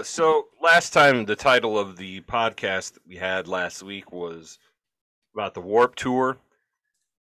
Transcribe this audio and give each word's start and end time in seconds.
Uh, 0.00 0.02
so 0.02 0.46
last 0.62 0.94
time 0.94 1.26
the 1.26 1.36
title 1.36 1.78
of 1.78 1.98
the 1.98 2.22
podcast 2.22 2.94
that 2.94 3.06
we 3.06 3.16
had 3.16 3.46
last 3.46 3.82
week 3.82 4.10
was 4.12 4.58
about 5.34 5.52
the 5.52 5.60
Warp 5.60 5.94
Tour 5.94 6.38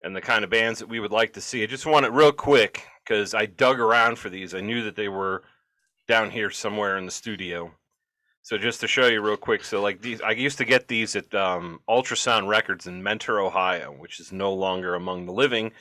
and 0.03 0.15
the 0.15 0.21
kind 0.21 0.43
of 0.43 0.51
bands 0.51 0.77
that 0.77 0.87
we 0.87 0.99
would 0.99 1.11
like 1.11 1.33
to 1.33 1.41
see. 1.41 1.63
I 1.63 1.65
just 1.65 1.87
want 1.87 2.05
it 2.05 2.11
real 2.11 2.31
quick 2.31 2.83
because 3.03 3.33
I 3.33 3.47
dug 3.47 3.79
around 3.79 4.19
for 4.19 4.29
these. 4.29 4.53
I 4.53 4.61
knew 4.61 4.83
that 4.83 4.95
they 4.95 5.07
were 5.07 5.41
down 6.07 6.29
here 6.29 6.51
somewhere 6.51 6.99
in 6.99 7.05
the 7.07 7.11
studio. 7.11 7.71
So 8.43 8.59
just 8.59 8.79
to 8.81 8.87
show 8.87 9.07
you 9.07 9.21
real 9.21 9.37
quick, 9.37 9.63
so 9.63 9.81
like 9.81 10.03
these, 10.03 10.21
I 10.21 10.31
used 10.31 10.59
to 10.59 10.65
get 10.65 10.87
these 10.87 11.15
at 11.15 11.33
um, 11.33 11.79
Ultrasound 11.89 12.47
Records 12.47 12.85
in 12.85 13.01
Mentor, 13.01 13.39
Ohio, 13.39 13.91
which 13.91 14.19
is 14.19 14.31
no 14.31 14.53
longer 14.53 14.93
among 14.93 15.25
the 15.25 15.33
living. 15.33 15.71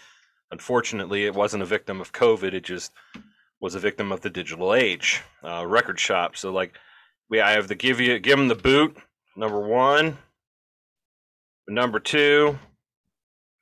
Unfortunately, 0.51 1.27
it 1.27 1.35
wasn't 1.35 1.63
a 1.63 1.67
victim 1.67 2.01
of 2.01 2.15
COVID. 2.15 2.55
It 2.55 2.65
just 2.65 2.91
was 3.61 3.75
a 3.75 3.81
victim 3.81 4.13
of 4.13 4.23
the 4.23 4.31
digital 4.31 4.75
age. 4.75 5.21
Uh, 5.45 5.67
record 5.67 6.01
shop. 6.01 6.39
So 6.39 6.51
like, 6.51 6.79
we 7.29 7.41
I 7.41 7.53
have 7.53 7.69
the 7.69 7.75
give 7.75 8.01
you 8.01 8.19
give 8.19 8.39
them 8.39 8.49
the 8.49 8.55
boot 8.55 8.97
number 9.37 9.61
one, 9.61 10.19
number 11.69 12.01
two, 12.01 12.59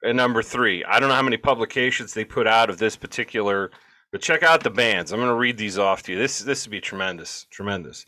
and 0.02 0.16
number 0.16 0.42
three. 0.42 0.84
I 0.84 1.00
don't 1.00 1.08
know 1.08 1.14
how 1.14 1.22
many 1.22 1.36
publications 1.36 2.14
they 2.14 2.24
put 2.24 2.46
out 2.46 2.70
of 2.70 2.78
this 2.78 2.96
particular, 2.96 3.70
but 4.12 4.20
check 4.20 4.42
out 4.42 4.62
the 4.62 4.70
bands. 4.70 5.12
I'm 5.12 5.18
going 5.18 5.28
to 5.28 5.34
read 5.34 5.58
these 5.58 5.78
off 5.78 6.02
to 6.04 6.12
you. 6.12 6.18
This 6.18 6.38
this 6.40 6.66
would 6.66 6.70
be 6.70 6.80
tremendous, 6.80 7.46
tremendous. 7.50 8.06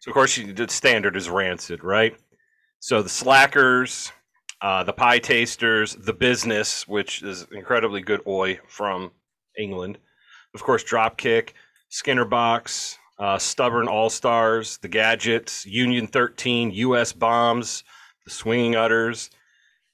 So 0.00 0.10
of 0.10 0.14
course, 0.14 0.36
you, 0.36 0.52
the 0.52 0.68
standard 0.68 1.16
is 1.16 1.28
Rancid, 1.28 1.84
right? 1.84 2.16
So 2.80 3.02
the 3.02 3.08
Slackers, 3.08 4.10
uh, 4.60 4.82
the 4.84 4.92
Pietasters, 4.92 6.04
the 6.04 6.12
Business, 6.12 6.88
which 6.88 7.22
is 7.22 7.46
incredibly 7.52 8.00
good 8.00 8.20
oi 8.26 8.58
from 8.66 9.12
England. 9.58 9.98
Of 10.54 10.62
course, 10.62 10.82
Dropkick, 10.84 11.50
Skinner 11.88 12.24
Box, 12.24 12.98
uh, 13.18 13.38
Stubborn 13.38 13.88
All 13.88 14.10
Stars, 14.10 14.78
the 14.78 14.88
Gadgets, 14.88 15.64
Union 15.66 16.06
13, 16.06 16.70
U.S. 16.72 17.12
Bombs, 17.12 17.84
the 18.24 18.30
Swinging 18.30 18.76
Utters, 18.76 19.30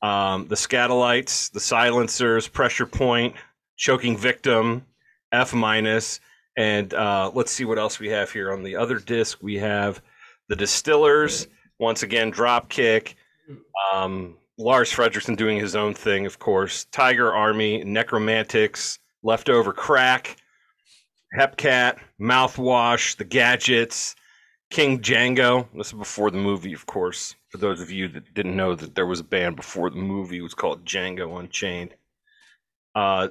um, 0.02 0.46
the 0.48 0.54
Skatalites, 0.54 1.50
the 1.52 1.60
Silencers, 1.60 2.48
Pressure 2.48 2.86
Point, 2.86 3.34
Choking 3.76 4.16
Victim, 4.16 4.84
F 5.32 5.52
minus, 5.54 6.20
and 6.56 6.92
uh, 6.94 7.30
let's 7.34 7.52
see 7.52 7.64
what 7.64 7.78
else 7.78 7.98
we 7.98 8.08
have 8.08 8.32
here 8.32 8.52
on 8.52 8.62
the 8.62 8.76
other 8.76 8.98
disc. 8.98 9.38
We 9.42 9.56
have 9.56 10.02
the 10.48 10.56
Distillers, 10.56 11.46
once 11.78 12.02
again, 12.02 12.32
Dropkick, 12.32 13.14
um, 13.92 14.36
Lars 14.58 14.92
Frederiksen 14.92 15.36
doing 15.36 15.58
his 15.58 15.76
own 15.76 15.94
thing, 15.94 16.26
of 16.26 16.38
course, 16.38 16.84
Tiger 16.86 17.32
Army, 17.32 17.84
Nekromantix, 17.84 18.98
Leftover 19.22 19.72
Crack, 19.72 20.36
Hepcat, 21.36 21.98
Mouthwash, 22.20 23.16
The 23.16 23.24
Gadgets, 23.24 24.14
King 24.70 25.00
Django. 25.00 25.66
This 25.74 25.88
is 25.88 25.92
before 25.92 26.30
the 26.30 26.38
movie, 26.38 26.72
of 26.72 26.86
course. 26.86 27.34
For 27.50 27.58
those 27.58 27.80
of 27.80 27.90
you 27.90 28.08
that 28.08 28.34
didn't 28.34 28.56
know 28.56 28.74
that 28.74 28.94
there 28.94 29.06
was 29.06 29.20
a 29.20 29.24
band 29.24 29.56
before 29.56 29.90
the 29.90 29.96
movie, 29.96 30.38
it 30.38 30.42
was 30.42 30.54
called 30.54 30.84
Django 30.84 31.38
Unchained. 31.38 31.94
Uh, 32.94 33.28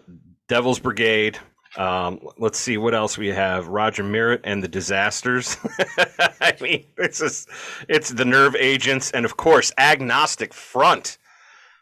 Devil's 0.48 0.80
Brigade, 0.80 1.38
um, 1.76 2.20
let's 2.38 2.58
see 2.58 2.78
what 2.78 2.96
else 2.96 3.18
we 3.18 3.28
have. 3.28 3.68
Roger 3.68 4.04
Miret 4.04 4.42
and 4.44 4.64
the 4.64 4.68
Disasters. 4.68 5.58
I 6.42 6.56
mean, 6.62 6.86
it's 6.98 7.20
just, 7.20 7.50
it's 7.88 8.10
the 8.10 8.26
Nerve 8.26 8.56
Agents, 8.56 9.12
and 9.12 9.26
of 9.26 9.38
course, 9.38 9.72
Agnostic 9.78 10.54
Front. 10.54 11.18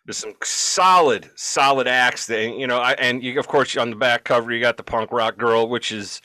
There's 0.05 0.17
some 0.17 0.35
solid, 0.43 1.31
solid 1.35 1.87
acts. 1.87 2.27
That, 2.27 2.57
you 2.57 2.67
know, 2.67 2.77
I, 2.77 2.93
and 2.93 3.23
you, 3.23 3.39
of 3.39 3.47
course, 3.47 3.75
on 3.75 3.89
the 3.89 3.95
back 3.95 4.23
cover, 4.23 4.51
you 4.51 4.61
got 4.61 4.77
the 4.77 4.83
punk 4.83 5.11
rock 5.11 5.37
girl, 5.37 5.67
which 5.67 5.91
is 5.91 6.21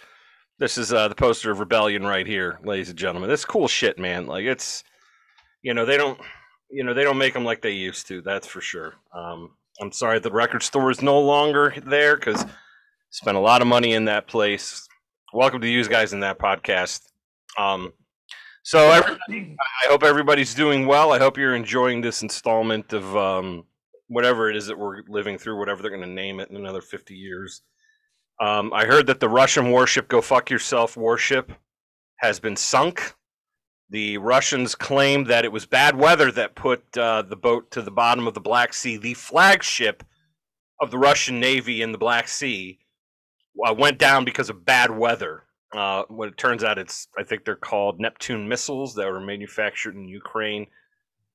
this 0.59 0.77
is 0.77 0.93
uh, 0.93 1.09
the 1.09 1.15
poster 1.15 1.51
of 1.51 1.61
Rebellion 1.61 2.05
right 2.05 2.27
here, 2.27 2.61
ladies 2.63 2.91
and 2.91 2.99
gentlemen. 2.99 3.31
This 3.31 3.47
cool 3.47 3.69
shit, 3.69 3.99
man. 3.99 4.27
Like 4.27 4.45
it's, 4.45 4.85
you 5.63 5.73
know, 5.73 5.87
they 5.87 5.97
don't, 5.97 6.21
you 6.71 6.85
know, 6.85 6.93
they 6.93 7.05
don't 7.05 7.17
make 7.17 7.33
them 7.33 7.45
like 7.45 7.63
they 7.63 7.71
used 7.71 8.07
to. 8.09 8.21
That's 8.21 8.47
for 8.47 8.61
sure. 8.61 8.95
Um, 9.15 9.57
I'm 9.81 9.93
sorry, 9.93 10.19
the 10.19 10.31
record 10.31 10.63
store 10.63 10.91
is 10.91 11.01
no 11.01 11.19
longer 11.19 11.73
there 11.87 12.17
because 12.17 12.45
spent 13.09 13.39
a 13.39 13.41
lot 13.41 13.63
of 13.63 13.69
money 13.69 13.95
in 13.95 14.05
that 14.05 14.29
place. 14.29 14.87
Welcome 15.33 15.63
to 15.63 15.69
you 15.69 15.83
guys 15.89 16.13
in 16.13 16.21
that 16.21 16.39
podcast. 16.39 17.01
Um, 17.57 17.95
so 18.63 18.91
I 18.91 19.17
hope 19.89 20.03
everybody's 20.03 20.55
doing 20.55 20.87
well. 20.87 21.13
I 21.13 21.19
hope 21.19 21.39
you're 21.39 21.55
enjoying 21.55 22.03
this 22.03 22.23
installment 22.23 22.93
of 22.93 23.17
um, 23.17 23.65
whatever 24.11 24.51
it 24.51 24.57
is 24.57 24.67
that 24.67 24.79
we're 24.79 25.03
living 25.09 25.39
through, 25.39 25.57
whatever 25.59 25.81
they're 25.81 25.91
going 25.91 26.03
to 26.03 26.09
name 26.09 26.41
it 26.41 26.51
in 26.51 26.57
another 26.57 26.83
50 26.83 27.15
years. 27.15 27.63
Um, 28.41 28.73
I 28.75 28.85
heard 28.85 29.07
that 29.07 29.21
the 29.21 29.29
Russian 29.29 29.71
warship 29.71 30.09
"Go 30.09 30.21
Fuck 30.21 30.51
Yourself" 30.51 30.97
warship 30.97 31.53
has 32.17 32.41
been 32.41 32.57
sunk. 32.57 33.15
The 33.91 34.19
Russians 34.19 34.75
claim 34.75 35.25
that 35.25 35.45
it 35.45 35.53
was 35.53 35.67
bad 35.67 35.97
weather 35.97 36.31
that 36.33 36.55
put 36.55 36.97
uh, 36.97 37.23
the 37.23 37.37
boat 37.37 37.71
to 37.73 37.83
the 37.83 37.91
bottom 37.91 38.27
of 38.27 38.35
the 38.35 38.41
Black 38.41 38.73
Sea. 38.73 38.97
The 38.97 39.15
flagship 39.15 40.03
of 40.81 40.91
the 40.91 40.99
Russian 40.99 41.39
Navy 41.39 41.83
in 41.83 41.93
the 41.93 41.99
Black 41.99 42.29
Sea 42.29 42.79
uh, 43.65 43.75
went 43.75 43.99
down 43.99 44.25
because 44.25 44.51
of 44.51 44.65
bad 44.65 44.91
weather. 44.91 45.45
Uh, 45.73 46.05
what 46.09 46.29
it 46.29 46.37
turns 46.37 46.65
out, 46.65 46.79
it's 46.79 47.09
I 47.19 47.23
think 47.23 47.45
they're 47.45 47.57
called 47.57 48.01
Neptune 48.01 48.49
missiles 48.49 48.95
that 48.95 49.07
were 49.07 49.21
manufactured 49.21 49.95
in 49.95 50.09
Ukraine. 50.09 50.67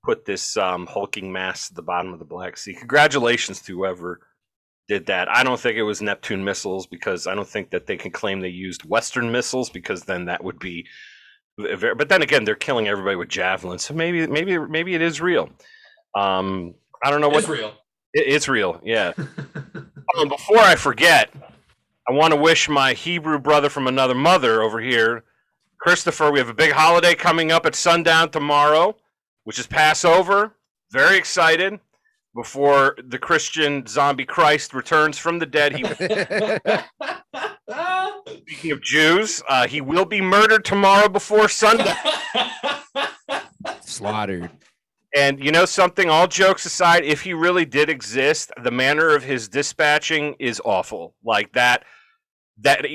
Put 0.05 0.25
this 0.25 0.55
um, 0.57 0.85
hulking 0.87 1.31
mass 1.31 1.69
at 1.71 1.75
the 1.75 1.81
bottom 1.81 2.13
of 2.13 2.19
the 2.19 2.25
Black 2.25 2.57
Sea. 2.57 2.73
Congratulations 2.75 3.61
to 3.63 3.75
whoever 3.75 4.19
did 4.87 5.07
that. 5.07 5.27
I 5.29 5.43
don't 5.43 5.59
think 5.59 5.77
it 5.77 5.83
was 5.83 6.01
Neptune 6.01 6.43
missiles 6.43 6.85
because 6.85 7.25
I 7.25 7.33
don't 7.33 7.47
think 7.47 7.71
that 7.71 7.87
they 7.87 7.97
can 7.97 8.11
claim 8.11 8.39
they 8.39 8.49
used 8.49 8.83
Western 8.85 9.31
missiles 9.31 9.69
because 9.69 10.03
then 10.03 10.25
that 10.25 10.43
would 10.43 10.59
be. 10.59 10.85
Very, 11.57 11.95
but 11.95 12.09
then 12.09 12.21
again, 12.21 12.43
they're 12.43 12.53
killing 12.55 12.87
everybody 12.87 13.15
with 13.15 13.29
javelins, 13.29 13.83
so 13.83 13.93
maybe 13.93 14.27
maybe 14.27 14.59
maybe 14.59 14.93
it 14.93 15.01
is 15.01 15.21
real. 15.21 15.49
Um, 16.15 16.75
I 17.03 17.09
don't 17.09 17.21
know 17.21 17.29
what 17.29 17.39
It's 17.39 17.49
real. 17.49 17.69
it, 18.13 18.27
it's 18.27 18.47
real. 18.49 18.79
Yeah. 18.83 19.13
um, 20.17 20.27
before 20.27 20.59
I 20.59 20.75
forget, 20.75 21.31
I 22.07 22.11
want 22.11 22.33
to 22.33 22.39
wish 22.39 22.67
my 22.69 22.93
Hebrew 22.93 23.39
brother 23.39 23.69
from 23.69 23.87
another 23.87 24.13
mother 24.15 24.61
over 24.61 24.79
here, 24.81 25.23
Christopher. 25.79 26.29
We 26.31 26.39
have 26.39 26.49
a 26.49 26.53
big 26.53 26.73
holiday 26.73 27.15
coming 27.15 27.51
up 27.51 27.65
at 27.65 27.73
sundown 27.73 28.31
tomorrow, 28.31 28.97
which 29.45 29.57
is 29.57 29.65
Passover. 29.65 30.57
Very 30.91 31.17
excited. 31.17 31.79
Before 32.35 32.97
the 33.01 33.17
Christian 33.17 33.87
zombie 33.87 34.25
Christ 34.25 34.73
returns 34.73 35.17
from 35.17 35.39
the 35.39 35.45
dead, 35.45 35.73
he 35.73 35.83
speaking 38.41 38.71
of 38.71 38.81
Jews, 38.81 39.41
uh, 39.47 39.67
he 39.67 39.79
will 39.79 40.05
be 40.05 40.19
murdered 40.19 40.65
tomorrow 40.65 41.07
before 41.07 41.47
sundown. 41.47 41.95
Slaughtered. 43.81 44.49
And 45.15 45.41
you 45.41 45.51
know 45.51 45.63
something? 45.63 46.09
All 46.09 46.27
jokes 46.27 46.65
aside, 46.65 47.05
if 47.05 47.21
he 47.21 47.33
really 47.33 47.65
did 47.65 47.89
exist, 47.89 48.51
the 48.61 48.71
manner 48.71 49.15
of 49.15 49.23
his 49.23 49.47
dispatching 49.47 50.35
is 50.39 50.61
awful. 50.65 51.15
Like 51.23 51.53
that, 51.53 51.85
that 52.59 52.85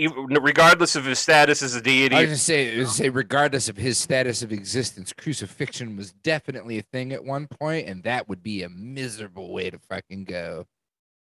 regardless 0.40 0.96
of 0.96 1.04
his 1.04 1.18
status 1.18 1.62
as 1.62 1.74
a 1.74 1.76
I 1.76 1.78
was 1.78 1.84
deity, 1.84 2.14
gonna 2.14 2.36
say, 2.36 2.74
I 2.74 2.78
was 2.78 2.86
gonna 2.86 2.94
say, 2.94 3.08
regardless 3.10 3.68
of 3.68 3.76
his 3.76 3.98
status 3.98 4.42
of 4.42 4.52
existence, 4.52 5.12
crucifixion 5.12 5.96
was 5.96 6.12
definitely 6.12 6.78
a 6.78 6.82
thing 6.82 7.12
at 7.12 7.24
one 7.24 7.46
point, 7.46 7.86
and 7.86 8.02
that 8.04 8.28
would 8.28 8.42
be 8.42 8.62
a 8.62 8.68
miserable 8.68 9.52
way 9.52 9.70
to 9.70 9.78
fucking 9.78 10.24
go, 10.24 10.66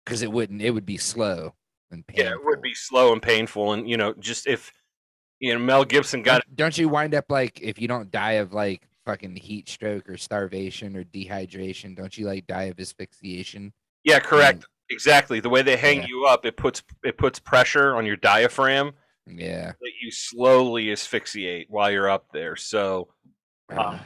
because 0.04 0.22
it 0.24 0.31
wouldn't. 0.31 0.62
It 0.62 0.72
would 0.72 0.86
be 0.86 0.98
slow 0.98 1.54
and 1.92 2.06
painful. 2.06 2.25
yeah, 2.25 2.31
it 2.31 2.44
would 2.44 2.62
be 2.62 2.74
slow 2.74 3.13
and 3.13 3.22
painful. 3.22 3.74
And 3.74 3.88
you 3.88 3.98
know, 3.98 4.13
just 4.13 4.48
if 4.48 4.71
you 5.39 5.54
know 5.54 5.60
Mel 5.60 5.86
Gibson 5.86 6.24
got 6.24 6.44
Don't, 6.45 6.56
don't 6.56 6.78
you 6.78 6.89
wind 6.89 7.13
up 7.13 7.25
like 7.30 7.62
if 7.62 7.80
you 7.80 7.88
don't 7.88 8.10
die 8.10 8.33
of 8.33 8.54
like 8.54 8.88
fucking 9.06 9.36
heat 9.36 9.69
stroke 9.69 10.10
or 10.10 10.18
starvation 10.18 10.95
or 10.95 11.04
dehydration? 11.04 11.95
Don't 11.95 12.18
you 12.18 12.25
like 12.25 12.48
die 12.48 12.63
of 12.63 12.80
asphyxiation? 12.80 13.71
yeah, 14.04 14.19
correct, 14.19 14.66
exactly 14.90 15.40
the 15.40 15.50
way 15.50 15.62
they 15.62 15.78
hang 15.78 16.02
Yeah. 16.02 16.08
you 16.08 16.26
up, 16.26 16.46
it 16.46 16.58
puts 16.58 16.84
it 17.04 17.18
puts 17.18 17.40
pressure 17.40 17.96
on 17.96 18.06
your 18.06 18.16
diaphragm 18.18 18.92
Yeah. 19.28 19.72
that 19.80 19.92
you 20.02 20.12
slowly 20.12 20.92
asphyxiate 20.92 21.68
while 21.70 21.92
you're 21.92 22.10
up 22.10 22.28
there. 22.34 22.56
So 22.56 23.10
Uh, 23.76 23.98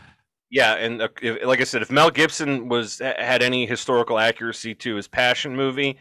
Yeah, 0.52 0.76
and 0.76 1.02
uh, 1.02 1.10
if, 1.22 1.46
like 1.46 1.62
I 1.62 1.66
said, 1.66 1.82
if 1.84 1.92
Mel 1.92 2.10
Gibson 2.10 2.70
was 2.70 3.00
had 3.00 3.44
any 3.44 3.66
historical 3.68 4.18
accuracy 4.18 4.74
to 4.76 4.96
his 4.96 5.08
Passion 5.08 5.56
movie, 5.56 6.00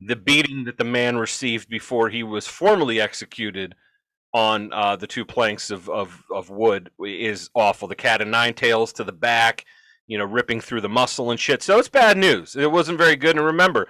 the 0.00 0.16
beating 0.16 0.64
that 0.64 0.78
the 0.78 0.84
man 0.84 1.16
received 1.16 1.68
before 1.68 2.08
he 2.08 2.22
was 2.22 2.46
formally 2.46 3.00
executed 3.00 3.74
on 4.32 4.72
uh, 4.72 4.94
the 4.96 5.06
two 5.08 5.24
planks 5.24 5.70
of, 5.72 5.88
of, 5.90 6.22
of 6.32 6.50
wood 6.50 6.90
is 7.04 7.50
awful. 7.54 7.88
The 7.88 7.96
cat 7.96 8.22
and 8.22 8.30
nine 8.30 8.54
tails 8.54 8.92
to 8.94 9.02
the 9.04 9.12
back, 9.12 9.64
you 10.06 10.16
know, 10.18 10.24
ripping 10.24 10.60
through 10.60 10.82
the 10.82 10.88
muscle 10.88 11.30
and 11.32 11.40
shit. 11.40 11.60
So 11.62 11.78
it's 11.78 11.88
bad 11.88 12.16
news. 12.16 12.54
It 12.54 12.70
wasn't 12.70 12.96
very 12.98 13.16
good. 13.16 13.36
And 13.36 13.44
remember, 13.44 13.88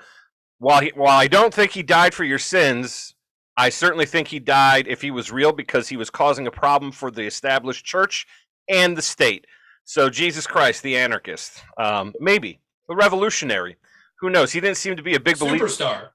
while 0.61 0.83
he, 0.83 0.93
while 0.95 1.19
I 1.19 1.27
don't 1.27 1.53
think 1.53 1.73
he 1.73 1.83
died 1.83 2.15
for 2.15 2.23
your 2.23 2.39
sins, 2.39 3.15
I 3.57 3.71
certainly 3.71 4.07
think 4.07 4.29
he 4.29 4.39
died 4.39 4.87
if 4.87 5.03
he 5.03 5.11
was 5.11 5.33
real 5.33 5.53
because 5.53 5.89
he 5.89 5.97
was 5.97 6.11
causing 6.11 6.47
a 6.47 6.51
problem 6.51 6.93
for 6.93 7.11
the 7.11 7.23
established 7.23 7.85
church 7.85 8.27
and 8.69 8.97
the 8.97 9.03
state. 9.03 9.47
So 9.85 10.09
Jesus 10.11 10.47
Christ, 10.47 10.83
the 10.83 10.97
anarchist, 10.97 11.65
um, 11.79 12.15
maybe 12.21 12.61
the 12.89 12.95
revolutionary. 12.95 13.77
Who 14.21 14.29
knows? 14.29 14.53
He 14.53 14.61
didn't 14.61 14.77
seem 14.77 14.97
to 14.97 15.03
be 15.03 15.15
a 15.15 15.21
big 15.21 15.39
believer. 15.39 15.67
Superstar. 15.67 16.09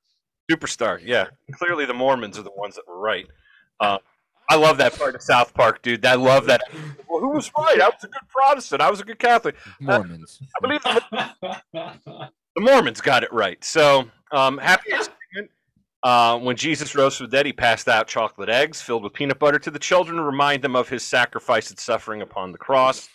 Superstar, 0.50 1.02
yeah. 1.04 1.26
Clearly, 1.54 1.86
the 1.86 1.94
Mormons 1.96 2.38
are 2.38 2.44
the 2.44 2.52
ones 2.52 2.76
that 2.76 2.88
were 2.88 3.00
right. 3.00 3.26
Uh, 3.80 3.98
I 4.48 4.58
love 4.58 4.78
that 4.78 4.96
part 4.96 5.16
of 5.16 5.24
South 5.24 5.56
Park, 5.56 5.82
dude. 5.82 6.06
I 6.06 6.14
love 6.14 6.46
that. 6.46 6.62
Well, 7.10 7.20
who 7.20 7.30
was 7.30 7.52
right? 7.58 7.82
I 7.82 7.88
was 7.88 8.04
a 8.04 8.08
good 8.08 8.30
Protestant. 8.30 8.80
I 8.80 8.92
was 8.92 9.00
a 9.00 9.04
good 9.04 9.18
Catholic. 9.18 9.56
Mormons. 9.80 10.40
I 10.56 10.68
believe 10.68 12.30
the 12.56 12.62
the 12.62 12.72
Mormons 12.72 13.02
got 13.02 13.24
it 13.24 13.32
right. 13.34 13.64
So, 13.64 14.10
um, 14.32 14.58
happy 14.58 14.92
Thanksgiving. 14.92 15.50
Uh, 16.04 16.38
when 16.38 16.56
Jesus 16.56 16.94
rose 16.96 17.18
from 17.18 17.28
the 17.28 17.32
dead, 17.36 17.46
he 17.48 17.54
passed 17.54 17.88
out 17.88 18.08
chocolate 18.08 18.50
eggs 18.50 18.82
filled 18.82 19.04
with 19.04 19.14
peanut 19.14 19.40
butter 19.40 19.58
to 19.60 19.72
the 19.72 19.80
children 19.80 20.18
to 20.18 20.24
remind 20.24 20.64
them 20.64 20.76
of 20.76 20.88
his 20.88 21.04
sacrifice 21.04 21.70
and 21.72 21.80
suffering 21.80 22.22
upon 22.22 22.52
the 22.52 22.58
cross. 22.58 23.10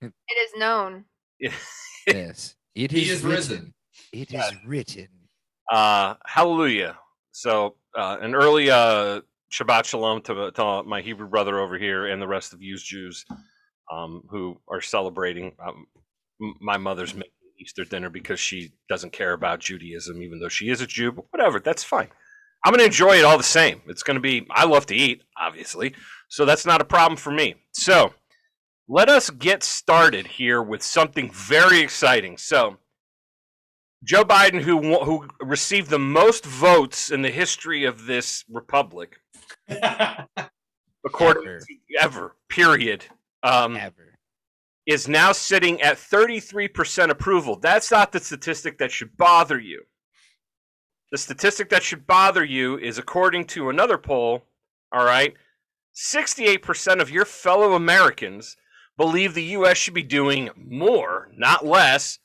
It 0.00 0.12
is 0.30 0.50
known. 0.56 1.04
yes. 1.40 2.56
it 2.74 2.92
is, 2.92 3.02
He 3.02 3.02
is 3.02 3.10
is 3.10 3.22
written. 3.22 3.30
risen. 3.36 3.74
It 4.12 4.28
is 4.32 4.34
Yeah. 4.34 4.50
written. 4.66 5.08
Uh, 5.70 6.14
hallelujah. 6.24 6.98
So, 7.32 7.76
uh, 7.96 8.16
an 8.20 8.34
early 8.34 8.70
uh, 8.70 9.20
Shabbat 9.52 9.84
Shalom 9.84 10.22
to, 10.22 10.50
to 10.52 10.82
my 10.84 11.00
Hebrew 11.02 11.28
brother 11.28 11.58
over 11.60 11.76
here 11.76 12.06
and 12.06 12.22
the 12.22 12.28
rest 12.28 12.52
of 12.54 12.62
you 12.62 12.76
Jews 12.78 13.24
um, 13.92 14.22
who 14.30 14.58
are 14.68 14.80
celebrating. 14.80 15.52
Um, 15.64 15.86
my 16.60 16.78
mother's 16.78 17.14
making 17.14 17.32
Easter 17.60 17.84
dinner 17.84 18.10
because 18.10 18.40
she 18.40 18.72
doesn't 18.88 19.12
care 19.12 19.32
about 19.32 19.60
Judaism, 19.60 20.22
even 20.22 20.40
though 20.40 20.48
she 20.48 20.70
is 20.70 20.80
a 20.80 20.86
Jew, 20.86 21.12
but 21.12 21.26
whatever, 21.30 21.60
that's 21.60 21.84
fine. 21.84 22.08
I'm 22.64 22.72
going 22.72 22.80
to 22.80 22.86
enjoy 22.86 23.16
it 23.18 23.24
all 23.24 23.38
the 23.38 23.42
same. 23.44 23.80
It's 23.86 24.02
going 24.02 24.16
to 24.16 24.20
be, 24.20 24.46
I 24.50 24.66
love 24.66 24.86
to 24.86 24.94
eat, 24.94 25.22
obviously. 25.38 25.94
So, 26.28 26.44
that's 26.44 26.66
not 26.66 26.80
a 26.80 26.84
problem 26.84 27.16
for 27.16 27.30
me. 27.30 27.54
So, 27.72 28.14
let 28.88 29.08
us 29.08 29.30
get 29.30 29.62
started 29.62 30.26
here 30.26 30.62
with 30.62 30.82
something 30.82 31.30
very 31.32 31.80
exciting. 31.80 32.36
So, 32.36 32.78
Joe 34.02 34.24
Biden, 34.24 34.62
who 34.62 35.04
who 35.04 35.28
received 35.40 35.90
the 35.90 35.98
most 35.98 36.44
votes 36.44 37.10
in 37.10 37.22
the 37.22 37.30
history 37.30 37.84
of 37.84 38.06
this 38.06 38.44
republic, 38.50 39.20
according 39.68 41.46
Ever. 41.46 41.58
to 41.60 41.76
ever, 42.00 42.36
period, 42.48 43.04
um, 43.42 43.76
Ever. 43.76 44.09
Is 44.86 45.08
now 45.08 45.32
sitting 45.32 45.80
at 45.82 45.96
33% 45.96 47.10
approval. 47.10 47.56
That's 47.56 47.90
not 47.90 48.12
the 48.12 48.20
statistic 48.20 48.78
that 48.78 48.90
should 48.90 49.16
bother 49.16 49.58
you. 49.58 49.82
The 51.12 51.18
statistic 51.18 51.68
that 51.70 51.82
should 51.82 52.06
bother 52.06 52.44
you 52.44 52.78
is 52.78 52.98
according 52.98 53.46
to 53.46 53.68
another 53.68 53.98
poll, 53.98 54.46
all 54.92 55.04
right, 55.04 55.34
68% 55.94 57.00
of 57.00 57.10
your 57.10 57.24
fellow 57.24 57.74
Americans 57.74 58.56
believe 58.96 59.34
the 59.34 59.42
U.S. 59.44 59.76
should 59.76 59.94
be 59.94 60.02
doing 60.02 60.50
more, 60.56 61.30
not 61.36 61.66
less, 61.66 62.18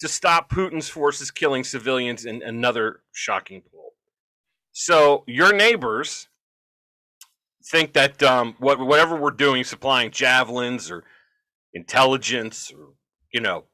to 0.00 0.08
stop 0.08 0.50
Putin's 0.50 0.88
forces 0.88 1.30
killing 1.30 1.64
civilians 1.64 2.24
in 2.24 2.42
another 2.42 3.00
shocking 3.12 3.62
poll. 3.70 3.92
So 4.72 5.24
your 5.26 5.54
neighbors 5.54 6.28
think 7.64 7.92
that 7.94 8.22
um, 8.22 8.54
what, 8.58 8.78
whatever 8.78 9.16
we're 9.16 9.30
doing, 9.30 9.64
supplying 9.64 10.10
javelins 10.10 10.90
or 10.90 11.04
intelligence 11.76 12.72
or 12.76 12.88
you 13.32 13.40
know 13.40 13.64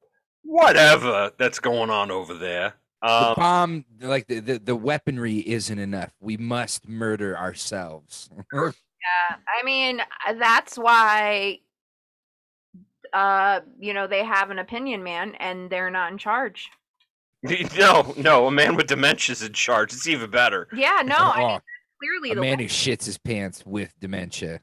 whatever 0.45 1.31
that's 1.39 1.59
going 1.61 1.89
on 1.91 2.11
over 2.11 2.35
there. 2.35 2.75
The 3.01 3.09
Um, 3.09 3.35
bomb, 3.37 3.85
like 4.01 4.27
the, 4.29 4.39
the, 4.41 4.59
the 4.59 4.77
weaponry 4.77 5.39
isn't 5.39 5.79
enough. 5.79 6.13
We 6.21 6.37
must 6.37 6.89
murder 6.89 7.37
ourselves. 7.39 8.29
Yeah, 9.03 9.37
I 9.61 9.65
mean 9.65 9.99
uh, 10.01 10.35
that's 10.35 10.77
why, 10.79 11.59
uh, 13.13 13.61
you 13.81 13.93
know, 13.95 14.07
they 14.07 14.25
have 14.25 14.51
an 14.51 14.61
opinion 14.61 15.03
man, 15.03 15.35
and 15.41 15.69
they're 15.69 15.91
not 15.91 16.13
in 16.13 16.19
charge. 16.19 16.71
no, 17.77 18.15
no, 18.17 18.47
a 18.47 18.51
man 18.53 18.77
with 18.77 18.87
dementia 18.87 19.33
is 19.33 19.43
in 19.43 19.53
charge. 19.53 19.93
It's 19.93 20.07
even 20.07 20.31
better. 20.31 20.69
Yeah, 20.73 21.03
no, 21.05 21.17
I 21.19 21.37
mean, 21.39 21.51
Oh, 21.51 21.59
clearly 22.01 22.31
a 22.31 22.35
the 22.37 22.41
man 22.41 22.59
way- 22.59 22.65
who 22.65 22.69
shits 22.69 23.05
his 23.07 23.19
pants 23.19 23.65
with 23.67 23.93
dementia. 23.99 24.61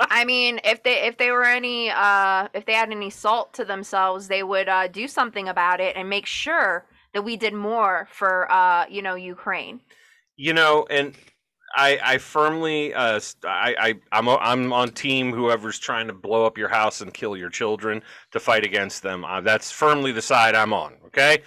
I 0.00 0.24
mean, 0.24 0.60
if 0.64 0.82
they 0.82 1.06
if 1.06 1.16
they 1.18 1.30
were 1.30 1.44
any 1.44 1.90
uh 1.90 2.48
if 2.54 2.64
they 2.66 2.74
had 2.74 2.90
any 2.90 3.10
salt 3.10 3.54
to 3.54 3.64
themselves, 3.64 4.28
they 4.28 4.42
would 4.42 4.68
uh 4.68 4.88
do 4.88 5.08
something 5.08 5.48
about 5.48 5.80
it 5.80 5.96
and 5.96 6.08
make 6.08 6.26
sure 6.26 6.86
that 7.14 7.22
we 7.22 7.36
did 7.36 7.54
more 7.54 8.08
for 8.10 8.50
uh 8.50 8.86
you 8.88 9.02
know 9.02 9.14
Ukraine. 9.14 9.80
You 10.36 10.52
know, 10.52 10.86
and 10.90 11.14
I, 11.76 11.98
I 12.02 12.18
firmly, 12.18 12.94
uh, 12.94 13.20
I, 13.44 13.74
I, 13.78 13.94
I'm, 14.12 14.28
o- 14.28 14.38
I'm 14.38 14.72
on 14.72 14.90
team 14.90 15.32
whoever's 15.32 15.78
trying 15.78 16.06
to 16.08 16.12
blow 16.12 16.44
up 16.44 16.58
your 16.58 16.68
house 16.68 17.00
and 17.00 17.12
kill 17.12 17.36
your 17.36 17.50
children 17.50 18.02
to 18.32 18.40
fight 18.40 18.64
against 18.64 19.02
them. 19.02 19.24
Uh, 19.24 19.40
that's 19.40 19.70
firmly 19.70 20.12
the 20.12 20.22
side 20.22 20.54
I'm 20.54 20.72
on. 20.72 20.94
Okay. 21.06 21.42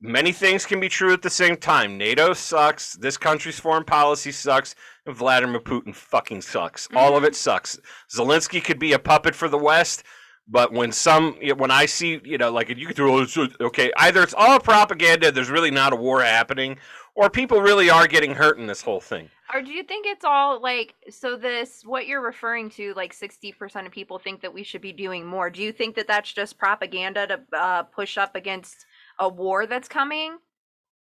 Many 0.00 0.30
things 0.30 0.64
can 0.64 0.78
be 0.78 0.88
true 0.88 1.12
at 1.12 1.22
the 1.22 1.30
same 1.30 1.56
time. 1.56 1.98
NATO 1.98 2.32
sucks. 2.32 2.92
This 2.94 3.16
country's 3.16 3.58
foreign 3.58 3.84
policy 3.84 4.30
sucks. 4.30 4.76
And 5.06 5.16
Vladimir 5.16 5.60
Putin 5.60 5.92
fucking 5.92 6.42
sucks. 6.42 6.88
All 6.94 7.16
of 7.16 7.24
it 7.24 7.34
sucks. 7.34 7.78
Zelensky 8.08 8.62
could 8.62 8.78
be 8.78 8.92
a 8.92 8.98
puppet 8.98 9.34
for 9.34 9.48
the 9.48 9.58
West, 9.58 10.04
but 10.46 10.72
when 10.72 10.92
some, 10.92 11.36
when 11.56 11.72
I 11.72 11.86
see, 11.86 12.20
you 12.22 12.38
know, 12.38 12.52
like 12.52 12.68
you 12.68 12.86
could 12.86 12.94
throw, 12.94 13.26
okay, 13.60 13.90
either 13.96 14.22
it's 14.22 14.34
all 14.36 14.60
propaganda, 14.60 15.32
there's 15.32 15.50
really 15.50 15.72
not 15.72 15.92
a 15.92 15.96
war 15.96 16.22
happening, 16.22 16.78
or 17.16 17.28
people 17.28 17.60
really 17.60 17.90
are 17.90 18.06
getting 18.06 18.34
hurt 18.34 18.58
in 18.58 18.68
this 18.68 18.82
whole 18.82 19.00
thing. 19.00 19.28
Or 19.52 19.62
do 19.62 19.72
you 19.72 19.82
think 19.82 20.06
it's 20.06 20.24
all 20.24 20.60
like 20.62 20.94
so 21.10 21.36
this 21.36 21.82
what 21.84 22.06
you're 22.06 22.20
referring 22.20 22.70
to 22.70 22.92
like 22.94 23.14
60% 23.14 23.86
of 23.86 23.92
people 23.92 24.18
think 24.18 24.42
that 24.42 24.52
we 24.52 24.62
should 24.62 24.82
be 24.82 24.92
doing 24.92 25.26
more. 25.26 25.48
Do 25.48 25.62
you 25.62 25.72
think 25.72 25.96
that 25.96 26.06
that's 26.06 26.32
just 26.32 26.58
propaganda 26.58 27.26
to 27.26 27.40
uh 27.58 27.82
push 27.84 28.18
up 28.18 28.36
against 28.36 28.84
a 29.18 29.28
war 29.28 29.66
that's 29.66 29.88
coming? 29.88 30.38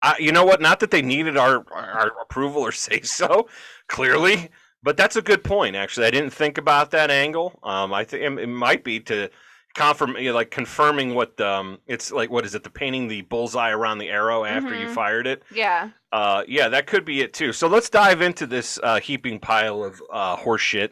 I, 0.02 0.16
you 0.18 0.32
know 0.32 0.44
what? 0.44 0.60
Not 0.60 0.80
that 0.80 0.90
they 0.90 1.02
needed 1.02 1.36
our, 1.36 1.64
our 1.72 2.12
approval 2.22 2.62
or 2.62 2.72
say 2.86 3.02
so, 3.02 3.48
clearly, 3.88 4.48
but 4.82 4.96
that's 4.96 5.16
a 5.16 5.22
good 5.22 5.44
point. 5.44 5.76
Actually, 5.76 6.06
I 6.06 6.10
didn't 6.10 6.30
think 6.32 6.58
about 6.58 6.90
that 6.92 7.10
angle. 7.10 7.58
Um, 7.62 7.92
I 7.92 8.04
think 8.04 8.38
it 8.38 8.46
might 8.48 8.82
be 8.82 9.00
to 9.00 9.28
confirm, 9.74 10.16
you 10.16 10.30
know, 10.30 10.34
like 10.34 10.50
confirming 10.50 11.14
what 11.14 11.38
um, 11.40 11.78
it's 11.86 12.10
like. 12.10 12.30
What 12.30 12.44
is 12.44 12.54
it? 12.54 12.62
The 12.64 12.70
painting 12.70 13.08
the 13.08 13.22
bullseye 13.22 13.70
around 13.70 13.98
the 13.98 14.08
arrow 14.08 14.44
after 14.44 14.74
you 14.74 14.86
Mhm. 14.86 14.94
fired 14.94 15.26
it. 15.26 15.42
Yeah. 15.54 15.90
Uh, 16.12 16.42
yeah, 16.48 16.68
that 16.68 16.86
could 16.86 17.04
be 17.04 17.20
it 17.20 17.32
too. 17.34 17.52
So 17.52 17.68
let's 17.68 17.90
dive 17.90 18.20
into 18.22 18.46
this 18.46 18.78
uh, 18.82 19.00
heaping 19.00 19.38
pile 19.38 19.84
of 19.84 20.02
uh, 20.12 20.36
horseshit. 20.36 20.90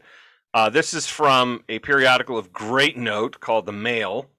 Uh, 0.54 0.70
this 0.70 0.94
is 0.94 1.06
from 1.06 1.62
a 1.68 1.78
periodical 1.80 2.38
of 2.38 2.52
great 2.52 2.96
note 2.96 3.40
called 3.40 3.66
The 3.66 3.72
Mail. 3.72 4.30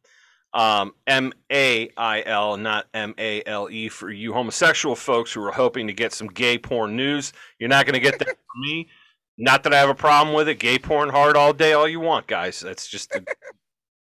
Um, 0.53 0.93
M 1.05 1.31
A 1.51 1.89
I 1.95 2.23
L, 2.25 2.57
not 2.57 2.87
M 2.93 3.13
A 3.17 3.43
L 3.45 3.69
E, 3.69 3.87
for 3.89 4.09
you 4.09 4.33
homosexual 4.33 4.95
folks 4.95 5.31
who 5.31 5.43
are 5.43 5.51
hoping 5.51 5.87
to 5.87 5.93
get 5.93 6.11
some 6.13 6.27
gay 6.27 6.57
porn 6.57 6.95
news. 6.95 7.33
You're 7.59 7.69
not 7.69 7.85
going 7.85 7.93
to 7.93 7.99
get 7.99 8.17
that 8.19 8.27
from 8.27 8.61
me. 8.63 8.89
Not 9.37 9.63
that 9.63 9.73
I 9.73 9.77
have 9.77 9.89
a 9.89 9.95
problem 9.95 10.35
with 10.35 10.49
it. 10.49 10.55
Gay 10.59 10.79
porn 10.79 11.09
hard 11.09 11.37
all 11.37 11.53
day, 11.53 11.73
all 11.73 11.87
you 11.87 11.99
want, 11.99 12.27
guys. 12.27 12.59
That's 12.59 12.87
just. 12.87 13.13
A, 13.15 13.23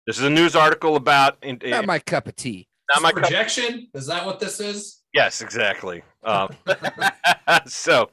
this 0.07 0.19
is 0.19 0.25
a 0.25 0.31
news 0.31 0.55
article 0.55 0.97
about. 0.97 1.39
In, 1.43 1.59
Not 1.65 1.87
my 1.87 1.99
cup 1.99 2.29
of 2.29 2.37
tea. 2.37 2.69
not 2.93 3.01
my 3.03 3.11
cup 3.11 3.23
projection? 3.23 3.89
Is 3.95 4.07
that 4.07 4.27
what 4.27 4.39
this 4.39 4.61
is? 4.61 5.01
Yes, 5.15 5.41
exactly. 5.41 6.03
Um, 6.25 6.51
so, 7.67 8.11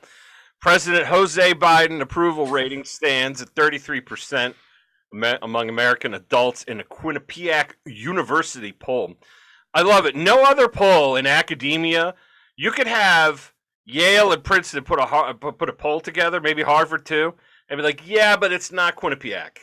President 0.62 1.06
Jose 1.08 1.54
Biden 1.56 2.00
approval 2.02 2.48
rating 2.48 2.84
stands 2.86 3.42
at 3.42 3.54
33% 3.56 4.46
ame- 4.46 4.54
among 5.14 5.70
American 5.70 6.14
adults 6.14 6.64
in 6.64 6.80
a 6.80 6.84
Quinnipiac 6.84 7.72
University 7.86 8.72
poll. 8.72 9.16
I 9.74 9.82
love 9.82 10.06
it. 10.06 10.16
No 10.16 10.44
other 10.44 10.68
poll 10.68 11.16
in 11.16 11.26
academia. 11.26 12.16
You 12.56 12.72
could 12.72 12.88
have 12.88 13.54
Yale 13.86 14.32
and 14.32 14.44
Princeton 14.44 14.84
put 14.84 15.00
a 15.00 15.34
put 15.34 15.70
a 15.70 15.74
poll 15.74 16.00
together, 16.00 16.40
maybe 16.40 16.62
Harvard 16.62 17.06
too, 17.06 17.34
and 17.70 17.78
be 17.78 17.84
like, 17.84 18.08
"Yeah, 18.08 18.38
but 18.38 18.52
it's 18.52 18.72
not 18.72 18.96
Quinnipiac." 18.96 19.58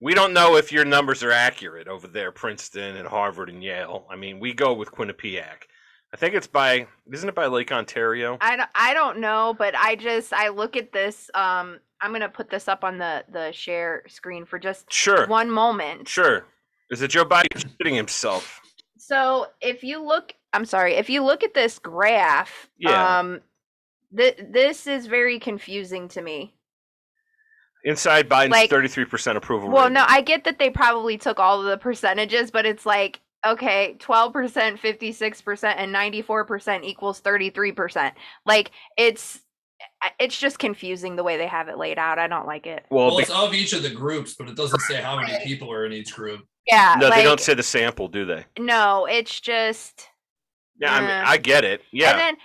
We 0.00 0.14
don't 0.14 0.32
know 0.32 0.56
if 0.56 0.72
your 0.72 0.84
numbers 0.84 1.22
are 1.22 1.30
accurate 1.30 1.86
over 1.86 2.08
there, 2.08 2.32
Princeton 2.32 2.96
and 2.96 3.06
Harvard 3.06 3.48
and 3.48 3.62
Yale. 3.62 4.06
I 4.10 4.16
mean, 4.16 4.40
we 4.40 4.52
go 4.52 4.72
with 4.74 4.90
Quinnipiac. 4.90 5.68
I 6.12 6.16
think 6.16 6.34
it's 6.34 6.46
by 6.46 6.86
isn't 7.10 7.28
it 7.28 7.34
by 7.34 7.46
Lake 7.46 7.72
Ontario? 7.72 8.36
I 8.40 8.56
don't, 8.56 8.70
I 8.74 8.94
don't 8.94 9.18
know, 9.18 9.54
but 9.56 9.74
I 9.74 9.96
just 9.96 10.32
I 10.32 10.48
look 10.48 10.76
at 10.76 10.92
this 10.92 11.30
um 11.34 11.80
I'm 12.02 12.10
going 12.10 12.20
to 12.22 12.28
put 12.28 12.50
this 12.50 12.66
up 12.68 12.82
on 12.84 12.98
the 12.98 13.24
the 13.30 13.52
share 13.52 14.02
screen 14.08 14.44
for 14.44 14.58
just 14.58 14.92
Sure. 14.92 15.26
one 15.28 15.50
moment. 15.50 16.08
Sure. 16.08 16.44
Is 16.90 17.00
it 17.00 17.08
Joe 17.08 17.24
Biden 17.24 17.46
shitting 17.80 17.94
himself? 17.96 18.60
So, 18.98 19.46
if 19.60 19.82
you 19.82 20.02
look 20.02 20.34
I'm 20.52 20.64
sorry, 20.66 20.94
if 20.94 21.08
you 21.08 21.22
look 21.22 21.42
at 21.42 21.54
this 21.54 21.78
graph, 21.78 22.68
Yeah. 22.76 23.18
um 23.20 23.40
th- 24.16 24.38
this 24.50 24.86
is 24.86 25.06
very 25.06 25.38
confusing 25.38 26.08
to 26.08 26.20
me. 26.20 26.54
Inside 27.84 28.28
Biden's 28.28 28.50
Like- 28.50 28.70
33% 28.70 29.36
approval 29.36 29.68
Well, 29.70 29.90
no, 29.90 30.04
I 30.06 30.20
get 30.20 30.44
that 30.44 30.58
they 30.58 30.70
probably 30.70 31.18
took 31.18 31.40
all 31.40 31.60
of 31.60 31.66
the 31.66 31.78
percentages, 31.78 32.50
but 32.50 32.66
it's 32.66 32.84
like 32.86 33.20
okay, 33.44 33.96
12%, 33.98 34.78
56% 34.78 35.74
and 35.76 35.92
94% 35.92 36.84
equals 36.84 37.20
33%. 37.20 38.12
Like 38.46 38.70
it's 38.96 39.40
it's 40.18 40.38
just 40.38 40.58
confusing 40.58 41.16
the 41.16 41.22
way 41.24 41.36
they 41.36 41.46
have 41.46 41.68
it 41.68 41.78
laid 41.78 41.98
out. 41.98 42.18
I 42.18 42.26
don't 42.28 42.46
like 42.46 42.66
it. 42.66 42.84
well, 42.90 43.06
Well, 43.08 43.18
it's 43.18 43.30
of 43.30 43.54
each 43.54 43.72
of 43.72 43.82
the 43.82 43.90
groups, 43.90 44.34
but 44.38 44.48
it 44.48 44.56
doesn't 44.56 44.80
say 44.80 45.00
how 45.00 45.16
many 45.20 45.32
people 45.44 45.70
are 45.72 45.84
in 45.86 45.92
each 45.92 46.12
group. 46.14 46.40
Yeah, 46.66 46.94
no, 46.98 47.08
like, 47.08 47.16
they 47.18 47.24
don't 47.24 47.40
say 47.40 47.54
the 47.54 47.62
sample, 47.62 48.06
do 48.08 48.24
they? 48.24 48.44
No, 48.58 49.06
it's 49.06 49.40
just 49.40 50.08
Yeah, 50.80 50.94
I 50.94 51.00
mean, 51.00 51.10
I 51.10 51.36
get 51.36 51.64
it. 51.64 51.82
Yeah, 51.92 52.10
And 52.12 52.20
then 52.20 52.36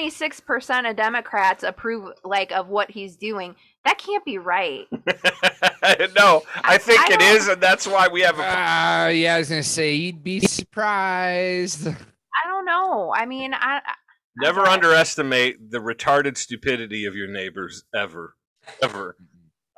76% 0.00 0.90
of 0.90 0.96
Democrats 0.96 1.62
approve 1.62 2.12
like 2.24 2.52
of 2.52 2.68
what 2.68 2.90
he's 2.90 3.16
doing. 3.16 3.54
That 3.84 3.98
can't 3.98 4.24
be 4.24 4.38
right. 4.38 4.86
no, 6.16 6.42
I 6.64 6.78
think 6.78 7.00
I 7.00 7.06
it 7.14 7.20
don't- 7.20 7.36
is, 7.36 7.48
and 7.48 7.60
that's 7.62 7.86
why 7.86 8.08
we 8.08 8.20
have 8.22 8.38
a. 8.38 8.42
Ah, 8.44 9.08
yeah, 9.08 9.36
I 9.36 9.38
was 9.38 9.48
gonna 9.48 9.62
say 9.62 9.94
you'd 9.94 10.24
be 10.24 10.40
surprised. 10.40 11.86
I 11.88 12.48
don't 12.48 12.64
know. 12.64 13.12
I 13.14 13.26
mean, 13.26 13.54
I, 13.54 13.80
I 13.84 13.94
Never 14.36 14.64
don't- 14.64 14.74
underestimate 14.74 15.70
the 15.70 15.78
retarded 15.78 16.36
stupidity 16.36 17.04
of 17.06 17.14
your 17.14 17.28
neighbors, 17.28 17.84
ever, 17.94 18.36
ever. 18.82 19.16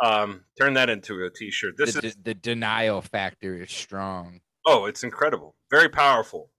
Um, 0.03 0.45
turn 0.59 0.75
that 0.75 0.89
into 0.91 1.25
a 1.25 1.31
T-shirt. 1.31 1.75
This 1.77 1.95
the, 1.95 2.07
is 2.07 2.17
the 2.23 2.35
denial 2.35 3.01
factor 3.03 3.55
is 3.55 3.71
strong. 3.71 4.41
oh, 4.67 4.87
it's 4.87 5.03
incredible, 5.03 5.57
very 5.71 5.89
powerful. 5.89 6.51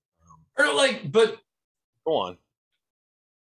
Or 0.57 0.73
like, 0.73 1.11
but 1.11 1.39
Go 2.05 2.15
on. 2.15 2.37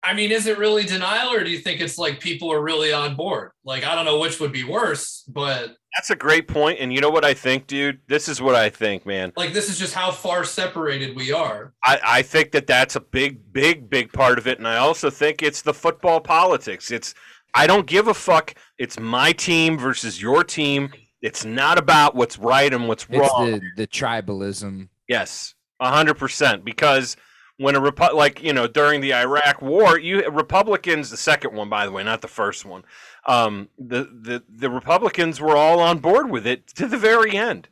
I 0.06 0.14
mean, 0.14 0.30
is 0.30 0.46
it 0.46 0.56
really 0.58 0.84
denial, 0.84 1.32
or 1.32 1.42
do 1.42 1.50
you 1.50 1.58
think 1.58 1.80
it's 1.80 1.98
like 1.98 2.20
people 2.20 2.52
are 2.52 2.62
really 2.62 2.92
on 2.92 3.16
board? 3.16 3.50
Like, 3.64 3.84
I 3.84 3.94
don't 3.94 4.04
know 4.04 4.20
which 4.20 4.38
would 4.40 4.52
be 4.52 4.62
worse, 4.64 5.24
but 5.26 5.76
That's 5.96 6.10
a 6.10 6.16
great 6.16 6.46
point. 6.46 6.56
point, 6.56 6.78
and 6.80 6.92
you 6.92 7.00
know 7.00 7.10
what 7.10 7.24
I 7.24 7.34
think, 7.34 7.66
dude. 7.66 8.00
This 8.06 8.28
is 8.28 8.40
what 8.40 8.54
I 8.54 8.70
think, 8.70 9.04
man. 9.04 9.32
like, 9.36 9.52
this 9.52 9.68
is 9.68 9.78
just 9.78 9.94
how 9.94 10.10
far 10.12 10.44
separated 10.44 11.16
we 11.16 11.32
are. 11.32 11.72
I, 11.84 11.98
I 12.04 12.22
think 12.22 12.52
that 12.52 12.66
that's 12.66 12.94
a 12.96 13.00
big, 13.00 13.52
big, 13.52 13.90
big 13.90 14.12
part 14.12 14.38
of 14.38 14.46
it, 14.46 14.58
and 14.58 14.68
I 14.68 14.76
also 14.76 15.10
think 15.10 15.42
it's 15.42 15.62
the 15.62 15.74
football 15.74 16.20
politics. 16.20 16.90
It's 16.90 17.14
I 17.54 17.66
don't 17.66 17.86
give 17.86 18.06
a 18.08 18.14
fuck. 18.14 18.54
It's 18.78 18.98
my 19.00 19.32
team 19.32 19.76
versus 19.78 20.22
your 20.22 20.44
team. 20.44 20.92
It's 21.22 21.44
not 21.44 21.78
about 21.78 22.14
what's 22.14 22.38
right 22.38 22.72
and 22.72 22.86
what's 22.86 23.06
It's 23.10 23.18
wrong. 23.18 23.50
the 23.50 23.60
the 23.76 23.86
tribalism. 23.86 24.88
Yes, 25.08 25.54
a 25.80 25.90
hundred 25.90 26.14
percent. 26.14 26.64
Because 26.64 27.16
when 27.58 27.74
a 27.76 27.80
Repu- 27.80 28.14
like 28.14 28.42
you 28.42 28.52
know 28.52 28.66
during 28.66 29.00
the 29.00 29.14
Iraq 29.14 29.62
War, 29.62 29.98
you 29.98 30.28
Republicans, 30.30 31.10
the 31.10 31.16
second 31.16 31.54
one 31.54 31.68
by 31.68 31.86
the 31.86 31.92
way, 31.92 32.02
not 32.04 32.20
the 32.22 32.28
first 32.28 32.64
one, 32.64 32.84
um, 33.26 33.68
the 33.78 34.04
the 34.04 34.42
the 34.48 34.70
Republicans 34.70 35.40
were 35.40 35.56
all 35.56 35.80
on 35.80 35.98
board 35.98 36.30
with 36.30 36.46
it 36.46 36.66
to 36.74 36.86
the 36.86 36.98
very 36.98 37.36
end, 37.36 37.68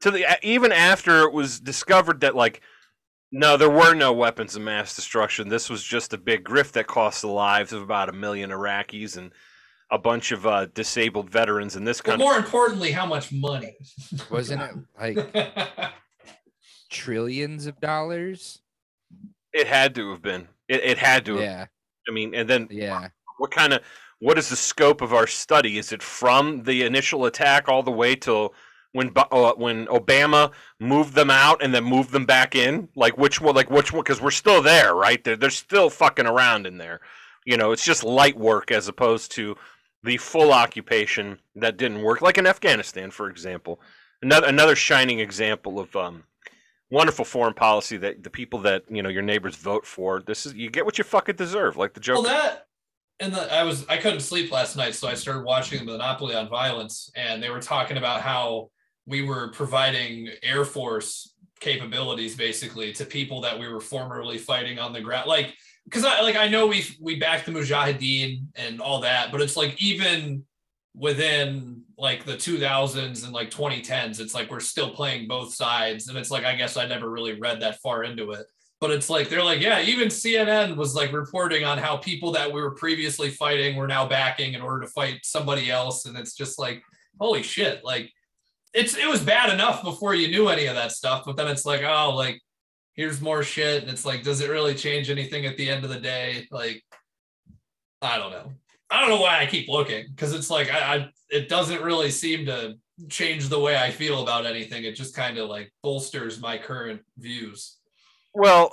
to 0.00 0.10
the 0.10 0.38
even 0.42 0.72
after 0.72 1.22
it 1.22 1.32
was 1.32 1.60
discovered 1.60 2.20
that 2.20 2.34
like. 2.36 2.60
No, 3.32 3.56
there 3.56 3.68
were 3.68 3.92
no 3.92 4.12
weapons 4.12 4.54
of 4.54 4.62
mass 4.62 4.94
destruction. 4.94 5.48
This 5.48 5.68
was 5.68 5.82
just 5.82 6.12
a 6.14 6.16
big 6.16 6.44
grift 6.44 6.72
that 6.72 6.86
cost 6.86 7.22
the 7.22 7.26
lives 7.28 7.72
of 7.72 7.82
about 7.82 8.08
a 8.08 8.12
million 8.12 8.50
Iraqis 8.50 9.16
and 9.16 9.32
a 9.90 9.98
bunch 9.98 10.30
of 10.30 10.46
uh, 10.46 10.66
disabled 10.66 11.28
veterans 11.28 11.74
in 11.74 11.82
this 11.82 11.98
But 11.98 12.04
country. 12.12 12.24
more 12.24 12.36
importantly, 12.36 12.92
how 12.92 13.04
much 13.04 13.32
money? 13.32 13.76
Wasn't 14.30 14.62
it 14.62 14.70
like 14.98 15.92
trillions 16.90 17.66
of 17.66 17.80
dollars? 17.80 18.60
It 19.56 19.66
had 19.66 19.94
to 19.94 20.10
have 20.10 20.20
been. 20.20 20.48
It, 20.68 20.82
it 20.84 20.98
had 20.98 21.24
to. 21.26 21.36
Have. 21.36 21.42
Yeah, 21.42 21.66
I 22.08 22.12
mean, 22.12 22.34
and 22.34 22.48
then 22.48 22.68
yeah. 22.70 23.08
what 23.38 23.50
kind 23.50 23.72
of 23.72 23.80
what 24.18 24.38
is 24.38 24.50
the 24.50 24.56
scope 24.56 25.00
of 25.00 25.14
our 25.14 25.26
study? 25.26 25.78
Is 25.78 25.92
it 25.92 26.02
from 26.02 26.62
the 26.64 26.82
initial 26.82 27.24
attack 27.24 27.68
all 27.68 27.82
the 27.82 27.90
way 27.90 28.14
till 28.14 28.54
when 28.92 29.12
uh, 29.16 29.54
when 29.54 29.86
Obama 29.86 30.52
moved 30.78 31.14
them 31.14 31.30
out 31.30 31.62
and 31.62 31.74
then 31.74 31.84
moved 31.84 32.12
them 32.12 32.26
back 32.26 32.54
in? 32.54 32.88
Like 32.94 33.16
which 33.16 33.40
one? 33.40 33.54
Like 33.54 33.70
which 33.70 33.92
one? 33.92 34.02
Because 34.02 34.20
we're 34.20 34.30
still 34.30 34.60
there, 34.60 34.94
right? 34.94 35.22
They're 35.24 35.36
they're 35.36 35.50
still 35.50 35.90
fucking 35.90 36.26
around 36.26 36.66
in 36.66 36.78
there. 36.78 37.00
You 37.44 37.56
know, 37.56 37.72
it's 37.72 37.84
just 37.84 38.04
light 38.04 38.36
work 38.36 38.70
as 38.70 38.88
opposed 38.88 39.32
to 39.32 39.56
the 40.02 40.18
full 40.18 40.52
occupation 40.52 41.38
that 41.54 41.76
didn't 41.76 42.02
work, 42.02 42.20
like 42.20 42.38
in 42.38 42.46
Afghanistan, 42.46 43.10
for 43.10 43.30
example. 43.30 43.80
Another 44.22 44.46
another 44.46 44.76
shining 44.76 45.20
example 45.20 45.78
of 45.78 45.94
um, 45.96 46.24
wonderful 46.90 47.24
foreign 47.24 47.54
policy 47.54 47.96
that 47.96 48.22
the 48.22 48.30
people 48.30 48.60
that 48.60 48.84
you 48.88 49.02
know 49.02 49.08
your 49.08 49.22
neighbors 49.22 49.56
vote 49.56 49.86
for. 49.86 50.22
This 50.22 50.46
is 50.46 50.54
you 50.54 50.70
get 50.70 50.84
what 50.84 50.98
you 50.98 51.04
fucking 51.04 51.36
deserve, 51.36 51.76
like 51.76 51.94
the 51.94 52.00
joke. 52.00 52.22
Well, 52.22 52.32
that 52.32 52.66
and 53.20 53.32
the, 53.32 53.52
I 53.52 53.62
was 53.62 53.86
I 53.88 53.96
couldn't 53.96 54.20
sleep 54.20 54.52
last 54.52 54.76
night, 54.76 54.94
so 54.94 55.08
I 55.08 55.14
started 55.14 55.44
watching 55.44 55.78
the 55.78 55.92
Monopoly 55.92 56.34
on 56.34 56.48
Violence, 56.48 57.10
and 57.14 57.42
they 57.42 57.50
were 57.50 57.60
talking 57.60 57.96
about 57.96 58.20
how 58.20 58.70
we 59.06 59.22
were 59.22 59.48
providing 59.48 60.30
Air 60.42 60.64
Force 60.64 61.34
capabilities 61.60 62.36
basically 62.36 62.92
to 62.92 63.04
people 63.04 63.40
that 63.40 63.58
we 63.58 63.66
were 63.68 63.80
formerly 63.80 64.38
fighting 64.38 64.78
on 64.78 64.92
the 64.92 65.00
ground, 65.00 65.26
like 65.26 65.54
because 65.84 66.04
I 66.04 66.20
like 66.20 66.36
I 66.36 66.48
know 66.48 66.66
we 66.66 66.84
we 67.00 67.16
backed 67.16 67.46
the 67.46 67.52
Mujahideen 67.52 68.46
and 68.56 68.80
all 68.80 69.00
that, 69.00 69.32
but 69.32 69.40
it's 69.40 69.56
like 69.56 69.80
even 69.82 70.44
within 70.96 71.82
like 71.98 72.24
the 72.24 72.34
2000s 72.34 73.24
and 73.24 73.32
like 73.32 73.50
2010s 73.50 74.20
it's 74.20 74.34
like 74.34 74.50
we're 74.50 74.60
still 74.60 74.90
playing 74.90 75.28
both 75.28 75.54
sides 75.54 76.08
and 76.08 76.16
it's 76.16 76.30
like 76.30 76.44
i 76.44 76.54
guess 76.54 76.76
i 76.76 76.86
never 76.86 77.10
really 77.10 77.38
read 77.38 77.60
that 77.60 77.80
far 77.80 78.04
into 78.04 78.32
it. 78.32 78.46
But 78.78 78.90
it's 78.90 79.08
like 79.08 79.28
they're 79.28 79.44
like 79.44 79.60
yeah 79.60 79.80
even 79.80 80.08
cnn 80.08 80.76
was 80.76 80.94
like 80.94 81.12
reporting 81.12 81.64
on 81.64 81.78
how 81.78 81.96
people 81.96 82.32
that 82.32 82.52
we 82.52 82.60
were 82.60 82.74
previously 82.74 83.30
fighting 83.30 83.76
were 83.76 83.86
now 83.86 84.06
backing 84.06 84.54
in 84.54 84.60
order 84.60 84.84
to 84.84 84.92
fight 84.92 85.20
somebody 85.22 85.70
else 85.70 86.06
and 86.06 86.16
it's 86.16 86.34
just 86.34 86.58
like 86.58 86.82
holy 87.18 87.42
shit 87.42 87.82
like 87.84 88.10
it's 88.74 88.96
it 88.96 89.08
was 89.08 89.22
bad 89.22 89.52
enough 89.52 89.82
before 89.82 90.14
you 90.14 90.28
knew 90.28 90.48
any 90.48 90.66
of 90.66 90.74
that 90.74 90.92
stuff 90.92 91.22
but 91.24 91.36
then 91.36 91.48
it's 91.48 91.64
like 91.64 91.82
oh 91.82 92.14
like 92.14 92.40
here's 92.94 93.22
more 93.22 93.42
shit 93.42 93.82
and 93.82 93.90
it's 93.90 94.04
like 94.04 94.22
does 94.22 94.40
it 94.40 94.50
really 94.50 94.74
change 94.74 95.08
anything 95.08 95.46
at 95.46 95.56
the 95.56 95.68
end 95.68 95.84
of 95.84 95.90
the 95.90 96.00
day? 96.00 96.46
Like 96.50 96.82
i 98.02 98.18
don't 98.18 98.30
know 98.30 98.52
i 98.96 99.00
don't 99.00 99.10
know 99.10 99.20
why 99.20 99.38
i 99.40 99.46
keep 99.46 99.68
looking 99.68 100.06
because 100.10 100.32
it's 100.32 100.50
like 100.50 100.72
I, 100.72 100.78
I 100.78 101.08
it 101.30 101.48
doesn't 101.48 101.82
really 101.82 102.10
seem 102.10 102.46
to 102.46 102.74
change 103.08 103.48
the 103.48 103.60
way 103.60 103.76
i 103.76 103.90
feel 103.90 104.22
about 104.22 104.46
anything 104.46 104.84
it 104.84 104.92
just 104.92 105.14
kind 105.14 105.38
of 105.38 105.48
like 105.48 105.72
bolsters 105.82 106.40
my 106.40 106.56
current 106.56 107.02
views 107.18 107.76
Well, 108.34 108.72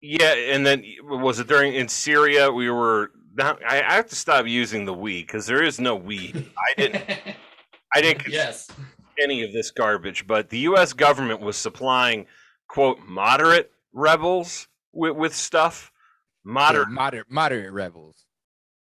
yeah, 0.00 0.34
and 0.34 0.64
then 0.64 0.84
was 1.02 1.40
it 1.40 1.48
during 1.48 1.74
in 1.74 1.88
Syria? 1.88 2.50
We 2.50 2.70
were. 2.70 3.10
Now, 3.34 3.58
I, 3.68 3.82
I 3.82 3.94
have 3.94 4.08
to 4.08 4.16
stop 4.16 4.46
using 4.46 4.84
the 4.84 4.94
we 4.94 5.22
because 5.22 5.46
there 5.46 5.62
is 5.62 5.78
no 5.78 5.94
we. 5.94 6.32
I 6.56 6.74
didn't. 6.80 7.04
I 7.94 8.00
didn't 8.00 8.28
yes 8.28 8.70
any 9.20 9.42
of 9.42 9.52
this 9.52 9.70
garbage, 9.70 10.26
but 10.26 10.48
the 10.48 10.60
U.S. 10.60 10.92
government 10.92 11.40
was 11.40 11.56
supplying 11.56 12.26
quote 12.68 13.00
moderate 13.00 13.72
rebels 13.92 14.68
with, 14.92 15.16
with 15.16 15.34
stuff. 15.34 15.92
Moderate. 16.44 16.86
They're 16.86 16.94
moderate 16.94 17.30
moderate 17.30 17.72
rebels. 17.72 18.24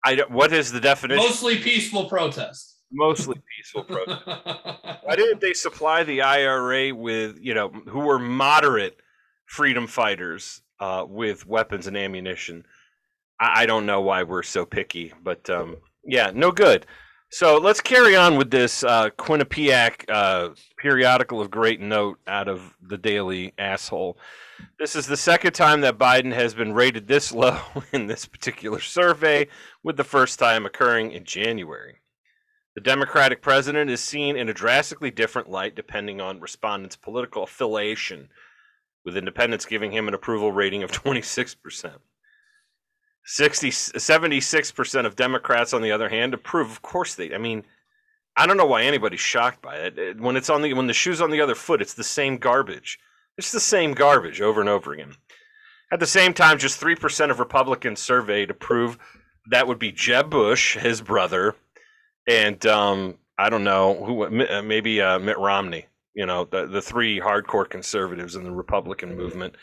I 0.05 0.15
don't, 0.15 0.31
what 0.31 0.53
is 0.53 0.71
the 0.71 0.79
definition? 0.79 1.23
mostly 1.23 1.57
peaceful 1.57 2.05
protest 2.05 2.79
Mostly 2.91 3.39
peaceful 3.57 3.83
protest. 3.87 4.25
Why 4.25 5.15
didn't 5.15 5.41
they 5.41 5.53
supply 5.53 6.03
the 6.03 6.21
IRA 6.21 6.93
with, 6.93 7.37
you 7.39 7.53
know, 7.53 7.69
who 7.69 7.99
were 7.99 8.19
moderate 8.19 8.97
freedom 9.45 9.87
fighters 9.87 10.61
uh, 10.79 11.05
with 11.07 11.45
weapons 11.45 11.87
and 11.87 11.95
ammunition? 11.95 12.65
I, 13.39 13.63
I 13.63 13.65
don't 13.65 13.85
know 13.85 14.01
why 14.01 14.23
we're 14.23 14.43
so 14.43 14.65
picky, 14.65 15.13
but 15.21 15.49
um, 15.49 15.77
yeah, 16.03 16.31
no 16.33 16.51
good. 16.51 16.85
So 17.31 17.59
let's 17.59 17.79
carry 17.79 18.15
on 18.15 18.37
with 18.37 18.49
this 18.49 18.83
uh, 18.83 19.11
Quinnipiac 19.11 20.09
uh, 20.09 20.49
periodical 20.77 21.39
of 21.39 21.51
great 21.51 21.79
note 21.79 22.17
out 22.25 22.47
of 22.47 22.75
the 22.81 22.97
Daily 22.97 23.53
Asshole. 23.59 24.17
This 24.79 24.95
is 24.95 25.05
the 25.05 25.15
second 25.15 25.53
time 25.53 25.81
that 25.81 25.99
Biden 25.99 26.33
has 26.33 26.55
been 26.55 26.73
rated 26.73 27.07
this 27.07 27.31
low 27.33 27.59
in 27.93 28.07
this 28.07 28.25
particular 28.25 28.79
survey, 28.79 29.47
with 29.83 29.95
the 29.95 30.03
first 30.03 30.39
time 30.39 30.65
occurring 30.65 31.11
in 31.11 31.23
January. 31.23 31.97
The 32.73 32.81
Democratic 32.81 33.43
president 33.43 33.91
is 33.91 34.01
seen 34.01 34.35
in 34.35 34.49
a 34.49 34.53
drastically 34.53 35.11
different 35.11 35.51
light 35.51 35.75
depending 35.75 36.19
on 36.19 36.39
respondents' 36.39 36.95
political 36.95 37.43
affiliation, 37.43 38.29
with 39.05 39.15
independents 39.15 39.65
giving 39.65 39.91
him 39.91 40.07
an 40.07 40.15
approval 40.15 40.51
rating 40.51 40.81
of 40.81 40.91
26%. 40.91 41.99
60, 43.31 43.69
76% 43.69 45.05
of 45.05 45.15
Democrats, 45.15 45.71
on 45.71 45.83
the 45.83 45.91
other 45.91 46.09
hand, 46.09 46.33
approve. 46.33 46.71
Of 46.71 46.81
course 46.81 47.13
they. 47.13 47.31
I 47.31 47.37
mean, 47.37 47.63
I 48.35 48.47
don't 48.47 48.57
know 48.57 48.65
why 48.65 48.81
anybody's 48.81 49.19
shocked 49.19 49.61
by 49.61 49.75
it. 49.75 50.19
When 50.19 50.35
it's 50.35 50.49
on 50.49 50.63
the 50.63 50.73
when 50.73 50.87
the 50.87 50.93
shoe's 50.93 51.21
on 51.21 51.29
the 51.29 51.39
other 51.39 51.53
foot, 51.53 51.79
it's 51.79 51.93
the 51.93 52.03
same 52.03 52.37
garbage. 52.37 52.97
It's 53.37 53.51
the 53.51 53.59
same 53.59 53.93
garbage 53.93 54.41
over 54.41 54.59
and 54.59 54.69
over 54.69 54.93
again. 54.93 55.13
At 55.91 55.99
the 55.99 56.07
same 56.07 56.33
time, 56.33 56.57
just 56.57 56.81
3% 56.81 57.29
of 57.29 57.39
Republicans 57.39 57.99
surveyed 57.99 58.49
approve. 58.49 58.97
That 59.51 59.67
would 59.67 59.77
be 59.77 59.91
Jeb 59.91 60.31
Bush, 60.31 60.75
his 60.77 60.99
brother, 60.99 61.55
and 62.27 62.63
um, 62.65 63.19
I 63.37 63.49
don't 63.49 63.63
know 63.63 63.93
who, 64.03 64.23
uh, 64.23 64.61
maybe 64.63 65.01
uh, 65.01 65.19
Mitt 65.19 65.37
Romney. 65.37 65.85
You 66.15 66.25
know, 66.25 66.45
the 66.45 66.65
the 66.65 66.81
three 66.81 67.19
hardcore 67.19 67.69
conservatives 67.69 68.35
in 68.35 68.43
the 68.43 68.51
Republican 68.51 69.15
movement. 69.15 69.55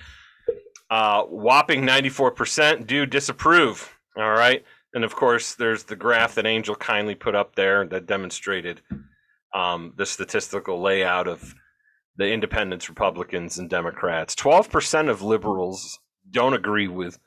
Uh, 0.89 1.23
whopping 1.25 1.85
ninety 1.85 2.09
four 2.09 2.31
percent 2.31 2.87
do 2.87 3.07
disapprove. 3.07 3.93
All 4.17 4.31
right, 4.33 4.65
and 4.95 5.05
of 5.05 5.15
course, 5.15 5.55
there's 5.55 5.85
the 5.85 5.97
graph 5.97 6.35
that 6.37 6.47
Angel 6.47 6.75
kindly 6.77 7.15
put 7.15 7.35
up 7.35 7.55
there 7.57 7.87
that 7.87 8.07
demonstrated 8.07 8.81
um, 9.55 9.93
the 9.97 10.07
statistical 10.07 10.81
layout 10.81 11.27
of 11.27 11.55
the 12.17 12.31
independents, 12.33 12.89
Republicans, 12.89 13.59
and 13.59 13.69
Democrats. 13.69 14.35
Twelve 14.35 14.71
percent 14.71 15.09
of 15.09 15.23
liberals 15.23 15.99
don't 16.31 16.55
agree 16.55 16.89
with. 16.89 17.19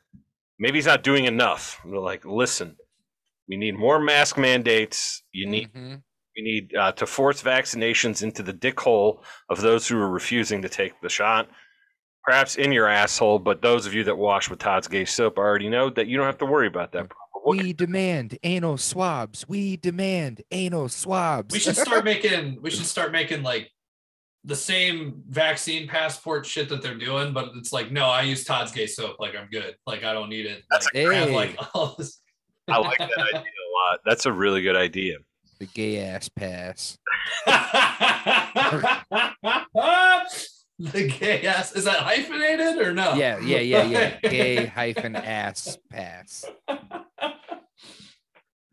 Maybe 0.57 0.77
he's 0.77 0.85
not 0.85 1.03
doing 1.03 1.25
enough. 1.25 1.79
They're 1.85 1.99
like, 1.99 2.25
listen, 2.25 2.75
we 3.47 3.55
need 3.57 3.77
more 3.77 3.99
mask 3.99 4.37
mandates. 4.37 5.21
You 5.31 5.47
need 5.47 5.73
Mhm. 5.73 6.01
we 6.35 6.41
need 6.43 6.75
uh, 6.75 6.91
to 6.93 7.05
force 7.05 7.41
vaccinations 7.43 8.23
into 8.23 8.41
the 8.41 8.53
dick 8.53 8.79
hole 8.79 9.23
of 9.49 9.61
those 9.61 9.87
who 9.87 9.97
are 9.99 10.09
refusing 10.09 10.61
to 10.61 10.69
take 10.69 10.99
the 11.01 11.09
shot. 11.09 11.49
Perhaps 12.29 12.57
in 12.57 12.71
your 12.71 12.87
asshole, 12.87 13.39
but 13.39 13.63
those 13.63 13.87
of 13.87 13.95
you 13.95 14.03
that 14.03 14.15
wash 14.15 14.51
with 14.51 14.59
Todd's 14.59 14.87
Gay 14.87 15.03
soap 15.03 15.39
already 15.39 15.67
know 15.67 15.89
that 15.89 16.05
you 16.05 16.15
don't 16.15 16.27
have 16.27 16.37
to 16.37 16.45
worry 16.45 16.67
about 16.67 16.91
that. 16.91 17.09
problem. 17.09 17.41
We'll 17.43 17.57
We 17.57 17.73
demand 17.73 18.37
anal 18.43 18.77
swabs. 18.77 19.49
We 19.49 19.77
demand 19.77 20.43
anal 20.51 20.89
swabs. 20.89 21.51
We 21.51 21.59
should 21.59 21.75
start 21.75 22.05
making. 22.05 22.61
We 22.61 22.69
should 22.69 22.85
start 22.85 23.11
making 23.11 23.41
like 23.41 23.71
the 24.43 24.55
same 24.55 25.23
vaccine 25.27 25.87
passport 25.87 26.45
shit 26.45 26.69
that 26.69 26.83
they're 26.83 26.99
doing, 26.99 27.33
but 27.33 27.49
it's 27.55 27.73
like, 27.73 27.91
no, 27.91 28.05
I 28.05 28.21
use 28.21 28.43
Todd's 28.43 28.73
Gay 28.73 28.85
soap. 28.85 29.15
Like 29.17 29.35
I'm 29.35 29.49
good. 29.49 29.75
Like 29.87 30.03
I 30.03 30.13
don't 30.13 30.29
need 30.29 30.45
it. 30.45 30.61
That's 30.69 30.85
like, 30.93 31.07
I 31.07 31.15
have, 31.15 31.31
like 31.31 31.57
all 31.73 31.95
this. 31.97 32.21
I 32.67 32.77
like 32.77 32.99
that 32.99 33.09
idea 33.09 33.39
a 33.39 33.69
lot. 33.89 34.01
That's 34.05 34.27
a 34.27 34.31
really 34.31 34.61
good 34.61 34.75
idea. 34.75 35.15
the 35.57 35.65
gay 35.65 36.05
ass 36.05 36.29
pass. 36.29 36.95
the 40.79 41.07
gay 41.07 41.45
ass 41.45 41.73
is 41.73 41.83
that 41.83 41.97
hyphenated 41.97 42.77
or 42.77 42.93
no? 42.93 43.13
Yeah, 43.13 43.39
yeah, 43.39 43.59
yeah, 43.59 43.83
yeah. 43.83 44.19
Gay 44.21 44.65
hyphen 44.65 45.15
ass 45.15 45.77
pass. 45.89 46.45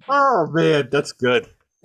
Oh 0.09 0.47
man, 0.53 0.89
that's 0.91 1.13
good. 1.13 1.49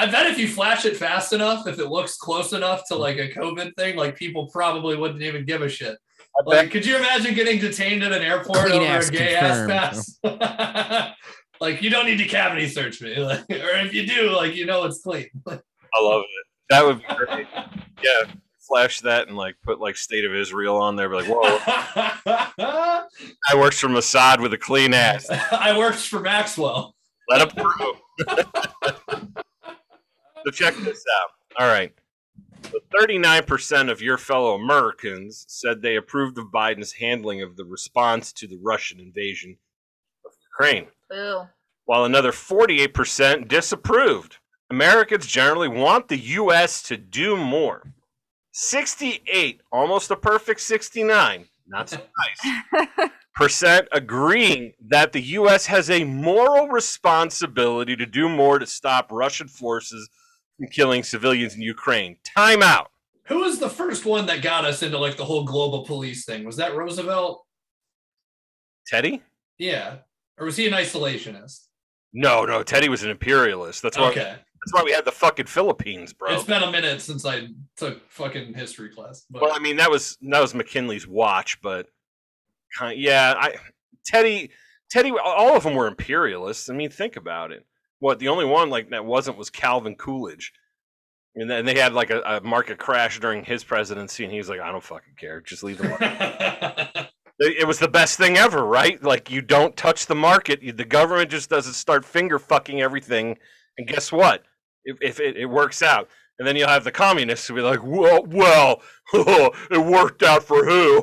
I 0.00 0.06
bet 0.06 0.26
if 0.26 0.38
you 0.38 0.46
flash 0.46 0.84
it 0.84 0.96
fast 0.96 1.32
enough, 1.32 1.66
if 1.66 1.80
it 1.80 1.88
looks 1.88 2.16
close 2.16 2.52
enough 2.52 2.82
to 2.88 2.94
like 2.94 3.18
a 3.18 3.32
COVID 3.32 3.74
thing, 3.76 3.96
like 3.96 4.14
people 4.14 4.46
probably 4.46 4.96
wouldn't 4.96 5.22
even 5.22 5.44
give 5.44 5.62
a 5.62 5.68
shit. 5.68 5.98
Like, 6.46 6.70
could 6.70 6.86
you 6.86 6.96
imagine 6.96 7.34
getting 7.34 7.58
detained 7.58 8.04
at 8.04 8.12
an 8.12 8.22
airport 8.22 8.58
Clean 8.58 8.80
over 8.80 8.98
a 8.98 9.10
gay 9.10 9.36
confirmed. 9.36 9.72
ass 9.72 10.20
pass? 10.22 11.14
like, 11.60 11.82
you 11.82 11.90
don't 11.90 12.06
need 12.06 12.18
to 12.18 12.26
cavity 12.26 12.68
search 12.68 13.00
me, 13.00 13.16
like, 13.16 13.40
or 13.50 13.76
if 13.78 13.92
you 13.92 14.06
do, 14.06 14.30
like, 14.30 14.54
you 14.54 14.64
know 14.64 14.84
it's 14.84 15.02
clean. 15.02 15.26
I 15.94 16.02
love 16.02 16.22
it. 16.22 16.46
That 16.70 16.84
would 16.84 16.98
be 16.98 17.04
great. 17.14 17.46
Yeah, 18.02 18.32
flash 18.68 19.00
that 19.00 19.28
and 19.28 19.36
like 19.36 19.56
put 19.64 19.80
like 19.80 19.96
State 19.96 20.24
of 20.24 20.34
Israel 20.34 20.76
on 20.76 20.96
there. 20.96 21.08
Be 21.08 21.16
like, 21.16 21.26
whoa, 21.26 21.42
I 22.58 23.56
works 23.56 23.80
for 23.80 23.88
Mossad 23.88 24.40
with 24.40 24.52
a 24.52 24.58
clean 24.58 24.94
ass. 24.94 25.28
I 25.50 25.76
worked 25.76 25.98
for 25.98 26.20
Maxwell. 26.20 26.94
Let 27.28 27.42
him 27.42 27.50
through. 27.50 27.94
so 30.44 30.50
check 30.52 30.74
this 30.76 31.04
out. 31.20 31.30
All 31.60 31.68
right. 31.68 31.92
So 32.64 32.78
39% 33.00 33.90
of 33.90 34.02
your 34.02 34.18
fellow 34.18 34.54
Americans 34.54 35.44
said 35.48 35.80
they 35.80 35.96
approved 35.96 36.38
of 36.38 36.46
Biden's 36.46 36.92
handling 36.92 37.42
of 37.42 37.56
the 37.56 37.64
response 37.64 38.32
to 38.34 38.46
the 38.46 38.58
Russian 38.62 38.98
invasion 38.98 39.58
of 40.24 40.32
Ukraine, 40.52 40.88
Boo. 41.08 41.42
while 41.84 42.04
another 42.04 42.32
48% 42.32 43.46
disapproved. 43.46 44.38
Americans 44.70 45.26
generally 45.26 45.68
want 45.68 46.08
the 46.08 46.18
U.S. 46.18 46.82
to 46.84 46.96
do 46.96 47.36
more. 47.36 47.82
68, 48.52 49.60
almost 49.70 50.10
a 50.10 50.16
perfect 50.16 50.60
69, 50.60 51.44
not 51.68 51.88
so 51.88 51.98
nice 52.18 53.10
percent 53.34 53.86
agreeing 53.92 54.72
that 54.88 55.12
the 55.12 55.20
U.S. 55.20 55.64
has 55.66 55.90
a 55.90 56.02
moral 56.02 56.66
responsibility 56.68 57.94
to 57.94 58.04
do 58.04 58.28
more 58.28 58.58
to 58.58 58.66
stop 58.66 59.12
Russian 59.12 59.46
forces 59.46 60.08
from 60.56 60.66
killing 60.68 61.04
civilians 61.04 61.54
in 61.54 61.62
Ukraine. 61.62 62.16
Time 62.24 62.62
out. 62.62 62.90
Who 63.26 63.40
was 63.40 63.58
the 63.58 63.68
first 63.70 64.04
one 64.04 64.26
that 64.26 64.42
got 64.42 64.64
us 64.64 64.82
into 64.82 64.98
like 64.98 65.16
the 65.16 65.24
whole 65.24 65.44
global 65.44 65.84
police 65.84 66.24
thing? 66.24 66.44
Was 66.44 66.56
that 66.56 66.74
Roosevelt? 66.74 67.44
Teddy? 68.88 69.22
Yeah. 69.58 69.98
Or 70.38 70.46
was 70.46 70.56
he 70.56 70.66
an 70.66 70.72
isolationist? 70.72 71.66
No, 72.12 72.44
no. 72.44 72.62
Teddy 72.62 72.88
was 72.88 73.02
an 73.02 73.10
imperialist. 73.10 73.82
That's 73.82 73.98
why. 73.98 74.10
Okay. 74.10 74.36
That's 74.68 74.82
why 74.82 74.84
we 74.84 74.92
had 74.92 75.04
the 75.04 75.12
fucking 75.12 75.46
Philippines, 75.46 76.12
bro. 76.12 76.34
It's 76.34 76.44
been 76.44 76.62
a 76.62 76.70
minute 76.70 77.00
since 77.00 77.24
I 77.24 77.48
took 77.76 78.10
fucking 78.10 78.52
history 78.52 78.90
class. 78.90 79.24
But 79.30 79.42
Well, 79.42 79.52
I 79.54 79.60
mean, 79.60 79.76
that 79.76 79.90
was 79.90 80.18
that 80.22 80.40
was 80.40 80.54
McKinley's 80.54 81.06
watch, 81.06 81.60
but 81.62 81.88
yeah, 82.94 83.34
I 83.38 83.54
Teddy 84.04 84.50
Teddy 84.90 85.12
all 85.12 85.56
of 85.56 85.62
them 85.62 85.74
were 85.74 85.86
imperialists. 85.86 86.68
I 86.68 86.74
mean, 86.74 86.90
think 86.90 87.16
about 87.16 87.50
it. 87.50 87.64
What 88.00 88.18
the 88.18 88.28
only 88.28 88.44
one 88.44 88.68
like 88.68 88.90
that 88.90 89.04
wasn't 89.06 89.38
was 89.38 89.48
Calvin 89.48 89.96
Coolidge. 89.96 90.52
And 91.34 91.48
then 91.48 91.64
they 91.64 91.78
had 91.78 91.92
like 91.92 92.10
a, 92.10 92.20
a 92.20 92.40
market 92.40 92.78
crash 92.78 93.20
during 93.20 93.44
his 93.44 93.62
presidency, 93.62 94.24
and 94.24 94.32
he 94.32 94.38
was 94.38 94.48
like, 94.48 94.60
"I 94.60 94.72
don't 94.72 94.82
fucking 94.82 95.14
care, 95.16 95.40
just 95.40 95.62
leave 95.62 95.78
the 95.78 95.88
market." 95.88 97.10
it 97.38 97.66
was 97.66 97.78
the 97.78 97.88
best 97.88 98.18
thing 98.18 98.36
ever, 98.36 98.64
right? 98.64 99.00
Like 99.02 99.30
you 99.30 99.40
don't 99.40 99.76
touch 99.76 100.06
the 100.06 100.14
market, 100.14 100.60
the 100.76 100.84
government 100.84 101.30
just 101.30 101.48
doesn't 101.48 101.74
start 101.74 102.04
finger 102.04 102.38
fucking 102.38 102.82
everything, 102.82 103.38
and 103.76 103.86
guess 103.86 104.10
what? 104.10 104.42
If, 104.88 104.96
if 105.02 105.20
it, 105.20 105.36
it 105.36 105.46
works 105.46 105.82
out, 105.82 106.08
and 106.38 106.48
then 106.48 106.56
you'll 106.56 106.68
have 106.68 106.84
the 106.84 106.92
communists 106.92 107.46
who 107.46 107.54
be 107.54 107.60
like, 107.60 107.80
"Well, 107.82 108.24
well, 108.26 108.82
it 109.70 109.84
worked 109.84 110.22
out 110.22 110.42
for 110.42 110.64
who? 110.64 111.02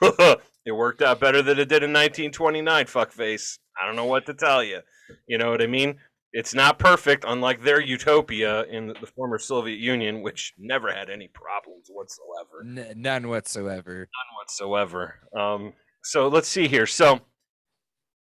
it 0.66 0.72
worked 0.72 1.02
out 1.02 1.20
better 1.20 1.42
than 1.42 1.58
it 1.58 1.68
did 1.68 1.82
in 1.82 1.90
1929." 1.92 2.86
Fuckface. 2.86 3.58
I 3.80 3.86
don't 3.86 3.96
know 3.96 4.04
what 4.06 4.26
to 4.26 4.34
tell 4.34 4.62
you. 4.62 4.80
You 5.26 5.38
know 5.38 5.50
what 5.50 5.62
I 5.62 5.66
mean? 5.66 5.98
It's 6.32 6.54
not 6.54 6.78
perfect, 6.78 7.24
unlike 7.28 7.62
their 7.62 7.80
utopia 7.80 8.64
in 8.64 8.86
the 8.88 9.06
former 9.14 9.38
Soviet 9.38 9.78
Union, 9.78 10.22
which 10.22 10.54
never 10.58 10.90
had 10.90 11.10
any 11.10 11.28
problems 11.28 11.88
whatsoever 11.90 12.64
N- 12.88 12.94
none 13.02 13.28
whatsoever. 13.28 13.98
none 13.98 14.36
whatsoever. 14.38 15.14
Um, 15.38 15.74
so 16.02 16.28
let's 16.28 16.48
see 16.48 16.68
here. 16.68 16.86
So 16.86 17.20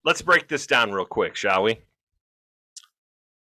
let's 0.06 0.23
break 0.23 0.47
this 0.47 0.65
down 0.65 0.91
real 0.91 1.06
quick, 1.06 1.36
shall 1.36 1.62
we? 1.62 1.82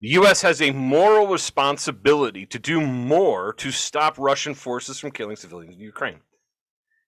The 0.01 0.09
U.S. 0.09 0.41
has 0.41 0.61
a 0.61 0.71
moral 0.71 1.27
responsibility 1.27 2.45
to 2.47 2.57
do 2.59 2.81
more 2.81 3.53
to 3.53 3.71
stop 3.71 4.17
Russian 4.17 4.55
forces 4.55 4.99
from 4.99 5.11
killing 5.11 5.35
civilians 5.35 5.75
in 5.75 5.81
Ukraine. 5.81 6.21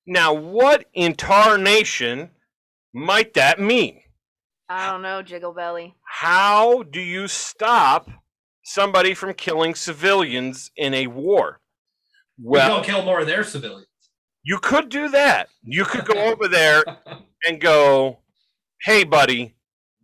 Now, 0.05 0.33
what 0.33 0.85
in 0.93 1.15
tarnation 1.15 2.31
might 2.93 3.33
that 3.33 3.59
mean? 3.59 4.01
I 4.69 4.91
don't 4.91 5.01
know, 5.01 5.21
Jiggle 5.23 5.53
Belly. 5.53 5.95
How 6.07 6.83
do 6.83 6.99
you 7.01 7.27
stop 7.27 8.09
somebody 8.63 9.13
from 9.13 9.33
killing 9.33 9.73
civilians 9.75 10.71
in 10.75 10.93
a 10.93 11.07
war? 11.07 11.61
Well, 12.39 12.51
we 12.51 12.57
Well, 12.59 12.69
don't 12.77 12.85
kill 12.85 13.03
more 13.03 13.21
of 13.21 13.27
their 13.27 13.43
civilians. 13.43 13.87
you 14.43 14.59
could 14.59 14.89
do 14.89 15.09
that. 15.09 15.49
You 15.63 15.85
could 15.85 16.05
go 16.05 16.13
over 16.31 16.47
there 16.47 16.83
and 17.47 17.59
go, 17.59 18.19
"Hey, 18.83 19.03
buddy, 19.03 19.55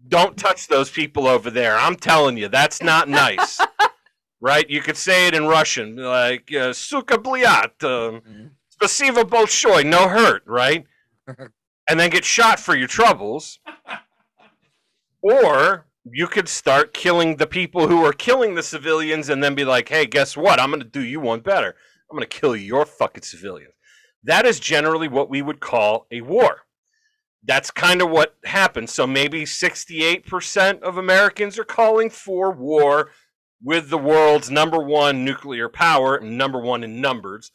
don't 0.10 0.38
touch 0.38 0.68
those 0.68 0.90
people 0.90 1.28
over 1.28 1.50
there. 1.50 1.78
I'm 1.78 1.96
telling 1.96 2.38
you, 2.38 2.50
that's 2.50 2.82
not 2.82 3.08
nice." 3.08 3.60
right? 4.42 4.70
You 4.70 4.82
could 4.82 4.98
say 4.98 5.28
it 5.28 5.34
in 5.36 5.46
Russian, 5.48 5.96
like 5.96 6.54
uh, 6.54 6.74
"Suka 6.74 7.18
bliat," 7.18 7.78
Mhm. 7.80 8.52
Bolshoi," 8.82 9.86
no 9.86 10.08
hurt, 10.10 10.44
right? 10.46 10.86
and 11.90 12.00
then 12.00 12.10
get 12.10 12.26
shot 12.26 12.60
for 12.60 12.76
your 12.76 12.88
troubles. 12.88 13.60
Or 15.22 15.86
you 16.12 16.28
could 16.28 16.48
start 16.48 16.94
killing 16.94 17.36
the 17.38 17.48
people 17.48 17.88
who 17.88 18.04
are 18.06 18.14
killing 18.14 18.56
the 18.56 18.64
civilians 18.64 19.30
and 19.30 19.44
then 19.44 19.54
be 19.56 19.66
like, 19.66 19.90
hey, 19.90 20.06
guess 20.06 20.38
what? 20.38 20.60
I'm 20.60 20.70
going 20.70 20.82
to 20.82 20.88
do 20.88 21.02
you 21.02 21.20
one 21.20 21.42
better. 21.42 21.76
I'm 22.10 22.18
going 22.18 22.28
to 22.28 22.40
kill 22.40 22.56
your 22.56 22.86
fucking 22.86 23.24
civilians. 23.24 23.74
That 24.24 24.46
is 24.46 24.60
generally 24.60 25.08
what 25.08 25.30
we 25.30 25.42
would 25.42 25.60
call 25.60 26.08
a 26.12 26.22
war. 26.22 26.62
That's 27.44 27.72
kind 27.72 28.02
of 28.02 28.10
what 28.10 28.36
happened. 28.46 28.90
So 28.90 29.08
maybe 29.08 29.44
68% 29.44 30.82
of 30.82 30.98
Americans 30.98 31.58
are 31.58 31.64
calling 31.64 32.10
for 32.10 32.52
war 32.52 33.12
with 33.64 33.90
the 33.90 33.98
world's 33.98 34.52
number 34.52 34.82
one 34.82 35.24
nuclear 35.24 35.70
power, 35.70 36.20
number 36.20 36.60
one 36.60 36.84
in 36.84 37.02
numbers. 37.02 37.52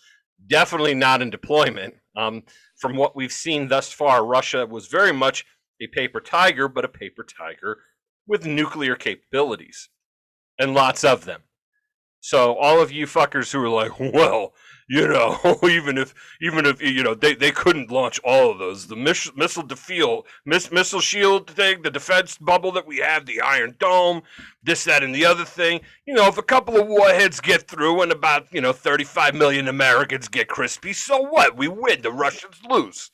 Definitely 0.46 0.94
not 0.94 1.22
in 1.22 1.30
deployment. 1.30 1.94
Um, 2.16 2.42
from 2.76 2.96
what 2.96 3.16
we've 3.16 3.32
seen 3.32 3.68
thus 3.68 3.92
far, 3.92 4.24
Russia 4.24 4.66
was 4.66 4.86
very 4.86 5.12
much 5.12 5.44
a 5.80 5.86
paper 5.86 6.20
tiger, 6.20 6.68
but 6.68 6.84
a 6.84 6.88
paper 6.88 7.24
tiger 7.24 7.78
with 8.26 8.46
nuclear 8.46 8.96
capabilities 8.96 9.88
and 10.58 10.74
lots 10.74 11.04
of 11.04 11.24
them. 11.24 11.42
So 12.20 12.56
all 12.56 12.80
of 12.80 12.90
you 12.90 13.06
fuckers 13.06 13.52
who 13.52 13.62
are 13.62 13.68
like, 13.68 13.98
well, 14.00 14.54
you 14.88 15.08
know, 15.08 15.38
even 15.64 15.98
if 15.98 16.14
even 16.40 16.66
if 16.66 16.82
you 16.82 17.02
know 17.02 17.14
they, 17.14 17.34
they 17.34 17.50
couldn't 17.50 17.90
launch 17.90 18.20
all 18.24 18.50
of 18.50 18.58
those, 18.58 18.86
the 18.86 18.96
miss, 18.96 19.30
missile 19.34 19.62
defeal, 19.62 20.26
miss, 20.44 20.70
missile 20.70 21.00
shield 21.00 21.50
thing, 21.50 21.82
the 21.82 21.90
defense 21.90 22.36
bubble 22.38 22.72
that 22.72 22.86
we 22.86 22.98
have, 22.98 23.26
the 23.26 23.40
Iron 23.40 23.76
Dome, 23.78 24.22
this, 24.62 24.84
that, 24.84 25.02
and 25.02 25.14
the 25.14 25.24
other 25.24 25.44
thing. 25.44 25.80
You 26.06 26.14
know, 26.14 26.26
if 26.26 26.38
a 26.38 26.42
couple 26.42 26.76
of 26.76 26.86
warheads 26.86 27.40
get 27.40 27.66
through 27.68 28.02
and 28.02 28.12
about 28.12 28.52
you 28.52 28.60
know 28.60 28.72
35 28.72 29.34
million 29.34 29.68
Americans 29.68 30.28
get 30.28 30.48
crispy, 30.48 30.92
so 30.92 31.20
what? 31.20 31.56
We 31.56 31.68
win. 31.68 32.02
The 32.02 32.12
Russians 32.12 32.60
lose. 32.68 33.10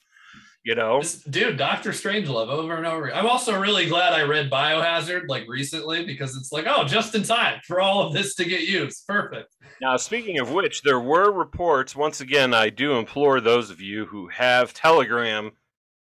You 0.62 0.74
know. 0.74 1.02
Dude, 1.30 1.56
Doctor 1.56 1.90
Strangelove 1.90 2.48
over 2.48 2.76
and 2.76 2.86
over. 2.86 3.12
I'm 3.14 3.26
also 3.26 3.58
really 3.58 3.86
glad 3.86 4.12
I 4.12 4.22
read 4.22 4.50
Biohazard 4.50 5.26
like 5.28 5.48
recently 5.48 6.04
because 6.04 6.36
it's 6.36 6.52
like, 6.52 6.66
oh, 6.68 6.84
just 6.84 7.14
in 7.14 7.22
time 7.22 7.60
for 7.66 7.80
all 7.80 8.06
of 8.06 8.12
this 8.12 8.34
to 8.34 8.44
get 8.44 8.62
used. 8.62 9.06
Perfect. 9.06 9.54
Now, 9.80 9.96
speaking 9.96 10.38
of 10.38 10.52
which, 10.52 10.82
there 10.82 11.00
were 11.00 11.32
reports. 11.32 11.96
Once 11.96 12.20
again, 12.20 12.52
I 12.52 12.68
do 12.68 12.98
implore 12.98 13.40
those 13.40 13.70
of 13.70 13.80
you 13.80 14.04
who 14.04 14.28
have 14.28 14.74
Telegram 14.74 15.50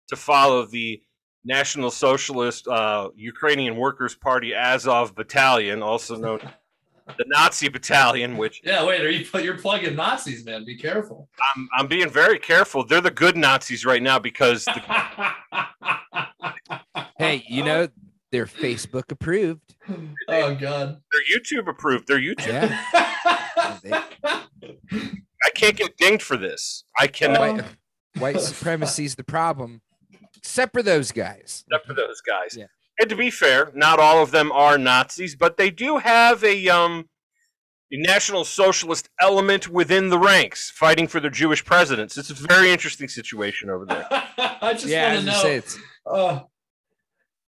to 0.10 0.15
follow 0.15 0.65
the 0.65 1.01
National 1.43 1.91
Socialist 1.91 2.67
uh, 2.67 3.10
Ukrainian 3.15 3.75
Workers' 3.77 4.15
Party 4.15 4.53
Azov 4.53 5.15
Battalion, 5.15 5.81
also 5.81 6.15
known 6.15 6.39
the 7.17 7.25
Nazi 7.27 7.69
battalion, 7.69 8.35
which 8.37 8.61
yeah, 8.63 8.83
wait, 8.85 9.01
are 9.01 9.09
you 9.09 9.25
you're 9.41 9.57
plugging 9.57 9.95
Nazis, 9.95 10.43
man? 10.45 10.65
Be 10.65 10.75
careful. 10.77 11.29
I'm, 11.55 11.69
I'm 11.77 11.87
being 11.87 12.09
very 12.09 12.39
careful. 12.39 12.85
They're 12.85 13.01
the 13.01 13.11
good 13.11 13.37
Nazis 13.37 13.85
right 13.85 14.01
now 14.01 14.17
because 14.19 14.65
the, 14.65 14.81
Hey, 17.17 17.43
you 17.47 17.63
know 17.63 17.87
they're 18.31 18.45
Facebook 18.47 19.11
approved. 19.11 19.75
oh 20.27 20.55
god. 20.55 21.01
they're 21.11 21.39
YouTube 21.39 21.69
approved. 21.69 22.07
They're 22.07 22.19
YouTube. 22.19 22.69
Yeah. 23.83 24.43
I 25.43 25.49
can't 25.53 25.75
get 25.77 25.95
dinged 25.97 26.23
for 26.23 26.37
this. 26.37 26.83
I 26.99 27.07
cannot, 27.07 27.61
Oh. 27.61 27.65
White, 28.19 28.35
um, 28.37 28.41
supremacy 28.41 29.05
is 29.05 29.15
the 29.15 29.23
problem, 29.23 29.81
except 30.37 30.73
for 30.73 30.81
those 30.81 31.11
guys. 31.11 31.63
except 31.67 31.85
for 31.87 31.93
those 31.93 32.21
guys. 32.21 32.55
Yeah. 32.57 32.65
And 32.99 33.10
to 33.10 33.15
be 33.15 33.29
fair, 33.29 33.71
not 33.75 33.99
all 33.99 34.21
of 34.23 34.31
them 34.31 34.51
are 34.51 34.77
Nazis, 34.77 35.36
but 35.36 35.58
they 35.58 35.69
do 35.69 35.97
have 35.97 36.43
a 36.43 36.67
um 36.69 37.10
National 37.91 38.43
Socialist 38.43 39.10
element 39.21 39.69
within 39.69 40.10
the 40.10 40.17
ranks, 40.19 40.69
fighting 40.71 41.08
for 41.08 41.19
their 41.19 41.29
Jewish 41.29 41.63
presidents. 41.63 42.17
It's 42.17 42.29
a 42.29 42.34
very 42.34 42.71
interesting 42.71 43.08
situation 43.08 43.69
over 43.69 43.86
there. 43.86 44.05
I 44.12 44.73
just 44.73 44.88
yeah, 44.88 45.13
want 45.13 45.25
to 45.27 45.31
I 45.31 45.36
say, 45.36 45.49
know. 45.49 45.55
it's 45.55 45.77
Uh, 46.05 46.39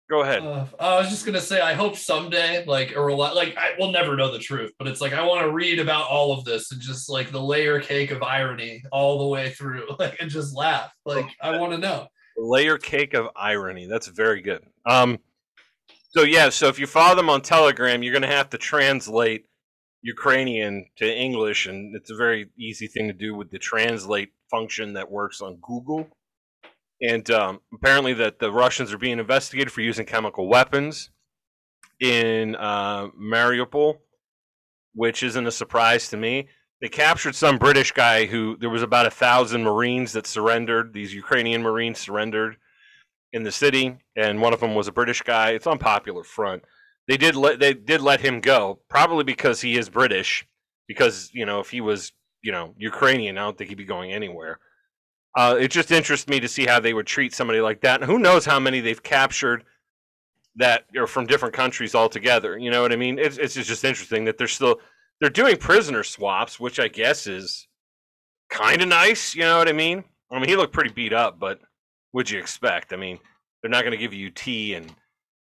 Go 0.07 0.21
ahead. 0.21 0.43
uh, 0.43 0.67
I 0.79 0.99
was 0.99 1.09
just 1.09 1.25
gonna 1.25 1.41
say, 1.41 1.61
I 1.61 1.73
hope 1.73 1.95
someday, 1.95 2.63
like 2.67 2.93
or 2.95 3.11
like, 3.11 3.57
I 3.57 3.71
will 3.79 3.91
never 3.91 4.15
know 4.15 4.31
the 4.31 4.37
truth, 4.37 4.71
but 4.77 4.87
it's 4.87 5.01
like 5.01 5.13
I 5.13 5.25
want 5.25 5.41
to 5.41 5.51
read 5.51 5.79
about 5.79 6.07
all 6.07 6.31
of 6.31 6.45
this 6.45 6.71
and 6.71 6.79
just 6.79 7.09
like 7.09 7.31
the 7.31 7.41
layer 7.41 7.79
cake 7.79 8.11
of 8.11 8.21
irony 8.21 8.83
all 8.91 9.17
the 9.17 9.27
way 9.27 9.49
through, 9.49 9.87
like, 9.99 10.17
and 10.21 10.29
just 10.29 10.55
laugh. 10.55 10.91
Like, 11.05 11.25
I 11.41 11.57
want 11.59 11.71
to 11.71 11.79
know. 11.79 12.07
layer 12.37 12.77
cake 12.77 13.15
of 13.15 13.29
irony. 13.35 13.87
That's 13.87 14.05
very 14.07 14.41
good. 14.41 14.63
Um, 14.85 15.17
so 16.15 16.23
yeah, 16.23 16.47
so 16.49 16.69
if 16.69 16.79
you 16.79 16.87
follow 16.87 17.13
them 17.13 17.29
on 17.29 17.41
Telegram, 17.41 18.01
you're 18.01 18.13
going 18.13 18.21
to 18.21 18.27
have 18.29 18.49
to 18.51 18.57
translate 18.57 19.47
Ukrainian 20.01 20.85
to 20.95 21.05
English, 21.05 21.65
and 21.65 21.93
it's 21.93 22.09
a 22.09 22.15
very 22.15 22.49
easy 22.57 22.87
thing 22.87 23.07
to 23.07 23.13
do 23.13 23.35
with 23.35 23.51
the 23.51 23.59
translate 23.59 24.31
function 24.49 24.93
that 24.93 25.11
works 25.11 25.41
on 25.41 25.57
Google. 25.61 26.07
And 27.01 27.29
um, 27.31 27.59
apparently, 27.73 28.13
that 28.13 28.39
the 28.39 28.49
Russians 28.49 28.93
are 28.93 28.97
being 28.97 29.19
investigated 29.19 29.73
for 29.73 29.81
using 29.81 30.05
chemical 30.05 30.47
weapons 30.47 31.09
in 31.99 32.55
uh, 32.55 33.07
Mariupol, 33.09 33.97
which 34.93 35.21
isn't 35.21 35.45
a 35.45 35.51
surprise 35.51 36.07
to 36.09 36.17
me. 36.17 36.47
They 36.79 36.87
captured 36.87 37.35
some 37.35 37.57
British 37.57 37.91
guy 37.91 38.25
who 38.25 38.55
there 38.55 38.69
was 38.69 38.83
about 38.83 39.05
a 39.05 39.11
thousand 39.11 39.63
Marines 39.63 40.13
that 40.13 40.27
surrendered. 40.27 40.93
These 40.93 41.13
Ukrainian 41.13 41.61
Marines 41.61 41.99
surrendered 41.99 42.55
in 43.35 43.43
the 43.43 43.51
city, 43.51 43.97
and 44.15 44.41
one 44.41 44.53
of 44.53 44.61
them 44.61 44.73
was 44.73 44.87
a 44.87 44.93
British 44.93 45.21
guy. 45.21 45.51
It's 45.51 45.67
on 45.67 45.77
Popular 45.77 46.23
Front. 46.23 46.63
They 47.07 47.17
did 47.17 47.35
let 47.35 47.59
they 47.59 47.73
did 47.73 48.01
let 48.01 48.21
him 48.21 48.39
go, 48.39 48.79
probably 48.89 49.25
because 49.25 49.59
he 49.61 49.77
is 49.77 49.89
British. 49.89 50.47
Because 50.87 51.29
you 51.33 51.45
know, 51.45 51.59
if 51.59 51.69
he 51.69 51.81
was 51.81 52.13
you 52.41 52.53
know 52.53 52.73
Ukrainian, 52.77 53.37
I 53.37 53.41
don't 53.41 53.57
think 53.57 53.69
he'd 53.69 53.75
be 53.75 53.83
going 53.83 54.13
anywhere. 54.13 54.59
Uh, 55.35 55.57
it 55.59 55.67
just 55.67 55.91
interests 55.91 56.29
me 56.29 56.39
to 56.39 56.47
see 56.47 56.65
how 56.65 56.79
they 56.79 56.93
would 56.93 57.05
treat 57.05 57.35
somebody 57.35 57.59
like 57.59 57.81
that, 57.81 58.01
and 58.01 58.09
who 58.09 58.17
knows 58.19 58.45
how 58.45 58.59
many 58.59 58.79
they've 58.79 59.03
captured 59.03 59.65
that 60.55 60.85
are 60.97 61.05
from 61.05 61.27
different 61.27 61.53
countries 61.53 61.93
altogether. 61.93 62.57
You 62.57 62.71
know 62.71 62.81
what 62.81 62.93
I 62.93 62.95
mean? 62.95 63.19
It's 63.19 63.37
it's 63.37 63.53
just 63.53 63.83
interesting 63.83 64.23
that 64.25 64.37
they're 64.37 64.47
still 64.47 64.79
they're 65.19 65.29
doing 65.29 65.57
prisoner 65.57 66.03
swaps, 66.03 66.57
which 66.57 66.79
I 66.79 66.87
guess 66.87 67.27
is 67.27 67.67
kind 68.49 68.81
of 68.81 68.87
nice. 68.87 69.35
You 69.35 69.41
know 69.41 69.57
what 69.57 69.67
I 69.67 69.73
mean? 69.73 70.05
I 70.31 70.39
mean, 70.39 70.47
he 70.47 70.55
looked 70.55 70.73
pretty 70.73 70.93
beat 70.93 71.11
up, 71.11 71.37
but 71.37 71.59
what'd 72.15 72.31
you 72.31 72.39
expect? 72.39 72.93
I 72.93 72.95
mean, 72.95 73.19
they're 73.61 73.69
not 73.69 73.81
going 73.81 73.91
to 73.91 73.97
give 73.97 74.13
you 74.13 74.29
tea 74.29 74.73
and 74.73 74.95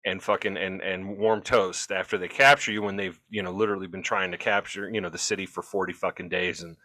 and 0.06 0.24
fucking 0.24 0.56
and 0.56 0.82
and 0.82 1.18
warm 1.18 1.42
toast 1.42 1.92
after 1.92 2.18
they 2.18 2.30
capture 2.30 2.72
you 2.72 2.82
when 2.82 2.96
they've 2.96 3.20
you 3.30 3.44
know 3.44 3.52
literally 3.52 3.88
been 3.88 4.02
trying 4.02 4.32
to 4.32 4.38
capture 4.38 4.90
you 4.90 5.02
know 5.02 5.10
the 5.10 5.18
city 5.18 5.46
for 5.46 5.62
forty 5.62 5.92
fucking 5.92 6.30
days 6.30 6.64
and 6.64 6.78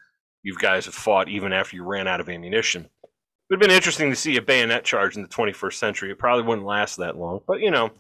you 0.43 0.57
guys 0.61 0.87
have 0.87 0.95
fought 0.95 1.29
even 1.29 1.53
after 1.53 1.77
you 1.77 1.85
ran 1.85 2.09
out 2.09 2.21
of 2.21 2.29
ammunition. 2.29 2.83
It 2.83 3.51
would 3.55 3.61
have 3.63 3.69
been 3.69 3.77
interesting 3.77 4.11
to 4.11 4.17
see 4.17 4.37
a 4.37 4.43
bayonet 4.43 4.85
charge 4.85 5.15
in 5.15 5.23
the 5.23 5.29
21st 5.29 5.75
century. 5.75 6.11
It 6.11 6.19
probably 6.19 6.43
wouldn't 6.43 6.67
last 6.67 6.97
that 6.97 7.17
long, 7.17 7.41
but 7.47 7.61
you 7.61 7.71
know, 7.71 7.91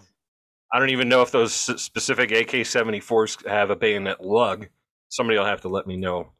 I 0.72 0.80
don't 0.80 0.90
even 0.90 1.08
know 1.08 1.22
if 1.22 1.30
those 1.30 1.52
specific 1.52 2.32
AK-74s 2.32 3.46
have 3.46 3.70
a 3.70 3.76
bayonet 3.76 4.24
lug. 4.24 4.66
Somebody 5.08 5.38
will 5.38 5.46
have 5.46 5.60
to 5.60 5.68
let 5.68 5.86
me 5.86 5.96
know 5.96 6.32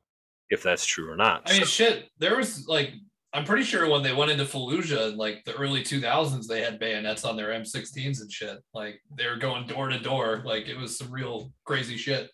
if 0.51 0.65
that's 0.65 0.85
true 0.85 1.11
or 1.11 1.17
not. 1.17 1.43
I 1.47 1.53
mean, 1.53 1.65
shit. 1.65 2.09
There 2.19 2.37
was 2.37 2.67
like, 2.67 2.93
I'm 3.33 3.45
pretty 3.45 3.65
sure 3.65 3.89
when 3.89 4.03
they 4.03 4.15
went 4.15 4.31
into 4.31 4.45
Fallujah 4.45 5.11
in 5.11 5.17
like 5.17 5.45
the 5.45 5.55
early 5.55 5.83
2000s, 5.83 6.47
they 6.47 6.63
had 6.63 6.79
bayonets 6.79 7.25
on 7.25 7.37
their 7.37 7.49
M16s 7.49 8.21
and 8.21 8.33
shit. 8.33 8.59
Like 8.73 9.01
they 9.17 9.27
were 9.27 9.37
going 9.37 9.67
door 9.67 9.89
to 9.89 9.99
door. 9.99 10.43
Like 10.45 10.69
it 10.69 10.77
was 10.77 10.97
some 10.97 11.11
real 11.11 11.53
crazy 11.65 11.97
shit. 11.97 12.31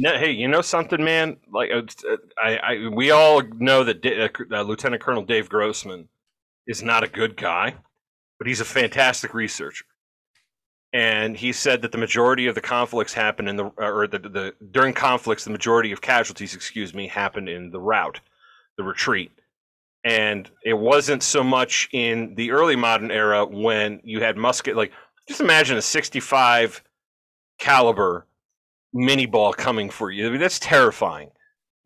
No, 0.00 0.16
hey, 0.16 0.30
you 0.30 0.46
know 0.46 0.60
something, 0.60 1.02
man? 1.02 1.38
Like, 1.52 1.70
uh, 1.72 1.82
I, 2.40 2.56
I, 2.56 2.88
we 2.88 3.10
all 3.10 3.42
know 3.58 3.82
that 3.82 4.00
Da- 4.00 4.26
uh, 4.26 4.28
uh, 4.52 4.62
Lieutenant 4.62 5.02
Colonel 5.02 5.24
Dave 5.24 5.48
Grossman 5.48 6.08
is 6.68 6.84
not 6.84 7.02
a 7.02 7.08
good 7.08 7.36
guy, 7.36 7.74
but 8.38 8.46
he's 8.46 8.60
a 8.60 8.64
fantastic 8.64 9.34
researcher. 9.34 9.84
And 10.92 11.36
he 11.36 11.52
said 11.52 11.82
that 11.82 11.90
the 11.90 11.98
majority 11.98 12.46
of 12.46 12.54
the 12.54 12.60
conflicts 12.60 13.12
happen 13.12 13.48
in 13.48 13.56
the, 13.56 13.64
or 13.76 14.06
the, 14.06 14.20
the 14.20 14.54
during 14.70 14.94
conflicts, 14.94 15.42
the 15.42 15.50
majority 15.50 15.90
of 15.90 16.00
casualties, 16.00 16.54
excuse 16.54 16.94
me, 16.94 17.08
happened 17.08 17.48
in 17.48 17.70
the 17.72 17.80
route, 17.80 18.20
the 18.76 18.84
retreat. 18.84 19.32
And 20.04 20.50
it 20.64 20.74
wasn't 20.74 21.22
so 21.22 21.42
much 21.42 21.88
in 21.92 22.34
the 22.36 22.52
early 22.52 22.76
modern 22.76 23.10
era 23.10 23.44
when 23.44 24.00
you 24.04 24.20
had 24.20 24.36
musket. 24.36 24.76
Like, 24.76 24.92
just 25.26 25.40
imagine 25.40 25.76
a 25.76 25.82
65 25.82 26.82
caliber 27.58 28.26
minié 28.94 29.30
ball 29.30 29.52
coming 29.52 29.90
for 29.90 30.10
you. 30.10 30.26
I 30.26 30.30
mean, 30.30 30.40
that's 30.40 30.58
terrifying. 30.58 31.30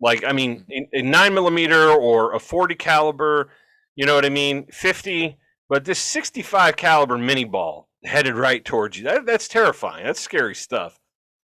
Like, 0.01 0.25
I 0.25 0.33
mean, 0.33 0.61
mm-hmm. 0.61 0.70
in, 0.70 0.87
in 0.92 1.11
nine 1.11 1.35
millimeter 1.35 1.90
or 1.90 2.35
a 2.35 2.40
40 2.40 2.75
caliber, 2.75 3.48
you 3.94 4.07
know 4.07 4.14
what 4.14 4.25
I 4.25 4.31
mean? 4.31 4.66
50, 4.70 5.37
but 5.68 5.85
this 5.85 5.98
65 5.98 6.77
caliber 6.77 7.16
minié 7.16 7.51
ball 7.51 7.88
headed 8.05 8.35
right 8.35 8.64
towards 8.64 8.98
you. 8.98 9.05
That, 9.05 9.27
that's 9.27 9.48
terrifying. 9.48 10.05
That's 10.05 10.20
scary 10.20 10.55
stuff. 10.55 10.98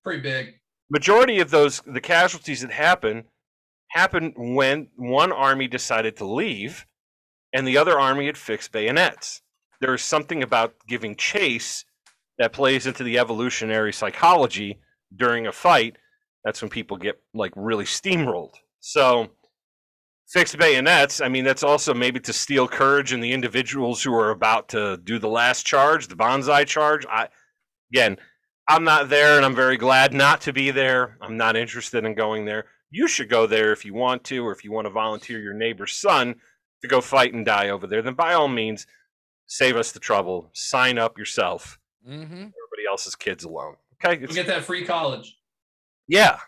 Pretty 0.05 0.23
big. 0.23 0.55
Majority 0.91 1.41
of 1.41 1.51
those, 1.51 1.83
the 1.87 2.01
casualties 2.01 2.63
that 2.63 2.73
happen, 2.73 3.25
happen 3.91 4.33
when 4.37 4.89
one 4.97 5.33
army 5.33 5.69
decided 5.69 6.17
to 6.17 6.25
leave 6.25 6.87
and 7.53 7.67
the 7.67 7.79
other 7.79 7.99
army 7.99 8.27
had 8.27 8.37
fixed 8.37 8.73
bayonets. 8.73 9.43
There 9.81 9.95
is 9.95 10.03
something 10.03 10.43
about 10.43 10.75
giving 10.87 11.17
chase 11.17 11.85
that 12.39 12.53
plays 12.53 12.87
into 12.87 13.03
the 13.03 13.19
evolutionary 13.19 13.93
psychology 13.93 14.79
during 15.15 15.47
a 15.47 15.53
fight. 15.53 15.97
That's 16.45 16.61
when 16.61 16.71
people 16.71 16.97
get 16.97 17.21
like 17.35 17.53
really 17.57 17.85
steamrolled. 17.85 18.55
So, 18.81 19.29
fixed 20.29 20.59
bayonets, 20.59 21.21
I 21.21 21.29
mean, 21.29 21.45
that's 21.45 21.63
also 21.63 21.95
maybe 21.95 22.21
to 22.21 22.33
steal 22.33 22.69
courage 22.69 23.13
in 23.13 23.21
the 23.21 23.33
individuals 23.33 24.03
who 24.03 24.15
are 24.15 24.31
about 24.31 24.69
to 24.69 24.99
do 24.99 25.19
the 25.19 25.29
last 25.29 25.67
charge, 25.67 26.09
the 26.09 26.17
banzai 26.17 26.65
charge. 26.65 27.07
I, 27.07 27.29
again, 27.93 28.19
I'm 28.69 28.85
not 28.85 29.09
there 29.09 29.37
and 29.37 29.45
I'm 29.45 29.55
very 29.55 29.77
glad 29.77 30.13
not 30.13 30.43
to 30.43 30.53
be 30.53 30.71
there. 30.71 31.17
I'm 31.23 31.37
not 31.37 31.57
interested 31.57 32.05
in 32.05 32.15
going 32.15 32.45
there. 32.45 32.67
You 32.91 33.09
should 33.09 33.29
go 33.29 33.47
there 33.47 33.73
if 33.73 33.85
you 33.85 33.95
want 33.95 34.25
to, 34.25 34.47
or 34.47 34.53
if 34.53 34.65
you 34.65 34.73
want 34.73 34.87
to 34.87 34.91
volunteer 34.91 35.41
your 35.41 35.55
neighbor's 35.55 35.93
son 35.93 36.37
to 36.83 36.89
go 36.89 37.01
fight 37.01 37.35
and 37.35 37.45
die 37.45 37.69
over 37.69 37.87
there, 37.87 38.03
then 38.03 38.15
by 38.15 38.35
all 38.35 38.49
means, 38.49 38.87
save 39.47 39.77
us 39.77 39.93
the 39.93 40.01
trouble. 40.01 40.51
Sign 40.55 40.99
up 40.99 41.19
yourself. 41.19 41.79
Mm-hmm. 42.07 42.23
Everybody 42.23 42.87
else's 42.89 43.15
kids 43.17 43.45
alone. 43.45 43.77
Okay? 44.03 44.21
You 44.21 44.29
get 44.29 44.47
that 44.47 44.65
free 44.65 44.85
college. 44.85 45.37
yeah. 46.07 46.39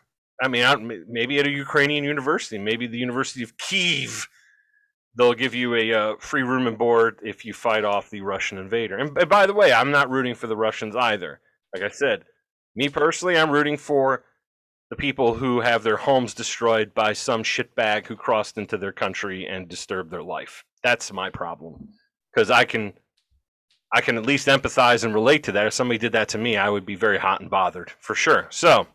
I 0.43 0.49
mean, 0.49 0.65
I, 0.65 0.75
maybe 0.77 1.39
at 1.39 1.47
a 1.47 1.51
Ukrainian 1.51 2.03
university, 2.03 2.57
maybe 2.57 2.87
the 2.87 2.97
University 2.97 3.43
of 3.43 3.59
Kiev, 3.59 4.27
they'll 5.15 5.35
give 5.35 5.55
you 5.55 5.75
a 5.75 5.93
uh, 5.93 6.15
free 6.19 6.43
room 6.43 6.67
and 6.67 6.79
board 6.79 7.21
if 7.23 7.45
you 7.45 7.53
fight 7.53 7.85
off 7.85 8.09
the 8.09 8.23
Russian 8.23 8.57
invader. 8.57 8.97
And, 8.97 9.17
and 9.19 9.29
by 9.29 9.47
the 9.47 9.53
way, 9.53 9.71
I'm 9.71 9.91
not 9.91 10.09
rooting 10.09 10.35
for 10.35 10.47
the 10.47 10.57
Russians 10.57 10.97
either. 10.97 11.41
Like 11.75 11.85
I 11.85 11.91
said, 11.91 12.25
me 12.75 12.89
personally, 12.89 13.37
I'm 13.37 13.51
rooting 13.51 13.77
for 13.77 14.25
the 14.91 14.97
people 14.97 15.35
who 15.35 15.61
have 15.61 15.83
their 15.83 15.97
homes 15.97 16.35
destroyed 16.35 16.93
by 16.95 17.13
some 17.13 17.43
shitbag 17.43 18.07
who 18.07 18.17
crossed 18.17 18.59
into 18.59 18.77
their 18.77 18.93
country 18.93 19.47
and 19.47 19.69
disturbed 19.69 20.11
their 20.11 20.23
life. 20.23 20.65
That's 20.83 21.13
my 21.13 21.31
problem. 21.31 21.89
Because 22.35 22.51
I 22.51 22.65
can, 22.65 22.93
I 23.95 24.01
can 24.01 24.17
at 24.17 24.27
least 24.27 24.49
empathize 24.49 25.05
and 25.05 25.15
relate 25.15 25.45
to 25.45 25.53
that. 25.53 25.67
If 25.67 25.75
somebody 25.75 25.99
did 25.99 26.13
that 26.13 26.29
to 26.31 26.39
me, 26.39 26.57
I 26.57 26.69
would 26.69 26.85
be 26.85 26.97
very 26.97 27.19
hot 27.19 27.41
and 27.41 27.49
bothered 27.49 27.93
for 28.01 28.15
sure. 28.15 28.49
So, 28.51 28.87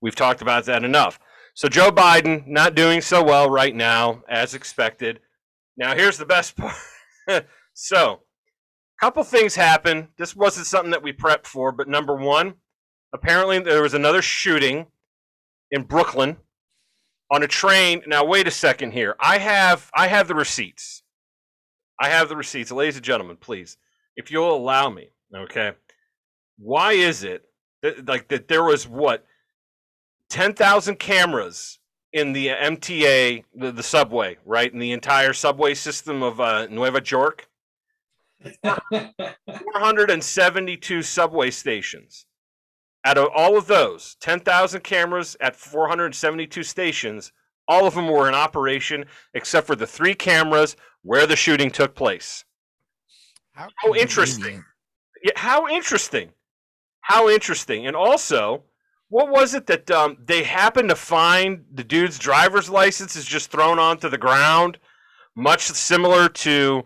we've 0.00 0.14
talked 0.14 0.42
about 0.42 0.64
that 0.66 0.84
enough. 0.84 1.18
So 1.54 1.68
Joe 1.68 1.90
Biden 1.90 2.46
not 2.46 2.76
doing 2.76 3.00
so 3.00 3.20
well 3.20 3.50
right 3.50 3.74
now, 3.74 4.22
as 4.28 4.54
expected. 4.54 5.18
Now 5.76 5.94
here's 5.94 6.16
the 6.16 6.24
best 6.24 6.56
part. 7.26 7.46
so, 7.74 8.12
a 8.12 9.04
couple 9.04 9.24
things 9.24 9.56
happened. 9.56 10.08
This 10.18 10.36
wasn't 10.36 10.66
something 10.66 10.92
that 10.92 11.02
we 11.02 11.12
prepped 11.12 11.46
for, 11.46 11.72
but 11.72 11.88
number 11.88 12.14
one, 12.14 12.54
apparently 13.12 13.58
there 13.58 13.82
was 13.82 13.94
another 13.94 14.22
shooting 14.22 14.86
in 15.70 15.82
Brooklyn 15.82 16.36
on 17.30 17.42
a 17.42 17.48
train. 17.48 18.02
Now 18.06 18.24
wait 18.24 18.46
a 18.46 18.50
second 18.50 18.92
here. 18.92 19.16
I 19.20 19.38
have 19.38 19.90
I 19.94 20.08
have 20.08 20.28
the 20.28 20.34
receipts. 20.34 21.02
I 22.00 22.08
have 22.08 22.28
the 22.28 22.36
receipts, 22.36 22.70
ladies 22.70 22.96
and 22.96 23.04
gentlemen. 23.04 23.36
Please, 23.36 23.76
if 24.16 24.30
you'll 24.30 24.54
allow 24.54 24.88
me, 24.88 25.10
okay. 25.34 25.72
Why 26.58 26.92
is 26.92 27.24
it 27.24 27.44
that, 27.82 28.06
like 28.06 28.28
that? 28.28 28.46
There 28.48 28.62
was 28.62 28.86
what 28.86 29.26
10,000 30.30 30.96
cameras 30.98 31.78
in 32.12 32.32
the 32.32 32.48
MTA, 32.48 33.44
the, 33.54 33.72
the 33.72 33.82
subway, 33.82 34.36
right? 34.44 34.72
In 34.72 34.78
the 34.78 34.92
entire 34.92 35.32
subway 35.32 35.74
system 35.74 36.22
of 36.22 36.40
uh, 36.40 36.66
Nueva 36.68 37.02
York. 37.04 37.48
472 39.72 41.02
subway 41.02 41.50
stations. 41.50 42.26
Out 43.08 43.16
of 43.16 43.30
all 43.34 43.56
of 43.56 43.66
those, 43.68 44.16
10,000 44.20 44.82
cameras 44.82 45.34
at 45.40 45.56
472 45.56 46.62
stations, 46.62 47.32
all 47.66 47.86
of 47.86 47.94
them 47.94 48.06
were 48.06 48.28
in 48.28 48.34
operation 48.34 49.06
except 49.32 49.66
for 49.66 49.74
the 49.74 49.86
three 49.86 50.14
cameras 50.14 50.76
where 51.00 51.26
the 51.26 51.34
shooting 51.34 51.70
took 51.70 51.94
place. 51.94 52.44
How 53.52 53.68
Oh, 53.86 53.96
interesting. 53.96 54.62
Yeah, 55.22 55.32
how 55.36 55.66
interesting. 55.68 56.32
How 57.00 57.30
interesting. 57.30 57.86
And 57.86 57.96
also, 57.96 58.64
what 59.08 59.30
was 59.30 59.54
it 59.54 59.66
that 59.68 59.90
um, 59.90 60.18
they 60.22 60.42
happened 60.42 60.90
to 60.90 60.94
find 60.94 61.64
the 61.72 61.84
dude's 61.84 62.18
driver's 62.18 62.68
license 62.68 63.16
is 63.16 63.24
just 63.24 63.50
thrown 63.50 63.78
onto 63.78 64.10
the 64.10 64.18
ground, 64.18 64.76
much 65.34 65.62
similar 65.62 66.28
to 66.28 66.82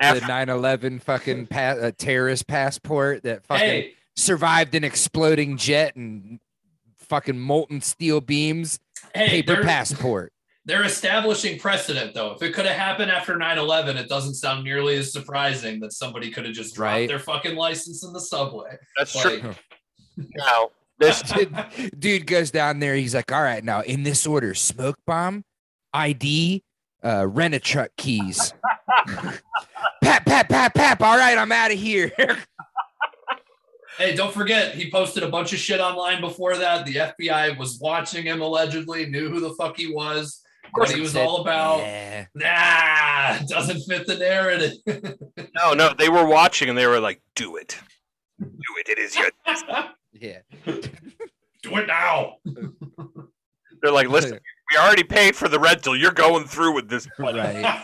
The 0.00 0.04
after 0.04 0.26
9/11 0.26 1.00
fucking 1.00 1.46
pa- 1.46 1.78
uh, 1.80 1.92
terrorist 1.96 2.48
passport 2.48 3.22
that 3.22 3.46
fucking 3.46 3.66
hey, 3.66 3.94
survived 4.20 4.74
an 4.74 4.84
exploding 4.84 5.56
jet 5.56 5.96
and 5.96 6.38
fucking 6.98 7.38
molten 7.38 7.80
steel 7.80 8.20
beams. 8.20 8.78
hey, 9.14 9.42
paper 9.42 9.62
passport. 9.62 10.32
they're 10.64 10.84
establishing 10.84 11.58
precedent 11.58 12.14
though. 12.14 12.32
If 12.32 12.42
it 12.42 12.54
could 12.54 12.66
have 12.66 12.76
happened 12.76 13.10
after 13.10 13.34
9-11, 13.36 13.96
it 13.96 14.08
doesn't 14.08 14.34
sound 14.34 14.62
nearly 14.64 14.96
as 14.96 15.12
surprising 15.12 15.80
that 15.80 15.92
somebody 15.92 16.30
could 16.30 16.44
have 16.44 16.54
just 16.54 16.74
dropped 16.74 16.92
Right. 16.94 17.08
their 17.08 17.18
fucking 17.18 17.56
license 17.56 18.04
in 18.04 18.12
the 18.12 18.20
subway. 18.20 18.76
that's 18.96 19.14
Like, 19.16 19.40
true. 19.40 19.54
Now, 20.36 20.70
this 20.98 21.22
Dude, 21.32 21.56
dude 21.98 22.26
goes 22.26 22.50
down 22.50 22.78
there. 22.78 22.94
He's 22.94 23.14
like, 23.14 23.32
"All 23.32 23.42
right, 23.42 23.64
now 23.64 23.80
in 23.80 24.02
this 24.02 24.26
order: 24.26 24.52
smoke 24.54 24.96
bomb, 25.06 25.44
ID, 25.94 26.62
uh, 27.02 27.26
rent 27.26 27.54
a 27.54 27.58
truck 27.60 27.88
keys." 27.96 28.52
pap, 30.02 30.26
pap, 30.26 30.48
pap, 30.50 30.74
pap. 30.74 31.00
All 31.00 31.16
right, 31.16 31.38
I'm 31.38 31.52
out 31.52 31.70
of 31.72 31.78
here. 31.78 32.12
Hey, 34.00 34.16
don't 34.16 34.32
forget, 34.32 34.74
he 34.74 34.90
posted 34.90 35.22
a 35.24 35.28
bunch 35.28 35.52
of 35.52 35.58
shit 35.58 35.78
online 35.78 36.22
before 36.22 36.56
that. 36.56 36.86
The 36.86 36.94
FBI 36.94 37.58
was 37.58 37.78
watching 37.78 38.24
him 38.24 38.40
allegedly, 38.40 39.04
knew 39.04 39.28
who 39.28 39.40
the 39.40 39.52
fuck 39.56 39.76
he 39.76 39.92
was, 39.92 40.40
what 40.72 40.90
he 40.90 41.02
was 41.02 41.12
Said, 41.12 41.26
all 41.26 41.42
about. 41.42 41.80
Yeah. 41.80 42.24
Nah, 42.34 43.44
doesn't 43.46 43.82
fit 43.82 44.06
the 44.06 44.16
narrative. 44.16 44.72
no, 45.54 45.74
no, 45.74 45.92
they 45.92 46.08
were 46.08 46.24
watching 46.24 46.70
and 46.70 46.78
they 46.78 46.86
were 46.86 46.98
like, 46.98 47.20
"Do 47.34 47.56
it, 47.56 47.78
do 48.40 48.48
it. 48.78 48.88
It 48.88 48.98
is 48.98 49.14
your." 49.14 49.28
Yeah. 50.12 50.38
Do 50.66 51.76
it 51.76 51.86
now. 51.86 52.36
They're 53.82 53.92
like, 53.92 54.08
"Listen, 54.08 54.40
we 54.70 54.78
already 54.78 55.04
paid 55.04 55.36
for 55.36 55.48
the 55.48 55.58
rental. 55.58 55.96
You're 55.96 56.12
going 56.12 56.44
through 56.44 56.74
with 56.74 56.88
this." 56.88 57.08
right. 57.18 57.82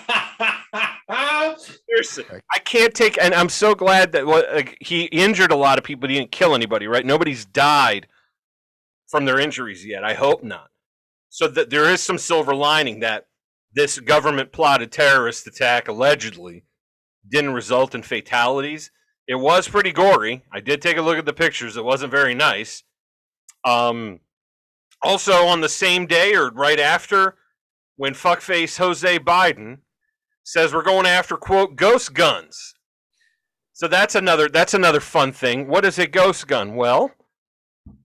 Seriously, 1.88 2.24
I 2.54 2.58
can't 2.60 2.94
take, 2.94 3.18
and 3.20 3.34
I'm 3.34 3.48
so 3.48 3.74
glad 3.74 4.12
that 4.12 4.26
what 4.26 4.52
like, 4.54 4.76
he 4.80 5.04
injured 5.04 5.52
a 5.52 5.56
lot 5.56 5.78
of 5.78 5.84
people. 5.84 6.08
He 6.08 6.16
didn't 6.16 6.32
kill 6.32 6.54
anybody, 6.54 6.86
right? 6.86 7.06
Nobody's 7.06 7.44
died 7.44 8.06
from 9.08 9.24
their 9.24 9.38
injuries 9.38 9.84
yet. 9.84 10.04
I 10.04 10.14
hope 10.14 10.42
not. 10.42 10.70
So 11.28 11.48
that 11.48 11.70
there 11.70 11.84
is 11.84 12.02
some 12.02 12.18
silver 12.18 12.54
lining 12.54 13.00
that 13.00 13.26
this 13.74 14.00
government 14.00 14.52
plotted 14.52 14.90
terrorist 14.90 15.46
attack 15.46 15.88
allegedly 15.88 16.64
didn't 17.28 17.52
result 17.52 17.94
in 17.94 18.02
fatalities. 18.02 18.90
It 19.28 19.34
was 19.34 19.68
pretty 19.68 19.92
gory. 19.92 20.44
I 20.52 20.60
did 20.60 20.80
take 20.80 20.96
a 20.96 21.02
look 21.02 21.18
at 21.18 21.26
the 21.26 21.32
pictures. 21.32 21.76
It 21.76 21.84
wasn't 21.84 22.10
very 22.12 22.34
nice. 22.34 22.84
Um, 23.64 24.20
also 25.02 25.46
on 25.46 25.60
the 25.60 25.68
same 25.68 26.06
day 26.06 26.34
or 26.34 26.50
right 26.50 26.80
after, 26.80 27.36
when 27.96 28.14
fuckface 28.14 28.78
Jose 28.78 29.18
Biden 29.18 29.78
says 30.44 30.72
we're 30.72 30.82
going 30.82 31.06
after 31.06 31.36
quote 31.36 31.76
ghost 31.76 32.14
guns. 32.14 32.74
So 33.72 33.88
that's 33.88 34.14
another 34.14 34.48
that's 34.48 34.74
another 34.74 35.00
fun 35.00 35.32
thing. 35.32 35.68
What 35.68 35.84
is 35.84 35.98
a 35.98 36.06
ghost 36.06 36.46
gun? 36.46 36.76
Well, 36.76 37.10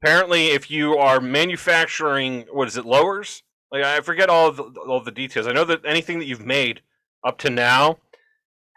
apparently 0.02 0.48
if 0.48 0.70
you 0.70 0.98
are 0.98 1.22
manufacturing 1.22 2.46
what 2.52 2.68
is 2.68 2.78
it 2.78 2.86
lowers? 2.86 3.44
Like 3.72 3.84
I 3.84 4.02
forget 4.02 4.30
all 4.30 4.52
the, 4.52 4.64
all 4.88 5.02
the 5.02 5.12
details. 5.12 5.48
I 5.48 5.54
know 5.54 5.64
that 5.66 5.86
anything 5.86 6.20
that 6.20 6.26
you've 6.26 6.46
made 6.46 6.82
up 7.26 7.38
to 7.40 7.50
now 7.50 8.00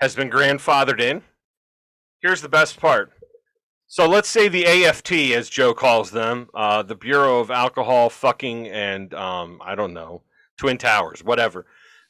has 0.01 0.15
been 0.15 0.31
grandfathered 0.31 1.01
in. 1.01 1.23
Here's 2.21 2.43
the 2.43 2.49
best 2.49 2.79
part. 2.79 3.13
So 3.87 4.09
let's 4.09 4.29
say 4.29 4.49
the 4.49 4.67
AFT, 4.67 5.13
as 5.13 5.49
Joe 5.49 5.75
calls 5.75 6.11
them, 6.11 6.49
uh, 6.55 6.83
the 6.83 6.95
Bureau 6.95 7.39
of 7.39 7.51
Alcohol, 7.51 8.11
Fucking, 8.11 8.69
and 8.69 9.13
um, 9.15 9.61
I 9.65 9.75
don't 9.75 9.93
know, 9.93 10.23
Twin 10.57 10.79
Towers, 10.79 11.23
whatever. 11.23 11.67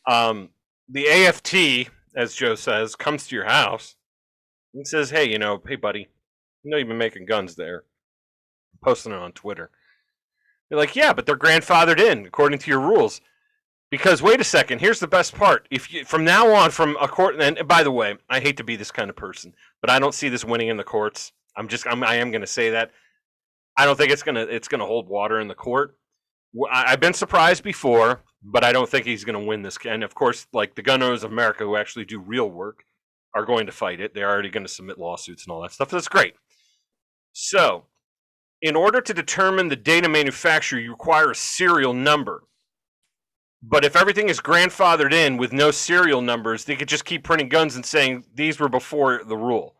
Um, 0.08 0.50
the 0.88 1.08
AFT, 1.08 1.90
as 2.16 2.34
Joe 2.34 2.54
says, 2.54 2.94
comes 2.94 3.26
to 3.26 3.34
your 3.34 3.46
house 3.46 3.96
and 4.72 4.86
says, 4.86 5.10
"Hey, 5.10 5.28
you 5.28 5.38
know, 5.38 5.60
hey, 5.66 5.76
buddy, 5.76 6.08
you 6.62 6.70
know 6.70 6.76
you've 6.76 6.88
been 6.88 6.98
making 6.98 7.26
guns 7.26 7.56
there, 7.56 7.84
posting 8.82 9.12
it 9.12 9.18
on 9.18 9.32
Twitter." 9.32 9.70
You're 10.70 10.80
like, 10.80 10.96
"Yeah, 10.96 11.12
but 11.12 11.26
they're 11.26 11.36
grandfathered 11.36 12.00
in 12.00 12.26
according 12.26 12.60
to 12.60 12.70
your 12.70 12.80
rules." 12.80 13.20
Because 13.90 14.22
wait 14.22 14.40
a 14.40 14.44
second, 14.44 14.80
here's 14.80 14.98
the 14.98 15.06
best 15.06 15.34
part. 15.34 15.68
If 15.70 15.92
you 15.92 16.04
from 16.04 16.24
now 16.24 16.52
on, 16.52 16.70
from 16.70 16.96
a 17.00 17.08
court, 17.08 17.40
and 17.40 17.68
by 17.68 17.82
the 17.82 17.92
way, 17.92 18.16
I 18.28 18.40
hate 18.40 18.56
to 18.56 18.64
be 18.64 18.76
this 18.76 18.90
kind 18.90 19.08
of 19.08 19.16
person, 19.16 19.54
but 19.80 19.90
I 19.90 19.98
don't 19.98 20.14
see 20.14 20.28
this 20.28 20.44
winning 20.44 20.68
in 20.68 20.76
the 20.76 20.84
courts. 20.84 21.32
I'm 21.56 21.68
just, 21.68 21.86
I'm, 21.86 22.02
I 22.02 22.16
am 22.16 22.30
going 22.30 22.40
to 22.40 22.46
say 22.46 22.70
that. 22.70 22.90
I 23.76 23.84
don't 23.84 23.96
think 23.96 24.12
it's 24.12 24.22
gonna, 24.22 24.42
it's 24.42 24.68
gonna 24.68 24.86
hold 24.86 25.08
water 25.08 25.40
in 25.40 25.48
the 25.48 25.54
court. 25.54 25.96
I- 26.70 26.92
I've 26.92 27.00
been 27.00 27.14
surprised 27.14 27.62
before, 27.64 28.22
but 28.42 28.64
I 28.64 28.72
don't 28.72 28.88
think 28.88 29.06
he's 29.06 29.24
going 29.24 29.40
to 29.40 29.44
win 29.46 29.62
this. 29.62 29.78
And 29.84 30.04
of 30.04 30.14
course, 30.14 30.46
like 30.52 30.74
the 30.74 30.82
gun 30.82 31.02
owners 31.02 31.24
of 31.24 31.32
America 31.32 31.64
who 31.64 31.76
actually 31.76 32.04
do 32.04 32.20
real 32.20 32.50
work 32.50 32.84
are 33.34 33.44
going 33.44 33.66
to 33.66 33.72
fight 33.72 34.00
it. 34.00 34.14
They're 34.14 34.30
already 34.30 34.50
going 34.50 34.66
to 34.66 34.72
submit 34.72 34.98
lawsuits 34.98 35.44
and 35.44 35.52
all 35.52 35.62
that 35.62 35.72
stuff. 35.72 35.90
That's 35.90 36.08
great. 36.08 36.34
So, 37.32 37.86
in 38.62 38.76
order 38.76 39.00
to 39.00 39.12
determine 39.12 39.68
the 39.68 39.76
data 39.76 40.08
manufacturer, 40.08 40.78
you 40.78 40.90
require 40.90 41.30
a 41.30 41.34
serial 41.34 41.92
number. 41.92 42.44
But 43.62 43.84
if 43.84 43.96
everything 43.96 44.28
is 44.28 44.40
grandfathered 44.40 45.12
in 45.12 45.36
with 45.36 45.52
no 45.52 45.70
serial 45.70 46.20
numbers, 46.20 46.64
they 46.64 46.76
could 46.76 46.88
just 46.88 47.04
keep 47.04 47.24
printing 47.24 47.48
guns 47.48 47.76
and 47.76 47.84
saying 47.84 48.24
these 48.34 48.60
were 48.60 48.68
before 48.68 49.22
the 49.24 49.36
rule 49.36 49.74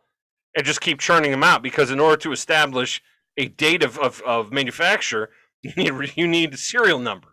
and 0.55 0.65
just 0.65 0.81
keep 0.81 0.99
churning 0.99 1.31
them 1.31 1.43
out 1.43 1.61
because 1.61 1.91
in 1.91 1.99
order 1.99 2.17
to 2.17 2.31
establish 2.31 3.01
a 3.37 3.47
date 3.49 3.83
of, 3.83 3.97
of, 3.99 4.21
of 4.25 4.51
manufacture, 4.51 5.29
you 5.61 5.73
need, 5.75 6.13
you 6.15 6.27
need 6.27 6.53
a 6.53 6.57
serial 6.57 6.99
number 6.99 7.29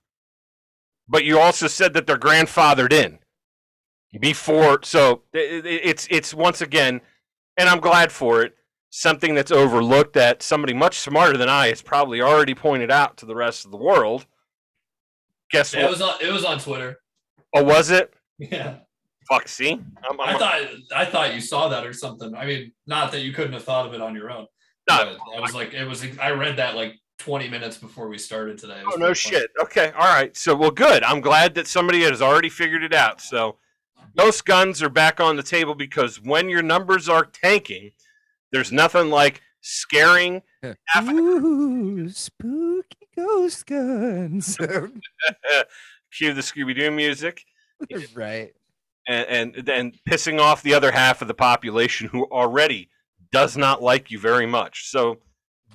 but 1.08 1.24
you 1.24 1.38
also 1.38 1.66
said 1.66 1.92
that 1.94 2.06
they're 2.06 2.16
grandfathered 2.16 2.92
in 2.92 3.18
before 4.20 4.78
so 4.84 5.22
it, 5.32 5.66
it- 5.66 5.80
it's 5.84 6.06
it's 6.10 6.32
once 6.32 6.60
again 6.60 7.00
and 7.56 7.68
i'm 7.68 7.80
glad 7.80 8.12
for 8.12 8.42
it 8.42 8.54
something 8.90 9.34
that's 9.34 9.50
overlooked 9.50 10.12
that 10.12 10.42
somebody 10.42 10.72
much 10.72 10.98
smarter 10.98 11.36
than 11.36 11.48
i 11.48 11.68
has 11.68 11.82
probably 11.82 12.20
already 12.22 12.54
pointed 12.54 12.90
out 12.90 13.16
to 13.16 13.26
the 13.26 13.34
rest 13.34 13.64
of 13.64 13.70
the 13.70 13.76
world 13.76 14.26
guess 15.50 15.74
It 15.74 15.82
what 15.82 15.90
was 15.90 16.00
on. 16.02 16.14
It 16.20 16.32
was 16.32 16.44
on 16.44 16.58
Twitter. 16.58 16.98
oh 17.54 17.64
was 17.64 17.90
it 17.90 18.14
Yeah, 18.38 18.76
fuck 19.32 19.48
see 19.48 19.72
I'm, 20.08 20.20
I 20.20 20.24
I'm, 20.24 20.38
thought. 20.38 20.62
I 20.94 21.04
thought 21.04 21.34
you 21.34 21.40
saw 21.40 21.68
that 21.68 21.86
or 21.86 21.92
something. 21.92 22.34
I 22.34 22.44
mean, 22.46 22.72
not 22.86 23.12
that 23.12 23.20
you 23.20 23.32
couldn't 23.32 23.52
have 23.52 23.64
thought 23.64 23.86
of 23.86 23.94
it 23.94 24.00
on 24.00 24.14
your 24.14 24.30
own. 24.30 24.46
No, 24.88 25.16
I 25.36 25.40
was 25.40 25.54
like, 25.54 25.74
it 25.74 25.84
was. 25.84 26.04
I 26.20 26.30
read 26.32 26.56
that 26.56 26.74
like 26.74 26.94
20 27.18 27.48
minutes 27.48 27.76
before 27.76 28.08
we 28.08 28.18
started 28.18 28.58
today. 28.58 28.82
Oh 28.84 28.96
no 28.96 29.06
pretty 29.06 29.20
funny. 29.20 29.36
shit 29.36 29.50
okay 29.62 29.92
all 29.96 30.12
right 30.12 30.36
so 30.36 30.56
well 30.56 30.72
good 30.72 31.04
i'm 31.04 31.20
glad 31.20 31.54
that 31.54 31.68
somebody 31.68 32.02
has 32.02 32.20
already 32.20 32.48
figured 32.48 32.82
it 32.82 32.92
out 32.92 33.20
so 33.20 33.58
ghost 34.16 34.44
guns 34.44 34.82
are 34.82 34.88
back 34.88 35.20
on 35.20 35.36
the 35.36 35.42
table 35.42 35.76
because 35.76 36.20
when 36.20 36.48
your 36.48 36.62
numbers 36.62 37.08
are 37.08 37.24
tanking 37.24 37.92
there's 38.50 38.72
nothing 38.72 39.08
like 39.08 39.40
scaring 39.60 40.42
Half- 40.86 41.08
Ooh, 41.10 42.08
spooky 42.08 43.08
ghost 43.16 43.66
guns. 43.66 44.56
cue 46.12 46.34
the 46.34 46.40
Scooby 46.40 46.76
Doo 46.76 46.90
music, 46.90 47.44
right. 48.14 48.52
And, 49.08 49.54
and 49.56 49.66
then 49.66 49.92
pissing 50.08 50.40
off 50.40 50.62
the 50.62 50.74
other 50.74 50.92
half 50.92 51.22
of 51.22 51.28
the 51.28 51.34
population 51.34 52.08
who 52.08 52.24
already 52.26 52.88
does 53.32 53.56
not 53.56 53.82
like 53.82 54.10
you 54.10 54.18
very 54.18 54.46
much. 54.46 54.88
So 54.90 55.18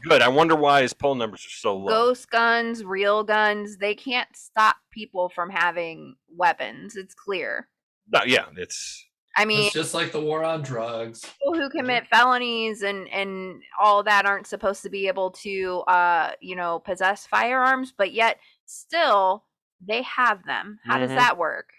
good. 0.04 0.22
I 0.22 0.28
wonder 0.28 0.56
why 0.56 0.82
his 0.84 0.94
poll 0.94 1.16
numbers 1.16 1.46
are 1.46 1.50
so 1.50 1.76
low. 1.76 1.88
Ghost 1.88 2.30
guns, 2.30 2.84
real 2.84 3.24
guns, 3.24 3.78
they 3.78 3.96
can't 3.96 4.30
stop 4.36 4.76
people 4.92 5.30
from 5.30 5.50
having 5.50 6.16
weapons. 6.30 6.96
It's 6.96 7.16
clear. 7.16 7.68
No, 8.12 8.22
yeah, 8.26 8.46
it's 8.56 9.04
I 9.36 9.46
mean, 9.46 9.66
It's 9.66 9.74
just 9.74 9.94
like 9.94 10.12
the 10.12 10.20
war 10.22 10.44
on 10.44 10.62
drugs. 10.64 11.22
people 11.22 11.56
who 11.60 11.70
commit 11.70 12.08
felonies 12.08 12.82
and 12.84 13.08
and 13.10 13.62
all 13.80 14.02
that 14.04 14.26
aren't 14.26 14.48
supposed 14.48 14.82
to 14.84 14.90
be 14.90 15.08
able 15.08 15.32
to 15.32 15.82
uh 15.88 16.32
you 16.40 16.56
know 16.56 16.80
possess 16.80 17.28
firearms 17.28 17.94
but 17.96 18.14
yet 18.14 18.40
still 18.66 19.44
they 19.86 20.02
have 20.04 20.44
them 20.46 20.80
how 20.86 20.98
Mhm. 20.98 21.02
does 21.02 21.10
that 21.10 21.38
work 21.38 21.70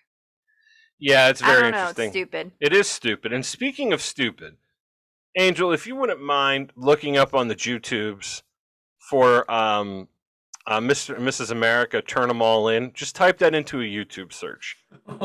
yeah, 0.98 1.28
it's 1.28 1.40
very 1.40 1.52
i 1.52 1.60
very 1.60 1.72
don't 1.72 1.96
know 1.96 2.04
it's 2.04 2.12
stupid 2.12 2.52
It 2.60 2.72
is 2.72 2.88
stupid. 2.88 3.32
And 3.32 3.44
speaking 3.44 3.92
of 3.92 4.00
stupid, 4.02 4.56
Angel, 5.36 5.72
if 5.72 5.86
you 5.86 5.96
wouldn't 5.96 6.22
mind 6.22 6.72
looking 6.76 7.16
up 7.16 7.34
on 7.34 7.48
the 7.48 7.56
YouTubes 7.56 8.42
for 8.98 9.50
um 9.50 10.08
uh, 10.66 10.80
Mr. 10.80 11.16
and 11.16 11.26
Mrs. 11.26 11.50
America, 11.50 12.02
turn 12.02 12.28
them 12.28 12.42
all 12.42 12.68
in. 12.68 12.92
Just 12.92 13.16
type 13.16 13.38
that 13.38 13.54
into 13.54 13.80
a 13.80 13.84
YouTube 13.84 14.32
search. 14.32 14.76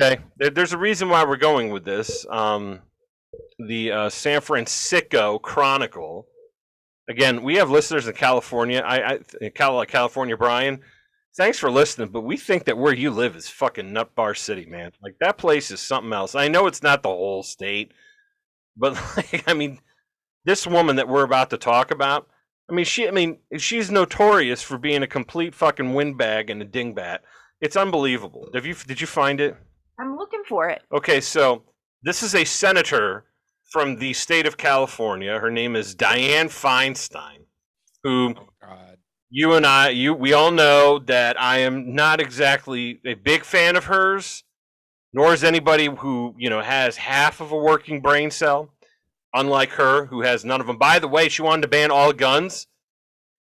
Okay, 0.00 0.20
there, 0.36 0.50
there's 0.50 0.72
a 0.72 0.78
reason 0.78 1.10
why 1.10 1.24
we're 1.24 1.36
going 1.36 1.70
with 1.70 1.84
this. 1.84 2.26
Um, 2.28 2.80
the 3.58 3.92
uh, 3.92 4.10
San 4.10 4.40
Francisco 4.40 5.38
Chronicle. 5.38 6.26
Again, 7.08 7.42
we 7.42 7.56
have 7.56 7.70
listeners 7.70 8.08
in 8.08 8.14
California. 8.14 8.82
I, 8.84 9.20
I 9.40 9.84
California, 9.84 10.36
Brian. 10.36 10.80
Thanks 11.36 11.58
for 11.58 11.70
listening, 11.70 12.08
but 12.08 12.22
we 12.22 12.36
think 12.36 12.64
that 12.64 12.76
where 12.76 12.92
you 12.92 13.10
live 13.10 13.36
is 13.36 13.48
fucking 13.48 13.92
nut 13.92 14.14
bar 14.14 14.34
city, 14.34 14.66
man. 14.66 14.92
Like 15.02 15.16
that 15.20 15.38
place 15.38 15.70
is 15.70 15.80
something 15.80 16.12
else. 16.12 16.34
I 16.34 16.48
know 16.48 16.66
it's 16.66 16.82
not 16.82 17.02
the 17.02 17.08
whole 17.08 17.42
state, 17.42 17.92
but 18.76 18.94
like, 19.16 19.44
I 19.46 19.54
mean, 19.54 19.80
this 20.44 20.66
woman 20.66 20.96
that 20.96 21.08
we're 21.08 21.24
about 21.24 21.50
to 21.50 21.56
talk 21.56 21.90
about. 21.90 22.28
I 22.70 22.74
mean, 22.74 22.84
she. 22.84 23.08
I 23.08 23.10
mean, 23.10 23.38
she's 23.58 23.90
notorious 23.90 24.62
for 24.62 24.78
being 24.78 25.02
a 25.02 25.06
complete 25.06 25.54
fucking 25.54 25.94
windbag 25.94 26.48
and 26.48 26.62
a 26.62 26.66
dingbat. 26.66 27.18
It's 27.60 27.76
unbelievable. 27.76 28.48
Have 28.54 28.66
you? 28.66 28.74
Did 28.74 29.00
you 29.00 29.06
find 29.06 29.40
it? 29.40 29.56
I'm 29.98 30.16
looking 30.16 30.42
for 30.48 30.68
it. 30.68 30.82
Okay, 30.92 31.20
so 31.20 31.64
this 32.02 32.22
is 32.22 32.34
a 32.34 32.44
senator 32.44 33.24
from 33.70 33.96
the 33.96 34.12
state 34.12 34.46
of 34.46 34.56
California. 34.56 35.38
Her 35.38 35.50
name 35.50 35.76
is 35.76 35.94
Dianne 35.94 36.46
Feinstein, 36.46 37.44
who 38.02 38.34
Oh 38.38 38.48
God. 38.60 38.96
You 39.34 39.54
and 39.54 39.64
I, 39.64 39.88
you, 39.88 40.12
we 40.12 40.34
all 40.34 40.50
know 40.50 40.98
that 40.98 41.40
I 41.40 41.60
am 41.60 41.94
not 41.94 42.20
exactly 42.20 43.00
a 43.02 43.14
big 43.14 43.44
fan 43.44 43.76
of 43.76 43.86
hers, 43.86 44.44
nor 45.14 45.32
is 45.32 45.42
anybody 45.42 45.86
who 45.86 46.34
you 46.36 46.50
know 46.50 46.60
has 46.60 46.98
half 46.98 47.40
of 47.40 47.50
a 47.50 47.56
working 47.56 48.02
brain 48.02 48.30
cell. 48.30 48.74
Unlike 49.34 49.70
her, 49.70 50.04
who 50.04 50.20
has 50.20 50.44
none 50.44 50.60
of 50.60 50.66
them. 50.66 50.76
By 50.76 50.98
the 50.98 51.08
way, 51.08 51.30
she 51.30 51.40
wanted 51.40 51.62
to 51.62 51.68
ban 51.68 51.90
all 51.90 52.12
guns, 52.12 52.66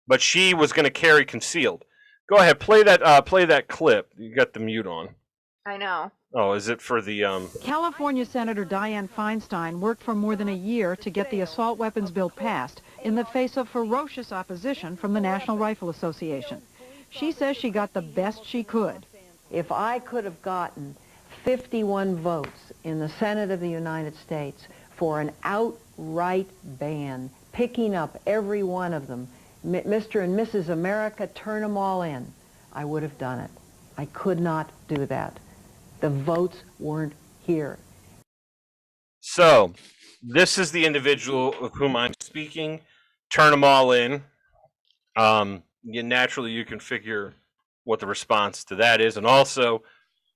but 0.06 0.21
she 0.21 0.54
was 0.54 0.73
going 0.73 0.84
to 0.84 0.89
carry 0.89 1.23
concealed. 1.23 1.86
Go 2.30 2.36
ahead, 2.36 2.60
play 2.60 2.84
that. 2.84 3.02
Uh, 3.02 3.21
play 3.21 3.45
that 3.45 3.69
clip. 3.69 4.12
You 4.17 4.36
got 4.36 4.52
the 4.52 4.60
mute 4.60 4.86
on. 4.88 5.15
I 5.65 5.78
know. 5.78 6.12
Oh, 6.36 6.52
is 6.52 6.67
it 6.67 6.82
for 6.82 7.02
the 7.02 7.23
um? 7.23 7.50
California 7.62 8.26
Senator 8.26 8.65
Dianne 8.65 9.08
Feinstein 9.10 9.80
worked 9.80 10.04
for 10.04 10.13
more 10.13 10.36
than 10.36 10.50
a 10.50 10.54
year 10.54 10.97
to 10.97 11.10
get 11.10 11.32
the 11.32 11.39
assault 11.39 11.78
weapons 11.78 12.12
bill 12.12 12.30
passed 12.30 12.82
in 13.04 13.16
the 13.16 13.26
face 13.26 13.58
of 13.58 13.70
ferocious 13.70 14.32
opposition 14.32 14.98
from 14.98 15.14
the 15.14 15.22
National 15.22 15.58
Rifle 15.58 15.90
Association. 15.90 16.62
She 17.10 17.32
says 17.32 17.58
she 17.58 17.70
got 17.70 17.94
the 17.94 18.02
best 18.02 18.46
she 18.46 18.64
could. 18.64 19.06
If 19.52 19.72
I 19.72 20.00
could 20.00 20.26
have 20.26 20.42
gotten 20.42 20.96
51 21.44 22.18
votes 22.18 22.74
in 22.84 23.00
the 23.00 23.10
Senate 23.10 23.52
of 23.52 23.60
the 23.60 23.70
United 23.70 24.16
States 24.18 24.68
for 24.96 25.22
an 25.22 25.32
outright 25.44 26.50
ban, 26.64 27.30
picking 27.54 27.96
up 27.96 28.20
every 28.26 28.64
one 28.64 28.94
of 28.94 29.08
them, 29.08 29.28
Mr. 29.66 30.24
and 30.24 30.38
Mrs. 30.38 30.70
America, 30.70 31.28
turn 31.28 31.62
them 31.62 31.78
all 31.78 32.02
in, 32.02 32.34
I 32.74 32.86
would 32.86 33.04
have 33.04 33.18
done 33.18 33.40
it. 33.40 33.52
I 33.98 34.06
could 34.06 34.40
not 34.40 34.70
do 34.88 35.06
that. 35.06 35.38
The 36.02 36.10
votes 36.10 36.58
weren't 36.80 37.14
here. 37.44 37.80
So, 39.22 39.74
this 40.21 40.58
is 40.58 40.71
the 40.71 40.86
individual 40.86 41.53
of 41.62 41.73
whom 41.73 41.95
I'm 41.95 42.13
speaking. 42.19 42.82
Turn 43.32 43.51
them 43.51 43.63
all 43.63 43.91
in. 43.91 44.23
Um, 45.15 45.63
you, 45.84 46.03
naturally, 46.03 46.51
you 46.51 46.65
can 46.65 46.80
figure 46.80 47.34
what 47.84 47.99
the 47.99 48.08
response 48.08 48.63
to 48.65 48.75
that 48.75 49.01
is, 49.01 49.17
and 49.17 49.25
also 49.25 49.84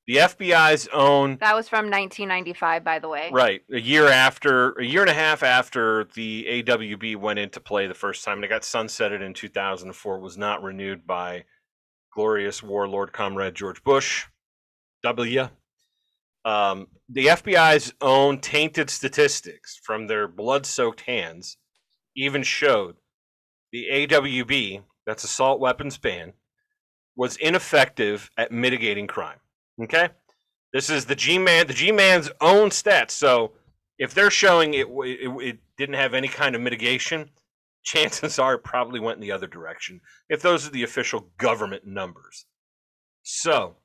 the 0.08 0.16
FBI's 0.18 0.88
own 0.94 1.38
That 1.38 1.56
was 1.56 1.70
from 1.70 1.86
1995, 1.86 2.84
by 2.84 3.00
the 3.00 3.08
way. 3.08 3.30
right 3.32 3.62
a 3.72 3.80
year 3.80 4.08
after, 4.08 4.72
a 4.74 4.86
year 4.86 5.02
and 5.02 5.10
a 5.10 5.14
half 5.14 5.44
after 5.44 6.06
the 6.16 6.64
AWB 6.64 7.18
went 7.18 7.40
into 7.40 7.60
play 7.60 7.88
the 7.88 7.94
first 7.94 8.24
time, 8.24 8.38
and 8.38 8.46
it 8.46 8.50
got 8.50 8.64
sunsetted 8.64 9.22
in 9.22 9.34
2004. 9.34 10.20
Was 10.20 10.38
not 10.38 10.64
renewed 10.64 11.06
by 11.06 11.44
glorious 12.14 12.64
warlord 12.64 13.14
comrade 13.14 13.56
George 13.56 13.84
Bush. 13.84 14.26
W. 15.04 15.50
Um, 16.44 16.88
the 17.10 17.28
FBI's 17.28 17.94
own 18.02 18.40
tainted 18.40 18.90
statistics 18.90 19.80
from 19.84 20.08
their 20.08 20.28
blood 20.28 20.66
soaked 20.66 21.02
hands 21.02 21.58
even 22.16 22.44
showed 22.44 22.96
the 23.72 23.88
AWB, 23.92 24.84
that's 25.06 25.24
assault 25.24 25.60
weapons 25.60 25.98
ban, 25.98 26.34
was 27.16 27.38
ineffective 27.38 28.30
at 28.38 28.52
mitigating 28.52 29.08
crime. 29.08 29.40
Okay? 29.84 30.10
This 30.74 30.90
is 30.90 31.06
the 31.06 31.16
G 31.16 31.38
Man, 31.38 31.68
the 31.68 31.74
G 31.74 31.92
Man's 31.92 32.30
own 32.40 32.70
stats. 32.70 33.12
So 33.12 33.54
if 33.98 34.14
they're 34.14 34.32
showing 34.32 34.74
it, 34.74 34.88
it, 34.88 35.30
it 35.42 35.60
didn't 35.78 35.96
have 35.96 36.14
any 36.14 36.28
kind 36.28 36.56
of 36.56 36.62
mitigation, 36.62 37.30
chances 37.84 38.40
are 38.40 38.56
it 38.56 38.64
probably 38.64 39.00
went 39.00 39.18
in 39.18 39.22
the 39.22 39.32
other 39.32 39.48
direction. 39.48 40.02
If 40.30 40.42
those 40.42 40.68
are 40.68 40.72
the 40.72 40.84
official 40.84 41.30
government 41.38 41.86
numbers. 41.86 42.46
So 43.24 43.76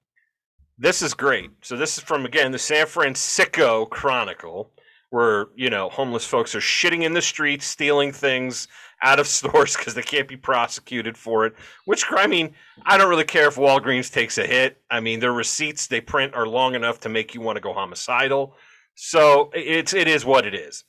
this 0.79 1.03
is 1.03 1.15
great. 1.15 1.51
So 1.63 1.77
this 1.77 1.97
is 1.97 2.05
from 2.05 2.27
again 2.27 2.53
the 2.53 2.59
San 2.59 2.87
Francisco 2.87 3.87
Chronicle, 3.87 4.71
where 5.11 5.47
you 5.55 5.71
know 5.71 5.89
homeless 5.89 6.27
folks 6.27 6.55
are 6.55 6.61
shitting 6.61 7.03
in 7.03 7.15
the 7.15 7.23
streets, 7.23 7.65
stealing 7.67 8.13
things 8.13 8.69
out 9.03 9.19
of 9.19 9.27
stores 9.27 9.77
because 9.77 9.95
they 9.95 10.03
can't 10.03 10.29
be 10.29 10.37
prosecuted 10.37 11.17
for 11.17 11.47
it. 11.47 11.55
Which 11.87 12.05
I 12.11 12.27
mean, 12.27 12.55
I 12.85 12.99
don't 12.99 13.11
really 13.11 13.25
care 13.25 13.49
if 13.49 13.57
Walgreens 13.57 14.13
takes 14.13 14.39
a 14.39 14.47
hit. 14.47 14.81
I 14.91 15.01
mean, 15.01 15.21
their 15.21 15.33
receipts 15.33 15.87
they 15.87 16.01
print 16.01 16.35
are 16.35 16.47
long 16.47 16.75
enough 16.75 17.01
to 17.01 17.09
make 17.09 17.35
you 17.35 17.41
want 17.41 17.57
to 17.57 17.63
go 17.63 17.73
homicidal. 17.73 18.55
So 18.95 19.51
it's 19.55 19.95
it 19.95 20.09
is 20.09 20.25
what 20.25 20.47
it 20.47 20.55
is. 20.55 20.85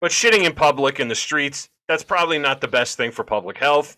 But 0.00 0.12
shitting 0.12 0.44
in 0.44 0.52
public 0.52 1.00
in 1.00 1.08
the 1.08 1.14
streets, 1.16 1.68
that's 1.88 2.04
probably 2.04 2.38
not 2.38 2.60
the 2.60 2.68
best 2.68 2.96
thing 2.96 3.10
for 3.10 3.24
public 3.24 3.58
health 3.58 3.96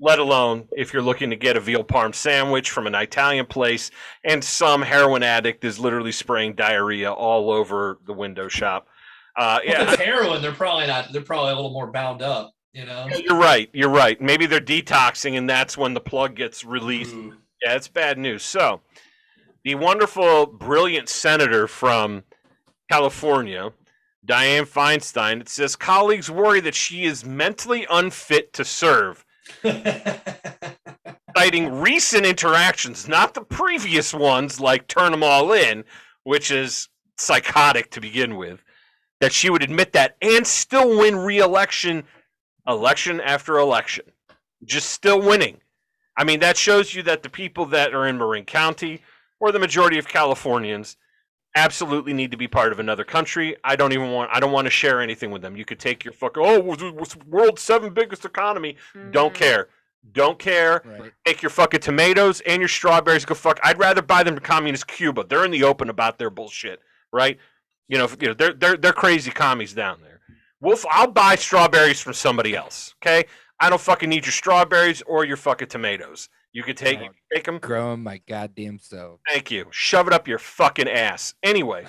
let 0.00 0.18
alone 0.18 0.66
if 0.76 0.92
you're 0.92 1.02
looking 1.02 1.30
to 1.30 1.36
get 1.36 1.56
a 1.56 1.60
veal 1.60 1.84
parm 1.84 2.14
sandwich 2.14 2.70
from 2.70 2.86
an 2.86 2.94
Italian 2.94 3.46
place 3.46 3.90
and 4.24 4.42
some 4.42 4.80
heroin 4.82 5.22
addict 5.22 5.62
is 5.64 5.78
literally 5.78 6.12
spraying 6.12 6.54
diarrhea 6.54 7.12
all 7.12 7.50
over 7.50 7.98
the 8.06 8.12
window 8.12 8.48
shop. 8.48 8.88
Uh, 9.36 9.60
Well, 9.64 9.74
yeah, 9.74 9.82
if 9.82 9.92
it's 9.92 10.02
heroin, 10.02 10.42
they're 10.42 10.52
probably 10.52 10.86
not. 10.86 11.12
They're 11.12 11.22
probably 11.22 11.52
a 11.52 11.54
little 11.54 11.72
more 11.72 11.86
bound 11.86 12.22
up. 12.22 12.52
You 12.72 12.86
know. 12.86 13.08
you're 13.08 13.36
right. 13.36 13.68
You're 13.72 13.90
right. 13.90 14.20
Maybe 14.20 14.46
they're 14.46 14.60
detoxing 14.60 15.36
and 15.36 15.50
that's 15.50 15.76
when 15.76 15.92
the 15.92 16.00
plug 16.00 16.36
gets 16.36 16.64
released. 16.64 17.14
Ooh. 17.14 17.34
Yeah, 17.62 17.74
it's 17.74 17.88
bad 17.88 18.16
news. 18.16 18.42
So, 18.42 18.80
the 19.64 19.74
wonderful, 19.74 20.46
brilliant 20.46 21.08
senator 21.08 21.66
from 21.66 22.22
California, 22.90 23.72
Dianne 24.24 24.66
Feinstein, 24.68 25.40
it 25.40 25.48
says 25.48 25.76
colleagues 25.76 26.30
worry 26.30 26.60
that 26.60 26.74
she 26.74 27.04
is 27.04 27.24
mentally 27.24 27.86
unfit 27.90 28.52
to 28.54 28.64
serve 28.64 29.24
citing 31.36 31.80
recent 31.80 32.26
interactions, 32.26 33.08
not 33.08 33.34
the 33.34 33.42
previous 33.42 34.12
ones 34.12 34.60
like 34.60 34.86
turn 34.88 35.12
them 35.12 35.22
all 35.22 35.52
in, 35.52 35.84
which 36.24 36.50
is 36.50 36.88
psychotic 37.16 37.90
to 37.90 38.00
begin 38.00 38.36
with, 38.36 38.62
that 39.20 39.32
she 39.32 39.50
would 39.50 39.62
admit 39.62 39.92
that 39.92 40.16
and 40.22 40.46
still 40.46 40.98
win 40.98 41.16
re-election 41.16 42.04
election 42.66 43.20
after 43.20 43.58
election. 43.58 44.04
Just 44.64 44.90
still 44.90 45.20
winning. 45.20 45.58
I 46.16 46.24
mean, 46.24 46.40
that 46.40 46.56
shows 46.56 46.94
you 46.94 47.02
that 47.04 47.22
the 47.22 47.30
people 47.30 47.66
that 47.66 47.94
are 47.94 48.06
in 48.06 48.18
Marin 48.18 48.44
County 48.44 49.00
or 49.40 49.52
the 49.52 49.58
majority 49.58 49.98
of 49.98 50.08
Californians 50.08 50.96
absolutely 51.56 52.12
need 52.12 52.30
to 52.30 52.36
be 52.36 52.48
part 52.48 52.72
of 52.72 52.78
another 52.80 53.04
country. 53.04 53.56
I 53.64 53.76
don't 53.76 53.92
even 53.92 54.12
want 54.12 54.30
I 54.32 54.40
don't 54.40 54.52
want 54.52 54.66
to 54.66 54.70
share 54.70 55.00
anything 55.00 55.30
with 55.30 55.42
them. 55.42 55.56
You 55.56 55.64
could 55.64 55.78
take 55.78 56.04
your 56.04 56.12
fucking 56.12 56.42
oh, 56.44 56.60
world's 57.26 57.62
seventh 57.62 57.94
biggest 57.94 58.24
economy. 58.24 58.76
Don't 59.10 59.32
Mhm. 59.32 59.36
care. 59.36 59.68
Don't 60.12 60.38
care. 60.38 60.82
Right. 60.84 61.12
Take 61.26 61.42
your 61.42 61.50
fucking 61.50 61.80
tomatoes 61.80 62.40
and 62.42 62.60
your 62.60 62.68
strawberries. 62.68 63.24
Go 63.24 63.34
fuck. 63.34 63.60
I'd 63.62 63.78
rather 63.78 64.00
buy 64.00 64.22
them 64.22 64.34
to 64.34 64.40
communist 64.40 64.86
Cuba. 64.86 65.24
They're 65.28 65.44
in 65.44 65.50
the 65.50 65.64
open 65.64 65.90
about 65.90 66.18
their 66.18 66.30
bullshit, 66.30 66.80
right? 67.12 67.38
You 67.88 67.98
know, 67.98 68.08
you 68.20 68.28
know, 68.28 68.34
they're 68.34 68.54
they're 68.54 68.76
they're 68.76 68.92
crazy 68.92 69.30
commies 69.30 69.74
down 69.74 70.00
there. 70.00 70.20
We'll, 70.62 70.74
f- 70.74 70.86
I'll 70.90 71.10
buy 71.10 71.34
strawberries 71.36 72.00
from 72.00 72.12
somebody 72.14 72.54
else. 72.54 72.94
Okay, 73.02 73.24
I 73.58 73.68
don't 73.68 73.80
fucking 73.80 74.08
need 74.08 74.24
your 74.26 74.32
strawberries 74.32 75.02
or 75.02 75.24
your 75.24 75.36
fucking 75.36 75.68
tomatoes. 75.68 76.28
You 76.52 76.62
could 76.64 76.76
take 76.76 76.98
Right. 77.00 77.10
take 77.32 77.44
them. 77.44 77.58
Growing 77.58 78.02
my 78.02 78.18
goddamn 78.26 78.78
self. 78.78 79.20
Thank 79.28 79.50
you. 79.50 79.66
Shove 79.70 80.06
it 80.08 80.12
up 80.12 80.26
your 80.26 80.38
fucking 80.40 80.88
ass. 80.88 81.34
Anyway, 81.42 81.86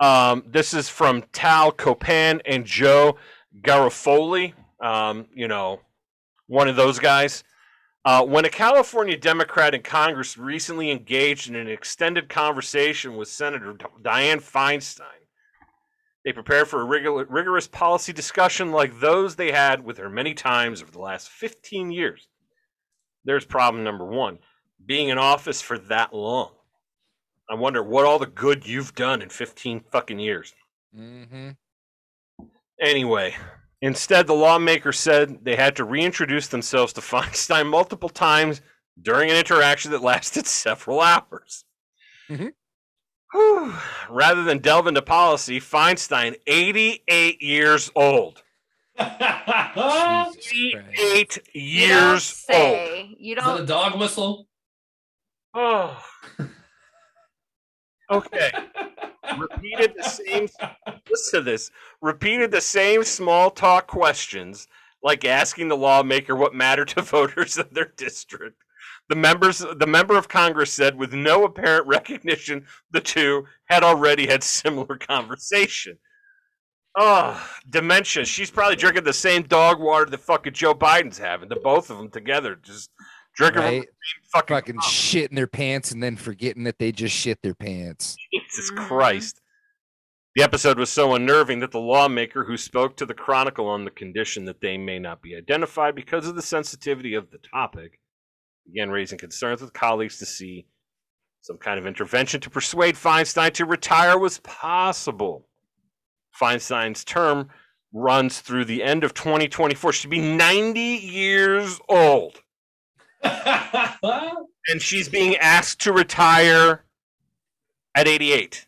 um, 0.00 0.42
this 0.46 0.74
is 0.74 0.88
from 0.88 1.22
Tal 1.32 1.70
Copan 1.70 2.42
and 2.44 2.64
Joe 2.64 3.16
Garofoli. 3.60 4.54
Um, 4.80 5.26
you 5.32 5.46
know, 5.48 5.80
one 6.48 6.68
of 6.68 6.76
those 6.76 6.98
guys. 6.98 7.44
Uh, 8.06 8.22
when 8.22 8.44
a 8.44 8.50
California 8.50 9.16
Democrat 9.16 9.74
in 9.74 9.82
Congress 9.82 10.36
recently 10.36 10.90
engaged 10.90 11.48
in 11.48 11.54
an 11.54 11.68
extended 11.68 12.28
conversation 12.28 13.16
with 13.16 13.28
Senator 13.28 13.72
Dianne 13.72 14.42
Feinstein, 14.42 15.06
they 16.22 16.32
prepared 16.32 16.68
for 16.68 16.82
a 16.82 16.84
rigor- 16.84 17.24
rigorous 17.30 17.66
policy 17.66 18.12
discussion 18.12 18.72
like 18.72 19.00
those 19.00 19.36
they 19.36 19.52
had 19.52 19.84
with 19.84 19.96
her 19.96 20.10
many 20.10 20.34
times 20.34 20.82
over 20.82 20.90
the 20.90 20.98
last 20.98 21.30
15 21.30 21.90
years. 21.90 22.28
There's 23.24 23.44
problem 23.44 23.84
number 23.84 24.04
one 24.04 24.38
being 24.84 25.08
in 25.08 25.18
office 25.18 25.62
for 25.62 25.78
that 25.78 26.12
long. 26.14 26.50
I 27.48 27.54
wonder 27.54 27.82
what 27.82 28.04
all 28.04 28.18
the 28.18 28.26
good 28.26 28.66
you've 28.66 28.94
done 28.94 29.22
in 29.22 29.28
15 29.28 29.80
fucking 29.90 30.18
years. 30.18 30.52
Mm-hmm. 30.96 31.50
Anyway, 32.80 33.34
Instead, 33.84 34.26
the 34.26 34.32
lawmaker 34.34 34.92
said 34.92 35.44
they 35.44 35.56
had 35.56 35.76
to 35.76 35.84
reintroduce 35.84 36.48
themselves 36.48 36.94
to 36.94 37.00
Feinstein 37.02 37.68
multiple 37.68 38.08
times 38.08 38.62
during 39.02 39.30
an 39.30 39.36
interaction 39.36 39.90
that 39.90 40.00
lasted 40.02 40.46
several 40.64 41.02
hours. 41.02 41.66
Mhm. 42.30 42.52
Whew. 43.32 43.74
Rather 44.08 44.42
than 44.42 44.58
delve 44.58 44.86
into 44.86 45.02
policy, 45.02 45.60
Feinstein, 45.60 46.34
88 46.46 47.42
years 47.42 47.90
old. 47.94 48.42
Jesus 48.98 49.12
Christ. 49.74 50.52
88 50.52 51.38
You 51.54 51.88
don't 51.88 51.90
years 51.90 52.12
old. 52.12 52.22
say. 52.22 53.14
You 53.18 53.36
Is 53.36 53.42
that 53.44 53.54
a 53.54 53.56
don't. 53.56 53.60
The 53.60 53.66
dog 53.66 53.98
whistle? 53.98 54.46
Oh. 55.54 56.02
Okay. 58.10 58.50
Repeated 59.38 59.94
the 59.96 60.02
same. 60.02 60.46
Listen 61.10 61.40
to 61.40 61.44
this. 61.44 61.70
Repeated 62.02 62.50
the 62.50 62.60
same 62.60 63.02
small 63.04 63.50
talk 63.50 63.86
questions, 63.86 64.68
like 65.02 65.24
asking 65.24 65.68
the 65.68 65.76
lawmaker 65.76 66.36
what 66.36 66.54
mattered 66.54 66.88
to 66.88 67.02
voters 67.02 67.56
of 67.58 67.72
their 67.72 67.92
district. 67.96 68.62
The 69.08 69.16
members, 69.16 69.58
the 69.58 69.86
member 69.86 70.16
of 70.16 70.28
Congress 70.28 70.72
said, 70.72 70.96
with 70.96 71.12
no 71.12 71.44
apparent 71.44 71.86
recognition, 71.86 72.66
the 72.90 73.00
two 73.00 73.44
had 73.66 73.82
already 73.82 74.26
had 74.26 74.42
similar 74.42 74.96
conversation. 74.98 75.98
Oh, 76.96 77.44
dementia. 77.68 78.24
She's 78.24 78.50
probably 78.50 78.76
drinking 78.76 79.04
the 79.04 79.12
same 79.12 79.42
dog 79.42 79.80
water 79.80 80.06
that 80.06 80.20
fucking 80.20 80.52
Joe 80.52 80.74
Biden's 80.74 81.18
having. 81.18 81.48
The 81.48 81.56
both 81.56 81.90
of 81.90 81.98
them 81.98 82.10
together, 82.10 82.54
just 82.54 82.90
drinking 83.34 83.62
from 83.62 83.70
the 83.72 83.78
Right? 83.80 83.86
same 83.88 84.30
fucking, 84.32 84.56
Fucking 84.56 84.76
cup. 84.76 84.84
shit 84.84 85.30
in 85.30 85.34
their 85.34 85.48
pants 85.48 85.90
and 85.90 86.02
then 86.02 86.16
forgetting 86.16 86.64
that 86.64 86.78
they 86.78 86.92
just 86.92 87.14
shit 87.16 87.42
their 87.42 87.54
pants. 87.54 88.16
Jesus 88.32 88.70
Mhm. 88.70 88.86
Christ. 88.86 89.40
The 90.36 90.42
episode 90.42 90.78
was 90.78 90.90
so 90.90 91.14
unnerving 91.14 91.60
that 91.60 91.70
the 91.70 91.80
lawmaker 91.80 92.44
who 92.44 92.56
spoke 92.56 92.96
to 92.96 93.06
the 93.06 93.14
Chronicle 93.14 93.66
on 93.68 93.84
the 93.84 93.90
condition 93.90 94.44
that 94.46 94.60
they 94.60 94.76
may 94.76 94.98
not 94.98 95.22
be 95.22 95.36
identified 95.36 95.94
because 95.94 96.26
of 96.28 96.34
the 96.36 96.42
sensitivity 96.42 97.14
of 97.14 97.30
the 97.30 97.38
topic 97.38 98.00
began 98.66 98.90
raising 98.90 99.18
concerns 99.18 99.60
with 99.60 99.72
colleagues 99.72 100.18
to 100.18 100.26
see 100.26 100.66
some 101.40 101.58
kind 101.58 101.78
of 101.78 101.86
intervention 101.86 102.40
to 102.40 102.50
persuade 102.50 102.94
Feinstein 102.96 103.52
to 103.54 103.64
retire 103.66 104.18
was 104.18 104.38
possible. 104.38 105.48
Feinstein's 106.34 107.04
term 107.04 107.48
runs 107.92 108.40
through 108.40 108.64
the 108.64 108.82
end 108.82 109.04
of 109.04 109.14
2024. 109.14 109.92
She'd 109.92 110.10
be 110.10 110.20
90 110.20 110.80
years 110.80 111.80
old, 111.88 112.42
and 113.22 114.80
she's 114.80 115.08
being 115.08 115.36
asked 115.36 115.80
to 115.82 115.92
retire 115.92 116.84
at 117.94 118.08
88. 118.08 118.66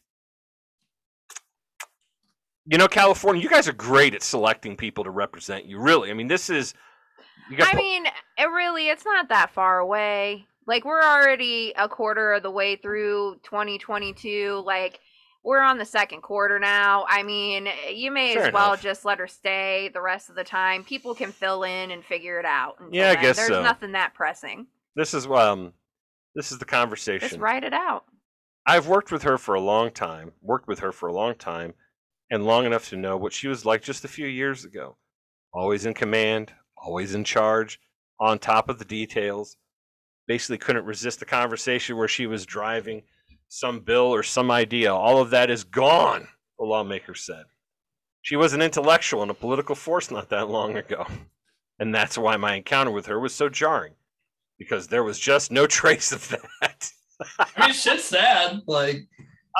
You 2.69 2.79
know, 2.79 2.89
California, 2.89 3.43
you 3.43 3.49
guys 3.49 3.69
are 3.69 3.73
great 3.73 4.14
at 4.14 4.23
selecting 4.23 4.77
people 4.77 5.05
to 5.05 5.11
represent 5.11 5.67
you. 5.67 5.79
Really, 5.79 6.11
I 6.11 6.14
mean, 6.14 6.29
this 6.29 6.51
is. 6.51 6.75
You 7.51 7.57
got 7.57 7.73
I 7.73 7.77
mean, 7.77 8.07
it 8.39 8.47
really, 8.47 8.89
it's 8.89 9.05
not 9.05 9.29
that 9.29 9.51
far 9.51 9.79
away. 9.79 10.47
Like 10.67 10.85
we're 10.85 11.03
already 11.03 11.73
a 11.77 11.89
quarter 11.89 12.33
of 12.33 12.43
the 12.43 12.51
way 12.51 12.75
through 12.75 13.37
2022. 13.45 14.62
Like 14.67 14.99
we're 15.47 15.62
on 15.62 15.78
the 15.78 15.84
second 15.84 16.22
quarter 16.22 16.59
now. 16.59 17.07
I 17.09 17.22
mean, 17.22 17.68
you 17.94 18.11
may 18.11 18.36
as 18.36 18.53
well 18.53 18.72
enough. 18.72 18.82
just 18.82 19.05
let 19.05 19.20
her 19.20 19.28
stay 19.28 19.88
the 19.94 20.01
rest 20.01 20.28
of 20.28 20.34
the 20.34 20.42
time. 20.42 20.82
People 20.82 21.14
can 21.14 21.30
fill 21.30 21.62
in 21.62 21.92
and 21.92 22.05
figure 22.05 22.40
it 22.40 22.44
out. 22.44 22.76
Yeah, 22.90 23.11
I 23.11 23.14
guess 23.14 23.36
There's 23.36 23.51
so. 23.51 23.62
nothing 23.62 23.92
that 23.92 24.12
pressing. 24.12 24.66
this 24.97 25.14
is 25.14 25.24
um, 25.28 25.72
this 26.34 26.51
is 26.51 26.59
the 26.59 26.64
conversation. 26.64 27.20
Just 27.20 27.38
conversation. 27.38 27.40
write 27.40 27.64
it 27.64 27.72
out. 27.72 28.05
I've 28.66 28.88
worked 28.88 29.12
with 29.12 29.22
her 29.22 29.38
for 29.38 29.55
a 29.55 29.61
long 29.61 29.92
time. 29.92 30.32
Worked 30.42 30.66
with 30.66 30.80
her 30.80 30.90
for 30.90 31.09
a 31.09 31.12
long 31.12 31.36
time, 31.36 31.74
and 32.28 32.44
long 32.44 32.66
enough 32.66 32.88
to 32.88 32.97
know 32.97 33.16
what 33.16 33.32
she 33.32 33.47
was 33.47 33.64
like 33.64 33.82
just 33.82 34.05
a 34.05 34.09
few 34.09 34.26
years 34.26 34.64
ago. 34.64 34.97
Always 35.55 35.86
in 35.86 35.94
command, 35.94 36.53
always 36.76 37.14
in 37.14 37.22
charge, 37.22 37.78
on 38.18 38.40
top 38.40 38.68
of 38.68 38.80
the 38.80 38.84
details. 38.84 39.57
Basically, 40.26 40.59
couldn't 40.59 40.86
resist 40.86 41.20
the 41.20 41.24
conversation 41.24 41.97
where 41.97 42.09
she 42.09 42.26
was 42.26 42.44
driving 42.44 43.05
some 43.49 43.80
bill 43.80 44.12
or 44.14 44.22
some 44.22 44.51
idea. 44.51 44.94
All 44.94 45.20
of 45.20 45.30
that 45.30 45.51
is 45.51 45.64
gone. 45.64 46.28
The 46.59 46.64
lawmaker 46.64 47.14
said. 47.14 47.44
She 48.22 48.36
was 48.36 48.53
an 48.53 48.62
intellectual 48.62 49.22
and 49.22 49.30
a 49.30 49.34
political 49.34 49.74
force 49.74 50.11
not 50.11 50.30
that 50.30 50.49
long 50.49 50.76
ago, 50.76 51.07
and 51.78 51.94
that's 51.94 52.18
why 52.18 52.36
my 52.36 52.55
encounter 52.57 52.90
with 52.90 53.07
her 53.07 53.20
was 53.20 53.34
so 53.34 53.49
jarring, 53.49 53.94
because 54.59 54.88
there 54.88 55.05
was 55.05 55.18
just 55.18 55.53
no 55.53 55.66
trace 55.68 56.11
of 56.12 56.28
that. 56.61 56.90
I 57.38 57.66
mean, 57.66 57.74
shit's 57.74 58.05
sad. 58.05 58.62
Like, 58.66 59.07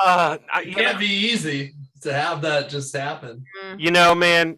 Uh, 0.03 0.37
I, 0.53 0.61
it 0.63 0.75
can't 0.75 0.93
know- 0.95 0.99
be 0.99 1.05
easy 1.07 1.75
to 2.01 2.13
have 2.13 2.41
that 2.41 2.69
just 2.69 2.95
happen. 2.95 3.43
Mm. 3.63 3.79
You 3.79 3.91
know, 3.91 4.13
man. 4.13 4.57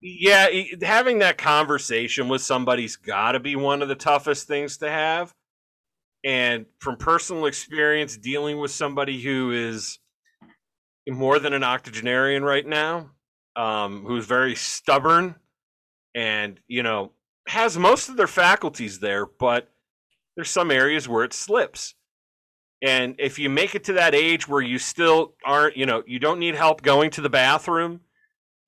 Yeah, 0.00 0.46
having 0.82 1.18
that 1.18 1.38
conversation 1.38 2.28
with 2.28 2.40
somebody's 2.40 2.94
got 2.94 3.32
to 3.32 3.40
be 3.40 3.56
one 3.56 3.82
of 3.82 3.88
the 3.88 3.96
toughest 3.96 4.46
things 4.46 4.76
to 4.78 4.88
have. 4.88 5.34
And 6.28 6.66
from 6.78 6.98
personal 6.98 7.46
experience, 7.46 8.18
dealing 8.18 8.58
with 8.58 8.70
somebody 8.70 9.18
who 9.18 9.50
is 9.50 9.98
more 11.08 11.38
than 11.38 11.54
an 11.54 11.64
octogenarian 11.64 12.44
right 12.44 12.66
now, 12.66 13.12
um, 13.56 14.04
who's 14.04 14.26
very 14.26 14.54
stubborn 14.54 15.36
and, 16.14 16.60
you 16.68 16.82
know, 16.82 17.12
has 17.46 17.78
most 17.78 18.10
of 18.10 18.18
their 18.18 18.26
faculties 18.26 19.00
there, 19.00 19.24
but 19.24 19.70
there's 20.36 20.50
some 20.50 20.70
areas 20.70 21.08
where 21.08 21.24
it 21.24 21.32
slips. 21.32 21.94
And 22.82 23.14
if 23.18 23.38
you 23.38 23.48
make 23.48 23.74
it 23.74 23.84
to 23.84 23.94
that 23.94 24.14
age 24.14 24.46
where 24.46 24.60
you 24.60 24.78
still 24.78 25.32
aren't, 25.46 25.78
you 25.78 25.86
know, 25.86 26.02
you 26.06 26.18
don't 26.18 26.40
need 26.40 26.56
help 26.56 26.82
going 26.82 27.08
to 27.12 27.22
the 27.22 27.30
bathroom, 27.30 28.00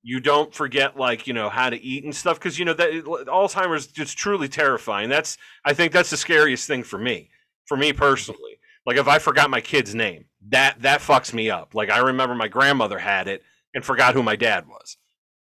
you 0.01 0.19
don't 0.19 0.51
forget 0.51 0.97
like, 0.97 1.27
you 1.27 1.33
know, 1.33 1.47
how 1.47 1.69
to 1.69 1.79
eat 1.79 2.05
and 2.05 2.15
stuff 2.15 2.39
because 2.39 2.57
you 2.57 2.65
know 2.65 2.73
that 2.73 2.89
Alzheimer's 3.27 3.85
just 3.85 4.17
truly 4.17 4.47
terrifying. 4.47 5.09
That's 5.09 5.37
I 5.63 5.75
think 5.75 5.91
that's 5.91 6.09
the 6.09 6.17
scariest 6.17 6.65
thing 6.65 6.81
for 6.81 6.97
me. 6.97 7.29
For 7.71 7.77
me 7.77 7.93
personally. 7.93 8.59
Like 8.85 8.97
if 8.97 9.07
I 9.07 9.17
forgot 9.17 9.49
my 9.49 9.61
kid's 9.61 9.95
name, 9.95 10.25
that 10.49 10.81
that 10.81 10.99
fucks 10.99 11.33
me 11.33 11.49
up. 11.49 11.73
Like 11.73 11.89
I 11.89 11.99
remember 11.99 12.35
my 12.35 12.49
grandmother 12.49 12.99
had 12.99 13.29
it 13.29 13.43
and 13.73 13.81
forgot 13.81 14.13
who 14.13 14.21
my 14.21 14.35
dad 14.35 14.67
was. 14.67 14.97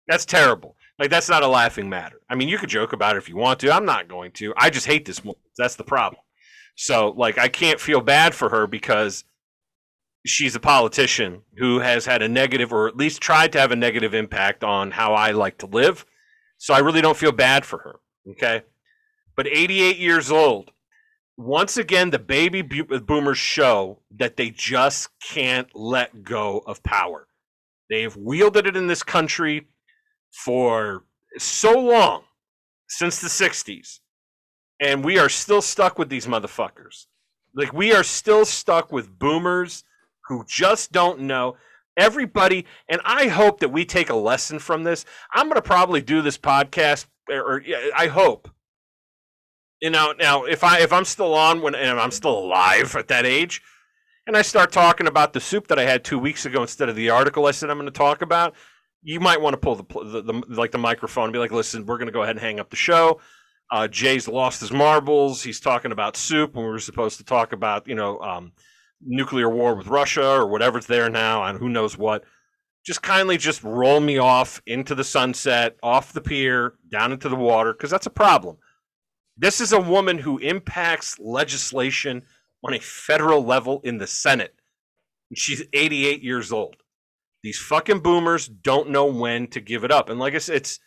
That's 0.08 0.24
terrible. 0.24 0.74
Like 0.98 1.08
that's 1.08 1.28
not 1.28 1.44
a 1.44 1.46
laughing 1.46 1.88
matter. 1.88 2.20
I 2.28 2.34
mean, 2.34 2.48
you 2.48 2.58
could 2.58 2.68
joke 2.68 2.92
about 2.92 3.14
it 3.14 3.20
if 3.20 3.28
you 3.28 3.36
want 3.36 3.60
to. 3.60 3.72
I'm 3.72 3.84
not 3.84 4.08
going 4.08 4.32
to. 4.32 4.52
I 4.56 4.70
just 4.70 4.86
hate 4.88 5.04
this 5.04 5.22
woman. 5.22 5.40
That's 5.56 5.76
the 5.76 5.84
problem. 5.84 6.20
So, 6.74 7.14
like, 7.16 7.38
I 7.38 7.46
can't 7.46 7.78
feel 7.78 8.00
bad 8.00 8.34
for 8.34 8.48
her 8.48 8.66
because 8.66 9.22
she's 10.26 10.56
a 10.56 10.60
politician 10.60 11.42
who 11.58 11.78
has 11.78 12.06
had 12.06 12.22
a 12.22 12.28
negative, 12.28 12.72
or 12.72 12.88
at 12.88 12.96
least 12.96 13.20
tried 13.20 13.52
to 13.52 13.60
have 13.60 13.70
a 13.70 13.76
negative 13.76 14.14
impact 14.14 14.64
on 14.64 14.90
how 14.90 15.14
I 15.14 15.30
like 15.30 15.58
to 15.58 15.66
live. 15.66 16.04
So, 16.58 16.74
I 16.74 16.80
really 16.80 17.02
don't 17.02 17.16
feel 17.16 17.30
bad 17.30 17.64
for 17.64 17.78
her. 17.78 18.00
Okay. 18.32 18.64
But 19.36 19.46
88 19.46 19.98
years 19.98 20.32
old, 20.32 20.72
once 21.36 21.76
again, 21.76 22.10
the 22.10 22.18
baby 22.18 22.60
uh, 22.90 22.98
boomers 23.00 23.38
show 23.38 24.00
that 24.16 24.36
they 24.36 24.50
just 24.50 25.08
can't 25.20 25.68
let 25.74 26.22
go 26.22 26.62
of 26.66 26.82
power. 26.82 27.28
They've 27.90 28.16
wielded 28.16 28.66
it 28.66 28.76
in 28.76 28.86
this 28.86 29.02
country 29.02 29.68
for 30.30 31.04
so 31.38 31.78
long 31.78 32.24
since 32.88 33.20
the 33.20 33.28
60s 33.28 34.00
and 34.80 35.04
we 35.04 35.18
are 35.18 35.28
still 35.28 35.62
stuck 35.62 35.98
with 35.98 36.08
these 36.08 36.26
motherfuckers. 36.26 37.06
Like 37.54 37.72
we 37.72 37.92
are 37.94 38.04
still 38.04 38.44
stuck 38.44 38.92
with 38.92 39.18
boomers 39.18 39.84
who 40.28 40.44
just 40.46 40.92
don't 40.92 41.20
know 41.20 41.56
everybody. 41.96 42.66
And 42.88 43.00
I 43.04 43.28
hope 43.28 43.60
that 43.60 43.72
we 43.72 43.84
take 43.84 44.10
a 44.10 44.14
lesson 44.14 44.58
from 44.58 44.84
this. 44.84 45.04
I'm 45.32 45.46
going 45.46 45.56
to 45.56 45.62
probably 45.62 46.02
do 46.02 46.20
this 46.20 46.36
podcast, 46.36 47.06
or, 47.30 47.40
or 47.40 47.62
I 47.96 48.08
hope. 48.08 48.50
You 49.80 49.90
know, 49.90 50.14
now 50.18 50.44
if 50.44 50.64
I 50.64 50.80
if 50.80 50.92
I'm 50.92 51.04
still 51.04 51.34
on 51.34 51.60
when 51.60 51.74
and 51.74 52.00
I'm 52.00 52.10
still 52.10 52.38
alive 52.38 52.94
at 52.96 53.08
that 53.08 53.26
age, 53.26 53.60
and 54.26 54.36
I 54.36 54.42
start 54.42 54.72
talking 54.72 55.06
about 55.06 55.32
the 55.32 55.40
soup 55.40 55.68
that 55.68 55.78
I 55.78 55.84
had 55.84 56.04
two 56.04 56.18
weeks 56.18 56.46
ago 56.46 56.62
instead 56.62 56.88
of 56.88 56.96
the 56.96 57.10
article 57.10 57.46
I 57.46 57.50
said 57.50 57.70
I'm 57.70 57.76
going 57.76 57.86
to 57.86 57.92
talk 57.92 58.22
about, 58.22 58.54
you 59.02 59.20
might 59.20 59.40
want 59.40 59.54
to 59.54 59.58
pull 59.58 59.76
the, 59.76 59.84
the, 60.04 60.22
the 60.22 60.42
like 60.48 60.72
the 60.72 60.78
microphone 60.78 61.24
and 61.24 61.32
be 61.32 61.38
like, 61.38 61.52
"Listen, 61.52 61.86
we're 61.86 61.98
going 61.98 62.08
to 62.08 62.12
go 62.12 62.22
ahead 62.22 62.36
and 62.36 62.44
hang 62.44 62.58
up 62.58 62.70
the 62.70 62.76
show." 62.76 63.20
Uh, 63.70 63.88
Jay's 63.88 64.28
lost 64.28 64.60
his 64.60 64.72
marbles. 64.72 65.42
He's 65.42 65.60
talking 65.60 65.92
about 65.92 66.16
soup 66.16 66.54
when 66.54 66.64
we 66.64 66.70
were 66.70 66.78
supposed 66.78 67.18
to 67.18 67.24
talk 67.24 67.52
about, 67.52 67.88
you 67.88 67.96
know, 67.96 68.18
um, 68.20 68.52
nuclear 69.00 69.48
war 69.48 69.74
with 69.74 69.88
Russia 69.88 70.24
or 70.24 70.46
whatever's 70.46 70.86
there 70.86 71.10
now 71.10 71.44
and 71.44 71.58
who 71.58 71.68
knows 71.68 71.98
what. 71.98 72.24
Just 72.84 73.02
kindly 73.02 73.36
just 73.36 73.64
roll 73.64 73.98
me 73.98 74.18
off 74.18 74.62
into 74.66 74.94
the 74.94 75.02
sunset, 75.02 75.76
off 75.82 76.12
the 76.12 76.20
pier, 76.20 76.74
down 76.88 77.10
into 77.10 77.28
the 77.28 77.34
water, 77.34 77.72
because 77.72 77.90
that's 77.90 78.06
a 78.06 78.10
problem. 78.10 78.58
This 79.36 79.60
is 79.60 79.72
a 79.72 79.80
woman 79.80 80.18
who 80.18 80.38
impacts 80.38 81.18
legislation 81.18 82.22
on 82.64 82.74
a 82.74 82.80
federal 82.80 83.44
level 83.44 83.80
in 83.84 83.98
the 83.98 84.06
Senate. 84.06 84.54
She's 85.34 85.62
88 85.72 86.22
years 86.22 86.52
old. 86.52 86.76
These 87.42 87.58
fucking 87.58 88.00
boomers 88.00 88.48
don't 88.48 88.90
know 88.90 89.06
when 89.06 89.46
to 89.48 89.60
give 89.60 89.84
it 89.84 89.92
up. 89.92 90.08
And 90.08 90.18
like 90.18 90.34
I 90.34 90.38
said, 90.38 90.56
it's 90.56 90.80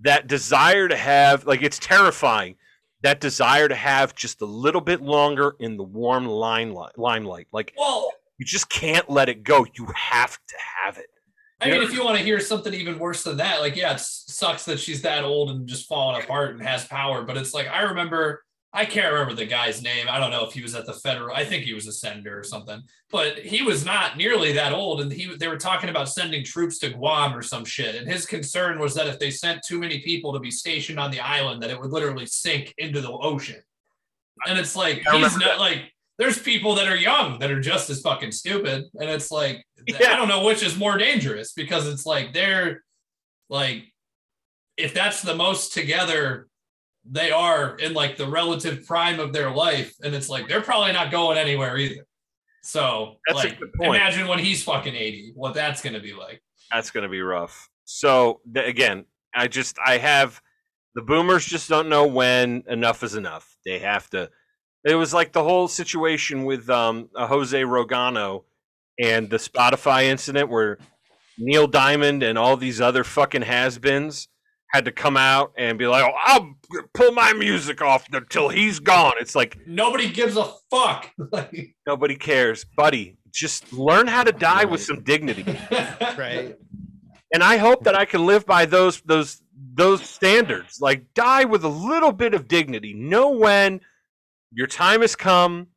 that 0.00 0.26
desire 0.26 0.88
to 0.88 0.96
have 0.96 1.46
like 1.46 1.62
it's 1.62 1.78
terrifying 1.78 2.56
that 3.02 3.20
desire 3.20 3.68
to 3.68 3.74
have 3.74 4.14
just 4.14 4.40
a 4.42 4.46
little 4.46 4.80
bit 4.80 5.00
longer 5.00 5.54
in 5.58 5.76
the 5.76 5.82
warm 5.82 6.26
limelight 6.26 6.98
limelight 6.98 7.46
like 7.52 7.72
Well, 7.78 8.12
you 8.38 8.44
just 8.44 8.68
can't 8.68 9.08
let 9.08 9.28
it 9.28 9.42
go 9.42 9.66
you 9.74 9.86
have 9.94 10.38
to 10.48 10.54
have 10.84 10.98
it 10.98 11.06
I 11.60 11.70
mean, 11.70 11.82
if 11.82 11.92
you 11.92 12.04
want 12.04 12.18
to 12.18 12.24
hear 12.24 12.38
something 12.38 12.74
even 12.74 12.98
worse 12.98 13.22
than 13.22 13.38
that, 13.38 13.60
like, 13.60 13.76
yeah, 13.76 13.94
it 13.94 14.00
sucks 14.00 14.66
that 14.66 14.78
she's 14.78 15.02
that 15.02 15.24
old 15.24 15.50
and 15.50 15.66
just 15.66 15.88
falling 15.88 16.22
apart 16.22 16.50
and 16.50 16.62
has 16.62 16.84
power. 16.84 17.22
But 17.22 17.38
it's 17.38 17.54
like 17.54 17.66
I 17.68 17.82
remember, 17.82 18.44
I 18.74 18.84
can't 18.84 19.10
remember 19.10 19.34
the 19.34 19.46
guy's 19.46 19.82
name. 19.82 20.06
I 20.10 20.18
don't 20.18 20.30
know 20.30 20.44
if 20.44 20.52
he 20.52 20.60
was 20.60 20.74
at 20.74 20.84
the 20.84 20.92
federal. 20.92 21.34
I 21.34 21.46
think 21.46 21.64
he 21.64 21.72
was 21.72 21.86
a 21.86 21.92
senator 21.92 22.38
or 22.38 22.44
something. 22.44 22.82
But 23.10 23.38
he 23.38 23.62
was 23.62 23.86
not 23.86 24.18
nearly 24.18 24.52
that 24.52 24.72
old, 24.72 25.00
and 25.00 25.10
he 25.10 25.34
they 25.34 25.48
were 25.48 25.56
talking 25.56 25.88
about 25.88 26.10
sending 26.10 26.44
troops 26.44 26.78
to 26.80 26.90
Guam 26.90 27.34
or 27.34 27.40
some 27.40 27.64
shit. 27.64 27.94
And 27.94 28.06
his 28.06 28.26
concern 28.26 28.78
was 28.78 28.94
that 28.94 29.06
if 29.06 29.18
they 29.18 29.30
sent 29.30 29.62
too 29.66 29.78
many 29.78 30.00
people 30.00 30.34
to 30.34 30.40
be 30.40 30.50
stationed 30.50 31.00
on 31.00 31.10
the 31.10 31.20
island, 31.20 31.62
that 31.62 31.70
it 31.70 31.80
would 31.80 31.90
literally 31.90 32.26
sink 32.26 32.74
into 32.76 33.00
the 33.00 33.10
ocean. 33.10 33.62
And 34.46 34.58
it's 34.58 34.76
like 34.76 34.98
he's 35.10 35.38
not 35.38 35.58
like 35.58 35.90
there's 36.18 36.38
people 36.38 36.74
that 36.76 36.88
are 36.88 36.96
young 36.96 37.38
that 37.40 37.50
are 37.50 37.60
just 37.60 37.90
as 37.90 38.00
fucking 38.00 38.32
stupid. 38.32 38.84
And 38.98 39.10
it's 39.10 39.30
like, 39.30 39.64
I 39.88 40.16
don't 40.16 40.28
know 40.28 40.44
which 40.44 40.62
is 40.62 40.78
more 40.78 40.96
dangerous 40.96 41.52
because 41.52 41.86
it's 41.86 42.06
like 42.06 42.32
they're 42.32 42.82
like, 43.48 43.84
if 44.76 44.94
that's 44.94 45.22
the 45.22 45.34
most 45.34 45.72
together 45.72 46.48
they 47.10 47.30
are 47.30 47.76
in 47.76 47.94
like 47.94 48.16
the 48.16 48.26
relative 48.26 48.84
prime 48.86 49.20
of 49.20 49.32
their 49.32 49.50
life, 49.50 49.94
and 50.02 50.14
it's 50.14 50.28
like 50.28 50.48
they're 50.48 50.60
probably 50.60 50.92
not 50.92 51.10
going 51.10 51.38
anywhere 51.38 51.76
either. 51.76 52.06
So, 52.62 53.18
That's 53.28 53.44
like, 53.44 53.58
imagine 53.80 54.26
when 54.26 54.40
he's 54.40 54.64
fucking 54.64 54.94
80, 54.94 55.32
what 55.36 55.54
that's 55.54 55.80
going 55.80 55.92
to 55.92 56.00
be 56.00 56.12
like. 56.12 56.42
That's 56.72 56.90
going 56.90 57.04
to 57.04 57.08
be 57.08 57.20
rough. 57.20 57.68
So 57.84 58.40
again, 58.56 59.04
I 59.32 59.46
just 59.46 59.76
I 59.84 59.98
have 59.98 60.40
the 60.96 61.02
boomers 61.02 61.46
just 61.46 61.68
don't 61.68 61.88
know 61.88 62.06
when 62.06 62.64
enough 62.66 63.04
is 63.04 63.14
enough. 63.14 63.56
They 63.64 63.78
have 63.78 64.10
to. 64.10 64.30
It 64.86 64.94
was 64.94 65.12
like 65.12 65.32
the 65.32 65.42
whole 65.42 65.66
situation 65.66 66.44
with 66.44 66.70
um, 66.70 67.08
uh, 67.16 67.44
Joe 67.44 67.62
Rogan 67.64 68.40
and 69.00 69.28
the 69.28 69.36
Spotify 69.36 70.04
incident 70.04 70.48
where 70.48 70.78
Neil 71.38 71.66
Diamond 71.66 72.22
and 72.22 72.38
all 72.38 72.56
these 72.56 72.80
other 72.80 73.02
fucking 73.02 73.42
has-beens 73.42 74.28
had 74.72 74.84
to 74.84 74.92
come 74.92 75.16
out 75.16 75.52
and 75.58 75.76
be 75.78 75.86
like, 75.88 76.04
"Oh, 76.04 76.16
I'll 76.24 76.54
pull 76.94 77.12
my 77.12 77.32
music 77.32 77.82
off 77.82 78.06
until 78.12 78.48
he's 78.48 78.78
gone." 78.78 79.14
It's 79.20 79.34
like 79.34 79.58
Nobody 79.66 80.08
gives 80.08 80.36
a 80.36 80.52
fuck. 80.70 81.10
Nobody 81.86 82.14
cares, 82.16 82.64
buddy. 82.76 83.16
Just 83.32 83.72
learn 83.72 84.06
how 84.06 84.22
to 84.22 84.32
die 84.32 84.64
with 84.66 84.82
some 84.82 85.02
dignity. 85.02 85.44
Right. 86.16 86.56
and 87.34 87.42
I 87.42 87.58
hope 87.58 87.84
that 87.84 87.94
I 87.94 88.04
can 88.06 88.24
live 88.24 88.46
by 88.46 88.66
those 88.66 89.00
those 89.02 89.42
those 89.74 90.02
standards. 90.02 90.78
Like 90.80 91.12
die 91.14 91.44
with 91.44 91.64
a 91.64 91.68
little 91.68 92.12
bit 92.12 92.34
of 92.34 92.48
dignity. 92.48 92.94
Know 92.94 93.30
when 93.30 93.80
your 94.52 94.66
time 94.66 95.00
has 95.00 95.16
come, 95.16 95.68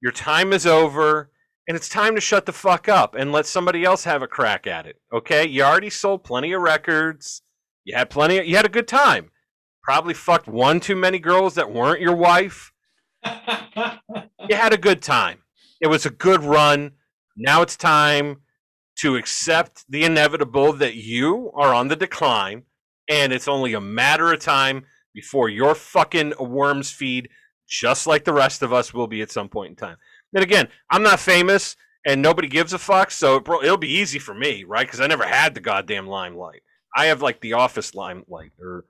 your 0.00 0.12
time 0.12 0.52
is 0.52 0.66
over, 0.66 1.30
and 1.66 1.76
it's 1.76 1.88
time 1.88 2.14
to 2.14 2.20
shut 2.20 2.46
the 2.46 2.52
fuck 2.52 2.88
up 2.88 3.14
and 3.14 3.32
let 3.32 3.46
somebody 3.46 3.84
else 3.84 4.04
have 4.04 4.22
a 4.22 4.26
crack 4.26 4.66
at 4.66 4.86
it. 4.86 5.00
Okay? 5.12 5.46
You 5.46 5.62
already 5.62 5.90
sold 5.90 6.24
plenty 6.24 6.52
of 6.52 6.62
records. 6.62 7.42
You 7.84 7.96
had 7.96 8.10
plenty 8.10 8.38
of, 8.38 8.46
you 8.46 8.56
had 8.56 8.66
a 8.66 8.70
good 8.70 8.88
time. 8.88 9.30
Probably 9.82 10.14
fucked 10.14 10.46
one 10.46 10.80
too 10.80 10.96
many 10.96 11.18
girls 11.18 11.54
that 11.54 11.72
weren't 11.72 12.00
your 12.00 12.16
wife. 12.16 12.72
You 14.46 14.56
had 14.56 14.74
a 14.74 14.78
good 14.78 15.00
time. 15.00 15.38
It 15.80 15.86
was 15.86 16.04
a 16.04 16.10
good 16.10 16.42
run. 16.42 16.92
Now 17.34 17.62
it's 17.62 17.78
time 17.78 18.42
to 18.98 19.16
accept 19.16 19.86
the 19.88 20.04
inevitable 20.04 20.74
that 20.74 20.96
you 20.96 21.50
are 21.54 21.72
on 21.72 21.88
the 21.88 21.96
decline 21.96 22.64
and 23.08 23.32
it's 23.32 23.48
only 23.48 23.74
a 23.74 23.80
matter 23.80 24.32
of 24.32 24.40
time 24.40 24.84
before 25.14 25.48
your 25.48 25.74
fucking 25.74 26.34
worms 26.38 26.90
feed 26.90 27.28
just 27.68 28.06
like 28.06 28.24
the 28.24 28.32
rest 28.32 28.62
of 28.62 28.72
us 28.72 28.92
will 28.94 29.06
be 29.06 29.22
at 29.22 29.30
some 29.30 29.48
point 29.48 29.70
in 29.70 29.76
time. 29.76 29.96
And 30.34 30.42
again, 30.42 30.68
I'm 30.90 31.02
not 31.02 31.20
famous 31.20 31.76
and 32.06 32.20
nobody 32.20 32.48
gives 32.48 32.72
a 32.72 32.78
fuck, 32.78 33.10
so 33.10 33.36
it, 33.36 33.48
it'll 33.64 33.78
be 33.78 33.88
easy 33.88 34.18
for 34.18 34.34
me, 34.34 34.64
right? 34.64 34.86
Because 34.86 35.00
I 35.00 35.06
never 35.06 35.24
had 35.26 35.54
the 35.54 35.60
goddamn 35.60 36.06
limelight. 36.06 36.62
I 36.94 37.06
have 37.06 37.22
like 37.22 37.40
the 37.40 37.54
office 37.54 37.94
limelight 37.94 38.52
or, 38.60 38.84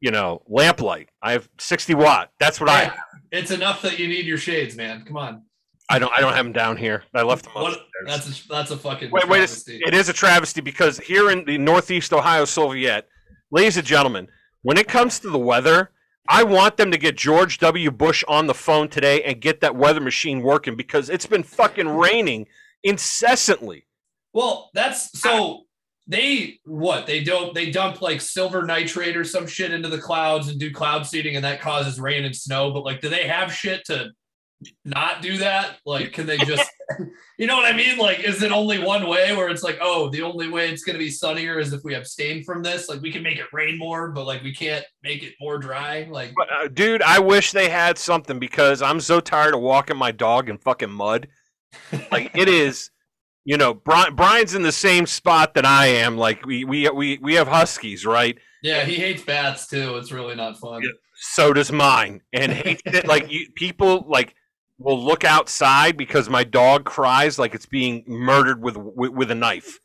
you 0.00 0.10
know, 0.10 0.42
lamplight. 0.46 1.08
I 1.22 1.32
have 1.32 1.48
60 1.58 1.94
watt. 1.94 2.30
That's 2.38 2.60
what 2.60 2.68
I 2.68 2.82
Yeah, 2.82 2.92
it's 3.32 3.50
enough 3.50 3.82
that 3.82 3.98
you 3.98 4.08
need 4.08 4.26
your 4.26 4.38
shades, 4.38 4.76
man. 4.76 5.04
Come 5.06 5.16
on. 5.16 5.42
I 5.88 5.98
don't 5.98 6.12
I 6.14 6.20
don't 6.20 6.34
have 6.34 6.44
them 6.44 6.52
down 6.52 6.76
here. 6.76 7.02
I 7.14 7.22
left 7.22 7.46
them 7.46 7.54
What, 7.54 7.80
that's 8.06 8.28
a, 8.44 8.48
that's 8.48 8.70
a 8.70 8.76
fucking 8.76 9.10
Wait, 9.10 9.28
wait, 9.28 9.38
travesty. 9.38 9.80
it 9.84 9.92
is 9.92 10.08
a 10.08 10.12
travesty 10.12 10.60
because 10.60 10.98
here 10.98 11.30
in 11.30 11.44
the 11.44 11.58
Northeast 11.58 12.12
Ohio 12.12 12.44
Soviet, 12.44 13.08
ladies 13.50 13.76
and 13.76 13.86
gentlemen, 13.86 14.28
when 14.62 14.76
it 14.76 14.86
comes 14.86 15.18
to 15.20 15.30
the 15.30 15.38
weather, 15.38 15.90
I 16.28 16.44
want 16.44 16.76
them 16.76 16.90
to 16.90 16.98
get 16.98 17.16
George 17.16 17.58
W. 17.58 17.90
Bush 17.90 18.22
on 18.28 18.46
the 18.46 18.54
phone 18.54 18.88
today 18.88 19.22
and 19.22 19.40
get 19.40 19.60
that 19.62 19.74
weather 19.74 20.00
machine 20.00 20.42
working 20.42 20.76
because 20.76 21.08
it's 21.10 21.26
been 21.26 21.42
fucking 21.42 21.88
raining 21.88 22.46
incessantly. 22.84 23.86
Well, 24.32 24.70
that's 24.74 25.18
so 25.18 25.64
they 26.06 26.58
what 26.64 27.06
they 27.06 27.22
don't 27.22 27.54
they 27.54 27.70
dump 27.70 28.02
like 28.02 28.20
silver 28.20 28.62
nitrate 28.62 29.16
or 29.16 29.24
some 29.24 29.46
shit 29.46 29.72
into 29.72 29.88
the 29.88 29.98
clouds 29.98 30.48
and 30.48 30.58
do 30.58 30.72
cloud 30.72 31.06
seeding 31.06 31.36
and 31.36 31.44
that 31.44 31.60
causes 31.60 32.00
rain 32.00 32.24
and 32.24 32.34
snow. 32.34 32.72
But 32.72 32.84
like, 32.84 33.00
do 33.00 33.08
they 33.08 33.26
have 33.26 33.52
shit 33.52 33.84
to 33.86 34.10
not 34.84 35.22
do 35.22 35.38
that? 35.38 35.78
Like, 35.86 36.12
can 36.12 36.26
they 36.26 36.36
just 36.38 36.70
you 37.38 37.46
know 37.46 37.56
what 37.56 37.66
I 37.72 37.76
mean? 37.76 37.98
Like, 37.98 38.20
is 38.20 38.42
it 38.42 38.52
only 38.52 38.78
one 38.78 39.08
way 39.08 39.34
where 39.34 39.48
it's 39.48 39.62
like, 39.62 39.78
oh, 39.80 40.08
the 40.10 40.22
only 40.22 40.48
way 40.48 40.70
it's 40.70 40.84
gonna 40.84 40.98
be 40.98 41.10
sunnier 41.10 41.58
is 41.58 41.72
if 41.72 41.82
we 41.84 41.94
abstain 41.94 42.42
from 42.44 42.62
this? 42.62 42.88
Like, 42.88 43.00
we 43.00 43.12
can 43.12 43.22
make 43.22 43.38
it 43.38 43.46
rain 43.52 43.78
more, 43.78 44.10
but 44.10 44.26
like 44.26 44.42
we 44.42 44.54
can't 44.54 44.84
make 45.02 45.22
it 45.22 45.34
more 45.40 45.58
dry. 45.58 46.06
Like, 46.10 46.32
But, 46.36 46.48
uh, 46.52 46.68
dude, 46.68 47.02
I 47.02 47.18
wish 47.18 47.52
they 47.52 47.68
had 47.68 47.98
something 47.98 48.38
because 48.38 48.82
I'm 48.82 49.00
so 49.00 49.20
tired 49.20 49.54
of 49.54 49.60
walking 49.60 49.96
my 49.96 50.12
dog 50.12 50.48
in 50.48 50.58
fucking 50.58 50.90
mud. 50.90 51.28
Like 52.10 52.30
it 52.34 52.48
is, 52.50 52.90
you 53.44 53.56
know, 53.56 53.72
Brian, 53.74 54.14
Brian's 54.14 54.54
in 54.54 54.62
the 54.62 54.72
same 54.72 55.06
spot 55.06 55.54
that 55.54 55.64
I 55.64 55.86
am. 55.86 56.18
Like 56.18 56.44
we 56.44 56.64
we 56.64 56.88
we 56.90 57.18
we 57.22 57.34
have 57.34 57.48
huskies, 57.48 58.04
right? 58.04 58.36
yeah, 58.62 58.84
he 58.84 58.96
hates 58.96 59.22
bats 59.22 59.66
too. 59.66 59.96
It's 59.96 60.12
really 60.12 60.34
not 60.34 60.58
fun. 60.58 60.82
Yeah. 60.82 60.90
so 61.14 61.52
does 61.52 61.72
mine 61.72 62.20
and 62.32 62.52
hates 62.52 62.82
it 62.84 63.06
like 63.06 63.30
you, 63.30 63.46
people 63.54 64.04
like 64.08 64.34
will 64.80 65.02
look 65.02 65.24
outside 65.24 65.96
because 65.96 66.28
my 66.28 66.42
dog 66.42 66.84
cries 66.84 67.38
like 67.38 67.54
it's 67.54 67.66
being 67.66 68.02
murdered 68.06 68.62
with 68.62 68.76
with, 68.76 69.12
with 69.12 69.30
a 69.30 69.34
knife 69.34 69.78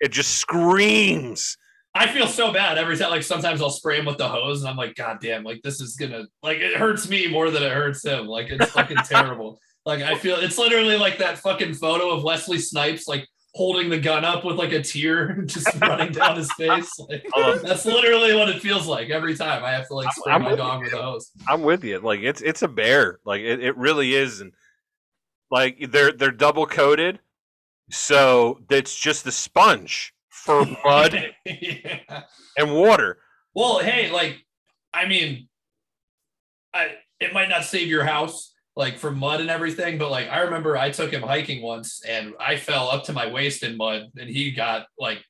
it 0.00 0.10
just 0.10 0.36
screams 0.36 1.56
I 1.94 2.06
feel 2.06 2.28
so 2.28 2.52
bad 2.52 2.78
every 2.78 2.96
time. 2.96 3.10
Like 3.10 3.24
sometimes 3.24 3.60
I'll 3.60 3.70
spray 3.70 3.98
him 3.98 4.04
with 4.04 4.16
the 4.16 4.28
hose, 4.28 4.60
and 4.60 4.70
I'm 4.70 4.76
like, 4.76 4.94
God 4.94 5.18
damn! 5.20 5.42
Like 5.42 5.60
this 5.62 5.80
is 5.80 5.96
gonna 5.96 6.24
like 6.42 6.58
it 6.58 6.76
hurts 6.76 7.08
me 7.08 7.26
more 7.26 7.50
than 7.50 7.64
it 7.64 7.72
hurts 7.72 8.04
him. 8.04 8.26
Like 8.26 8.48
it's 8.48 8.70
fucking 8.70 8.96
terrible. 9.04 9.58
Like 9.84 10.00
I 10.00 10.14
feel 10.14 10.36
it's 10.36 10.58
literally 10.58 10.96
like 10.96 11.18
that 11.18 11.38
fucking 11.38 11.74
photo 11.74 12.10
of 12.10 12.22
Wesley 12.22 12.58
Snipes 12.58 13.08
like 13.08 13.26
holding 13.54 13.88
the 13.90 13.98
gun 13.98 14.24
up 14.24 14.44
with 14.44 14.56
like 14.56 14.72
a 14.72 14.82
tear 14.82 15.42
just 15.46 15.68
running 15.80 16.12
down 16.12 16.36
his 16.36 16.52
face. 16.52 16.90
Like, 17.00 17.26
Oh. 17.34 17.58
that's 17.58 17.84
literally 17.84 18.34
what 18.34 18.48
it 18.48 18.60
feels 18.62 18.86
like 18.86 19.10
every 19.10 19.34
time 19.36 19.64
I 19.64 19.70
have 19.72 19.88
to 19.88 19.94
like 19.94 20.12
spray 20.12 20.32
I'm 20.32 20.42
my 20.42 20.54
dog 20.54 20.80
you. 20.80 20.84
with 20.84 20.94
a 20.94 21.02
hose. 21.02 21.30
i'm 21.48 21.62
with 21.62 21.82
you 21.84 21.98
like 21.98 22.20
it's 22.20 22.40
it's 22.42 22.62
a 22.62 22.68
bear 22.68 23.18
like 23.24 23.40
it, 23.40 23.62
it 23.62 23.76
really 23.76 24.14
is 24.14 24.40
and 24.40 24.52
like 25.50 25.90
they're 25.90 26.12
they're 26.12 26.30
double 26.30 26.64
coated 26.66 27.18
so 27.90 28.60
it's 28.70 28.94
just 28.96 29.24
the 29.24 29.32
sponge 29.32 30.14
for 30.28 30.64
mud 30.84 31.32
yeah. 31.44 32.22
and 32.56 32.72
water 32.72 33.18
Well, 33.52 33.80
hey, 33.80 34.12
like, 34.12 34.44
I 34.94 35.06
mean, 35.06 35.48
I 36.72 36.94
it 37.18 37.32
might 37.32 37.48
not 37.48 37.64
save 37.64 37.88
your 37.88 38.04
house 38.04 38.49
like 38.80 38.96
from 38.96 39.18
mud 39.18 39.42
and 39.42 39.50
everything, 39.50 39.98
but 39.98 40.10
like 40.10 40.30
I 40.30 40.40
remember 40.40 40.74
I 40.74 40.90
took 40.90 41.12
him 41.12 41.20
hiking 41.20 41.60
once 41.60 42.02
and 42.08 42.32
I 42.40 42.56
fell 42.56 42.88
up 42.88 43.04
to 43.04 43.12
my 43.12 43.30
waist 43.30 43.62
in 43.62 43.76
mud 43.76 44.06
and 44.18 44.30
he 44.30 44.52
got 44.52 44.86
like 44.98 45.22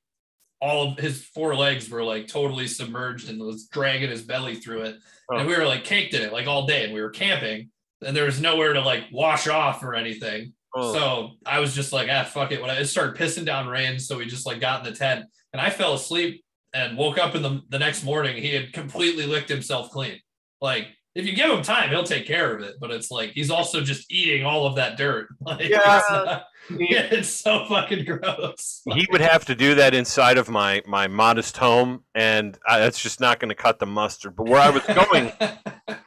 all 0.62 0.92
of 0.92 0.98
his 0.98 1.24
four 1.24 1.57
legs 1.57 1.90
were 1.90 2.05
like 2.05 2.28
totally 2.28 2.68
submerged 2.68 3.28
and 3.28 3.40
was 3.40 3.66
dragging 3.66 4.09
his 4.09 4.22
belly 4.22 4.55
through 4.55 4.82
it. 4.82 4.96
Oh. 5.32 5.38
And 5.38 5.48
we 5.48 5.57
were 5.57 5.66
like 5.66 5.82
caked 5.82 6.14
in 6.14 6.22
it 6.22 6.32
like 6.32 6.46
all 6.46 6.64
day 6.64 6.84
and 6.84 6.94
we 6.94 7.01
were 7.01 7.11
camping 7.11 7.70
and 8.07 8.16
there 8.16 8.26
was 8.26 8.40
nowhere 8.40 8.72
to 8.72 8.82
like 8.82 9.07
wash 9.11 9.48
off 9.48 9.82
or 9.82 9.96
anything. 9.96 10.53
Oh. 10.76 10.92
So 10.92 11.30
I 11.44 11.59
was 11.59 11.74
just 11.74 11.92
like, 11.92 12.09
ah, 12.09 12.22
fuck 12.22 12.53
it. 12.53 12.62
When 12.62 12.70
I, 12.70 12.78
it 12.78 12.84
started 12.84 13.16
pissing 13.16 13.44
down 13.44 13.66
rain, 13.66 13.98
so 13.98 14.18
we 14.18 14.26
just 14.26 14.46
like 14.46 14.61
got 14.61 14.86
in 14.86 14.92
the 14.92 14.96
tent 14.96 15.24
and 15.53 15.61
I 15.61 15.70
fell 15.70 15.94
asleep 15.94 16.44
and 16.72 16.96
woke 16.96 17.18
up 17.18 17.34
in 17.34 17.42
the, 17.42 17.62
the 17.68 17.80
next 17.80 18.05
morning. 18.05 18.40
He 18.40 18.55
had 18.55 18.72
completely 18.72 19.26
licked 19.26 19.48
himself 19.48 19.90
clean. 19.90 20.20
Like, 20.61 20.86
if 21.15 21.27
you 21.27 21.35
give 21.35 21.51
him 21.51 21.63
time, 21.63 21.91
he'll 21.91 22.05
take 22.05 22.27
care 22.27 22.55
of 22.55 22.63
it. 22.63 22.77
But 22.81 22.91
it's 22.91 23.11
like 23.11 23.31
he's 23.33 23.51
also 23.51 23.81
just 23.81 24.11
eating 24.13 24.45
all 24.47 24.67
of 24.67 24.77
that 24.77 24.97
dirt. 24.97 25.29
Like, 25.41 25.69
Yeah. 25.69 25.99
it's, 25.99 26.11
not- 26.11 26.45
yeah, 26.79 27.01
it's 27.11 27.29
so 27.31 27.65
fucking 27.67 28.05
gross. 28.05 28.83
he 28.95 29.07
would 29.11 29.21
have 29.21 29.45
to 29.47 29.55
do 29.55 29.75
that 29.77 29.95
inside 29.95 30.39
of 30.39 30.49
my 30.49 30.83
my 30.87 31.09
modest 31.09 31.57
home 31.57 32.05
and 32.15 32.59
I, 32.69 32.79
that's 32.79 33.03
just 33.03 33.21
not 33.21 33.41
going 33.41 33.49
to 33.49 33.55
cut 33.57 33.79
the 33.81 33.87
mustard 33.87 34.37
but 34.37 34.49
where 34.49 34.61
i 34.61 34.71
was 34.71 34.83
going 34.85 35.33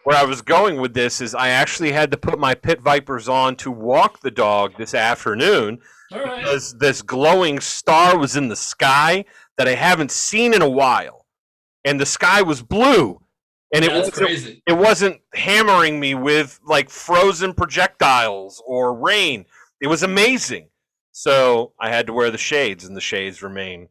where 0.03 0.15
I 0.17 0.23
was 0.23 0.41
going 0.41 0.79
with 0.79 0.93
this 0.93 1.21
is 1.21 1.33
I 1.33 1.49
actually 1.49 1.91
had 1.91 2.11
to 2.11 2.17
put 2.17 2.37
my 2.39 2.53
pit 2.55 2.81
vipers 2.81 3.27
on 3.29 3.55
to 3.57 3.71
walk 3.71 4.19
the 4.21 4.31
dog 4.31 4.73
this 4.77 4.93
afternoon 4.93 5.79
all 6.11 6.19
right. 6.23 6.37
because 6.43 6.77
this 6.77 7.01
glowing 7.01 7.59
star 7.59 8.17
was 8.17 8.35
in 8.35 8.47
the 8.49 8.55
sky 8.55 9.25
that 9.57 9.67
I 9.67 9.75
haven't 9.75 10.11
seen 10.11 10.53
in 10.53 10.61
a 10.61 10.69
while, 10.69 11.25
and 11.85 11.99
the 11.99 12.05
sky 12.05 12.41
was 12.41 12.61
blue, 12.61 13.19
and 13.73 13.83
it 13.83 13.91
wasn't, 13.91 14.13
crazy. 14.13 14.63
it 14.67 14.73
wasn't 14.73 15.19
hammering 15.33 15.99
me 15.99 16.13
with 16.15 16.59
like 16.63 16.89
frozen 16.89 17.53
projectiles 17.53 18.61
or 18.65 18.93
rain. 18.93 19.45
It 19.81 19.87
was 19.87 20.03
amazing. 20.03 20.69
So 21.11 21.73
I 21.79 21.89
had 21.89 22.07
to 22.07 22.13
wear 22.13 22.31
the 22.31 22.37
shades, 22.37 22.85
and 22.85 22.95
the 22.95 23.01
shades 23.01 23.43
remain 23.43 23.89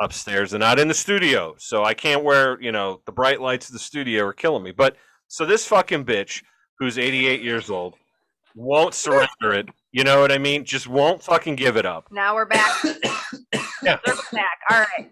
upstairs 0.00 0.52
and 0.52 0.60
not 0.60 0.78
in 0.78 0.88
the 0.88 0.94
studio. 0.94 1.54
So 1.58 1.84
I 1.84 1.94
can't 1.94 2.24
wear, 2.24 2.60
you 2.60 2.72
know, 2.72 3.00
the 3.06 3.12
bright 3.12 3.40
lights 3.40 3.68
of 3.68 3.72
the 3.72 3.78
studio 3.78 4.24
are 4.24 4.32
killing 4.32 4.62
me. 4.62 4.72
But 4.72 4.96
so 5.28 5.46
this 5.46 5.66
fucking 5.66 6.04
bitch, 6.04 6.42
who's 6.78 6.98
88 6.98 7.42
years 7.42 7.70
old, 7.70 7.94
won't 8.54 8.94
surrender 8.94 9.52
it. 9.52 9.68
You 9.92 10.04
know 10.04 10.20
what 10.20 10.32
I 10.32 10.38
mean? 10.38 10.64
Just 10.64 10.86
won't 10.88 11.22
fucking 11.22 11.56
give 11.56 11.76
it 11.76 11.86
up. 11.86 12.08
Now 12.10 12.34
we're 12.34 12.46
back. 12.46 12.72
Yeah. 13.84 13.98
Circle 14.06 14.22
back. 14.32 14.58
All 14.70 14.78
right. 14.78 15.10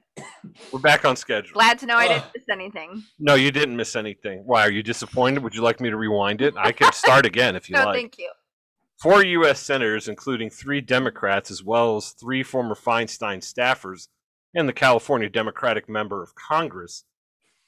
We're 0.73 0.79
back 0.79 1.05
on 1.05 1.17
schedule. 1.17 1.55
Glad 1.55 1.81
to 1.81 1.87
know 1.87 1.97
I 1.97 2.07
didn't 2.07 2.25
miss 2.37 2.45
anything. 2.49 3.03
No, 3.19 3.35
you 3.35 3.51
didn't 3.51 3.77
miss 3.77 3.97
anything. 3.97 4.45
Why 4.47 4.63
are 4.63 4.71
you 4.71 4.85
disappointed? 4.85 5.43
Would 5.43 5.57
you 5.57 5.63
like 5.63 5.81
me 5.81 5.91
to 5.91 5.97
rewind 5.97 6.41
it? 6.41 6.55
I 6.57 6.71
can 6.71 6.93
start 6.93 7.27
again 7.27 7.57
if 7.57 7.69
you 7.69 7.75
No, 7.75 7.87
like. 7.87 7.97
thank 7.97 8.19
you. 8.19 8.31
Four 9.03 9.25
U.S. 9.25 9.59
senators, 9.61 10.07
including 10.07 10.51
three 10.51 10.81
Democrats, 10.81 11.51
as 11.51 11.65
well 11.65 11.97
as 11.97 12.11
three 12.11 12.45
former 12.45 12.77
Feinstein 12.77 13.39
staffers 13.39 14.07
and 14.55 14.69
the 14.69 14.73
California 14.73 15.29
Democratic 15.29 15.89
member 15.89 16.23
of 16.23 16.37
Congress, 16.37 17.03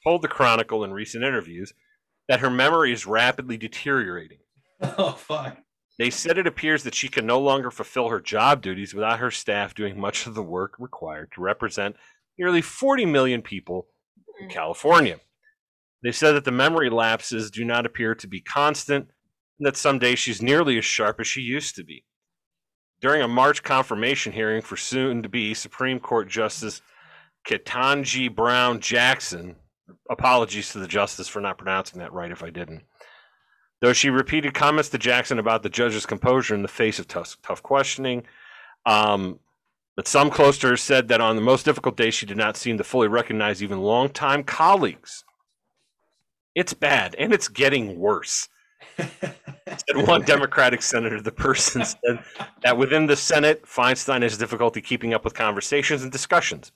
told 0.05 0.21
the 0.21 0.29
Chronicle 0.29 0.85
in 0.85 0.93
recent 0.93 1.25
interviews 1.25 1.73
that 2.29 2.39
her 2.39 2.49
memory 2.49 2.93
is 2.93 3.05
rapidly 3.05 3.57
deteriorating. 3.57 4.37
Oh 4.97 5.13
fuck. 5.13 5.57
They 5.99 6.09
said 6.09 6.37
it 6.37 6.47
appears 6.47 6.83
that 6.83 6.95
she 6.95 7.07
can 7.07 7.25
no 7.25 7.39
longer 7.39 7.69
fulfill 7.69 8.09
her 8.09 8.19
job 8.19 8.61
duties 8.61 8.93
without 8.93 9.19
her 9.19 9.31
staff 9.31 9.75
doing 9.75 9.99
much 9.99 10.25
of 10.25 10.33
the 10.33 10.43
work 10.43 10.75
required 10.79 11.31
to 11.33 11.41
represent 11.41 11.95
nearly 12.37 12.61
40 12.61 13.05
million 13.05 13.41
people 13.41 13.87
in 14.39 14.47
mm. 14.47 14.51
California. 14.51 15.19
They 16.03 16.11
said 16.11 16.33
that 16.33 16.45
the 16.45 16.51
memory 16.51 16.89
lapses 16.89 17.51
do 17.51 17.63
not 17.63 17.85
appear 17.85 18.15
to 18.15 18.27
be 18.27 18.41
constant 18.41 19.07
and 19.59 19.67
that 19.67 19.77
some 19.77 19.99
days 19.99 20.19
she's 20.19 20.41
nearly 20.41 20.77
as 20.77 20.85
sharp 20.85 21.19
as 21.19 21.27
she 21.27 21.41
used 21.41 21.75
to 21.75 21.83
be. 21.83 22.03
During 22.99 23.21
a 23.21 23.27
March 23.27 23.63
confirmation 23.63 24.33
hearing 24.33 24.61
for 24.61 24.77
soon 24.77 25.23
to 25.23 25.29
be 25.29 25.53
Supreme 25.53 25.99
Court 25.99 26.27
Justice 26.27 26.81
Ketanji 27.47 28.33
Brown 28.33 28.79
Jackson, 28.79 29.57
apologies 30.09 30.71
to 30.71 30.79
the 30.79 30.87
justice 30.87 31.27
for 31.27 31.41
not 31.41 31.57
pronouncing 31.57 31.99
that 31.99 32.13
right 32.13 32.31
if 32.31 32.43
I 32.43 32.49
didn't. 32.49 32.83
Though 33.83 33.91
she 33.91 34.09
repeated 34.09 34.53
comments 34.53 34.87
to 34.91 34.97
Jackson 34.97 35.39
about 35.39 35.61
the 35.61 35.69
judge's 35.69 36.05
composure 36.05 36.55
in 36.55 36.61
the 36.61 36.69
face 36.69 36.99
of 36.99 37.07
tough, 37.09 37.35
tough 37.43 37.61
questioning, 37.61 38.23
um, 38.85 39.39
but 39.97 40.07
some 40.07 40.29
close 40.29 40.57
to 40.59 40.69
her 40.69 40.77
said 40.77 41.09
that 41.09 41.19
on 41.19 41.35
the 41.35 41.41
most 41.41 41.65
difficult 41.65 41.97
day, 41.97 42.09
she 42.09 42.25
did 42.25 42.37
not 42.37 42.55
seem 42.55 42.77
to 42.77 42.85
fully 42.85 43.09
recognize 43.09 43.61
even 43.61 43.81
longtime 43.81 44.45
colleagues. 44.45 45.25
It's 46.55 46.73
bad, 46.73 47.13
and 47.19 47.33
it's 47.33 47.49
getting 47.49 47.99
worse. 47.99 48.47
Said 48.97 50.07
one 50.07 50.21
Democratic 50.21 50.81
senator, 50.81 51.19
the 51.19 51.31
person 51.31 51.83
said 52.05 52.23
that 52.63 52.77
within 52.77 53.07
the 53.07 53.17
Senate, 53.17 53.65
Feinstein 53.65 54.21
has 54.21 54.37
difficulty 54.37 54.79
keeping 54.81 55.13
up 55.13 55.25
with 55.25 55.33
conversations 55.33 56.03
and 56.03 56.11
discussions. 56.11 56.71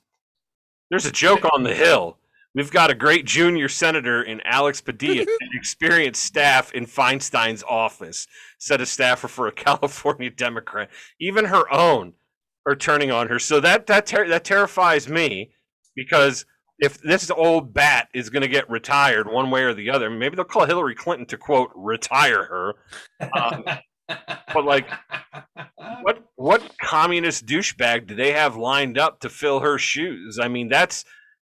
There's 0.90 1.06
a 1.06 1.12
joke 1.12 1.46
on 1.54 1.64
the 1.64 1.74
Hill. 1.74 2.18
We've 2.58 2.72
got 2.72 2.90
a 2.90 2.96
great 2.96 3.26
junior 3.26 3.70
senator 3.70 4.24
in 4.24 4.42
Alex 4.44 4.82
Padilla, 4.82 5.22
and 5.42 5.50
experienced 5.54 6.24
staff 6.24 6.72
in 6.72 6.88
Feinstein's 6.88 7.62
office, 7.62 8.26
said 8.58 8.82
a 8.82 8.86
staffer 8.88 9.28
for 9.28 9.48
a 9.48 9.52
California 9.68 10.32
Democrat. 10.32 10.90
Even 11.22 11.46
her 11.46 11.72
own 11.72 12.14
are 12.66 12.76
turning 12.76 13.12
on 13.12 13.28
her. 13.28 13.38
So 13.38 13.60
that 13.60 13.86
that 13.86 14.08
ter- 14.08 14.28
that 14.28 14.44
terrifies 14.44 15.08
me 15.08 15.52
because 15.96 16.48
if 16.80 17.00
this 17.00 17.30
old 17.30 17.76
bat 17.76 18.10
is 18.16 18.32
going 18.32 18.42
to 18.42 18.48
get 18.48 18.68
retired 18.72 19.32
one 19.32 19.52
way 19.52 19.62
or 19.62 19.76
the 19.76 19.92
other, 19.92 20.10
maybe 20.10 20.36
they'll 20.36 20.44
call 20.46 20.66
Hillary 20.66 20.96
Clinton 20.96 21.28
to 21.28 21.38
quote 21.38 21.70
retire 21.76 22.44
her. 22.44 22.74
Um, 23.40 23.66
but 24.52 24.66
like, 24.66 24.90
what 26.02 26.26
what 26.38 26.76
communist 26.82 27.46
douchebag 27.46 28.08
do 28.08 28.16
they 28.16 28.32
have 28.32 28.56
lined 28.56 28.98
up 28.98 29.20
to 29.20 29.30
fill 29.30 29.60
her 29.60 29.78
shoes? 29.78 30.40
I 30.42 30.48
mean, 30.48 30.70
that's 30.70 31.06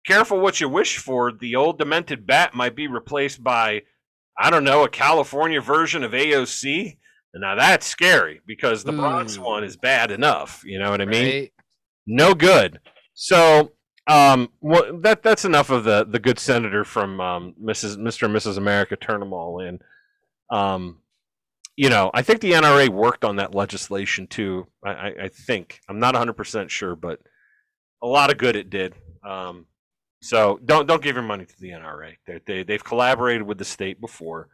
careful 0.08 0.40
what 0.40 0.60
you 0.62 0.70
wish 0.70 0.98
for. 0.98 1.32
The 1.32 1.56
old 1.56 1.78
demented 1.78 2.26
bat 2.26 2.56
might 2.56 2.76
be 2.76 2.88
replaced 2.88 3.44
by, 3.44 3.84
I 4.40 4.50
don't 4.50 4.64
know, 4.64 4.84
a 4.84 4.90
California 4.90 5.62
version 5.62 6.04
of 6.04 6.14
AOC. 6.14 6.98
Now 7.36 7.56
that's 7.56 7.86
scary 7.86 8.42
because 8.48 8.84
the 8.84 8.94
Bronx 8.94 9.38
one 9.38 9.64
is 9.64 9.78
bad 9.78 10.10
enough. 10.10 10.64
You 10.66 10.80
know 10.80 10.90
what 10.90 11.02
I 11.02 11.06
mean? 11.06 11.26
Right? 11.26 11.52
no 12.08 12.34
good. 12.34 12.80
So 13.14 13.74
um, 14.08 14.50
well, 14.62 14.98
that 15.02 15.22
that's 15.22 15.46
enough 15.46 15.70
of 15.70 15.84
the 15.84 16.06
the 16.06 16.20
good 16.20 16.40
senator 16.40 16.84
from 16.84 17.20
um, 17.20 17.54
Mrs. 17.62 17.98
Mr. 17.98 18.24
and 18.24 18.36
Mrs. 18.36 18.58
America. 18.58 18.96
Turn 18.96 19.20
them 19.20 19.34
all 19.34 19.60
in. 19.60 19.80
Um, 20.50 21.02
you 21.76 21.90
know, 21.90 22.10
I 22.14 22.22
think 22.22 22.40
the 22.40 22.54
NRA 22.54 22.90
worked 22.90 23.26
on 23.26 23.36
that 23.36 23.54
legislation 23.54 24.26
too. 24.26 24.66
I, 24.84 24.90
I, 24.90 25.14
I 25.24 25.28
think 25.28 25.80
I'm 25.90 26.00
not 26.00 26.16
100 26.16 26.34
percent 26.34 26.72
sure, 26.72 26.96
but 26.96 27.20
a 28.02 28.08
lot 28.08 28.32
of 28.32 28.38
good 28.38 28.56
it 28.56 28.70
did. 28.70 28.96
Um, 29.28 29.66
so 30.22 30.60
don't 30.66 30.88
don't 30.88 31.02
give 31.02 31.16
your 31.16 31.24
money 31.24 31.46
to 31.46 31.60
the 31.60 31.70
NRA. 31.70 32.16
They, 32.26 32.40
they 32.46 32.64
they've 32.64 32.84
collaborated 32.84 33.44
with 33.44 33.58
the 33.58 33.66
state 33.66 34.02
before 34.02 34.50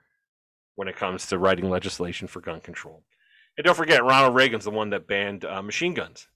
when 0.76 0.88
it 0.88 0.96
comes 0.96 1.28
to 1.28 1.38
writing 1.38 1.70
legislation 1.70 2.28
for 2.28 2.42
gun 2.42 2.60
control. 2.60 3.04
And 3.58 3.66
don't 3.66 3.76
forget, 3.76 4.04
Ronald 4.04 4.36
Reagan's 4.36 4.66
the 4.66 4.72
one 4.72 4.90
that 4.90 5.08
banned 5.08 5.46
uh, 5.46 5.62
machine 5.62 5.94
guns. 5.94 6.28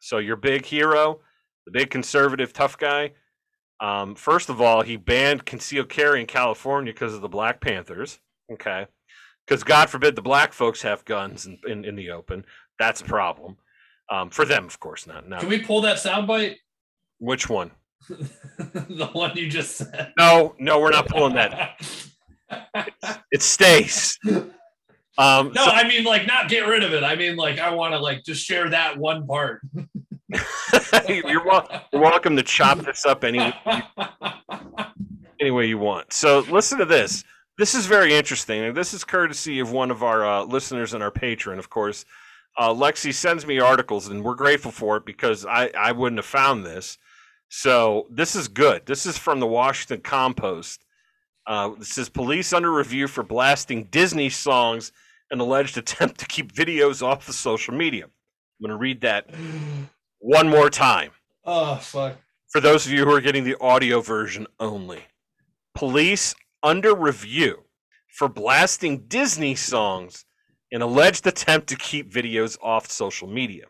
So 0.00 0.18
your 0.18 0.36
big 0.36 0.66
hero, 0.66 1.20
the 1.64 1.70
big 1.70 1.90
conservative 1.90 2.52
tough 2.52 2.76
guy. 2.76 3.12
Um, 3.80 4.14
first 4.14 4.48
of 4.48 4.60
all, 4.60 4.82
he 4.82 4.96
banned 4.96 5.46
concealed 5.46 5.88
carry 5.88 6.20
in 6.20 6.26
California 6.26 6.92
because 6.92 7.14
of 7.14 7.20
the 7.20 7.28
Black 7.28 7.60
Panthers. 7.60 8.18
Okay, 8.52 8.86
because 9.46 9.64
God 9.64 9.88
forbid 9.88 10.16
the 10.16 10.22
black 10.22 10.52
folks 10.52 10.82
have 10.82 11.04
guns 11.04 11.46
in, 11.46 11.58
in, 11.66 11.84
in 11.84 11.96
the 11.96 12.10
open. 12.10 12.44
That's 12.78 13.00
a 13.00 13.04
problem 13.04 13.56
um, 14.10 14.30
for 14.30 14.44
them, 14.44 14.66
of 14.66 14.78
course. 14.80 15.06
Not 15.06 15.28
not 15.28 15.40
Can 15.40 15.48
we 15.48 15.60
pull 15.60 15.80
that 15.82 15.96
soundbite? 15.96 16.56
which 17.18 17.48
one. 17.48 17.70
the 18.08 19.08
one 19.12 19.36
you 19.36 19.48
just 19.48 19.76
said. 19.76 20.12
No, 20.18 20.54
no, 20.58 20.78
we're 20.80 20.90
not 20.90 21.08
pulling 21.08 21.34
that. 21.34 21.80
It 23.32 23.42
stays. 23.42 24.16
Um, 25.18 25.52
No, 25.54 25.64
so- 25.64 25.70
I 25.70 25.88
mean 25.88 26.04
like 26.04 26.26
not 26.26 26.48
get 26.48 26.66
rid 26.68 26.84
of 26.84 26.92
it. 26.92 27.02
I 27.02 27.16
mean 27.16 27.34
like 27.36 27.58
I 27.58 27.70
want 27.74 27.94
to 27.94 27.98
like 27.98 28.22
just 28.24 28.44
share 28.44 28.68
that 28.70 28.96
one 28.96 29.26
part. 29.26 29.60
you're, 31.08 31.44
wel- 31.44 31.68
you're 31.92 32.02
welcome 32.02 32.36
to 32.36 32.42
chop 32.44 32.78
this 32.78 33.04
up 33.06 33.24
any 33.24 33.52
any 35.40 35.50
way 35.50 35.66
you 35.66 35.78
want. 35.78 36.12
So 36.12 36.40
listen 36.50 36.78
to 36.78 36.84
this. 36.84 37.24
This 37.58 37.74
is 37.74 37.86
very 37.86 38.14
interesting. 38.14 38.72
This 38.74 38.94
is 38.94 39.04
courtesy 39.04 39.58
of 39.60 39.70
one 39.72 39.90
of 39.90 40.02
our 40.02 40.24
uh, 40.26 40.44
listeners 40.44 40.94
and 40.94 41.02
our 41.02 41.10
patron, 41.10 41.58
of 41.58 41.70
course. 41.70 42.04
Uh, 42.56 42.70
Lexi 42.70 43.12
sends 43.12 43.46
me 43.46 43.58
articles, 43.58 44.08
and 44.08 44.22
we're 44.22 44.34
grateful 44.34 44.70
for 44.70 44.96
it 44.96 45.04
because 45.06 45.44
I, 45.44 45.70
I 45.76 45.92
wouldn't 45.92 46.18
have 46.18 46.26
found 46.26 46.64
this. 46.64 46.98
So 47.48 48.06
this 48.10 48.34
is 48.34 48.48
good. 48.48 48.86
This 48.86 49.06
is 49.06 49.16
from 49.16 49.40
the 49.40 49.46
Washington 49.46 50.00
Compost. 50.00 50.84
Uh, 51.46 51.70
this 51.78 51.98
is 51.98 52.08
police 52.08 52.52
under 52.52 52.72
review 52.72 53.06
for 53.06 53.22
blasting 53.22 53.84
Disney 53.84 54.30
songs 54.30 54.92
and 55.30 55.40
alleged 55.40 55.76
attempt 55.78 56.18
to 56.20 56.26
keep 56.26 56.52
videos 56.52 57.02
off 57.02 57.26
the 57.26 57.32
social 57.32 57.74
media. 57.74 58.04
I'm 58.04 58.66
going 58.66 58.70
to 58.70 58.76
read 58.76 59.00
that 59.02 59.30
one 60.20 60.48
more 60.48 60.70
time 60.70 61.10
oh 61.44 61.76
fuck. 61.76 62.16
for 62.48 62.60
those 62.60 62.86
of 62.86 62.92
you 62.92 63.04
who 63.04 63.12
are 63.12 63.20
getting 63.20 63.44
the 63.44 63.56
audio 63.60 64.00
version 64.00 64.46
only. 64.58 65.04
Police 65.74 66.34
under 66.62 66.94
review 66.94 67.64
for 68.08 68.28
blasting 68.28 69.06
Disney 69.08 69.54
songs 69.54 70.24
in 70.70 70.80
alleged 70.82 71.26
attempt 71.26 71.68
to 71.68 71.76
keep 71.76 72.10
videos 72.10 72.56
off 72.62 72.90
social 72.90 73.28
media. 73.28 73.66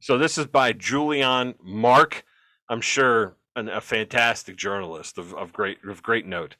So 0.00 0.18
this 0.18 0.36
is 0.36 0.46
by 0.46 0.72
Julian 0.72 1.54
Mark. 1.62 2.24
I'm 2.68 2.80
sure 2.80 3.36
an, 3.56 3.68
a 3.68 3.80
fantastic 3.80 4.56
journalist 4.56 5.18
of, 5.18 5.34
of 5.34 5.52
great 5.52 5.78
of 5.84 6.02
great 6.02 6.26
note. 6.26 6.56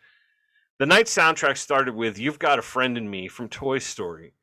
The 0.79 0.87
night 0.87 1.07
soundtrack 1.07 1.57
started 1.57 1.95
with 1.95 2.19
"You've 2.19 2.39
Got 2.39 2.59
a 2.59 2.63
Friend 2.63 2.97
in 2.97 3.11
Me" 3.11 3.29
from 3.29 3.49
Toy 3.49 3.79
Story. 3.79 4.35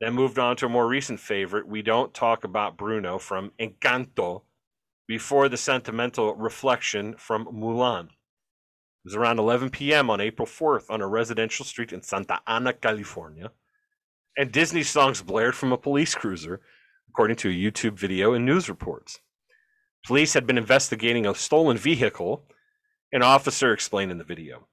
Then 0.00 0.14
moved 0.14 0.38
on 0.38 0.56
to 0.56 0.66
a 0.66 0.68
more 0.70 0.86
recent 0.86 1.20
favorite, 1.20 1.66
"We 1.66 1.82
Don't 1.82 2.14
Talk 2.14 2.44
About 2.44 2.76
Bruno" 2.76 3.18
from 3.18 3.52
Encanto, 3.58 4.42
before 5.10 5.48
the 5.48 5.56
sentimental 5.56 6.36
reflection 6.36 7.16
from 7.16 7.44
Mulan. 7.46 8.04
It 8.04 8.10
was 9.04 9.16
around 9.16 9.40
11 9.40 9.70
p.m. 9.70 10.08
on 10.08 10.20
April 10.20 10.46
4th 10.46 10.84
on 10.88 11.00
a 11.00 11.08
residential 11.08 11.64
street 11.64 11.92
in 11.92 12.00
Santa 12.00 12.38
Ana, 12.46 12.72
California, 12.72 13.50
and 14.38 14.52
Disney 14.52 14.84
songs 14.84 15.20
blared 15.20 15.56
from 15.56 15.72
a 15.72 15.76
police 15.76 16.14
cruiser, 16.14 16.60
according 17.08 17.34
to 17.38 17.50
a 17.50 17.52
YouTube 17.52 17.98
video 17.98 18.34
and 18.34 18.46
news 18.46 18.68
reports. 18.68 19.18
Police 20.06 20.34
had 20.34 20.46
been 20.46 20.58
investigating 20.58 21.26
a 21.26 21.34
stolen 21.34 21.76
vehicle, 21.76 22.44
an 23.12 23.22
officer 23.22 23.72
explained 23.72 24.10
in 24.10 24.18
the 24.18 24.24
video. 24.24 24.66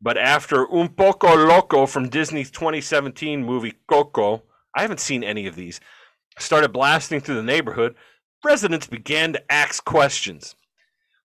But 0.00 0.18
after 0.18 0.70
Un 0.70 0.90
Poco 0.90 1.34
Loco 1.34 1.86
from 1.86 2.08
Disney's 2.08 2.50
2017 2.50 3.42
movie 3.44 3.74
Coco, 3.88 4.42
I 4.74 4.82
haven't 4.82 5.00
seen 5.00 5.24
any 5.24 5.46
of 5.46 5.56
these, 5.56 5.80
started 6.38 6.72
blasting 6.72 7.20
through 7.20 7.36
the 7.36 7.42
neighborhood, 7.42 7.94
residents 8.44 8.86
began 8.86 9.32
to 9.32 9.52
ask 9.52 9.84
questions. 9.84 10.56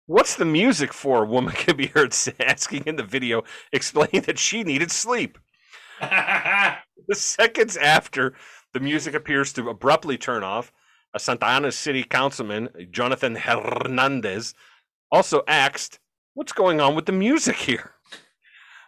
What's 0.06 0.36
the 0.36 0.46
music 0.46 0.94
for? 0.94 1.24
A 1.24 1.28
woman 1.28 1.54
could 1.54 1.78
be 1.78 1.88
heard 1.88 2.16
asking 2.40 2.84
in 2.86 2.96
the 2.96 3.04
video, 3.04 3.44
explaining 3.74 4.22
that 4.22 4.40
she 4.40 4.64
needed 4.64 4.92
sleep. 4.92 5.38
The 6.00 6.78
seconds 7.14 7.76
after 7.78 8.34
the 8.74 8.80
music 8.80 9.14
appears 9.14 9.52
to 9.54 9.70
abruptly 9.70 10.18
turn 10.18 10.44
off, 10.44 10.72
a 11.14 11.20
Santa 11.20 11.46
Ana 11.46 11.72
City 11.72 12.04
councilman, 12.04 12.70
Jonathan 12.92 13.36
Hernandez, 13.36 14.54
also 15.12 15.44
asked, 15.48 16.00
What's 16.34 16.54
going 16.54 16.80
on 16.80 16.96
with 16.96 17.06
the 17.06 17.12
music 17.12 17.56
here? 17.56 17.92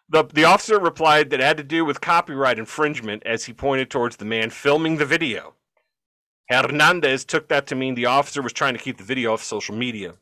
The, 0.10 0.26
the 0.26 0.44
officer 0.44 0.80
replied 0.80 1.30
that 1.30 1.40
it 1.40 1.44
had 1.44 1.58
to 1.58 1.64
do 1.64 1.86
with 1.86 2.02
copyright 2.02 2.60
infringement 2.60 3.24
as 3.26 3.46
he 3.46 3.54
pointed 3.54 3.90
towards 3.90 4.18
the 4.18 4.26
man 4.26 4.50
filming 4.50 4.98
the 4.98 5.06
video. 5.06 5.56
Hernandez 6.50 7.24
took 7.24 7.48
that 7.48 7.66
to 7.68 7.76
mean 7.76 7.96
the 7.96 8.08
officer 8.08 8.42
was 8.42 8.52
trying 8.52 8.74
to 8.74 8.80
keep 8.80 8.98
the 8.98 9.04
video 9.04 9.34
off 9.34 9.44
social 9.44 9.76
media. 9.76 10.16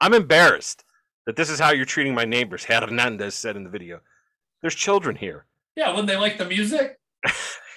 I'm 0.00 0.14
embarrassed 0.14 0.84
that 1.26 1.36
this 1.36 1.50
is 1.50 1.58
how 1.58 1.72
you're 1.72 1.84
treating 1.84 2.14
my 2.14 2.24
neighbors, 2.24 2.64
Hernandez 2.64 3.34
said 3.34 3.56
in 3.56 3.64
the 3.64 3.70
video. 3.70 4.00
There's 4.62 4.74
children 4.74 5.16
here. 5.16 5.44
Yeah, 5.76 5.90
wouldn't 5.90 6.08
they 6.08 6.16
like 6.16 6.38
the 6.38 6.46
music? 6.46 6.98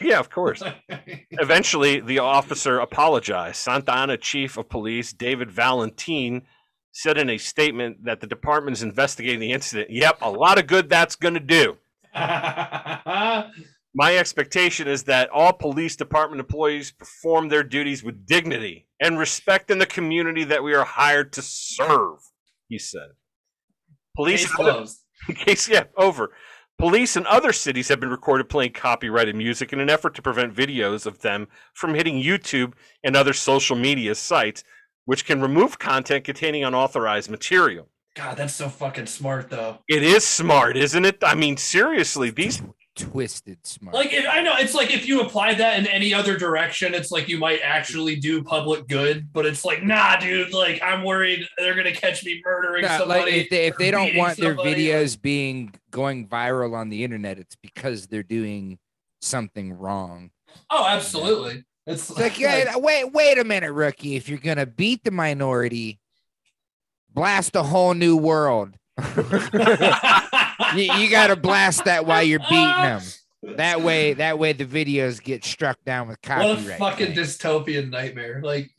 Yeah, 0.02 0.20
of 0.20 0.30
course. 0.30 0.64
Eventually, 1.32 2.00
the 2.00 2.20
officer 2.20 2.80
apologized. 2.80 3.58
Santa 3.58 3.94
Ana 3.94 4.18
Chief 4.18 4.58
of 4.58 4.70
Police 4.70 5.14
David 5.14 5.52
Valentine 5.52 6.44
said 6.92 7.18
in 7.18 7.30
a 7.30 7.38
statement 7.38 8.06
that 8.06 8.22
the 8.22 8.28
department 8.28 8.78
is 8.78 8.84
investigating 8.84 9.40
the 9.40 9.52
incident. 9.52 9.90
Yep, 9.90 10.20
a 10.22 10.30
lot 10.30 10.58
of 10.58 10.68
good 10.68 10.90
that's 10.90 11.16
going 11.16 11.36
to 11.36 11.40
do. 11.40 11.78
My 13.96 14.18
expectation 14.18 14.88
is 14.88 15.04
that 15.04 15.30
all 15.30 15.54
police 15.54 15.96
department 15.96 16.40
employees 16.40 16.92
perform 16.92 17.50
their 17.50 17.64
duties 17.64 18.04
with 18.04 18.26
dignity 18.26 18.88
and 19.00 19.18
respect 19.18 19.72
in 19.72 19.80
the 19.80 19.86
community 19.86 20.44
that 20.44 20.64
we 20.64 20.74
are 20.74 20.86
hired 20.86 21.34
to 21.34 21.42
serve, 21.42 22.20
he 22.68 22.78
said. 22.78 23.10
Police 24.16 24.46
Case 24.46 24.56
closed. 24.56 25.00
case 25.36 25.68
yeah, 25.68 25.86
over. 25.98 26.32
Police 26.80 27.18
in 27.18 27.28
other 27.28 27.52
cities 27.52 27.90
have 27.90 28.00
been 28.00 28.10
recorded 28.10 28.48
playing 28.48 28.72
copyrighted 28.72 29.36
music 29.36 29.74
in 29.74 29.82
an 29.82 29.90
effort 29.90 30.16
to 30.16 30.22
prevent 30.22 30.56
videos 30.56 31.06
of 31.06 31.20
them 31.20 31.50
from 31.74 31.94
hitting 31.94 32.24
YouTube 32.24 32.72
and 33.04 33.18
other 33.18 33.34
social 33.34 33.76
media 33.76 34.16
sites, 34.16 34.64
which 35.04 35.26
can 35.26 35.42
remove 35.42 35.78
content 35.78 36.24
containing 36.24 36.64
unauthorized 36.64 37.30
material. 37.30 37.90
God, 38.16 38.38
that's 38.38 38.56
so 38.56 38.70
fucking 38.70 39.08
smart 39.08 39.50
though. 39.50 39.80
It 39.90 40.04
is 40.04 40.26
smart, 40.26 40.78
isn't 40.78 41.04
it? 41.04 41.18
I 41.22 41.36
mean, 41.36 41.58
seriously, 41.58 42.32
these 42.32 42.62
Twisted 43.00 43.66
smart. 43.66 43.96
Like 43.96 44.12
if 44.12 44.26
I 44.30 44.42
know 44.42 44.54
it's 44.58 44.74
like 44.74 44.92
if 44.94 45.08
you 45.08 45.22
apply 45.22 45.54
that 45.54 45.80
in 45.80 45.88
any 45.88 46.14
other 46.14 46.38
direction, 46.38 46.94
it's 46.94 47.12
like 47.12 47.30
you 47.30 47.38
might 47.38 47.62
actually 47.64 48.18
do 48.18 48.44
public 48.44 48.88
good, 48.88 49.32
but 49.32 49.46
it's 49.46 49.64
like, 49.64 49.84
nah, 49.84 50.18
dude, 50.18 50.54
like 50.54 50.82
I'm 50.84 51.04
worried 51.04 51.48
they're 51.58 51.76
gonna 51.76 51.94
catch 51.94 52.26
me 52.26 52.42
murdering 52.44 52.82
No, 52.82 52.98
somebody. 52.98 53.22
like 53.22 53.34
if 53.34 53.50
they, 53.50 53.68
if 53.68 53.78
they 53.78 53.90
don't 53.90 54.16
want 54.16 54.38
their 54.38 54.56
somebody, 54.56 54.88
videos 54.88 55.22
being 55.22 55.74
going 55.92 56.28
viral 56.28 56.76
on 56.76 56.90
the 56.90 57.04
internet, 57.04 57.40
it's 57.40 57.56
because 57.56 58.08
they're 58.08 58.22
doing 58.22 58.78
something 59.22 59.72
wrong. 59.74 60.32
Oh, 60.70 60.86
absolutely. 60.86 61.64
It's 61.88 62.10
It's 62.10 62.20
like, 62.20 62.38
yeah, 62.40 62.76
wait, 62.76 63.14
wait 63.14 63.38
a 63.40 63.44
minute, 63.44 63.72
rookie. 63.72 64.16
If 64.18 64.28
you're 64.28 64.40
gonna 64.40 64.66
beat 64.66 65.04
the 65.06 65.12
minority, 65.12 66.00
blast 67.14 67.56
a 67.56 67.64
whole 67.64 67.94
new 67.94 68.18
world. 68.18 68.76
you, 70.76 70.94
you 70.94 71.10
got 71.10 71.28
to 71.28 71.36
blast 71.36 71.86
that 71.86 72.06
while 72.06 72.24
you're 72.24 72.40
beating 72.40 72.56
them. 72.58 73.02
That 73.56 73.82
way, 73.82 74.16
that 74.16 74.38
way 74.38 74.52
the 74.52 74.66
videos 74.66 75.24
get 75.24 75.46
struck 75.46 75.82
down 75.86 76.10
with 76.10 76.18
what 76.28 76.46
a 76.46 76.58
fucking 76.78 77.14
claims, 77.14 77.38
dystopian 77.38 77.90
nightmare. 77.90 78.42
Like 78.44 78.70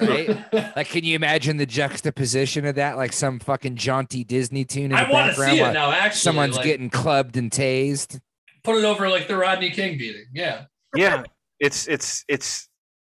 Right? 0.00 0.28
like, 0.76 0.88
can 0.88 1.02
you 1.02 1.16
imagine 1.16 1.56
the 1.56 1.66
juxtaposition 1.66 2.64
of 2.66 2.76
that? 2.76 2.96
Like 2.96 3.12
some 3.12 3.40
fucking 3.40 3.74
jaunty 3.74 4.22
Disney 4.22 4.64
tune 4.64 4.84
in 4.84 4.90
the 4.92 4.96
I 4.96 5.10
want 5.10 5.34
to 5.34 5.40
background 5.40 5.52
see 5.52 5.60
it 5.60 5.72
now. 5.72 5.90
Actually, 5.90 6.18
someone's 6.20 6.56
like, 6.56 6.64
getting 6.64 6.88
clubbed 6.88 7.36
and 7.36 7.50
tased. 7.50 8.20
put 8.62 8.76
it 8.76 8.84
over 8.84 9.08
like 9.08 9.26
the 9.26 9.36
Rodney 9.36 9.70
King 9.70 9.98
beating. 9.98 10.26
Yeah, 10.32 10.66
yeah, 10.94 11.24
it's 11.58 11.88
it's 11.88 12.24
it's 12.28 12.68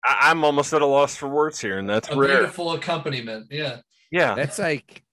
I- 0.05 0.30
I'm 0.30 0.43
almost 0.43 0.74
at 0.74 0.82
a 0.82 0.86
loss 0.86 1.15
for 1.15 1.30
words 1.30 1.59
here, 1.59 1.80
and 1.80 1.89
that's 1.89 2.09
a 2.09 2.17
rare. 2.17 2.38
beautiful 2.39 2.74
accompaniment. 2.74 3.47
Yeah, 3.49 3.78
Yeah, 4.11 4.36
That's 4.36 4.59
like, 4.59 5.03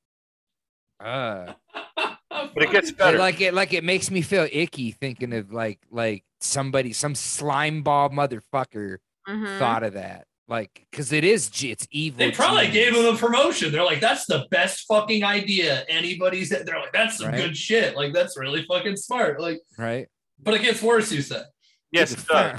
uh, 0.98 1.52
but 2.30 2.62
it 2.62 2.70
gets 2.70 2.92
better. 2.92 3.18
like 3.18 3.40
it 3.40 3.54
like 3.54 3.72
it 3.72 3.84
makes 3.84 4.10
me 4.10 4.22
feel 4.22 4.46
icky 4.52 4.90
thinking 4.92 5.32
of 5.32 5.52
like 5.52 5.80
like 5.90 6.24
somebody 6.40 6.92
some 6.92 7.14
slime 7.14 7.82
ball 7.82 8.10
motherfucker 8.10 8.98
Mhm. 9.28 9.58
thought 9.58 9.82
of 9.82 9.92
that 9.94 10.26
like 10.48 10.86
because 10.90 11.12
it 11.12 11.24
is 11.24 11.50
it's 11.62 11.86
evil 11.90 12.18
They 12.18 12.30
probably 12.30 12.66
genius. 12.68 12.94
gave 12.94 12.96
him 12.96 13.14
a 13.14 13.18
promotion. 13.18 13.70
They're 13.72 13.84
like, 13.84 14.00
"That's 14.00 14.24
the 14.24 14.46
best 14.50 14.86
fucking 14.88 15.22
idea 15.22 15.84
anybody's." 15.88 16.48
They're 16.48 16.64
like, 16.64 16.92
"That's 16.94 17.18
some 17.18 17.28
Right. 17.28 17.36
good 17.36 17.54
shit. 17.56 17.94
Like, 17.96 18.14
that's 18.14 18.38
really 18.38 18.64
fucking 18.64 18.96
smart." 18.96 19.40
Like, 19.40 19.60
right 19.76 20.08
but 20.40 20.54
it 20.54 20.62
gets 20.62 20.80
worse. 20.80 21.12
You 21.12 21.20
said. 21.20 21.44
yes, 21.92 22.12
it 22.12 22.24
does. 22.26 22.58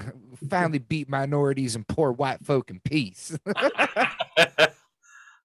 finally 0.49 0.77
beat 0.79 1.09
minorities 1.09 1.75
and 1.75 1.87
poor 1.87 2.11
white 2.11 2.45
folk 2.45 2.69
in 2.69 2.79
peace 2.81 3.35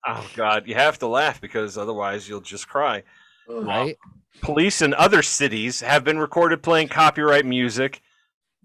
oh 0.07 0.29
God, 0.37 0.67
you 0.67 0.75
have 0.75 0.99
to 0.99 1.07
laugh 1.07 1.41
because 1.41 1.79
otherwise 1.79 2.29
you'll 2.29 2.41
just 2.41 2.69
cry. 2.69 3.03
Right 3.49 3.97
Police 4.41 4.83
in 4.83 4.95
other 4.95 5.23
cities 5.23 5.81
have 5.81 6.05
been 6.05 6.19
recorded 6.19 6.63
playing 6.63 6.89
copyright 6.89 7.47
music 7.47 8.03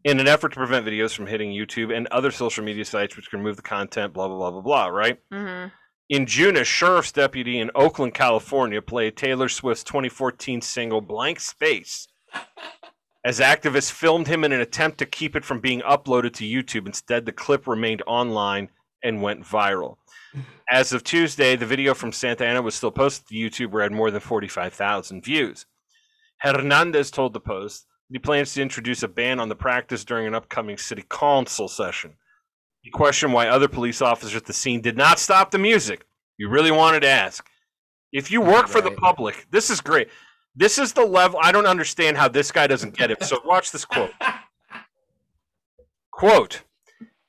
in 0.04 0.20
an 0.20 0.28
effort 0.28 0.50
to 0.50 0.56
prevent 0.56 0.86
videos 0.86 1.14
from 1.14 1.28
hitting 1.28 1.52
YouTube 1.52 1.96
and 1.96 2.08
other 2.08 2.32
social 2.32 2.64
media 2.64 2.86
sites, 2.86 3.16
which 3.16 3.30
can 3.30 3.40
remove 3.40 3.56
the 3.56 3.62
content. 3.62 4.14
Blah 4.14 4.28
blah 4.28 4.38
blah 4.38 4.52
blah 4.52 4.62
blah. 4.62 4.88
Right. 4.88 5.20
Mhm. 5.32 5.72
In 6.10 6.26
June, 6.26 6.58
a 6.58 6.64
sheriff's 6.64 7.12
deputy 7.12 7.60
in 7.60 7.70
Oakland, 7.76 8.16
California, 8.16 8.82
played 8.82 9.16
Taylor 9.16 9.48
Swift's 9.48 9.84
2014 9.84 10.62
single 10.62 11.02
"Blank 11.02 11.40
Space." 11.40 12.08
As 13.24 13.40
activists 13.40 13.92
filmed 13.92 14.28
him 14.28 14.44
in 14.44 14.52
an 14.52 14.62
attempt 14.62 14.98
to 15.00 15.06
keep 15.06 15.36
it 15.36 15.46
from 15.46 15.60
being 15.60 15.82
uploaded 15.82 16.34
to 16.36 16.46
YouTube, 16.46 16.88
instead 16.88 17.26
the 17.26 17.32
clip 17.32 17.68
remained 17.68 18.02
online 18.08 18.70
and 19.04 19.22
went 19.22 19.44
viral. 19.44 19.98
As 20.72 20.94
of 20.94 21.04
Tuesday, 21.04 21.56
the 21.56 21.66
video 21.66 21.94
from 21.94 22.12
Santa 22.12 22.46
Ana 22.46 22.62
was 22.62 22.76
still 22.76 22.92
posted 22.92 23.28
to 23.28 23.36
YouTube 23.36 23.72
where 23.72 23.82
it 23.82 23.86
had 23.86 23.92
more 23.92 24.12
than 24.12 24.22
45,000 24.22 25.24
views. 25.24 25.66
Hernandez 26.42 27.12
told 27.12 27.34
the 27.34 27.40
Post 27.40 27.88
that 28.10 28.16
he 28.16 28.20
plans 28.20 28.54
to 28.54 28.62
introduce 28.62 29.04
a 29.04 29.08
ban 29.08 29.40
on 29.40 29.50
the 29.50 29.56
practice 29.56 30.06
during 30.06 30.28
an 30.28 30.36
upcoming 30.36 30.78
city 30.78 31.04
council 31.10 31.68
session. 31.68 32.16
He 32.82 32.92
questioned 32.92 33.34
why 33.34 33.48
other 33.48 33.68
police 33.68 34.02
officers 34.02 34.36
at 34.36 34.46
the 34.46 34.54
scene 34.54 34.82
did 34.82 34.96
not 34.96 35.20
stop 35.20 35.52
the 35.52 35.58
music. 35.58 36.06
You 36.38 36.50
really 36.50 36.72
wanted 36.72 37.02
to 37.02 37.10
ask. 37.10 37.46
If 38.12 38.32
you 38.32 38.42
work 38.42 38.68
for 38.68 38.82
the 38.82 38.92
public, 38.92 39.48
this 39.52 39.70
is 39.70 39.82
great. 39.82 40.10
This 40.56 40.78
is 40.78 40.94
the 40.94 41.06
level. 41.06 41.40
I 41.42 41.52
don't 41.52 41.68
understand 41.68 42.18
how 42.18 42.28
this 42.28 42.52
guy 42.52 42.68
doesn't 42.68 42.96
get 42.96 43.12
it. 43.12 43.24
So 43.24 43.40
watch 43.46 43.72
this 43.72 43.86
quote. 43.86 44.12
Quote 46.12 46.64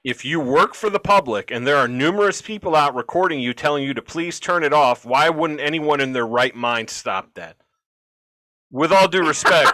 If 0.03 0.25
you 0.25 0.41
work 0.41 0.75
for 0.75 0.89
the 0.89 0.99
public 0.99 1.51
and 1.51 1.67
there 1.67 1.77
are 1.77 1.87
numerous 1.89 2.41
people 2.41 2.75
out 2.75 2.95
recording 2.95 3.41
you 3.41 3.53
telling 3.53 3.85
you 3.85 3.93
to 3.93 4.01
please 4.01 4.41
turn 4.41 4.65
it 4.65 4.73
off, 4.73 5.05
why 5.05 5.29
wouldn't 5.29 5.61
anyone 5.61 6.01
in 6.01 6.13
their 6.15 6.27
right 6.27 6.55
mind 6.55 6.89
stop 6.89 7.35
that? 7.35 7.57
With 8.71 8.93
all 8.93 9.09
due 9.09 9.27
respect, 9.27 9.73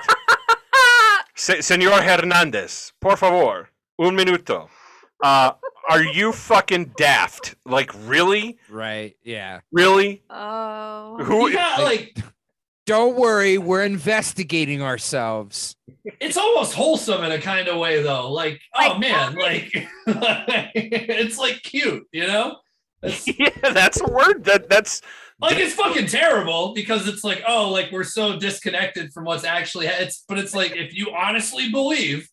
se- 1.37 1.61
Senor 1.61 2.03
Hernandez, 2.03 2.93
por 3.01 3.17
favor, 3.17 3.69
un 4.01 4.17
minuto. 4.17 4.69
Uh, 5.23 5.53
are 5.89 6.03
you 6.03 6.33
fucking 6.33 6.93
daft? 6.97 7.55
Like, 7.65 7.93
really? 8.09 8.59
right 8.69 9.15
yeah 9.23 9.61
Really? 9.71 10.23
Oh. 10.29 11.19
Who? 11.23 11.49
yeah, 11.51 11.77
like 11.79 12.17
don't 12.87 13.17
worry 13.17 13.59
we're 13.59 13.85
investigating 13.85 14.83
ourselves 14.83 15.77
it's 16.21 16.37
almost 16.37 16.75
wholesome 16.75 17.25
in 17.25 17.33
a 17.33 17.41
kind 17.41 17.69
of 17.69 17.79
way, 17.79 18.03
though. 18.03 18.31
Like, 18.31 18.61
oh 18.75 18.99
man, 18.99 19.35
like 19.41 19.71
it's 20.07 21.39
like 21.39 21.63
cute, 21.63 22.07
you 22.13 22.27
know? 22.27 22.59
It's, 23.03 23.27
Yeah, 23.39 23.73
that's 23.73 24.01
a 24.01 24.07
word. 24.07 24.45
That 24.45 24.69
that's 24.69 25.03
like 25.41 25.59
it's 25.59 25.75
fucking 25.75 26.07
terrible 26.07 26.75
because 26.75 27.07
it's 27.07 27.23
like 27.23 27.43
oh 27.47 27.71
like 27.71 27.93
we're 27.93 28.05
so 28.05 28.39
disconnected 28.39 29.13
from 29.13 29.25
what's 29.25 29.45
actually 29.45 29.87
it's 29.87 30.25
but 30.27 30.39
it's 30.39 30.55
like 30.55 30.75
if 30.75 30.95
you 30.95 31.11
honestly 31.15 31.71
believe 31.71 32.27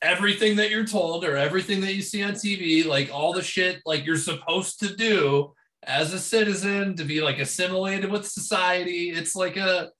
everything 0.00 0.54
that 0.56 0.70
you're 0.70 0.86
told 0.86 1.24
or 1.24 1.36
everything 1.36 1.80
that 1.80 1.94
you 1.94 2.02
see 2.02 2.22
on 2.22 2.34
tv 2.34 2.86
like 2.86 3.10
all 3.12 3.32
the 3.32 3.42
shit 3.42 3.80
like 3.84 4.06
you're 4.06 4.16
supposed 4.16 4.78
to 4.78 4.94
do 4.94 5.52
as 5.86 6.12
a 6.12 6.18
citizen 6.18 6.96
to 6.96 7.04
be 7.04 7.20
like 7.20 7.38
assimilated 7.38 8.10
with 8.10 8.26
society 8.26 9.10
it's 9.10 9.36
like 9.36 9.56
a 9.56 9.90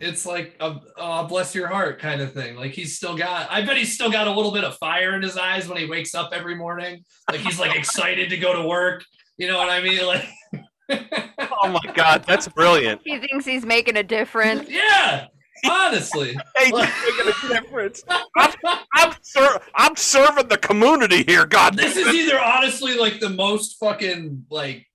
it's 0.00 0.24
like 0.24 0.56
a 0.60 0.80
oh, 0.96 1.26
bless 1.26 1.54
your 1.54 1.68
heart 1.68 1.98
kind 1.98 2.20
of 2.20 2.32
thing 2.32 2.56
like 2.56 2.72
he's 2.72 2.96
still 2.96 3.16
got 3.16 3.50
i 3.50 3.60
bet 3.62 3.76
he's 3.76 3.94
still 3.94 4.10
got 4.10 4.26
a 4.26 4.32
little 4.32 4.52
bit 4.52 4.64
of 4.64 4.76
fire 4.78 5.14
in 5.14 5.22
his 5.22 5.36
eyes 5.36 5.68
when 5.68 5.78
he 5.78 5.86
wakes 5.86 6.14
up 6.14 6.30
every 6.32 6.54
morning 6.54 7.02
like 7.30 7.40
he's 7.40 7.58
like 7.58 7.76
excited 7.76 8.30
to 8.30 8.36
go 8.36 8.60
to 8.60 8.66
work 8.66 9.04
you 9.36 9.46
know 9.46 9.58
what 9.58 9.70
i 9.70 9.80
mean 9.80 10.06
like 10.06 10.26
oh 10.90 11.68
my 11.68 11.92
god, 11.94 12.24
that's 12.26 12.48
brilliant. 12.48 13.00
He 13.04 13.18
thinks 13.18 13.44
he's 13.44 13.64
making 13.64 13.96
a 13.96 14.02
difference. 14.02 14.68
Yeah, 14.68 15.26
honestly. 15.68 16.36
Hey, 16.56 16.68
you're 16.68 16.80
making 16.80 17.28
a 17.28 17.60
difference. 17.60 18.04
I'm, 18.36 18.52
I'm, 18.94 19.14
ser- 19.22 19.60
I'm 19.74 19.96
serving 19.96 20.48
the 20.48 20.58
community 20.58 21.24
here. 21.24 21.46
God, 21.46 21.76
this 21.76 21.96
is 21.96 22.06
either 22.06 22.38
honestly 22.38 22.96
like 22.96 23.20
the 23.20 23.30
most 23.30 23.78
fucking 23.78 24.46
like 24.50 24.86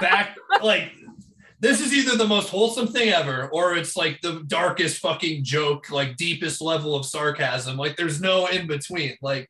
back 0.00 0.36
like 0.62 0.92
this 1.60 1.80
is 1.80 1.94
either 1.94 2.16
the 2.16 2.26
most 2.26 2.50
wholesome 2.50 2.86
thing 2.86 3.08
ever 3.08 3.48
or 3.52 3.76
it's 3.76 3.96
like 3.96 4.20
the 4.20 4.42
darkest 4.46 4.98
fucking 4.98 5.42
joke 5.44 5.90
like 5.90 6.16
deepest 6.16 6.60
level 6.60 6.94
of 6.94 7.06
sarcasm 7.06 7.76
like 7.76 7.96
there's 7.96 8.20
no 8.20 8.46
in 8.46 8.66
between 8.66 9.16
like 9.22 9.48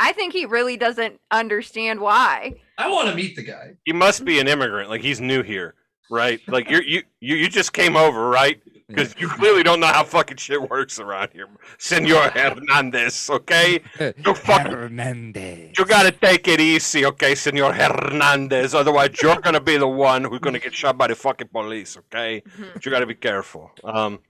I 0.00 0.12
think 0.12 0.32
he 0.32 0.46
really 0.46 0.78
doesn't 0.78 1.20
understand 1.30 2.00
why. 2.00 2.54
I 2.78 2.88
want 2.88 3.08
to 3.10 3.14
meet 3.14 3.36
the 3.36 3.42
guy. 3.42 3.74
He 3.84 3.92
must 3.92 4.24
be 4.24 4.40
an 4.40 4.48
immigrant. 4.48 4.88
Like 4.88 5.02
he's 5.02 5.20
new 5.20 5.42
here, 5.42 5.74
right? 6.10 6.40
Like 6.48 6.70
you're, 6.70 6.82
you 6.82 7.02
you 7.20 7.36
you 7.36 7.48
just 7.50 7.74
came 7.74 7.96
over, 7.96 8.30
right? 8.30 8.62
Because 8.90 9.14
you 9.18 9.28
clearly 9.28 9.62
don't 9.62 9.80
know 9.80 9.86
how 9.86 10.04
fucking 10.04 10.36
shit 10.36 10.68
works 10.68 10.98
around 10.98 11.30
here, 11.32 11.46
Senor 11.78 12.30
Hernandez. 12.30 13.30
Okay, 13.30 13.80
you 14.00 14.34
fucking 14.34 14.72
Hernandez. 14.72 15.78
you 15.78 15.84
gotta 15.86 16.10
take 16.10 16.48
it 16.48 16.60
easy, 16.60 17.06
okay, 17.06 17.34
Senor 17.34 17.72
Hernandez. 17.72 18.74
Otherwise, 18.74 19.10
you're 19.22 19.40
gonna 19.40 19.60
be 19.60 19.76
the 19.76 19.88
one 19.88 20.24
who's 20.24 20.40
gonna 20.40 20.58
get 20.58 20.74
shot 20.74 20.98
by 20.98 21.06
the 21.06 21.14
fucking 21.14 21.48
police, 21.48 21.96
okay? 21.96 22.42
But 22.74 22.84
you 22.84 22.90
gotta 22.90 23.06
be 23.06 23.14
careful. 23.14 23.70
Um, 23.84 24.20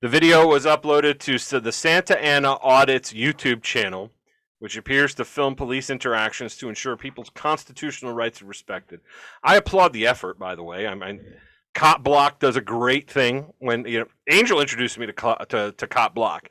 the 0.00 0.08
video 0.08 0.46
was 0.48 0.64
uploaded 0.66 1.18
to 1.20 1.60
the 1.60 1.70
Santa 1.72 2.20
Ana 2.20 2.56
Audits 2.60 3.12
YouTube 3.12 3.62
channel, 3.62 4.10
which 4.58 4.76
appears 4.76 5.14
to 5.14 5.24
film 5.24 5.54
police 5.54 5.90
interactions 5.90 6.56
to 6.56 6.68
ensure 6.68 6.96
people's 6.96 7.30
constitutional 7.30 8.12
rights 8.12 8.42
are 8.42 8.46
respected. 8.46 9.00
I 9.44 9.56
applaud 9.56 9.92
the 9.92 10.06
effort, 10.08 10.38
by 10.40 10.56
the 10.56 10.62
way. 10.64 10.88
I 10.88 10.94
mean, 10.96 11.20
Cop 11.74 12.02
Block 12.02 12.38
does 12.38 12.56
a 12.56 12.60
great 12.60 13.10
thing 13.10 13.52
when 13.58 13.84
you 13.86 14.00
know 14.00 14.06
Angel 14.30 14.60
introduced 14.60 14.98
me 14.98 15.06
to 15.06 15.46
to, 15.48 15.72
to 15.72 15.86
Cop 15.86 16.14
Block, 16.14 16.48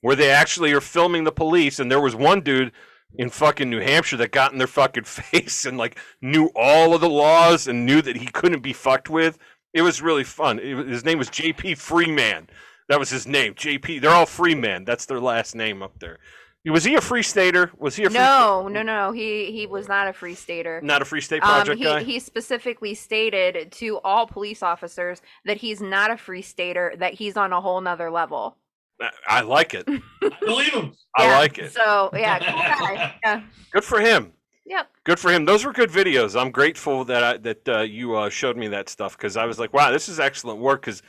where 0.00 0.16
they 0.16 0.30
actually 0.30 0.72
are 0.72 0.80
filming 0.80 1.24
the 1.24 1.32
police, 1.32 1.78
and 1.78 1.90
there 1.90 2.00
was 2.00 2.14
one 2.14 2.40
dude 2.40 2.72
in 3.14 3.30
fucking 3.30 3.70
New 3.70 3.80
Hampshire 3.80 4.18
that 4.18 4.32
got 4.32 4.52
in 4.52 4.58
their 4.58 4.66
fucking 4.66 5.04
face 5.04 5.64
and 5.64 5.78
like 5.78 5.98
knew 6.20 6.50
all 6.54 6.94
of 6.94 7.00
the 7.00 7.08
laws 7.08 7.66
and 7.68 7.86
knew 7.86 8.02
that 8.02 8.16
he 8.16 8.26
couldn't 8.26 8.62
be 8.62 8.72
fucked 8.72 9.08
with. 9.08 9.38
It 9.72 9.82
was 9.82 10.02
really 10.02 10.24
fun. 10.24 10.58
It, 10.58 10.86
his 10.86 11.04
name 11.04 11.18
was 11.18 11.30
JP 11.30 11.78
Freeman. 11.78 12.48
That 12.88 12.98
was 12.98 13.10
his 13.10 13.26
name. 13.26 13.54
JP. 13.54 14.00
They're 14.00 14.10
all 14.10 14.26
Freeman. 14.26 14.84
That's 14.84 15.06
their 15.06 15.20
last 15.20 15.54
name 15.54 15.82
up 15.82 15.98
there. 15.98 16.18
Was 16.66 16.84
he 16.84 16.96
a 16.96 17.00
free 17.00 17.22
stater? 17.22 17.70
Was 17.78 17.96
he 17.96 18.04
a 18.04 18.10
free 18.10 18.18
No, 18.18 18.68
no, 18.68 18.82
no. 18.82 19.12
He 19.12 19.52
he 19.52 19.66
was 19.66 19.88
not 19.88 20.06
a 20.08 20.12
free 20.12 20.34
stater. 20.34 20.80
not 20.82 21.00
a 21.00 21.04
free 21.04 21.20
state 21.20 21.42
Um, 21.42 21.48
project 21.48 21.78
he, 21.78 21.84
guy? 21.84 22.02
he 22.02 22.18
specifically 22.20 22.94
stated 22.94 23.72
to 23.72 23.98
all 24.00 24.26
police 24.26 24.62
officers 24.62 25.22
that 25.46 25.56
he's 25.58 25.80
not 25.80 26.10
a 26.10 26.16
free 26.18 26.42
stater, 26.42 26.92
that 26.98 27.14
he's 27.14 27.36
on 27.36 27.52
a 27.52 27.60
whole 27.60 27.80
nother 27.80 28.10
level. 28.10 28.58
I- 29.00 29.10
I 29.28 29.40
like 29.42 29.74
it. 29.74 29.84
I 29.88 30.00
believe 30.44 30.72
him. 30.74 30.92
I 31.16 31.26
Yeah, 31.26 31.38
like 31.38 31.58
it. 31.58 31.72
So 31.72 32.10
yeah, 32.12 32.38
cool 32.38 32.58
guy. 32.58 33.14
Yeah. 33.24 33.42
Good 33.72 33.84
for 33.84 34.00
him. 34.00 34.32
Yep. 34.66 34.90
Good 35.04 35.18
for 35.20 35.30
him. 35.32 35.44
Those 35.46 35.64
were 35.64 35.72
good 35.72 35.88
videos. 35.90 36.38
I'm 36.38 36.50
grateful 36.50 37.04
that 37.06 37.22
I, 37.24 37.36
that 37.38 37.68
uh, 37.68 37.80
you 37.80 38.14
uh, 38.16 38.28
showed 38.28 38.56
me 38.58 38.68
that 38.68 38.90
stuff 38.90 39.16
because 39.16 39.36
I 39.38 39.46
was 39.46 39.58
like, 39.58 39.72
wow, 39.72 39.90
this 39.90 40.08
is 40.10 40.20
excellent 40.20 40.58
work. 40.58 40.82
Because 40.82 41.02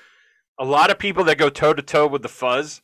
a 0.59 0.63
lot 0.63 0.91
of 0.91 0.97
people 0.99 1.25
that 1.25 1.37
go 1.37 1.49
toe 1.49 1.73
to 1.73 1.81
toe 1.81 2.07
with 2.07 2.21
the 2.21 2.29
fuzz, 2.29 2.81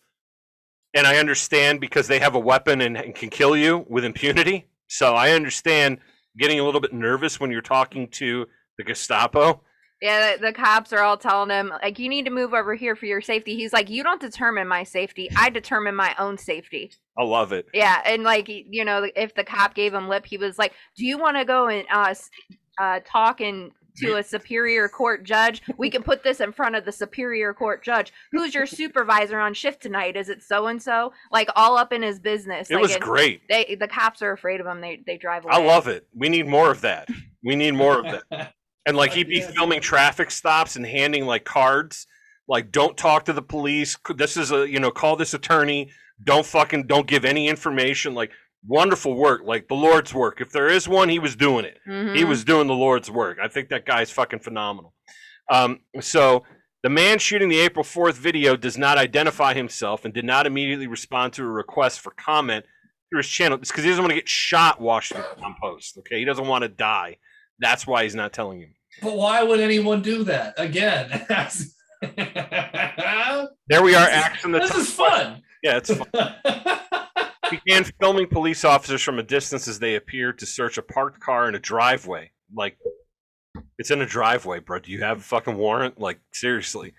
and 0.95 1.05
I 1.05 1.17
understand 1.17 1.81
because 1.81 2.07
they 2.07 2.19
have 2.19 2.33
a 2.33 2.39
weapon 2.39 2.81
and, 2.81 2.97
and 2.97 3.13
can 3.13 3.29
kill 3.29 3.55
you 3.55 3.85
with 3.87 4.05
impunity. 4.05 4.65
So 4.87 5.13
I 5.13 5.31
understand 5.31 5.99
getting 6.37 6.59
a 6.59 6.63
little 6.63 6.81
bit 6.81 6.93
nervous 6.93 7.39
when 7.39 7.51
you're 7.51 7.61
talking 7.61 8.07
to 8.09 8.47
the 8.77 8.83
Gestapo. 8.83 9.61
Yeah, 10.01 10.35
the, 10.35 10.47
the 10.47 10.53
cops 10.53 10.93
are 10.93 11.01
all 11.01 11.17
telling 11.17 11.49
him 11.49 11.71
like, 11.81 11.97
"You 11.99 12.09
need 12.09 12.25
to 12.25 12.31
move 12.31 12.53
over 12.53 12.75
here 12.75 12.95
for 12.95 13.05
your 13.05 13.21
safety." 13.21 13.55
He's 13.55 13.73
like, 13.73 13.89
"You 13.89 14.03
don't 14.03 14.21
determine 14.21 14.67
my 14.67 14.83
safety. 14.83 15.29
I 15.35 15.49
determine 15.49 15.95
my 15.95 16.13
own 16.19 16.37
safety." 16.37 16.91
I 17.17 17.23
love 17.23 17.53
it. 17.53 17.67
Yeah, 17.73 18.01
and 18.05 18.23
like 18.23 18.47
you 18.49 18.83
know, 18.83 19.07
if 19.15 19.33
the 19.35 19.43
cop 19.43 19.73
gave 19.73 19.93
him 19.93 20.09
lip, 20.09 20.25
he 20.25 20.37
was 20.37 20.59
like, 20.59 20.73
"Do 20.97 21.05
you 21.05 21.17
want 21.17 21.37
to 21.37 21.45
go 21.45 21.67
and 21.67 21.87
uh, 21.91 22.13
uh 22.77 22.99
talk 23.05 23.39
and 23.39 23.71
to 23.97 24.17
a 24.17 24.23
superior 24.23 24.87
court 24.87 25.23
judge? 25.23 25.61
We 25.77 25.89
can 25.89 26.03
put 26.03 26.23
this 26.23 26.39
in 26.39 26.51
front 26.51 26.75
of 26.75 26.85
the 26.85 26.91
superior 26.91 27.53
court 27.53 27.83
judge. 27.83 28.13
Who's 28.31 28.53
your 28.53 28.65
supervisor 28.65 29.39
on 29.39 29.53
shift 29.53 29.81
tonight? 29.81 30.15
Is 30.15 30.29
it 30.29 30.43
so 30.43 30.67
and 30.67 30.81
so?" 30.81 31.13
Like 31.31 31.49
all 31.55 31.77
up 31.77 31.93
in 31.93 32.01
his 32.01 32.19
business. 32.19 32.69
It 32.69 32.75
like, 32.75 32.81
was 32.83 32.95
and 32.95 33.03
great. 33.03 33.41
They 33.49 33.75
the 33.79 33.87
cops 33.87 34.21
are 34.21 34.31
afraid 34.31 34.59
of 34.59 34.67
him. 34.67 34.81
They 34.81 35.03
they 35.05 35.17
drive 35.17 35.45
away. 35.45 35.53
I 35.53 35.65
love 35.65 35.87
it. 35.87 36.07
We 36.13 36.29
need 36.29 36.47
more 36.47 36.71
of 36.71 36.81
that. 36.81 37.09
We 37.43 37.55
need 37.55 37.73
more 37.73 37.99
of 37.99 38.21
that. 38.29 38.53
And 38.85 38.95
like 38.95 39.13
he'd 39.13 39.27
be 39.27 39.39
yeah. 39.39 39.49
filming 39.51 39.81
traffic 39.81 40.29
stops 40.29 40.75
and 40.75 40.85
handing 40.85 41.25
like 41.25 41.43
cards, 41.43 42.05
like 42.47 42.71
don't 42.71 42.95
talk 42.95 43.25
to 43.25 43.33
the 43.33 43.41
police. 43.41 43.97
This 44.15 44.37
is 44.37 44.51
a 44.51 44.69
you 44.69 44.79
know 44.79 44.91
call 44.91 45.15
this 45.15 45.33
attorney. 45.33 45.89
Don't 46.23 46.45
fucking 46.45 46.85
don't 46.85 47.07
give 47.07 47.25
any 47.25 47.47
information. 47.47 48.13
Like 48.13 48.31
wonderful 48.68 49.16
work, 49.16 49.41
like 49.45 49.68
the 49.68 49.76
Lord's 49.76 50.13
work. 50.13 50.41
If 50.41 50.51
there 50.51 50.68
is 50.68 50.88
one, 50.88 51.09
he 51.09 51.20
was 51.20 51.36
doing 51.36 51.66
it. 51.66 51.80
He 51.86 51.91
Mhm. 51.91 52.28
was 52.28 52.43
doing 52.43 52.68
the 52.68 52.74
Lord's 52.74 53.09
work. 53.11 53.38
I 53.41 53.47
think 53.47 53.70
that 53.70 53.86
guy's 53.86 54.11
fucking 54.11 54.39
phenomenal. 54.39 54.93
Um, 55.51 55.82
so 56.01 56.43
the 56.84 56.89
man 56.89 57.20
shooting 57.20 57.49
the 57.49 57.59
April 57.59 57.84
4th 57.84 58.18
video 58.18 58.55
does 58.55 58.78
not 58.78 58.97
identify 58.97 59.53
himself 59.53 60.05
and 60.05 60.13
did 60.13 60.26
not 60.26 60.47
immediately 60.47 60.88
respond 60.88 61.34
to 61.34 61.43
a 61.43 61.47
request 61.47 61.99
for 61.99 62.11
comment 62.11 62.66
through 63.09 63.20
his 63.20 63.28
channel. 63.30 63.57
It's 63.59 63.70
because 63.72 63.84
he 63.84 63.89
doesn't 63.91 64.03
want 64.03 64.11
to 64.11 64.16
get 64.20 64.28
shot 64.30 64.82
Washington 64.82 65.55
Post. 65.61 65.97
Okay, 65.99 66.18
he 66.20 66.26
doesn't 66.26 66.47
want 66.47 66.63
to 66.63 66.68
die. 66.70 67.18
That's 67.59 67.86
why 67.86 68.03
he's 68.03 68.16
not 68.16 68.34
telling 68.34 68.59
you. 68.59 68.70
But 69.01 69.16
why 69.16 69.43
would 69.43 69.59
anyone 69.59 70.01
do 70.01 70.24
that 70.26 70.55
again? 70.57 71.26
There 73.68 73.82
we 73.82 73.95
are, 73.95 74.07
axing 74.07 74.51
the. 74.51 74.59
is 74.61 74.91
fun. 74.91 75.41
Yeah, 75.63 75.78
it's 75.78 75.93
fun. 75.93 76.07
began 77.49 77.83
filming 77.99 78.27
police 78.27 78.65
officers 78.65 79.01
from 79.01 79.19
a 79.19 79.23
distance 79.23 79.67
as 79.67 79.79
they 79.79 79.95
appeared 79.95 80.39
to 80.39 80.45
search 80.45 80.77
a 80.77 80.81
parked 80.81 81.19
car 81.19 81.47
in 81.47 81.55
a 81.55 81.59
driveway. 81.59 82.31
Like, 82.53 82.77
it's 83.77 83.91
in 83.91 84.01
a 84.01 84.05
driveway, 84.05 84.59
bro. 84.59 84.79
Do 84.79 84.91
you 84.91 85.01
have 85.03 85.19
a 85.19 85.23
fucking 85.23 85.57
warrant? 85.57 85.99
Like, 85.99 86.19
seriously. 86.33 86.93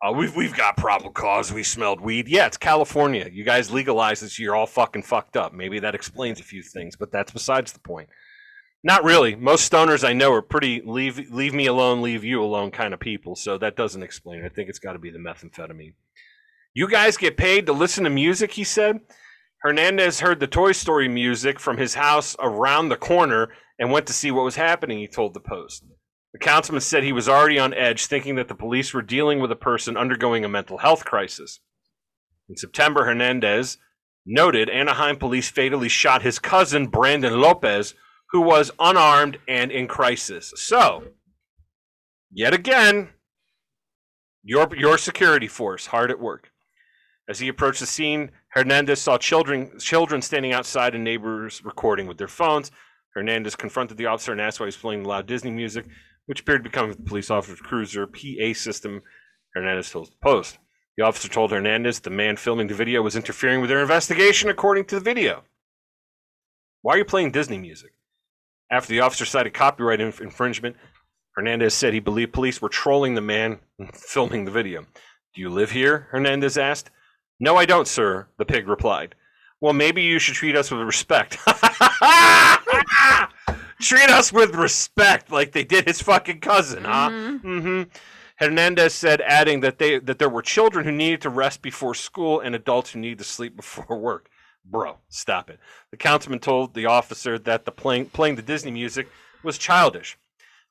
Uh, 0.00 0.12
we've 0.12 0.34
we've 0.36 0.56
got 0.56 0.76
probable 0.76 1.10
cause. 1.10 1.52
We 1.52 1.64
smelled 1.64 2.00
weed. 2.00 2.28
Yeah, 2.28 2.46
it's 2.46 2.56
California. 2.56 3.28
You 3.32 3.42
guys 3.42 3.72
legalized 3.72 4.22
this. 4.22 4.38
You're 4.38 4.54
all 4.54 4.66
fucking 4.66 5.02
fucked 5.02 5.36
up. 5.36 5.52
Maybe 5.52 5.80
that 5.80 5.96
explains 5.96 6.38
a 6.38 6.44
few 6.44 6.62
things, 6.62 6.94
but 6.94 7.10
that's 7.10 7.32
besides 7.32 7.72
the 7.72 7.80
point. 7.80 8.08
Not 8.84 9.02
really. 9.02 9.34
Most 9.34 9.70
stoners 9.70 10.06
I 10.06 10.12
know 10.12 10.32
are 10.32 10.42
pretty 10.42 10.82
leave 10.84 11.18
leave 11.32 11.52
me 11.52 11.66
alone, 11.66 12.00
leave 12.00 12.22
you 12.22 12.40
alone 12.40 12.70
kind 12.70 12.94
of 12.94 13.00
people. 13.00 13.34
So 13.34 13.58
that 13.58 13.74
doesn't 13.74 14.04
explain. 14.04 14.40
it. 14.40 14.46
I 14.46 14.48
think 14.50 14.68
it's 14.68 14.78
got 14.78 14.92
to 14.92 15.00
be 15.00 15.10
the 15.10 15.18
methamphetamine. 15.18 15.94
You 16.74 16.88
guys 16.88 17.16
get 17.16 17.36
paid 17.36 17.66
to 17.66 17.72
listen 17.72 18.04
to 18.04 18.10
music, 18.10 18.52
he 18.52 18.62
said. 18.62 19.00
Hernandez 19.62 20.20
heard 20.20 20.38
the 20.38 20.46
Toy 20.46 20.72
Story 20.72 21.08
music 21.08 21.58
from 21.58 21.78
his 21.78 21.94
house 21.94 22.36
around 22.38 22.88
the 22.88 22.96
corner 22.96 23.48
and 23.78 23.90
went 23.90 24.06
to 24.06 24.12
see 24.12 24.30
what 24.30 24.44
was 24.44 24.56
happening, 24.56 24.98
he 24.98 25.08
told 25.08 25.34
the 25.34 25.40
Post. 25.40 25.84
The 26.32 26.38
councilman 26.38 26.80
said 26.80 27.02
he 27.02 27.12
was 27.12 27.28
already 27.28 27.58
on 27.58 27.74
edge, 27.74 28.06
thinking 28.06 28.36
that 28.36 28.48
the 28.48 28.54
police 28.54 28.94
were 28.94 29.02
dealing 29.02 29.40
with 29.40 29.50
a 29.50 29.56
person 29.56 29.96
undergoing 29.96 30.44
a 30.44 30.48
mental 30.48 30.78
health 30.78 31.04
crisis. 31.04 31.60
In 32.48 32.56
September, 32.56 33.04
Hernandez 33.04 33.78
noted 34.24 34.68
Anaheim 34.68 35.16
police 35.16 35.48
fatally 35.48 35.88
shot 35.88 36.22
his 36.22 36.38
cousin, 36.38 36.86
Brandon 36.86 37.40
Lopez, 37.40 37.94
who 38.30 38.42
was 38.42 38.70
unarmed 38.78 39.38
and 39.48 39.72
in 39.72 39.88
crisis. 39.88 40.52
So, 40.56 41.04
yet 42.30 42.54
again, 42.54 43.08
your, 44.44 44.68
your 44.76 44.98
security 44.98 45.48
force 45.48 45.86
hard 45.86 46.10
at 46.10 46.20
work. 46.20 46.52
As 47.28 47.38
he 47.38 47.48
approached 47.48 47.80
the 47.80 47.86
scene, 47.86 48.30
Hernandez 48.48 49.00
saw 49.00 49.18
children 49.18 49.78
children 49.78 50.22
standing 50.22 50.52
outside 50.52 50.94
and 50.94 51.04
neighbors 51.04 51.62
recording 51.64 52.06
with 52.06 52.16
their 52.16 52.28
phones. 52.28 52.70
Hernandez 53.14 53.54
confronted 53.54 53.98
the 53.98 54.06
officer 54.06 54.32
and 54.32 54.40
asked 54.40 54.60
why 54.60 54.64
he 54.64 54.68
was 54.68 54.76
playing 54.76 55.04
loud 55.04 55.26
Disney 55.26 55.50
music, 55.50 55.86
which 56.26 56.40
appeared 56.40 56.64
to 56.64 56.70
become 56.70 56.90
the 56.90 57.02
police 57.02 57.30
officer's 57.30 57.60
cruiser 57.60 58.06
PA 58.06 58.52
system. 58.54 59.02
Hernandez 59.54 59.90
told 59.90 60.08
the 60.08 60.16
Post. 60.22 60.58
The 60.96 61.04
officer 61.04 61.28
told 61.28 61.50
Hernandez 61.50 62.00
the 62.00 62.10
man 62.10 62.36
filming 62.36 62.66
the 62.66 62.74
video 62.74 63.02
was 63.02 63.14
interfering 63.14 63.60
with 63.60 63.70
their 63.70 63.80
investigation, 63.80 64.48
according 64.50 64.86
to 64.86 64.96
the 64.96 65.04
video. 65.04 65.44
Why 66.82 66.94
are 66.94 66.98
you 66.98 67.04
playing 67.04 67.32
Disney 67.32 67.58
music? 67.58 67.92
After 68.70 68.90
the 68.90 69.00
officer 69.00 69.24
cited 69.24 69.54
copyright 69.54 70.00
inf- 70.00 70.20
infringement, 70.20 70.76
Hernandez 71.34 71.74
said 71.74 71.92
he 71.92 72.00
believed 72.00 72.32
police 72.32 72.60
were 72.60 72.68
trolling 72.68 73.14
the 73.14 73.20
man 73.20 73.60
filming 73.94 74.44
the 74.44 74.50
video. 74.50 74.82
Do 75.34 75.40
you 75.40 75.50
live 75.50 75.70
here? 75.70 76.08
Hernandez 76.10 76.58
asked. 76.58 76.90
No, 77.40 77.56
I 77.56 77.64
don't, 77.66 77.86
sir, 77.88 78.26
the 78.36 78.44
pig 78.44 78.68
replied. 78.68 79.14
Well, 79.60 79.72
maybe 79.72 80.02
you 80.02 80.18
should 80.18 80.34
treat 80.34 80.56
us 80.56 80.70
with 80.70 80.80
respect. 80.80 81.38
treat 83.80 84.10
us 84.10 84.32
with 84.32 84.54
respect 84.54 85.30
like 85.30 85.52
they 85.52 85.64
did 85.64 85.86
his 85.86 86.00
fucking 86.02 86.40
cousin, 86.40 86.84
huh? 86.84 87.10
Mhm. 87.10 87.40
hmm 87.40 87.82
Hernandez 88.36 88.94
said, 88.94 89.20
adding 89.20 89.60
that 89.60 89.78
they 89.78 89.98
that 89.98 90.18
there 90.20 90.28
were 90.28 90.42
children 90.42 90.84
who 90.84 90.92
needed 90.92 91.20
to 91.22 91.28
rest 91.30 91.60
before 91.60 91.94
school 91.94 92.38
and 92.40 92.54
adults 92.54 92.92
who 92.92 93.00
needed 93.00 93.18
to 93.18 93.24
sleep 93.24 93.56
before 93.56 93.98
work. 94.00 94.28
Bro, 94.64 94.98
stop 95.08 95.50
it. 95.50 95.58
The 95.90 95.96
councilman 95.96 96.38
told 96.38 96.74
the 96.74 96.86
officer 96.86 97.38
that 97.40 97.64
the 97.64 97.72
playing 97.72 98.06
playing 98.10 98.36
the 98.36 98.42
Disney 98.42 98.70
music 98.70 99.08
was 99.42 99.58
childish. 99.58 100.16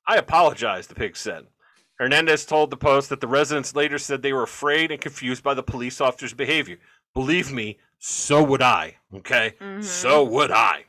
I 0.07 0.15
apologize, 0.15 0.87
the 0.87 0.95
pig 0.95 1.17
said. 1.17 1.47
Hernandez 1.99 2.45
told 2.45 2.69
the 2.69 2.77
Post 2.77 3.09
that 3.09 3.21
the 3.21 3.27
residents 3.27 3.75
later 3.75 3.97
said 3.97 4.21
they 4.21 4.33
were 4.33 4.43
afraid 4.43 4.91
and 4.91 5.01
confused 5.01 5.43
by 5.43 5.53
the 5.53 5.63
police 5.63 5.99
officer's 5.99 6.33
behavior. 6.33 6.77
Believe 7.13 7.51
me, 7.51 7.79
so 7.97 8.43
would 8.43 8.61
I. 8.61 8.97
Okay? 9.13 9.55
Mhm. 9.59 9.83
So 9.83 10.23
would 10.23 10.51
I. 10.51 10.85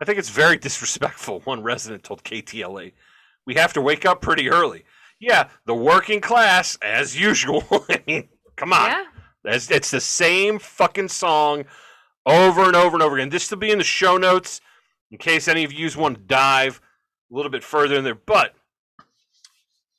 I 0.00 0.04
think 0.04 0.18
it's 0.18 0.28
very 0.30 0.56
disrespectful, 0.56 1.40
one 1.44 1.62
resident 1.62 2.04
told 2.04 2.22
KTLA. 2.22 2.92
We 3.46 3.54
have 3.54 3.72
to 3.72 3.80
wake 3.80 4.06
up 4.06 4.20
pretty 4.20 4.48
early. 4.48 4.84
Yeah, 5.18 5.48
the 5.66 5.74
working 5.74 6.20
class, 6.20 6.78
as 6.82 7.18
usual. 7.18 7.64
I 7.88 8.02
mean, 8.06 8.28
come 8.56 8.72
on. 8.72 8.90
Yeah. 8.90 9.04
It's, 9.44 9.70
it's 9.70 9.90
the 9.90 10.00
same 10.00 10.58
fucking 10.58 11.08
song 11.08 11.64
over 12.26 12.64
and 12.64 12.76
over 12.76 12.94
and 12.94 13.02
over 13.02 13.16
again. 13.16 13.30
This 13.30 13.50
will 13.50 13.58
be 13.58 13.70
in 13.70 13.78
the 13.78 13.84
show 13.84 14.16
notes 14.18 14.60
in 15.10 15.18
case 15.18 15.48
any 15.48 15.64
of 15.64 15.72
you 15.72 15.88
want 15.96 16.16
to 16.16 16.20
dive 16.22 16.80
a 17.32 17.34
little 17.34 17.50
bit 17.50 17.64
further 17.64 17.96
in 17.96 18.04
there. 18.04 18.14
But 18.14 18.54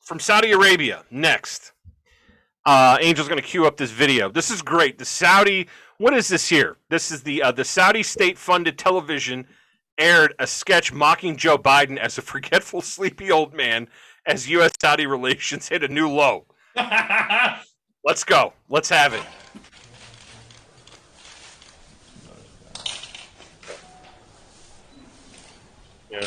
from 0.09 0.19
Saudi 0.19 0.53
Arabia, 0.53 1.03
next. 1.11 1.71
Uh, 2.65 2.97
Angel's 2.99 3.27
going 3.27 3.39
to 3.39 3.47
cue 3.47 3.67
up 3.67 3.77
this 3.77 3.91
video. 3.91 4.27
This 4.27 4.49
is 4.49 4.63
great. 4.63 4.97
The 4.97 5.05
Saudi, 5.05 5.67
what 5.99 6.15
is 6.15 6.27
this 6.27 6.49
here? 6.49 6.77
This 6.89 7.11
is 7.11 7.21
the 7.21 7.43
uh, 7.43 7.51
the 7.51 7.63
Saudi 7.63 8.01
state-funded 8.01 8.75
television 8.75 9.45
aired 9.99 10.33
a 10.39 10.47
sketch 10.47 10.91
mocking 10.91 11.37
Joe 11.37 11.59
Biden 11.59 11.97
as 11.97 12.17
a 12.17 12.21
forgetful, 12.33 12.81
sleepy 12.81 13.31
old 13.31 13.53
man 13.53 13.87
as 14.25 14.49
U.S. 14.49 14.71
Saudi 14.81 15.05
relations 15.05 15.69
hit 15.69 15.83
a 15.83 15.87
new 15.87 16.09
low. 16.09 16.47
Let's 18.03 18.23
go. 18.23 18.53
Let's 18.67 18.89
have 18.89 19.13
it. 19.13 19.23
Yeah. 26.09 26.25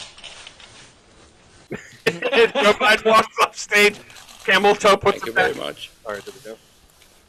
Joe 2.46 2.72
Biden 2.74 3.04
walks 3.04 3.36
off 3.42 3.56
stage. 3.56 3.96
Camel 4.44 4.74
toe 4.74 4.96
puts 4.96 5.20
Thank 5.20 5.26
you 5.26 5.32
it 5.32 5.34
back. 5.36 5.52
very 5.54 5.66
much. 5.66 5.90
All 6.04 6.12
right, 6.14 6.24
there 6.24 6.34
we 6.34 6.40
go. 6.50 6.58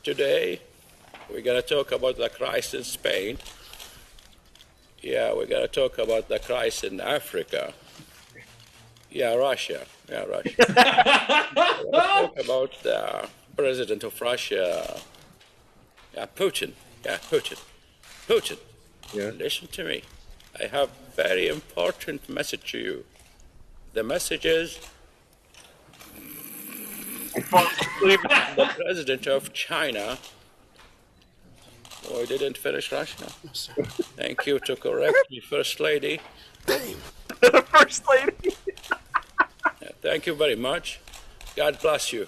Today, 0.03 0.59
we're 1.29 1.41
going 1.41 1.61
to 1.61 1.67
talk 1.67 1.91
about 1.91 2.17
the 2.17 2.29
crisis 2.29 2.73
in 2.73 2.83
Spain. 2.83 3.37
Yeah, 5.01 5.33
we're 5.33 5.45
going 5.45 5.61
to 5.61 5.67
talk 5.67 5.97
about 5.97 6.27
the 6.29 6.39
crisis 6.39 6.83
in 6.91 6.99
Africa. 6.99 7.73
Yeah, 9.11 9.35
Russia. 9.35 9.85
Yeah, 10.09 10.23
Russia. 10.23 10.55
we're 10.57 11.91
going 11.91 11.91
to 11.91 11.91
talk 11.91 12.39
about 12.39 12.83
the 12.83 13.29
president 13.55 14.03
of 14.03 14.19
Russia. 14.19 14.99
Yeah, 16.15 16.25
Putin. 16.35 16.73
Yeah, 17.05 17.17
Putin. 17.17 17.61
Putin. 18.27 18.57
Yeah. 19.13 19.29
Listen 19.37 19.67
to 19.67 19.83
me. 19.83 20.03
I 20.59 20.65
have 20.67 20.89
very 21.15 21.47
important 21.47 22.27
message 22.29 22.71
to 22.71 22.77
you. 22.79 23.05
The 23.93 24.03
message 24.03 24.45
is 24.45 24.79
the 27.33 28.69
president 28.75 29.27
of 29.27 29.53
China. 29.53 30.17
Oh, 32.09 32.21
I 32.21 32.25
didn't 32.25 32.57
finish 32.57 32.91
Russia. 32.91 33.25
Thank 34.17 34.45
you 34.45 34.59
to 34.59 34.75
correct 34.75 35.17
me, 35.29 35.39
First 35.39 35.79
Lady. 35.79 36.19
the 36.65 37.65
first 37.69 38.03
lady. 38.09 38.55
Yeah, 39.81 39.89
thank 40.01 40.25
you 40.25 40.35
very 40.35 40.55
much. 40.55 40.99
God 41.55 41.79
bless 41.81 42.13
you. 42.13 42.27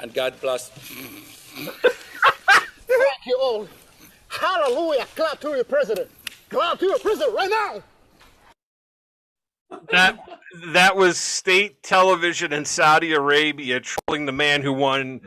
And 0.00 0.12
God 0.12 0.40
bless. 0.40 0.68
Thank 0.70 1.76
you 3.26 3.38
all. 3.40 3.68
Hallelujah. 4.28 5.06
Clap 5.14 5.40
to 5.40 5.50
your 5.50 5.64
president. 5.64 6.10
Clap 6.48 6.78
to 6.78 6.86
your 6.86 6.98
president 6.98 7.34
right 7.34 7.50
now. 7.50 7.82
That 9.90 10.18
that 10.72 10.96
was 10.96 11.16
state 11.18 11.82
television 11.82 12.52
in 12.52 12.64
Saudi 12.64 13.12
Arabia 13.12 13.80
trolling 13.80 14.26
the 14.26 14.32
man 14.32 14.62
who 14.62 14.72
won 14.72 15.20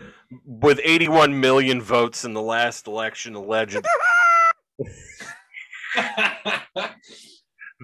with 0.46 0.80
81 0.84 1.40
million 1.40 1.82
votes 1.82 2.26
in 2.26 2.34
the 2.34 2.42
last 2.42 2.88
election, 2.88 3.36
alleged. 3.36 3.86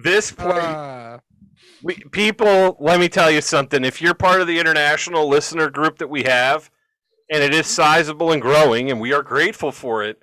This 0.02 0.30
play, 0.32 0.60
Uh, 0.60 1.18
we, 1.82 1.96
people, 2.12 2.76
let 2.80 3.00
me 3.00 3.08
tell 3.08 3.30
you 3.30 3.40
something. 3.40 3.84
If 3.84 4.00
you're 4.00 4.14
part 4.14 4.40
of 4.40 4.46
the 4.46 4.58
international 4.58 5.28
listener 5.28 5.68
group 5.70 5.98
that 5.98 6.10
we 6.10 6.22
have, 6.24 6.70
and 7.30 7.42
it 7.42 7.54
is 7.54 7.66
sizable 7.66 8.30
and 8.30 8.42
growing, 8.42 8.90
and 8.90 9.00
we 9.00 9.12
are 9.12 9.22
grateful 9.22 9.72
for 9.72 10.04
it, 10.04 10.20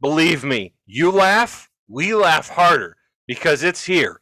believe 0.00 0.44
me, 0.44 0.74
you 0.84 1.10
laugh, 1.10 1.70
we 1.88 2.14
laugh 2.14 2.50
harder 2.50 2.96
because 3.26 3.62
it's 3.62 3.84
here 3.84 4.20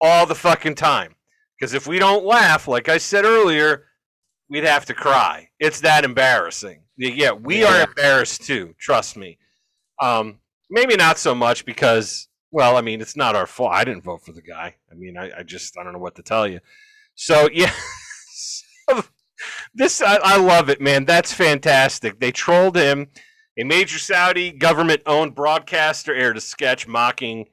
all 0.00 0.26
the 0.26 0.34
fucking 0.34 0.74
time. 0.74 1.14
Because 1.58 1.74
if 1.74 1.86
we 1.86 1.98
don't 1.98 2.24
laugh, 2.24 2.68
like 2.68 2.88
I 2.88 2.98
said 2.98 3.24
earlier, 3.24 3.86
we'd 4.48 4.64
have 4.64 4.84
to 4.86 4.94
cry. 4.94 5.48
It's 5.58 5.80
that 5.80 6.04
embarrassing. 6.04 6.82
Yeah, 6.96 7.32
we 7.32 7.64
are 7.64 7.82
embarrassed 7.82 8.42
too. 8.42 8.74
Trust 8.78 9.16
me. 9.16 9.38
Um, 10.00 10.38
maybe 10.70 10.96
not 10.96 11.18
so 11.18 11.34
much 11.34 11.64
because, 11.64 12.28
well, 12.50 12.76
I 12.76 12.80
mean, 12.80 13.00
it's 13.00 13.16
not 13.16 13.36
our 13.36 13.46
fault. 13.46 13.72
I 13.72 13.84
didn't 13.84 14.04
vote 14.04 14.22
for 14.22 14.32
the 14.32 14.42
guy. 14.42 14.76
I 14.90 14.94
mean, 14.94 15.16
I, 15.16 15.38
I 15.38 15.42
just 15.42 15.78
I 15.78 15.84
don't 15.84 15.92
know 15.92 15.98
what 15.98 16.16
to 16.16 16.22
tell 16.22 16.46
you. 16.46 16.60
So 17.14 17.48
yeah, 17.52 17.72
this 19.74 20.02
I, 20.02 20.18
I 20.22 20.36
love 20.36 20.68
it, 20.68 20.80
man. 20.80 21.04
That's 21.04 21.32
fantastic. 21.32 22.20
They 22.20 22.32
trolled 22.32 22.76
him. 22.76 23.08
A 23.56 23.62
major 23.62 24.00
Saudi 24.00 24.50
government-owned 24.50 25.36
broadcaster 25.36 26.12
aired 26.12 26.36
a 26.36 26.40
sketch 26.40 26.88
mocking 26.88 27.46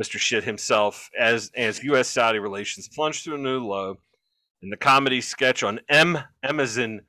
Mr. 0.00 0.18
Shit 0.18 0.44
himself 0.44 1.10
as 1.18 1.50
as 1.56 1.82
U.S. 1.84 2.08
Saudi 2.08 2.38
relations 2.38 2.88
plunged 2.88 3.24
to 3.24 3.34
a 3.34 3.38
new 3.38 3.60
low. 3.64 3.98
In 4.62 4.70
the 4.70 4.76
comedy 4.76 5.20
sketch 5.20 5.62
on 5.62 5.80
M 5.88 6.18
Amazon 6.42 7.00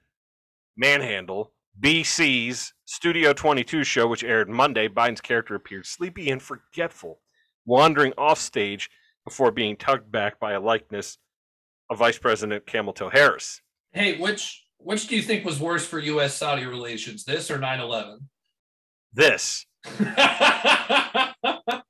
Manhandle, 0.75 1.51
BC's 1.79 2.73
Studio 2.85 3.31
22 3.33 3.83
show, 3.83 4.07
which 4.07 4.23
aired 4.23 4.49
Monday, 4.49 4.87
Biden's 4.87 5.21
character 5.21 5.55
appeared 5.55 5.85
sleepy 5.85 6.29
and 6.31 6.41
forgetful, 6.41 7.19
wandering 7.65 8.13
off 8.17 8.39
stage 8.39 8.89
before 9.23 9.51
being 9.51 9.77
tugged 9.77 10.11
back 10.11 10.39
by 10.39 10.53
a 10.53 10.59
likeness 10.59 11.17
of 11.89 11.99
Vice 11.99 12.17
President 12.17 12.65
Camel 12.65 12.93
Toe 12.93 13.09
Harris. 13.09 13.61
hey, 13.91 14.17
which 14.17 14.65
which 14.77 15.07
do 15.07 15.15
you 15.15 15.21
think 15.21 15.45
was 15.45 15.59
worse 15.59 15.85
for 15.85 15.99
U.S. 15.99 16.35
Saudi 16.35 16.65
relations, 16.65 17.23
this 17.23 17.49
or 17.49 17.57
9/11? 17.59 18.17
This. 19.13 19.65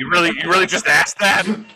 You 0.00 0.08
really, 0.10 0.30
you 0.42 0.48
really 0.50 0.64
just 0.66 0.86
asked 0.86 1.18
that? 1.18 1.44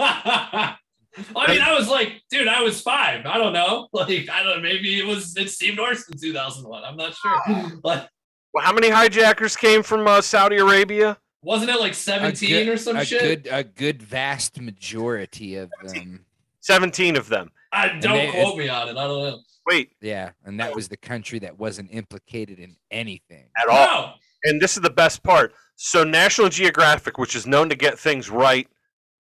I 1.36 1.52
mean, 1.52 1.60
I 1.60 1.74
was 1.78 1.88
like, 1.88 2.22
dude, 2.30 2.48
I 2.48 2.62
was 2.62 2.80
five. 2.80 3.26
I 3.26 3.36
don't 3.36 3.52
know. 3.52 3.88
Like, 3.92 4.28
I 4.30 4.42
don't 4.42 4.56
know. 4.56 4.60
Maybe 4.62 4.98
it 4.98 5.06
was 5.06 5.36
it 5.36 5.50
seemed 5.50 5.78
worse 5.78 6.08
in 6.08 6.18
2001. 6.18 6.82
I'm 6.84 6.96
not 6.96 7.14
sure. 7.14 7.70
But 7.82 8.08
Well, 8.54 8.64
how 8.64 8.72
many 8.72 8.88
hijackers 8.88 9.56
came 9.56 9.82
from 9.82 10.06
uh, 10.06 10.20
Saudi 10.22 10.56
Arabia? 10.56 11.18
wasn't 11.42 11.68
it 11.70 11.78
like 11.78 11.92
17 11.92 12.48
good, 12.48 12.68
or 12.68 12.76
some 12.78 12.96
a 12.96 13.04
shit? 13.04 13.20
good, 13.44 13.48
a 13.52 13.62
good 13.62 14.02
vast 14.02 14.58
majority 14.58 15.56
of 15.56 15.70
them. 15.82 16.24
17 16.60 17.16
of 17.16 17.28
them. 17.28 17.50
I 17.70 17.88
don't 18.00 18.14
they- 18.16 18.30
quote 18.30 18.56
me 18.56 18.70
on 18.70 18.88
it. 18.88 18.96
I 18.96 19.04
don't 19.06 19.22
know. 19.22 19.38
Wait, 19.66 19.92
Yeah, 20.00 20.30
and 20.46 20.58
that 20.60 20.74
was 20.74 20.88
the 20.88 20.96
country 20.96 21.38
that 21.40 21.58
wasn't 21.58 21.90
implicated 21.92 22.58
in 22.58 22.76
anything. 22.90 23.44
at 23.62 23.68
all. 23.68 24.14
And 24.44 24.60
this 24.60 24.76
is 24.76 24.82
the 24.82 24.90
best 24.90 25.22
part. 25.22 25.52
So 25.76 26.04
National 26.04 26.48
Geographic, 26.48 27.18
which 27.18 27.34
is 27.34 27.46
known 27.46 27.68
to 27.70 27.74
get 27.74 27.98
things 27.98 28.30
right 28.30 28.68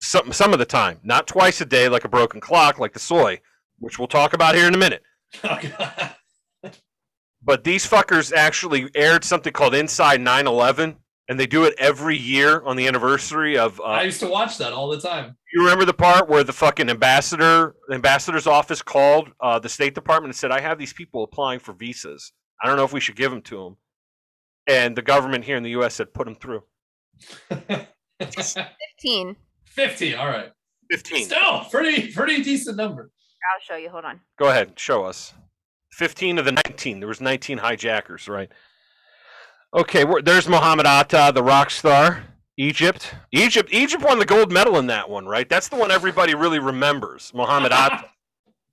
some 0.02 0.32
some 0.32 0.54
of 0.54 0.60
the 0.60 0.66
time, 0.66 1.00
not 1.04 1.28
twice 1.28 1.60
a 1.62 1.66
day 1.66 1.90
like 1.90 2.06
a 2.06 2.10
broken 2.10 2.40
clock, 2.40 2.80
like 2.80 2.94
the 2.94 3.00
soy, 3.00 3.40
which 3.80 4.00
we'll 4.00 4.08
talk 4.08 4.34
about 4.34 4.56
here 4.56 4.66
in 4.68 4.74
a 4.74 4.78
minute. 4.78 5.04
But 7.42 7.64
these 7.64 7.88
fuckers 7.90 8.34
actually 8.34 8.90
aired 8.96 9.24
something 9.24 9.54
called 9.54 9.74
Inside 9.74 10.20
9/11, 10.20 10.98
and 11.30 11.40
they 11.40 11.48
do 11.48 11.64
it 11.64 11.74
every 11.78 12.18
year 12.18 12.62
on 12.66 12.76
the 12.76 12.86
anniversary 12.86 13.58
of. 13.58 13.80
I 13.80 14.02
Uh, 14.02 14.04
used 14.04 14.20
to 14.20 14.28
watch 14.28 14.58
that 14.58 14.74
all 14.74 14.90
the 14.90 15.00
time. 15.00 15.38
you 15.54 15.62
remember 15.64 15.86
the 15.86 15.94
part 15.94 16.28
where 16.28 16.44
the 16.44 16.52
fucking 16.54 16.90
ambassador, 16.90 17.76
the 17.88 17.96
ambassador's 17.96 18.46
office 18.46 18.82
called 18.82 19.30
uh, 19.40 19.58
the 19.58 19.70
State 19.70 19.96
Department 19.96 20.32
and 20.32 20.36
said, 20.36 20.52
"I 20.52 20.60
have 20.60 20.78
these 20.78 20.92
people 20.94 21.24
applying 21.24 21.60
for 21.60 21.72
visas. 21.74 22.34
I 22.62 22.68
don't 22.68 22.76
know 22.76 22.84
if 22.84 22.92
we 22.94 23.00
should 23.00 23.16
give 23.16 23.32
them 23.32 23.42
to 23.44 23.64
them." 23.64 23.78
And 24.70 24.96
the 24.96 25.02
government 25.02 25.46
here 25.46 25.58
in 25.58 25.64
the 25.64 25.72
U.S. 25.72 25.96
said, 25.96 26.14
"Put 26.14 26.26
them 26.26 26.36
through." 26.36 26.64
15. 28.22 29.36
50. 29.66 30.16
All 30.16 30.28
right. 30.28 30.52
15. 30.92 31.26
Still 31.26 31.66
pretty 31.72 32.12
pretty 32.12 32.44
decent 32.44 32.78
number. 32.78 33.12
I'll 33.54 33.62
show 33.62 33.82
you. 33.82 33.90
Hold 33.90 34.06
on. 34.06 34.20
Go 34.38 34.50
ahead, 34.50 34.78
show 34.80 35.04
us. 35.06 35.34
15 35.94 36.38
of 36.38 36.46
the 36.46 36.52
19. 36.52 37.00
There 37.00 37.08
was 37.08 37.22
19 37.22 37.58
hijackers, 37.58 38.28
right? 38.28 38.50
Okay, 39.74 40.06
we're, 40.06 40.22
there's 40.22 40.48
Mohammed 40.48 40.86
Atta, 40.86 41.32
the 41.34 41.44
rock 41.44 41.70
star. 41.70 42.24
Egypt. 42.58 43.14
Egypt 43.32 43.70
Egypt 43.72 44.04
won 44.04 44.20
the 44.20 44.26
gold 44.26 44.52
medal 44.52 44.78
in 44.78 44.88
that 44.88 45.10
one, 45.10 45.26
right? 45.26 45.48
That's 45.48 45.70
the 45.70 45.78
one 45.78 45.92
everybody 45.92 46.36
really 46.36 46.60
remembers. 46.60 47.32
Mohammed 47.34 47.72
Atta. 47.74 48.06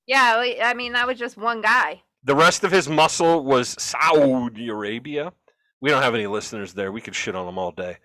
Yeah, 0.07 0.43
I 0.63 0.75
mean 0.75 0.93
that 0.93 1.07
was 1.07 1.19
just 1.19 1.37
one 1.37 1.63
guy. 1.63 2.03
The 2.25 2.35
rest 2.35 2.65
of 2.65 2.73
his 2.73 2.89
muscle 2.89 3.45
was 3.45 3.77
Saudi 3.79 4.69
Arabia. 4.69 5.33
We 5.81 5.91
don't 5.91 6.03
have 6.03 6.15
any 6.15 6.27
listeners 6.27 6.73
there. 6.73 6.91
We 6.91 7.01
could 7.01 7.15
shit 7.15 7.35
on 7.35 7.47
them 7.47 7.59
all 7.59 7.73
day. 7.73 7.99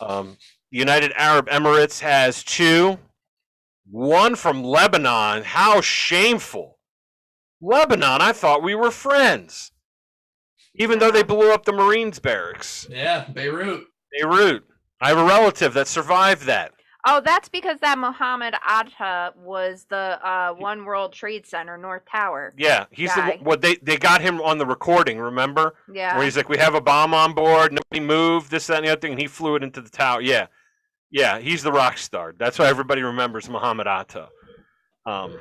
Um, 0.00 0.36
the 0.70 0.78
United 0.78 1.12
Arab 1.16 1.48
Emirates 1.48 2.00
has 2.00 2.42
two. 2.42 2.98
One 3.90 4.34
from 4.34 4.62
Lebanon. 4.62 5.44
How 5.44 5.80
shameful. 5.80 6.78
Lebanon, 7.60 8.20
I 8.20 8.32
thought 8.32 8.62
we 8.62 8.74
were 8.74 8.90
friends. 8.90 9.72
Even 10.74 10.98
though 10.98 11.10
they 11.10 11.22
blew 11.22 11.52
up 11.52 11.64
the 11.64 11.72
Marines 11.72 12.18
barracks. 12.18 12.86
Yeah, 12.90 13.26
Beirut. 13.32 13.84
Beirut. 14.12 14.64
I 15.00 15.08
have 15.08 15.18
a 15.18 15.24
relative 15.24 15.74
that 15.74 15.88
survived 15.88 16.42
that. 16.42 16.72
Oh, 17.10 17.20
that's 17.24 17.48
because 17.48 17.80
that 17.80 17.98
Muhammad 17.98 18.54
Atta 18.66 19.32
was 19.42 19.86
the 19.88 20.18
uh, 20.22 20.52
One 20.52 20.84
World 20.84 21.14
Trade 21.14 21.46
Center 21.46 21.78
North 21.78 22.02
Tower. 22.04 22.52
Yeah, 22.58 22.84
he's 22.90 23.14
the 23.14 23.20
Guy. 23.20 23.38
what 23.42 23.62
they 23.62 23.76
they 23.76 23.96
got 23.96 24.20
him 24.20 24.42
on 24.42 24.58
the 24.58 24.66
recording. 24.66 25.18
Remember? 25.18 25.74
Yeah. 25.92 26.16
Where 26.16 26.24
he's 26.24 26.36
like, 26.36 26.50
"We 26.50 26.58
have 26.58 26.74
a 26.74 26.80
bomb 26.82 27.14
on 27.14 27.32
board. 27.32 27.72
Nobody 27.72 28.00
moved. 28.00 28.50
This, 28.50 28.66
that, 28.66 28.78
and 28.78 28.86
the 28.86 28.90
other 28.92 29.00
thing." 29.00 29.12
And 29.12 29.20
he 29.20 29.26
flew 29.26 29.56
it 29.56 29.62
into 29.62 29.80
the 29.80 29.88
tower. 29.88 30.20
Yeah, 30.20 30.48
yeah. 31.10 31.38
He's 31.38 31.62
the 31.62 31.72
rock 31.72 31.96
star. 31.96 32.34
That's 32.36 32.58
why 32.58 32.66
everybody 32.66 33.02
remembers 33.02 33.48
Muhammad 33.48 33.86
Atta. 33.86 34.28
Um, 35.06 35.38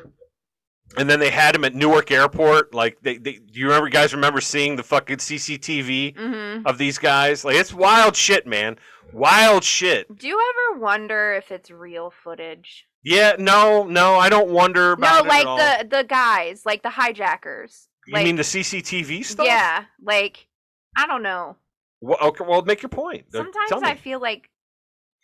and 0.96 1.10
then 1.10 1.20
they 1.20 1.30
had 1.30 1.56
him 1.56 1.66
at 1.66 1.76
Newark 1.76 2.12
Airport. 2.12 2.74
Like, 2.74 2.98
they, 3.02 3.18
they 3.18 3.34
do 3.34 3.60
you 3.60 3.68
remember? 3.68 3.90
Guys, 3.90 4.14
remember 4.14 4.42
seeing 4.42 4.76
the 4.76 4.84
fucking 4.84 5.18
CCTV 5.18 6.18
hmm 6.18 6.66
of 6.66 6.78
these 6.78 6.98
guys? 6.98 7.44
Like, 7.44 7.56
it's 7.56 7.74
wild 7.74 8.16
shit, 8.16 8.48
man. 8.48 8.78
Wild 9.14 9.64
shit. 9.64 10.08
Do 10.18 10.28
you 10.28 10.40
ever 10.40 10.80
wonder 10.80 11.34
if 11.34 11.52
it's 11.52 11.72
real 11.72 12.12
footage? 12.24 12.86
Yeah. 13.04 13.36
No, 13.40 13.84
no. 13.84 14.16
I 14.16 14.30
don't 14.30 14.50
wonder 14.50 14.94
about 14.94 15.26
No, 15.26 15.26
it 15.26 15.30
like 15.30 15.42
at 15.42 15.48
all. 15.48 15.58
the 15.58 15.88
the 15.90 16.04
guys, 16.04 16.64
like 16.66 16.84
the 16.84 16.90
hijackers. 16.90 17.88
You 18.08 18.14
like, 18.14 18.24
mean 18.26 18.38
the 18.38 18.44
CCTV 18.44 19.26
stuff? 19.26 19.46
Yeah, 19.46 19.84
like 20.02 20.48
I 20.96 21.08
don't 21.08 21.24
know. 21.24 21.58
Well, 22.00 22.18
okay, 22.22 22.46
well, 22.48 22.62
make 22.62 22.82
your 22.82 22.90
point. 22.90 23.26
Uh, 23.34 23.40
Sometimes 23.40 23.84
I 23.84 23.96
feel 23.96 24.22
like 24.22 24.50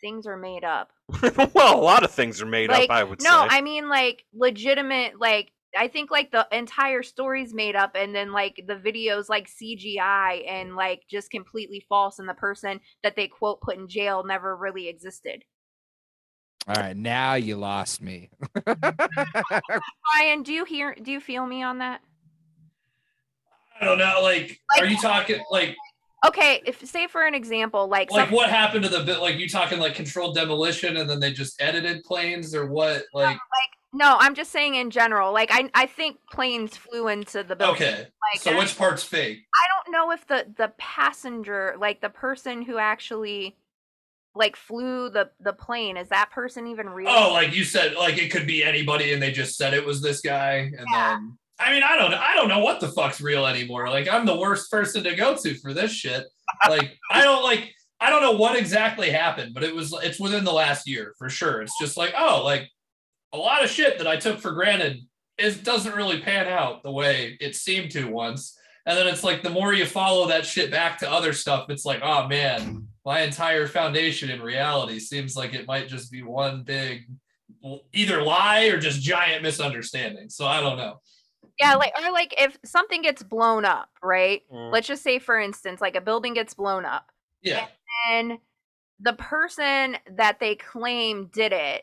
things 0.00 0.26
are 0.26 0.36
made 0.36 0.64
up. 0.64 0.90
well, 1.54 1.78
a 1.78 1.80
lot 1.80 2.04
of 2.04 2.10
things 2.10 2.42
are 2.42 2.46
made 2.46 2.68
like 2.68 2.90
up. 2.90 2.96
I 2.96 3.04
would 3.04 3.22
say. 3.22 3.28
no, 3.28 3.42
say. 3.42 3.56
I 3.56 3.60
mean 3.62 3.88
like 3.88 4.24
legitimate. 4.34 5.18
Like 5.18 5.50
I 5.76 5.88
think 5.88 6.10
like 6.10 6.30
the 6.30 6.46
entire 6.52 7.02
story's 7.02 7.52
made 7.54 7.76
up, 7.76 7.92
and 7.94 8.14
then 8.14 8.32
like 8.32 8.62
the 8.66 8.76
videos 8.76 9.28
like 9.28 9.48
CGI 9.48 10.48
and 10.48 10.76
like 10.76 11.02
just 11.10 11.30
completely 11.30 11.84
false, 11.88 12.18
and 12.18 12.28
the 12.28 12.34
person 12.34 12.80
that 13.02 13.16
they 13.16 13.28
quote 13.28 13.60
put 13.60 13.76
in 13.76 13.88
jail 13.88 14.24
never 14.24 14.56
really 14.56 14.88
existed. 14.88 15.44
All 16.66 16.74
right, 16.74 16.96
now 16.96 17.34
you 17.34 17.56
lost 17.56 18.00
me. 18.00 18.30
Brian, 18.64 20.42
do 20.42 20.52
you 20.52 20.64
hear? 20.64 20.94
Do 21.00 21.12
you 21.12 21.20
feel 21.20 21.46
me 21.46 21.62
on 21.62 21.78
that? 21.78 22.00
I 23.80 23.84
don't 23.84 23.98
know. 23.98 24.20
Like, 24.22 24.60
Like- 24.70 24.82
are 24.82 24.86
you 24.86 24.96
talking 24.98 25.42
like 25.50 25.76
Okay, 26.26 26.62
if 26.64 26.82
say 26.86 27.06
for 27.06 27.26
an 27.26 27.34
example, 27.34 27.86
like 27.86 28.10
like 28.10 28.28
some- 28.28 28.34
what 28.34 28.48
happened 28.48 28.84
to 28.84 28.88
the 28.90 29.04
bit? 29.04 29.20
Like, 29.20 29.36
you 29.36 29.46
talking 29.48 29.78
like 29.78 29.94
controlled 29.94 30.34
demolition, 30.34 30.96
and 30.96 31.08
then 31.08 31.20
they 31.20 31.32
just 31.32 31.60
edited 31.60 32.02
planes, 32.02 32.54
or 32.54 32.66
what? 32.66 33.04
Like, 33.12 33.36
no, 33.94 34.16
I'm 34.18 34.34
just 34.34 34.50
saying 34.50 34.74
in 34.74 34.90
general. 34.90 35.32
Like 35.32 35.50
I 35.52 35.70
I 35.74 35.86
think 35.86 36.18
planes 36.30 36.76
flew 36.76 37.08
into 37.08 37.42
the 37.42 37.56
building. 37.56 37.82
okay. 37.82 38.06
Like 38.32 38.42
So 38.42 38.56
which 38.58 38.76
part's 38.76 39.02
fake? 39.02 39.38
I 39.54 39.66
don't 39.84 39.92
know 39.92 40.10
if 40.10 40.26
the 40.26 40.46
the 40.56 40.72
passenger, 40.78 41.76
like 41.78 42.00
the 42.00 42.10
person 42.10 42.62
who 42.62 42.78
actually 42.78 43.56
like 44.34 44.56
flew 44.56 45.10
the 45.10 45.30
the 45.40 45.52
plane, 45.52 45.96
is 45.96 46.08
that 46.08 46.30
person 46.30 46.66
even 46.66 46.88
real? 46.90 47.08
Oh, 47.08 47.32
like 47.32 47.54
you 47.54 47.64
said, 47.64 47.94
like 47.94 48.18
it 48.18 48.30
could 48.32 48.46
be 48.46 48.64
anybody, 48.64 49.12
and 49.12 49.22
they 49.22 49.30
just 49.32 49.56
said 49.56 49.74
it 49.74 49.86
was 49.86 50.02
this 50.02 50.20
guy, 50.20 50.54
and 50.76 50.86
Yeah. 50.92 51.10
then 51.16 51.38
I 51.60 51.70
mean, 51.70 51.84
I 51.84 51.96
don't, 51.96 52.12
I 52.12 52.34
don't 52.34 52.48
know 52.48 52.58
what 52.58 52.80
the 52.80 52.88
fuck's 52.88 53.20
real 53.20 53.46
anymore. 53.46 53.88
Like, 53.88 54.08
I'm 54.08 54.26
the 54.26 54.36
worst 54.36 54.68
person 54.72 55.04
to 55.04 55.14
go 55.14 55.36
to 55.36 55.54
for 55.60 55.72
this 55.72 55.92
shit. 55.92 56.24
Like, 56.68 56.98
I 57.12 57.22
don't 57.22 57.44
like, 57.44 57.72
I 58.00 58.10
don't 58.10 58.22
know 58.22 58.32
what 58.32 58.56
exactly 58.58 59.08
happened, 59.08 59.54
but 59.54 59.62
it 59.62 59.72
was, 59.72 59.94
it's 60.02 60.18
within 60.18 60.42
the 60.42 60.52
last 60.52 60.88
year 60.88 61.14
for 61.16 61.30
sure. 61.30 61.62
It's 61.62 61.78
just 61.80 61.96
like, 61.96 62.12
oh, 62.18 62.42
like 62.44 62.68
a 63.34 63.36
lot 63.36 63.64
of 63.64 63.70
shit 63.70 63.98
that 63.98 64.06
I 64.06 64.16
took 64.16 64.38
for 64.38 64.52
granted 64.52 65.00
is 65.38 65.58
doesn't 65.58 65.94
really 65.96 66.20
pan 66.20 66.46
out 66.46 66.82
the 66.82 66.92
way 66.92 67.36
it 67.40 67.56
seemed 67.56 67.90
to 67.90 68.06
once. 68.06 68.56
And 68.86 68.96
then 68.96 69.06
it's 69.08 69.24
like 69.24 69.42
the 69.42 69.50
more 69.50 69.72
you 69.74 69.84
follow 69.86 70.28
that 70.28 70.46
shit 70.46 70.70
back 70.70 70.98
to 70.98 71.10
other 71.10 71.32
stuff, 71.32 71.68
it's 71.70 71.84
like, 71.84 72.00
oh 72.02 72.28
man, 72.28 72.86
my 73.04 73.20
entire 73.22 73.66
foundation 73.66 74.30
in 74.30 74.40
reality 74.40 74.98
seems 75.00 75.36
like 75.36 75.52
it 75.54 75.66
might 75.66 75.88
just 75.88 76.12
be 76.12 76.22
one 76.22 76.62
big 76.62 77.02
either 77.92 78.22
lie 78.22 78.66
or 78.66 78.78
just 78.78 79.00
giant 79.02 79.42
misunderstanding. 79.42 80.28
So 80.30 80.46
I 80.46 80.60
don't 80.60 80.76
know. 80.76 81.00
yeah, 81.58 81.74
like 81.74 81.92
or 82.00 82.12
like 82.12 82.34
if 82.38 82.56
something 82.64 83.02
gets 83.02 83.22
blown 83.22 83.64
up, 83.64 83.88
right? 84.02 84.42
Mm. 84.52 84.70
Let's 84.72 84.86
just 84.86 85.02
say, 85.02 85.18
for 85.18 85.38
instance, 85.40 85.80
like 85.80 85.96
a 85.96 86.00
building 86.00 86.34
gets 86.34 86.54
blown 86.54 86.84
up, 86.84 87.10
Yeah. 87.42 87.66
and 88.10 88.38
the 89.00 89.14
person 89.14 89.96
that 90.16 90.38
they 90.40 90.54
claim 90.56 91.30
did 91.32 91.52
it 91.52 91.82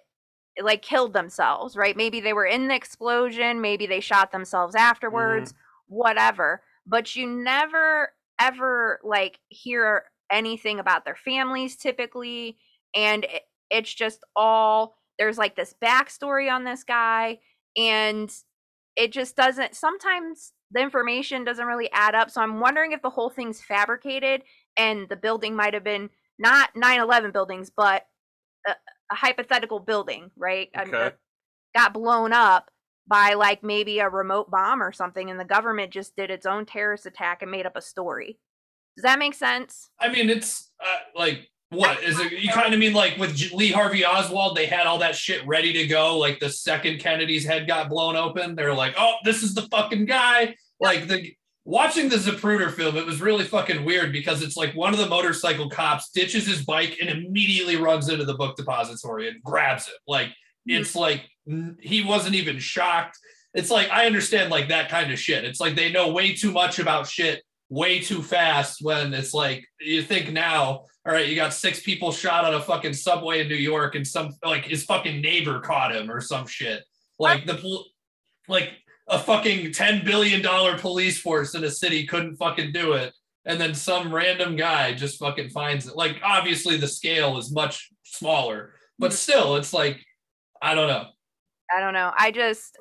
like 0.61 0.81
killed 0.81 1.13
themselves 1.13 1.75
right? 1.75 1.95
Maybe 1.95 2.19
they 2.19 2.33
were 2.33 2.45
in 2.45 2.67
the 2.67 2.75
explosion 2.75 3.61
maybe 3.61 3.85
they 3.85 3.99
shot 3.99 4.31
themselves 4.31 4.75
afterwards 4.75 5.53
mm-hmm. 5.53 5.95
whatever. 5.95 6.61
But 6.85 7.15
you 7.15 7.27
never 7.27 8.09
ever 8.39 8.99
like 9.03 9.39
hear 9.49 10.05
anything 10.31 10.79
about 10.79 11.05
their 11.05 11.15
families 11.15 11.75
typically 11.75 12.57
and 12.95 13.25
it, 13.25 13.43
it's 13.69 13.93
just 13.93 14.23
all 14.35 14.95
there's 15.19 15.37
like 15.37 15.55
this 15.55 15.75
backstory 15.81 16.51
on 16.51 16.63
this 16.63 16.83
guy 16.83 17.39
and 17.77 18.33
it 18.95 19.11
just 19.11 19.35
doesn't 19.35 19.75
sometimes 19.75 20.53
the 20.71 20.81
information 20.81 21.43
doesn't 21.43 21.65
really 21.65 21.89
add 21.91 22.15
up. 22.15 22.31
So 22.31 22.41
i'm 22.41 22.59
wondering 22.59 22.91
if 22.91 23.01
the 23.01 23.09
whole 23.09 23.29
thing's 23.29 23.61
fabricated 23.61 24.43
and 24.77 25.07
the 25.09 25.15
building 25.15 25.55
might 25.55 25.73
have 25.73 25.83
been 25.83 26.09
not 26.39 26.73
9-11 26.75 27.31
buildings 27.33 27.71
but 27.75 28.05
a, 28.67 28.75
a 29.11 29.15
hypothetical 29.15 29.79
building 29.79 30.31
right 30.37 30.69
I 30.75 30.85
mean, 30.85 30.95
Okay. 30.95 31.03
that 31.03 31.17
got 31.75 31.93
blown 31.93 32.33
up 32.33 32.71
by 33.07 33.33
like 33.33 33.63
maybe 33.63 33.99
a 33.99 34.09
remote 34.09 34.49
bomb 34.49 34.81
or 34.81 34.91
something 34.91 35.29
and 35.29 35.39
the 35.39 35.45
government 35.45 35.91
just 35.91 36.15
did 36.15 36.29
its 36.31 36.45
own 36.45 36.65
terrorist 36.65 37.05
attack 37.05 37.41
and 37.41 37.51
made 37.51 37.65
up 37.65 37.75
a 37.75 37.81
story 37.81 38.37
does 38.95 39.03
that 39.03 39.19
make 39.19 39.33
sense 39.33 39.89
I 39.99 40.09
mean, 40.09 40.29
it's 40.29 40.69
uh, 40.83 40.97
like, 41.15 41.47
what 41.69 42.03
is 42.03 42.19
it? 42.19 42.33
You 42.33 42.49
kind 42.51 42.73
of 42.73 42.79
mean 42.81 42.91
like 42.93 43.17
with 43.17 43.51
Lee 43.53 43.71
Harvey 43.71 44.03
Oswald, 44.03 44.57
they 44.57 44.65
had 44.65 44.85
all 44.87 44.97
that 44.99 45.15
shit 45.15 45.45
ready 45.47 45.71
to 45.71 45.87
go. 45.87 46.17
Like 46.17 46.39
the 46.41 46.49
second 46.49 46.99
Kennedy's 46.99 47.45
head 47.45 47.65
got 47.65 47.87
blown 47.87 48.17
open, 48.17 48.55
they're 48.55 48.73
like, 48.73 48.93
oh, 48.97 49.15
this 49.23 49.41
is 49.41 49.55
the 49.55 49.61
fucking 49.71 50.05
guy. 50.05 50.55
Like 50.81 51.07
the 51.07 51.33
watching 51.65 52.09
the 52.09 52.17
Zapruder 52.17 52.71
film, 52.71 52.97
it 52.97 53.05
was 53.05 53.21
really 53.21 53.45
fucking 53.45 53.85
weird 53.85 54.11
because 54.11 54.41
it's 54.41 54.57
like 54.57 54.75
one 54.75 54.93
of 54.93 54.99
the 54.99 55.07
motorcycle 55.07 55.69
cops 55.69 56.09
ditches 56.11 56.47
his 56.47 56.65
bike 56.65 56.97
and 56.99 57.09
immediately 57.09 57.75
runs 57.75 58.09
into 58.09 58.25
the 58.25 58.33
book 58.33 58.57
depository 58.57 59.27
and 59.27 59.41
grabs 59.43 59.87
it. 59.87 59.95
Like 60.07 60.27
mm-hmm. 60.27 60.81
it's 60.81 60.95
like 60.95 61.29
he 61.79 62.03
wasn't 62.03 62.35
even 62.35 62.59
shocked. 62.59 63.17
It's 63.53 63.69
like 63.69 63.89
I 63.89 64.05
understand 64.05 64.49
like 64.49 64.69
that 64.69 64.89
kind 64.89 65.11
of 65.11 65.19
shit. 65.19 65.43
It's 65.43 65.59
like 65.59 65.75
they 65.75 65.91
know 65.91 66.11
way 66.11 66.33
too 66.33 66.51
much 66.51 66.79
about 66.79 67.07
shit 67.07 67.43
way 67.71 68.01
too 68.01 68.21
fast 68.21 68.79
when 68.81 69.13
it's 69.13 69.33
like 69.33 69.65
you 69.79 70.03
think 70.03 70.31
now 70.33 70.83
all 71.05 71.13
right 71.13 71.29
you 71.29 71.35
got 71.35 71.53
six 71.53 71.79
people 71.81 72.11
shot 72.11 72.43
on 72.43 72.53
a 72.53 72.59
fucking 72.59 72.93
subway 72.93 73.39
in 73.39 73.47
new 73.47 73.55
york 73.55 73.95
and 73.95 74.05
some 74.05 74.29
like 74.43 74.65
his 74.65 74.83
fucking 74.83 75.21
neighbor 75.21 75.61
caught 75.61 75.95
him 75.95 76.11
or 76.11 76.19
some 76.19 76.45
shit 76.45 76.83
like 77.17 77.45
the 77.45 77.79
like 78.49 78.71
a 79.11 79.19
fucking 79.19 79.71
10 79.71 80.03
billion 80.05 80.41
dollar 80.41 80.77
police 80.77 81.19
force 81.19 81.53
in 81.53 81.63
a 81.63 81.69
city 81.69 82.07
couldn't 82.07 82.37
fucking 82.37 82.71
do 82.71 82.93
it 82.93 83.13
and 83.45 83.59
then 83.59 83.75
some 83.75 84.13
random 84.13 84.55
guy 84.55 84.93
just 84.93 85.19
fucking 85.19 85.49
finds 85.49 85.87
it 85.87 85.95
like 85.95 86.17
obviously 86.23 86.77
the 86.77 86.87
scale 86.87 87.37
is 87.37 87.51
much 87.51 87.91
smaller 88.03 88.73
but 88.97 89.13
still 89.13 89.55
it's 89.57 89.73
like 89.73 90.03
i 90.61 90.73
don't 90.73 90.87
know 90.87 91.05
I 91.73 91.79
don't 91.79 91.93
know. 91.93 92.11
I 92.17 92.31
just 92.31 92.77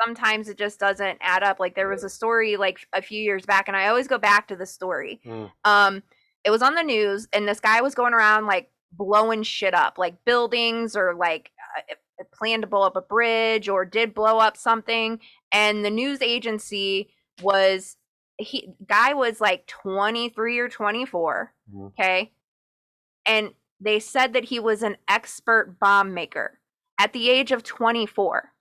sometimes 0.00 0.48
it 0.48 0.56
just 0.56 0.78
doesn't 0.78 1.18
add 1.20 1.42
up. 1.42 1.58
Like 1.58 1.74
there 1.74 1.88
was 1.88 2.04
a 2.04 2.08
story 2.08 2.56
like 2.56 2.78
a 2.92 3.02
few 3.02 3.20
years 3.20 3.44
back, 3.44 3.68
and 3.68 3.76
I 3.76 3.88
always 3.88 4.06
go 4.06 4.18
back 4.18 4.48
to 4.48 4.56
the 4.56 4.66
story. 4.66 5.20
Mm. 5.26 5.50
Um, 5.64 6.02
it 6.44 6.50
was 6.50 6.62
on 6.62 6.74
the 6.74 6.82
news, 6.82 7.26
and 7.32 7.48
this 7.48 7.60
guy 7.60 7.80
was 7.80 7.94
going 7.94 8.14
around 8.14 8.46
like 8.46 8.70
blowing 8.92 9.42
shit 9.42 9.74
up, 9.74 9.98
like 9.98 10.24
buildings 10.24 10.94
or 10.96 11.14
like 11.14 11.50
uh, 11.76 11.94
planned 12.24 12.62
to 12.62 12.66
blow 12.68 12.82
up 12.82 12.96
a 12.96 13.00
bridge 13.02 13.68
or 13.68 13.84
did 13.84 14.14
blow 14.14 14.38
up 14.38 14.56
something. 14.56 15.20
And 15.52 15.84
the 15.84 15.90
news 15.90 16.20
agency 16.22 17.10
was 17.42 17.96
he 18.38 18.68
guy 18.86 19.14
was 19.14 19.40
like 19.40 19.66
23 19.66 20.58
or 20.58 20.68
24. 20.68 21.54
Mhm. 21.72 21.86
Okay. 21.88 22.32
And 23.26 23.52
they 23.80 23.98
said 24.00 24.32
that 24.32 24.44
he 24.46 24.58
was 24.60 24.82
an 24.82 24.96
expert 25.08 25.76
bomb 25.80 26.14
maker 26.14 26.58
at 26.98 27.12
the 27.12 27.30
age 27.30 27.52
of 27.52 27.62
24 27.62 28.52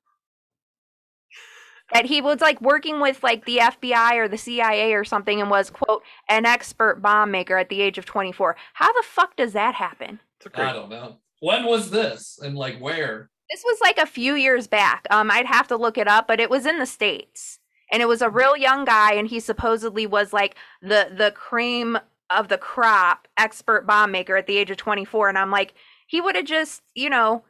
that 1.94 2.06
he 2.06 2.22
was 2.22 2.42
like 2.42 2.60
working 2.62 3.00
with 3.00 3.24
like 3.24 3.46
the 3.46 3.58
FBI 3.60 4.16
or 4.16 4.28
the 4.28 4.38
CIA 4.38 4.94
or 4.94 5.04
something 5.06 5.40
and 5.40 5.50
was 5.50 5.70
quote 5.70 6.04
an 6.30 6.46
expert 6.46 7.02
bomb 7.02 7.32
maker 7.32 7.58
at 7.58 7.70
the 7.70 7.82
age 7.82 7.98
of 7.98 8.06
24 8.06 8.56
how 8.74 8.92
the 8.94 9.04
fuck 9.04 9.36
does 9.38 9.54
that 9.54 9.76
happen 9.76 10.20
It's 10.38 10.46
a 10.48 10.50
great- 10.50 10.68
i 10.68 10.74
don't 10.74 10.90
know 10.90 11.18
when 11.40 11.66
was 11.66 11.90
this 11.92 12.40
and 12.42 12.56
like 12.58 12.78
where 12.80 13.30
this 13.52 13.64
was 13.66 13.78
like 13.82 13.98
a 13.98 14.06
few 14.06 14.36
years 14.36 14.68
back 14.68 15.06
um 15.10 15.30
i'd 15.32 15.46
have 15.46 15.68
to 15.68 15.78
look 15.78 15.98
it 15.98 16.08
up 16.08 16.28
but 16.28 16.40
it 16.40 16.50
was 16.50 16.66
in 16.66 16.80
the 16.80 16.86
states 16.86 17.60
and 17.92 18.02
it 18.02 18.08
was 18.08 18.22
a 18.22 18.30
real 18.30 18.58
young 18.58 18.86
guy 18.86 19.14
and 19.14 19.28
he 19.28 19.40
supposedly 19.40 20.06
was 20.06 20.34
like 20.34 20.56
the 20.82 21.12
the 21.16 21.32
cream 21.32 21.98
of 22.30 22.50
the 22.50 22.58
crop 22.58 23.28
expert 23.38 23.88
bomb 23.88 24.12
maker 24.12 24.36
at 24.36 24.48
the 24.48 24.58
age 24.58 24.70
of 24.72 24.78
24 24.78 25.30
and 25.30 25.38
i'm 25.38 25.52
like 25.52 25.74
he 26.08 26.20
would 26.22 26.36
have 26.36 26.46
just 26.46 26.82
you 26.94 27.10
know 27.10 27.44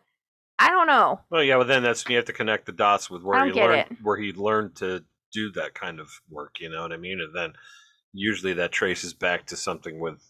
i 0.60 0.70
don't 0.70 0.88
know 0.88 1.20
Well, 1.30 1.44
yeah, 1.44 1.58
well, 1.58 1.68
then 1.68 1.84
that's 1.84 2.06
when 2.06 2.12
you 2.12 2.18
have 2.18 2.26
to 2.26 2.34
connect 2.34 2.66
the 2.66 2.72
dots 2.72 3.10
with 3.10 3.24
where 3.24 3.46
he 3.46 3.52
learned 3.52 3.92
it. 3.92 3.98
where 4.04 4.18
he 4.18 4.32
learned 4.34 4.76
to 4.78 5.04
do 5.34 5.52
that 5.52 5.74
kind 5.74 6.00
of 6.00 6.10
work. 6.30 6.56
You 6.60 6.70
know 6.70 6.82
what 6.84 6.94
I 6.94 6.98
mean? 6.98 7.20
And 7.20 7.36
then 7.36 7.54
usually 8.14 8.54
that 8.54 8.72
traces 8.72 9.14
back 9.14 9.46
to 9.48 9.58
something 9.58 10.00
with 10.00 10.24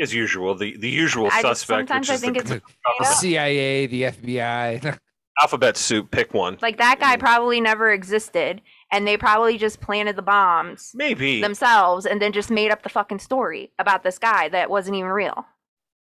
as 0.00 0.14
usual, 0.14 0.54
the 0.54 0.76
the 0.76 0.88
usual 0.90 1.26
I 1.26 1.42
just- 1.42 1.60
suspect, 1.62 1.88
sometimes 1.88 2.08
which 2.08 2.10
I 2.10 2.14
is 2.14 2.20
think 2.20 2.36
uh, 2.38 2.42
the 2.42 2.54
it's 2.56 2.64
The 2.64 2.64
made 3.00 3.06
up. 3.06 3.14
CIA, 3.16 3.86
the 3.86 4.02
FBI. 4.02 4.98
alphabet 5.42 5.76
soup. 5.76 6.10
Pick 6.10 6.34
one. 6.34 6.58
Like 6.60 6.78
that 6.78 6.98
guy 7.00 7.16
mm. 7.16 7.20
probably 7.20 7.60
never 7.60 7.90
existed, 7.92 8.60
and 8.92 9.06
they 9.06 9.16
probably 9.16 9.56
just 9.58 9.80
planted 9.80 10.16
the 10.16 10.22
bombs 10.22 10.92
Maybe. 10.94 11.40
themselves, 11.40 12.06
and 12.06 12.20
then 12.20 12.32
just 12.32 12.50
made 12.50 12.70
up 12.70 12.82
the 12.82 12.88
fucking 12.88 13.18
story 13.20 13.72
about 13.78 14.02
this 14.02 14.18
guy 14.18 14.48
that 14.48 14.70
wasn't 14.70 14.96
even 14.96 15.10
real. 15.10 15.46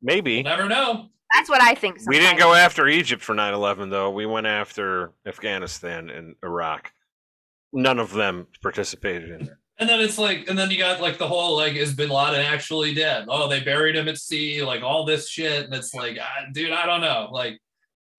Maybe. 0.03 0.43
Never 0.43 0.69
know. 0.69 1.09
That's 1.35 1.49
what 1.49 1.63
I 1.63 1.75
think. 1.75 1.99
We 2.07 2.17
didn't 2.17 2.39
sometimes. 2.39 2.43
go 2.43 2.55
after 2.55 2.87
Egypt 2.87 3.23
for 3.23 3.35
9/11 3.35 3.91
though. 3.91 4.11
We 4.11 4.27
went 4.27 4.47
after 4.47 5.13
Afghanistan 5.27 6.11
and 6.11 6.37
Iraq. 6.45 6.93
None 7.73 7.99
of 7.99 8.13
them 8.13 8.47
participated 8.63 9.31
in 9.31 9.41
it. 9.49 9.55
And 9.79 9.89
then 9.89 10.01
it's 10.01 10.19
like, 10.19 10.49
and 10.49 10.57
then 10.59 10.71
you 10.71 10.79
got 10.79 11.01
like 11.01 11.19
the 11.19 11.27
whole 11.27 11.57
like, 11.57 11.75
is 11.75 11.95
Bin 11.95 12.09
Laden 12.11 12.41
actually 12.41 12.95
dead? 12.95 13.27
Oh, 13.29 13.49
they 13.49 13.61
buried 13.61 13.97
him 13.97 14.09
at 14.09 14.19
sea, 14.19 14.63
like 14.63 14.83
all 14.83 15.05
this 15.05 15.29
shit, 15.29 15.65
and 15.65 15.75
it's 15.75 15.93
like, 15.95 16.19
dude, 16.53 16.71
I 16.71 16.87
don't 16.87 17.01
know. 17.01 17.29
Like, 17.33 17.59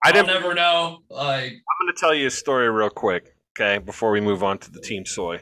I 0.04 0.10
I'll 0.10 0.14
didn't. 0.14 0.28
never 0.28 0.54
know. 0.54 1.00
Like, 1.10 1.52
I'm 1.54 1.86
going 1.86 1.94
to 1.94 2.00
tell 2.00 2.14
you 2.14 2.28
a 2.28 2.32
story 2.32 2.70
real 2.70 2.90
quick, 2.90 3.36
okay, 3.58 3.78
before 3.78 4.12
we 4.12 4.20
move 4.20 4.44
on 4.44 4.58
to 4.60 4.72
the 4.72 4.82
team 4.82 5.06
soy. 5.06 5.42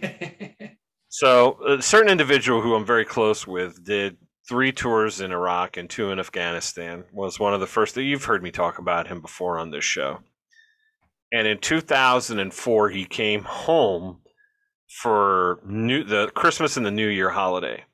So, 1.12 1.58
a 1.66 1.82
certain 1.82 2.08
individual 2.08 2.60
who 2.62 2.76
I'm 2.76 2.86
very 2.86 3.04
close 3.04 3.44
with 3.44 3.82
did 3.84 4.16
three 4.48 4.70
tours 4.70 5.20
in 5.20 5.32
Iraq 5.32 5.76
and 5.76 5.90
two 5.90 6.12
in 6.12 6.20
Afghanistan. 6.20 7.02
Was 7.12 7.40
one 7.40 7.52
of 7.52 7.58
the 7.58 7.66
first 7.66 7.96
that 7.96 8.04
you've 8.04 8.24
heard 8.24 8.44
me 8.44 8.52
talk 8.52 8.78
about 8.78 9.08
him 9.08 9.20
before 9.20 9.58
on 9.58 9.70
this 9.72 9.84
show. 9.84 10.20
And 11.32 11.48
in 11.48 11.58
2004, 11.58 12.90
he 12.90 13.04
came 13.04 13.42
home 13.42 14.20
for 14.90 15.60
new 15.64 16.04
the 16.04 16.30
Christmas 16.34 16.76
and 16.76 16.84
the 16.84 16.90
New 16.90 17.08
Year 17.08 17.30
holiday, 17.30 17.84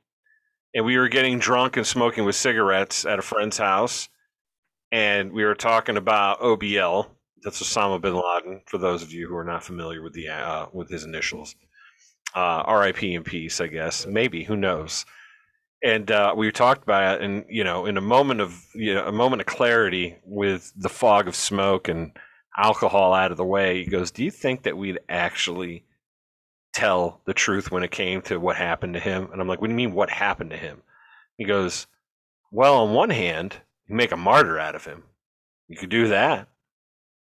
and 0.74 0.84
we 0.84 0.96
were 0.96 1.08
getting 1.08 1.38
drunk 1.38 1.76
and 1.76 1.86
smoking 1.86 2.24
with 2.24 2.36
cigarettes 2.36 3.04
at 3.04 3.18
a 3.18 3.22
friend's 3.22 3.58
house, 3.58 4.08
and 4.90 5.32
we 5.32 5.44
were 5.44 5.54
talking 5.54 5.96
about 5.96 6.40
OBL. 6.40 7.08
That's 7.42 7.62
Osama 7.62 8.00
bin 8.00 8.14
Laden. 8.14 8.62
For 8.66 8.78
those 8.78 9.02
of 9.02 9.12
you 9.12 9.28
who 9.28 9.36
are 9.36 9.44
not 9.44 9.62
familiar 9.62 10.02
with 10.02 10.14
the 10.14 10.28
uh, 10.28 10.66
with 10.72 10.90
his 10.90 11.04
initials 11.04 11.54
uh, 12.36 12.62
R.I.P. 12.66 13.14
in 13.14 13.24
peace, 13.24 13.60
I 13.60 13.66
guess. 13.66 14.06
Maybe 14.06 14.44
who 14.44 14.56
knows? 14.56 15.06
And 15.82 16.10
uh, 16.10 16.34
we 16.36 16.52
talked 16.52 16.82
about 16.82 17.16
it, 17.16 17.24
and 17.24 17.44
you 17.48 17.64
know, 17.64 17.86
in 17.86 17.96
a 17.96 18.02
moment 18.02 18.40
of 18.40 18.64
you 18.74 18.94
know, 18.94 19.06
a 19.06 19.12
moment 19.12 19.40
of 19.40 19.46
clarity 19.46 20.16
with 20.24 20.72
the 20.76 20.88
fog 20.88 21.28
of 21.28 21.34
smoke 21.34 21.88
and 21.88 22.12
alcohol 22.56 23.12
out 23.12 23.30
of 23.30 23.36
the 23.36 23.44
way, 23.44 23.84
he 23.84 23.90
goes, 23.90 24.10
"Do 24.10 24.24
you 24.24 24.30
think 24.30 24.62
that 24.62 24.76
we'd 24.76 24.98
actually 25.08 25.84
tell 26.76 27.20
the 27.24 27.34
truth 27.34 27.70
when 27.70 27.82
it 27.82 27.90
came 27.90 28.22
to 28.22 28.38
what 28.38 28.56
happened 28.56 28.94
to 28.94 29.00
him?" 29.00 29.28
And 29.32 29.40
I'm 29.40 29.48
like, 29.48 29.60
"What 29.60 29.68
do 29.68 29.72
you 29.72 29.76
mean? 29.76 29.94
What 29.94 30.10
happened 30.10 30.50
to 30.50 30.56
him?" 30.56 30.82
He 31.36 31.44
goes, 31.44 31.86
"Well, 32.50 32.76
on 32.76 32.94
one 32.94 33.10
hand, 33.10 33.56
you 33.88 33.94
make 33.94 34.12
a 34.12 34.16
martyr 34.16 34.58
out 34.58 34.74
of 34.74 34.84
him. 34.84 35.04
You 35.68 35.76
could 35.76 35.90
do 35.90 36.08
that." 36.08 36.48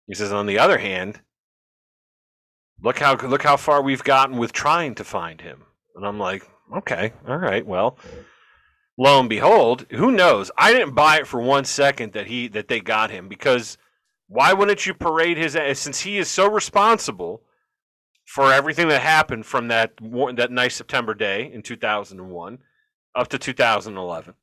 He 0.07 0.13
says, 0.13 0.31
"On 0.31 0.45
the 0.45 0.59
other 0.59 0.77
hand." 0.77 1.21
look 2.81 2.99
how 2.99 3.15
look 3.15 3.43
how 3.43 3.57
far 3.57 3.81
we've 3.81 4.03
gotten 4.03 4.37
with 4.37 4.51
trying 4.51 4.95
to 4.95 5.03
find 5.03 5.41
him 5.41 5.63
and 5.95 6.05
i'm 6.05 6.19
like 6.19 6.47
okay 6.75 7.13
all 7.27 7.37
right 7.37 7.65
well 7.65 7.97
lo 8.97 9.19
and 9.19 9.29
behold 9.29 9.85
who 9.91 10.11
knows 10.11 10.51
i 10.57 10.71
didn't 10.71 10.93
buy 10.93 11.17
it 11.17 11.27
for 11.27 11.41
one 11.41 11.65
second 11.65 12.13
that 12.13 12.27
he 12.27 12.47
that 12.47 12.67
they 12.67 12.79
got 12.79 13.09
him 13.09 13.27
because 13.27 13.77
why 14.27 14.53
wouldn't 14.53 14.85
you 14.85 14.93
parade 14.93 15.37
his 15.37 15.55
ass 15.55 15.79
since 15.79 16.01
he 16.01 16.17
is 16.17 16.27
so 16.27 16.49
responsible 16.49 17.41
for 18.27 18.53
everything 18.53 18.87
that 18.89 19.01
happened 19.01 19.45
from 19.45 19.69
that 19.69 19.91
that 20.35 20.51
nice 20.51 20.75
september 20.75 21.13
day 21.13 21.51
in 21.51 21.61
2001 21.61 22.59
up 23.15 23.27
to 23.27 23.39
2011 23.39 24.33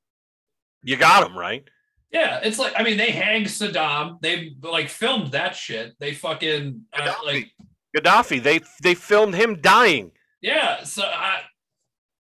you 0.82 0.96
got 0.96 1.26
him 1.26 1.38
right 1.38 1.68
yeah, 2.10 2.38
it's 2.44 2.60
like, 2.60 2.74
I 2.76 2.84
mean, 2.84 2.96
they 2.96 3.10
hanged 3.10 3.46
Saddam. 3.46 4.20
They 4.20 4.54
like 4.62 4.88
filmed 4.88 5.32
that 5.32 5.56
shit. 5.56 5.94
They 5.98 6.14
fucking 6.14 6.82
uh, 6.92 7.14
like, 7.24 7.50
gaddafi 7.96 8.40
they 8.40 8.60
they 8.84 8.94
filmed 8.94 9.34
him 9.34 9.60
dying 9.60 10.12
yeah. 10.44 10.84
So 10.84 11.02
I, 11.02 11.40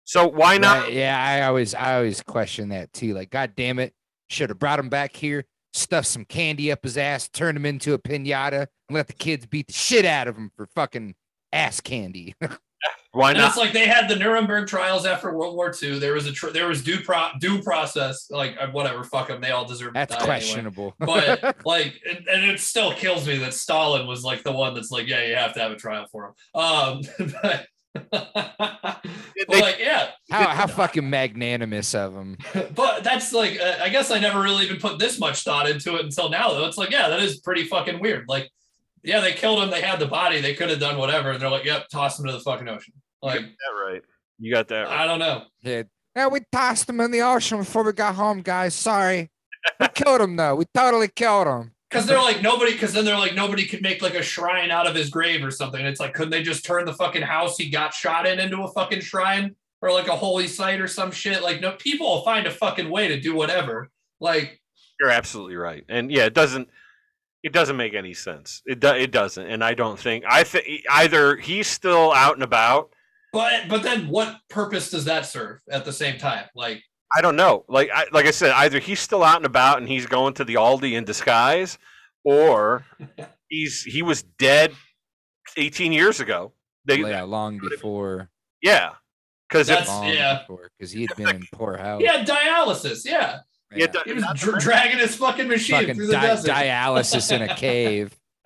so 0.05 0.25
why 0.27 0.57
not 0.57 0.83
Right, 0.83 0.93
yeah, 0.93 1.21
I 1.21 1.45
always 1.47 1.75
I 1.75 1.97
always 1.97 2.23
question 2.23 2.69
that 2.69 2.93
too. 2.93 3.13
Like, 3.13 3.29
god 3.29 3.53
damn 3.57 3.77
it, 3.77 3.93
should 4.29 4.49
have 4.49 4.57
brought 4.57 4.79
him 4.79 4.87
back 4.87 5.13
here, 5.15 5.43
stuffed 5.73 6.07
some 6.07 6.23
candy 6.23 6.71
up 6.71 6.83
his 6.83 6.97
ass, 6.97 7.27
turned 7.27 7.57
him 7.57 7.65
into 7.65 7.93
a 7.93 7.99
pinata, 7.99 8.67
and 8.87 8.95
let 8.95 9.07
the 9.07 9.13
kids 9.13 9.45
beat 9.45 9.67
the 9.67 9.73
shit 9.73 10.05
out 10.05 10.29
of 10.29 10.37
him 10.37 10.49
for 10.55 10.65
fucking 10.65 11.15
ass 11.55 11.81
candy. 11.81 12.35
why 13.15 13.31
and 13.31 13.39
not 13.39 13.47
it's 13.49 13.57
like 13.57 13.71
they 13.71 13.87
had 13.87 14.09
the 14.09 14.15
Nuremberg 14.15 14.67
trials 14.67 15.05
after 15.05 15.33
World 15.33 15.55
War 15.55 15.73
II. 15.81 15.99
There 15.99 16.13
was 16.13 16.27
a 16.27 16.31
tr- 16.31 16.49
there 16.49 16.67
was 16.67 16.83
due 16.83 16.99
pro 16.99 17.29
due 17.39 17.61
process. 17.61 18.29
Like 18.29 18.55
uh, 18.59 18.67
whatever, 18.67 19.03
fuck 19.03 19.29
them. 19.29 19.41
They 19.41 19.51
all 19.51 19.65
deserve. 19.65 19.93
That's 19.93 20.13
to 20.13 20.19
die 20.19 20.23
anyway. 20.23 20.39
questionable. 20.39 20.93
but 20.99 21.65
like 21.65 21.99
and, 22.07 22.27
and 22.27 22.43
it 22.51 22.59
still 22.59 22.91
kills 22.93 23.25
me 23.25 23.37
that 23.37 23.53
Stalin 23.53 24.05
was 24.05 24.23
like 24.23 24.43
the 24.43 24.51
one 24.51 24.73
that's 24.73 24.91
like, 24.91 25.07
yeah, 25.07 25.25
you 25.25 25.35
have 25.35 25.53
to 25.53 25.61
have 25.61 25.71
a 25.71 25.77
trial 25.77 26.05
for 26.11 26.25
him. 26.25 26.33
Um 26.53 27.01
but, 27.41 27.67
but 28.11 29.05
They- 29.49 29.61
like 29.61 29.77
yeah, 29.79 30.09
how 30.29 30.47
how 30.49 30.67
fucking 30.67 31.09
magnanimous 31.09 31.95
of 31.95 32.13
him. 32.13 32.37
but 32.75 33.03
that's 33.03 33.31
like 33.31 33.59
uh, 33.59 33.77
I 33.81 33.89
guess 33.89 34.11
I 34.11 34.19
never 34.19 34.41
really 34.41 34.65
even 34.65 34.77
put 34.77 34.99
this 34.99 35.19
much 35.19 35.43
thought 35.43 35.69
into 35.69 35.95
it 35.95 36.03
until 36.03 36.29
now 36.29 36.49
though. 36.49 36.65
It's 36.65 36.77
like, 36.77 36.91
yeah, 36.91 37.07
that 37.07 37.21
is 37.21 37.39
pretty 37.39 37.63
fucking 37.63 38.01
weird. 38.01 38.25
Like, 38.27 38.51
yeah, 39.05 39.21
they 39.21 39.33
killed 39.33 39.63
him, 39.63 39.69
they 39.69 39.81
had 39.81 39.99
the 39.99 40.07
body, 40.07 40.41
they 40.41 40.53
could 40.53 40.69
have 40.69 40.79
done 40.79 40.97
whatever, 40.97 41.31
and 41.31 41.41
they're 41.41 41.49
like, 41.49 41.65
yep, 41.65 41.87
toss 41.89 42.19
him 42.19 42.25
to 42.25 42.31
the 42.31 42.39
fucking 42.39 42.67
ocean. 42.67 42.93
Like, 43.21 43.41
that 43.41 43.85
right 43.85 44.01
you 44.39 44.53
got 44.53 44.67
that 44.69 44.83
right 44.83 44.99
I 44.99 45.05
don't 45.05 45.19
know. 45.19 45.43
Yeah. 45.61 45.83
Yeah, 46.15 46.27
we 46.27 46.41
tossed 46.51 46.89
him 46.89 47.01
in 47.01 47.11
the 47.11 47.21
ocean 47.21 47.57
before 47.57 47.83
we 47.83 47.91
got 47.91 48.15
home, 48.15 48.41
guys. 48.41 48.73
Sorry. 48.73 49.29
We 49.79 49.87
killed 49.93 50.21
him 50.21 50.35
though. 50.37 50.55
We 50.55 50.65
totally 50.73 51.09
killed 51.09 51.47
him. 51.47 51.71
Because 51.89 52.05
they're 52.05 52.21
like 52.21 52.41
nobody. 52.41 52.71
Because 52.71 52.93
then 52.93 53.03
they're 53.03 53.17
like 53.17 53.35
nobody 53.35 53.65
could 53.65 53.81
make 53.81 54.01
like 54.01 54.15
a 54.15 54.21
shrine 54.21 54.71
out 54.71 54.87
of 54.87 54.95
his 54.95 55.09
grave 55.09 55.43
or 55.43 55.51
something. 55.51 55.79
And 55.79 55.89
it's 55.89 55.99
like, 55.99 56.13
couldn't 56.13 56.31
they 56.31 56.41
just 56.41 56.65
turn 56.65 56.85
the 56.85 56.93
fucking 56.93 57.21
house 57.21 57.57
he 57.57 57.69
got 57.69 57.93
shot 57.93 58.25
in 58.25 58.39
into 58.39 58.63
a 58.63 58.71
fucking 58.71 59.01
shrine 59.01 59.55
or 59.81 59.91
like 59.91 60.07
a 60.07 60.15
holy 60.15 60.47
site 60.47 60.79
or 60.79 60.87
some 60.87 61.11
shit? 61.11 61.43
Like, 61.43 61.59
no, 61.59 61.73
people 61.73 62.07
will 62.07 62.23
find 62.23 62.47
a 62.47 62.51
fucking 62.51 62.89
way 62.89 63.09
to 63.09 63.19
do 63.19 63.35
whatever. 63.35 63.89
Like, 64.21 64.61
You're 65.01 65.09
absolutely 65.09 65.57
right, 65.57 65.83
and 65.89 66.09
yeah, 66.09 66.25
it 66.25 66.33
doesn't 66.33 66.69
it 67.45 67.53
doesn't 67.53 67.77
make 67.77 67.93
any 67.93 68.15
sense. 68.15 68.63
It 68.65 68.79
do, 68.79 68.87
it 68.89 69.11
doesn't, 69.11 69.45
and 69.47 69.63
I 69.63 69.75
don't 69.75 69.99
think 69.99 70.25
I 70.27 70.43
think 70.43 70.65
either 70.91 71.35
he's 71.37 71.67
still 71.67 72.11
out 72.11 72.33
and 72.33 72.41
about. 72.43 72.89
but 73.31 73.69
but 73.69 73.83
then 73.83 74.07
what 74.07 74.37
purpose 74.49 74.89
does 74.89 75.05
that 75.05 75.27
serve 75.27 75.59
at 75.69 75.85
the 75.85 75.93
same 75.93 76.17
time? 76.17 76.45
Like, 76.55 76.81
I 77.15 77.21
don't 77.21 77.35
know. 77.35 77.63
Like 77.69 77.89
I 77.93 78.05
like 78.11 78.25
I 78.25 78.31
said, 78.31 78.51
either 78.51 78.79
he's 78.79 78.99
still 78.99 79.23
out 79.23 79.37
and 79.37 79.45
about 79.45 79.77
and 79.77 79.87
he's 79.87 80.07
going 80.07 80.33
to 80.35 80.43
the 80.43 80.55
Aldi 80.55 80.93
in 80.93 81.03
disguise, 81.05 81.77
or 82.23 82.83
he's 83.47 83.83
he 83.83 84.01
was 84.01 84.23
dead 84.39 84.73
18 85.55 85.93
years 85.93 86.19
ago. 86.19 86.51
They, 86.85 86.97
yeah, 86.99 87.21
long 87.23 87.59
before. 87.59 88.29
yeah, 88.61 88.93
because 89.47 89.67
That's- 89.67 89.87
yeah. 90.15 90.43
because 90.77 90.91
he 90.91 91.01
had 91.07 91.15
been 91.15 91.35
in 91.35 91.43
poor 91.53 91.77
health. 91.77 92.01
Yeah, 92.01 92.23
dialysis. 92.25 93.05
Yeah, 93.05 93.39
yeah, 93.75 93.87
he 94.05 94.13
was 94.13 94.25
dr- 94.35 94.59
dragging 94.59 94.99
his 94.99 95.15
fucking 95.15 95.47
machine 95.47 95.79
fucking 95.79 95.95
through 95.95 96.07
the 96.07 96.13
di- 96.13 96.27
desert. 96.27 96.51
dialysis 96.51 97.31
in 97.31 97.41
a 97.41 97.55
cave. 97.55 98.15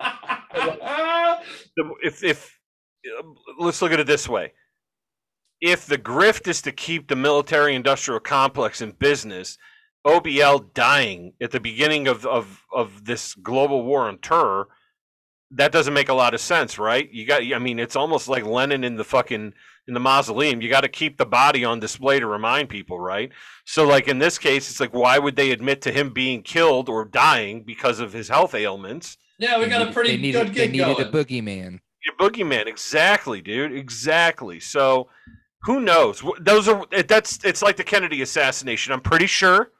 if 2.02 2.22
if 2.22 2.58
let's 3.58 3.82
look 3.82 3.92
at 3.92 4.00
it 4.00 4.06
this 4.06 4.28
way 4.28 4.52
if 5.60 5.86
the 5.86 5.98
grift 5.98 6.48
is 6.48 6.62
to 6.62 6.72
keep 6.72 7.08
the 7.08 7.16
military 7.16 7.74
industrial 7.74 8.20
complex 8.20 8.80
in 8.80 8.92
business 8.92 9.58
obl 10.06 10.72
dying 10.74 11.32
at 11.40 11.50
the 11.50 11.60
beginning 11.60 12.08
of, 12.08 12.24
of 12.26 12.62
of 12.74 13.04
this 13.04 13.34
global 13.34 13.84
war 13.84 14.08
on 14.08 14.18
terror 14.18 14.68
that 15.50 15.72
doesn't 15.72 15.94
make 15.94 16.08
a 16.08 16.14
lot 16.14 16.34
of 16.34 16.40
sense 16.40 16.78
right 16.78 17.10
you 17.12 17.26
got 17.26 17.42
i 17.42 17.58
mean 17.58 17.78
it's 17.78 17.96
almost 17.96 18.28
like 18.28 18.44
lenin 18.44 18.84
in 18.84 18.96
the 18.96 19.04
fucking 19.04 19.52
in 19.88 19.94
the 19.94 20.00
mausoleum 20.00 20.60
you 20.60 20.68
got 20.68 20.82
to 20.82 20.88
keep 20.88 21.16
the 21.18 21.26
body 21.26 21.64
on 21.64 21.80
display 21.80 22.20
to 22.20 22.26
remind 22.26 22.68
people 22.68 22.98
right? 23.00 23.30
So 23.64 23.86
like 23.86 24.08
in 24.08 24.18
this 24.18 24.38
case 24.38 24.70
it's 24.70 24.80
like 24.80 24.94
why 24.94 25.18
would 25.18 25.36
they 25.36 25.50
admit 25.50 25.80
to 25.82 25.92
him 25.92 26.10
being 26.12 26.42
killed 26.42 26.88
or 26.88 27.04
dying 27.04 27.62
because 27.64 28.00
of 28.00 28.12
his 28.12 28.28
health 28.28 28.54
ailments? 28.54 29.16
Yeah, 29.38 29.58
we 29.58 29.64
They 29.64 29.70
got 29.70 29.88
a 29.88 29.92
pretty 29.92 30.10
they 30.16 30.22
needed, 30.22 30.38
good 30.46 30.48
They 30.54 30.66
gig 30.66 30.72
needed 30.72 30.96
going. 30.96 31.06
a 31.08 31.10
boogeyman. 31.10 31.78
your 32.04 32.14
boogeyman 32.18 32.66
exactly 32.66 33.40
dude 33.40 33.72
exactly. 33.72 34.60
So 34.60 35.08
who 35.64 35.80
knows? 35.80 36.22
Those 36.40 36.68
are 36.68 36.86
that's 37.06 37.44
it's 37.44 37.62
like 37.62 37.76
the 37.76 37.84
kennedy 37.84 38.22
assassination 38.22 38.92
i'm 38.92 39.00
pretty 39.00 39.26
sure 39.26 39.72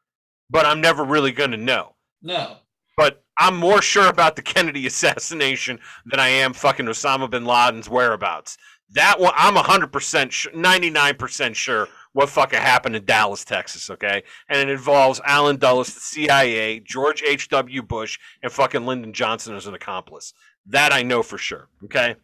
but 0.50 0.66
i'm 0.66 0.80
never 0.80 1.04
really 1.04 1.32
going 1.32 1.52
to 1.52 1.56
know. 1.56 1.94
No, 2.22 2.56
but 2.96 3.22
i'm 3.38 3.56
more 3.56 3.80
sure 3.80 4.08
about 4.08 4.36
the 4.36 4.42
kennedy 4.42 4.86
assassination 4.92 5.78
than 6.06 6.20
i 6.20 6.28
am 6.28 6.52
fucking 6.52 6.84
osama 6.86 7.30
bin 7.30 7.44
laden's 7.46 7.88
whereabouts 7.88 8.58
that 8.92 9.18
one 9.18 9.32
i'm 9.36 9.54
100% 9.54 10.30
sure 10.30 10.52
99% 10.52 11.54
sure 11.54 11.88
what 12.12 12.28
fucking 12.28 12.58
happened 12.58 12.96
in 12.96 13.04
dallas 13.04 13.44
texas 13.44 13.90
okay? 13.90 14.22
And 14.48 14.58
it 14.58 14.72
involves 14.72 15.20
alan 15.24 15.56
dulles 15.56 15.94
the 15.94 16.00
cia 16.00 16.80
george 16.80 17.22
h.w 17.22 17.82
bush 17.82 18.18
and 18.42 18.52
fucking 18.52 18.86
lyndon 18.86 19.12
johnson 19.12 19.54
as 19.54 19.66
an 19.66 19.74
accomplice. 19.74 20.32
That 20.66 20.92
i 20.92 21.02
know 21.02 21.22
for 21.22 21.38
sure 21.38 21.68
okay? 21.84 22.16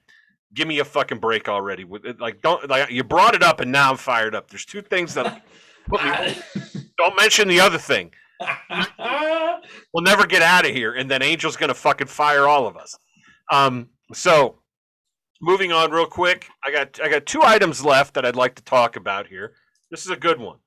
Give 0.55 0.69
me 0.69 0.79
a 0.79 0.85
fucking 0.85 1.19
break 1.19 1.49
already. 1.49 1.85
With 1.85 2.05
it 2.07 2.21
like 2.21 2.41
don't 2.41 2.69
like 2.69 2.91
you 2.91 3.05
brought 3.05 3.35
it 3.35 3.43
up 3.43 3.61
and 3.61 3.71
now 3.73 3.91
i'm 3.91 3.97
fired 3.97 4.35
up. 4.35 4.49
There's 4.51 4.65
two 4.65 4.83
things 4.83 5.15
that 5.15 5.43
Don't 6.99 7.17
mention 7.17 7.49
the 7.49 7.61
other 7.61 7.79
thing. 7.79 8.13
We'll 9.93 10.05
never 10.05 10.27
get 10.27 10.43
out 10.43 10.67
of 10.67 10.73
here, 10.73 10.93
and 10.93 11.11
then 11.11 11.23
Angel's 11.23 11.57
gonna 11.57 11.75
fucking 11.75 12.07
fire 12.07 12.47
all 12.47 12.67
of 12.67 12.77
us. 12.77 12.99
Um, 13.51 13.89
so 14.13 14.59
moving 15.41 15.73
on 15.73 15.91
real 15.91 16.07
quick, 16.07 16.49
I 16.65 16.71
got 16.71 17.01
I 17.03 17.09
got 17.09 17.27
two 17.27 17.43
items 17.43 17.85
left 17.85 18.15
that 18.15 18.25
I'd 18.25 18.37
like 18.37 18.55
to 18.57 18.63
talk 18.63 18.97
about 18.97 19.27
here. 19.27 19.53
This 19.91 20.05
is 20.05 20.11
a 20.11 20.17
good 20.17 20.41
one. 20.41 20.59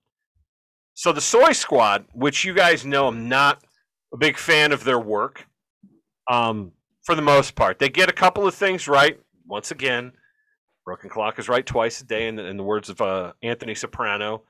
So 0.94 1.12
the 1.12 1.22
Soy 1.22 1.54
Squad, 1.54 2.06
which 2.14 2.44
you 2.44 2.54
guys 2.54 2.86
know, 2.86 3.08
I'm 3.08 3.30
not 3.30 3.64
a 4.14 4.18
big 4.18 4.38
fan 4.38 4.72
of 4.72 4.84
their 4.84 5.00
work. 5.00 5.46
Um, 6.30 6.74
for 7.04 7.16
the 7.16 7.22
most 7.22 7.56
part, 7.56 7.80
they 7.80 7.90
get 7.90 8.10
a 8.10 8.14
couple 8.14 8.46
of 8.46 8.54
things 8.54 8.88
right. 8.88 9.20
Once 9.48 9.72
again, 9.72 10.12
broken 10.86 11.10
clock 11.10 11.40
is 11.40 11.50
right 11.50 11.66
twice 11.66 12.02
a 12.02 12.06
day, 12.06 12.28
in 12.28 12.36
the, 12.36 12.46
in 12.46 12.58
the 12.58 12.64
words 12.64 12.90
of 12.90 13.02
uh, 13.02 13.34
Anthony 13.42 13.76
Soprano 13.76 14.44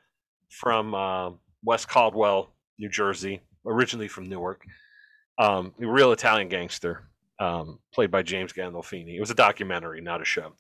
from 0.50 0.94
uh, 0.96 1.32
West 1.64 1.88
Caldwell, 1.88 2.50
New 2.80 2.90
Jersey, 2.90 3.42
originally 3.66 4.08
from 4.08 4.28
Newark. 4.28 4.64
Um, 5.38 5.74
real 5.78 6.12
Italian 6.12 6.50
gangster, 6.50 7.09
um, 7.40 7.80
played 7.94 8.12
by 8.12 8.22
James 8.22 8.54
Gandolfini. 8.54 9.16
It 9.16 9.20
was 9.20 9.32
a 9.32 9.36
documentary, 9.36 10.02
not 10.02 10.22
a 10.22 10.26
show. 10.26 10.54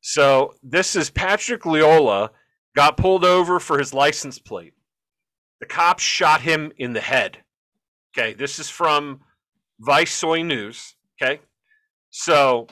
So 0.00 0.54
this 0.62 0.96
is 0.96 1.10
Patrick 1.10 1.62
Lyoya 1.62 2.30
got 2.76 2.96
pulled 2.96 3.24
over 3.24 3.60
for 3.60 3.78
his 3.78 3.94
license 3.94 4.38
plate. 4.38 4.74
The 5.60 5.66
cops 5.66 6.02
shot 6.02 6.40
him 6.42 6.72
in 6.76 6.92
the 6.92 7.00
head. 7.00 7.38
Okay, 8.16 8.34
this 8.34 8.58
is 8.58 8.68
from 8.68 9.20
Vice 9.80 10.12
Soy 10.12 10.42
News. 10.42 10.94
Okay, 11.20 11.40
so 12.10 12.66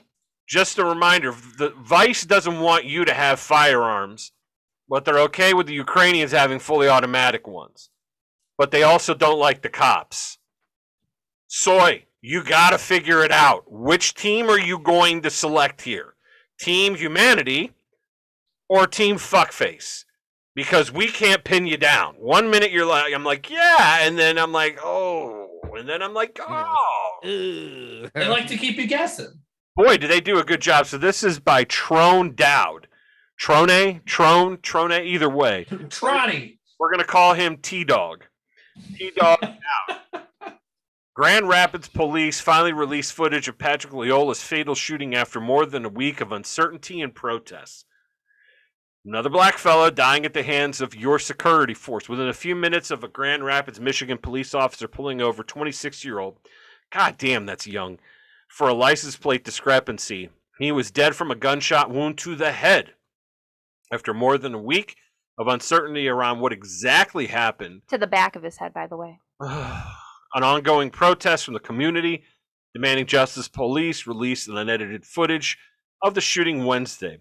just 0.47 0.79
a 0.79 0.85
reminder: 0.85 1.35
the 1.59 1.71
Vice 1.79 2.25
doesn't 2.25 2.61
want 2.61 2.85
you 2.85 3.05
to 3.05 3.15
have 3.15 3.41
firearms, 3.41 4.33
but 4.89 5.05
they're 5.05 5.21
okay 5.21 5.55
with 5.55 5.67
the 5.67 5.75
Ukrainians 5.75 6.33
having 6.33 6.59
fully 6.59 6.89
automatic 6.89 7.47
ones. 7.47 7.89
But 8.59 8.71
they 8.71 8.83
also 8.83 9.15
don't 9.15 9.39
like 9.39 9.63
the 9.63 9.69
cops. 9.69 10.39
Soy, 11.47 12.05
you 12.23 12.45
got 12.45 12.71
to 12.71 12.79
figure 12.79 13.23
it 13.25 13.33
out. 13.33 13.65
Which 13.67 14.15
team 14.15 14.49
are 14.49 14.59
you 14.59 14.79
going 14.79 15.23
to 15.23 15.31
select 15.31 15.83
here? 15.83 16.15
Team 16.59 16.95
Humanity 16.95 17.73
or 18.69 18.87
Team 18.87 19.17
Fuckface? 19.17 20.05
Because 20.55 20.93
we 20.93 21.09
can't 21.09 21.45
pin 21.45 21.67
you 21.67 21.77
down. 21.77 22.15
One 22.15 22.51
minute 22.51 22.71
you're 22.71 22.87
like, 22.87 23.13
I'm 23.13 23.25
like, 23.25 23.51
yeah, 23.51 24.07
and 24.07 24.19
then 24.19 24.39
I'm 24.39 24.53
like, 24.53 24.79
oh, 24.83 25.49
and 25.77 25.89
then 25.89 26.03
I'm 26.03 26.15
like, 26.15 26.39
oh. 26.41 27.19
They 27.23 28.29
like 28.29 28.47
to 28.49 28.57
keep 28.57 28.77
you 28.77 28.87
guessing. 28.87 29.41
Boy, 29.75 29.97
did 29.97 30.11
they 30.11 30.21
do 30.21 30.39
a 30.39 30.45
good 30.45 30.61
job. 30.61 30.87
So 30.87 30.99
this 30.99 31.25
is 31.25 31.41
by 31.41 31.65
Trone 31.65 32.35
Dowd. 32.35 32.87
Trone, 33.39 34.03
Trone, 34.05 34.59
Trone, 34.61 34.93
either 34.93 35.31
way. 35.31 35.67
Trotty. 35.89 36.61
We're 36.79 36.91
gonna 36.91 37.05
call 37.05 37.35
him 37.35 37.57
T 37.57 37.83
Dog. 37.85 38.25
T 38.97 39.11
Dog 39.17 39.39
out. 39.43 40.23
Grand 41.15 41.47
Rapids 41.47 41.89
police 41.89 42.41
finally 42.41 42.73
released 42.73 43.13
footage 43.13 43.47
of 43.47 43.59
Patrick 43.59 43.93
Lyoya's 43.93 44.43
fatal 44.43 44.75
shooting 44.75 45.15
after 45.15 45.41
more 45.41 45.67
than 45.67 45.85
a 45.85 45.91
week 45.91 46.23
of 46.23 46.33
uncertainty 46.33 47.03
and 47.03 47.15
protests. 47.15 47.85
Another 49.05 49.29
black 49.29 49.59
fellow 49.59 49.91
dying 49.91 50.25
at 50.25 50.33
the 50.33 50.43
hands 50.43 50.81
of 50.81 50.95
your 50.95 51.19
security 51.19 51.75
force. 51.75 52.09
Within 52.09 52.29
a 52.29 52.33
few 52.33 52.57
minutes 52.57 52.91
of 52.91 53.05
a 53.05 53.09
Grand 53.09 53.45
Rapids, 53.45 53.79
Michigan 53.79 54.17
police 54.17 54.55
officer 54.55 54.89
pulling 54.89 55.21
over 55.21 55.43
26 55.43 56.03
year 56.03 56.19
old, 56.19 56.39
god 56.91 57.19
damn, 57.19 57.45
that's 57.45 57.67
young, 57.67 57.99
for 58.49 58.69
a 58.69 58.75
license 58.75 59.17
plate 59.17 59.45
discrepancy. 59.45 60.31
He 60.59 60.73
was 60.73 60.91
dead 60.91 61.15
from 61.15 61.31
a 61.31 61.37
gunshot 61.37 61.91
wound 61.91 62.17
to 62.19 62.37
the 62.37 62.53
head. 62.53 62.95
After 63.93 64.15
more 64.15 64.39
than 64.39 64.55
a 64.55 64.63
week 64.63 64.97
of 65.37 65.47
uncertainty 65.47 66.09
around 66.09 66.41
what 66.41 66.55
exactly 66.55 67.27
happened, 67.27 67.83
To 67.89 67.99
the 67.99 68.07
back 68.07 68.35
of 68.35 68.45
his 68.45 68.57
head, 68.57 68.73
by 68.73 68.87
the 68.87 68.97
way. 68.97 69.21
an 70.35 70.43
ongoing 70.43 70.91
protest 70.91 71.45
from 71.45 71.55
the 71.55 71.61
community 71.61 72.25
demanding 72.75 73.07
justice 73.07 73.49
police 73.49 74.07
released 74.07 74.49
an 74.49 74.57
unedited 74.57 75.05
footage 75.05 75.59
of 76.03 76.15
the 76.15 76.21
shooting 76.21 76.65
Wednesday. 76.65 77.19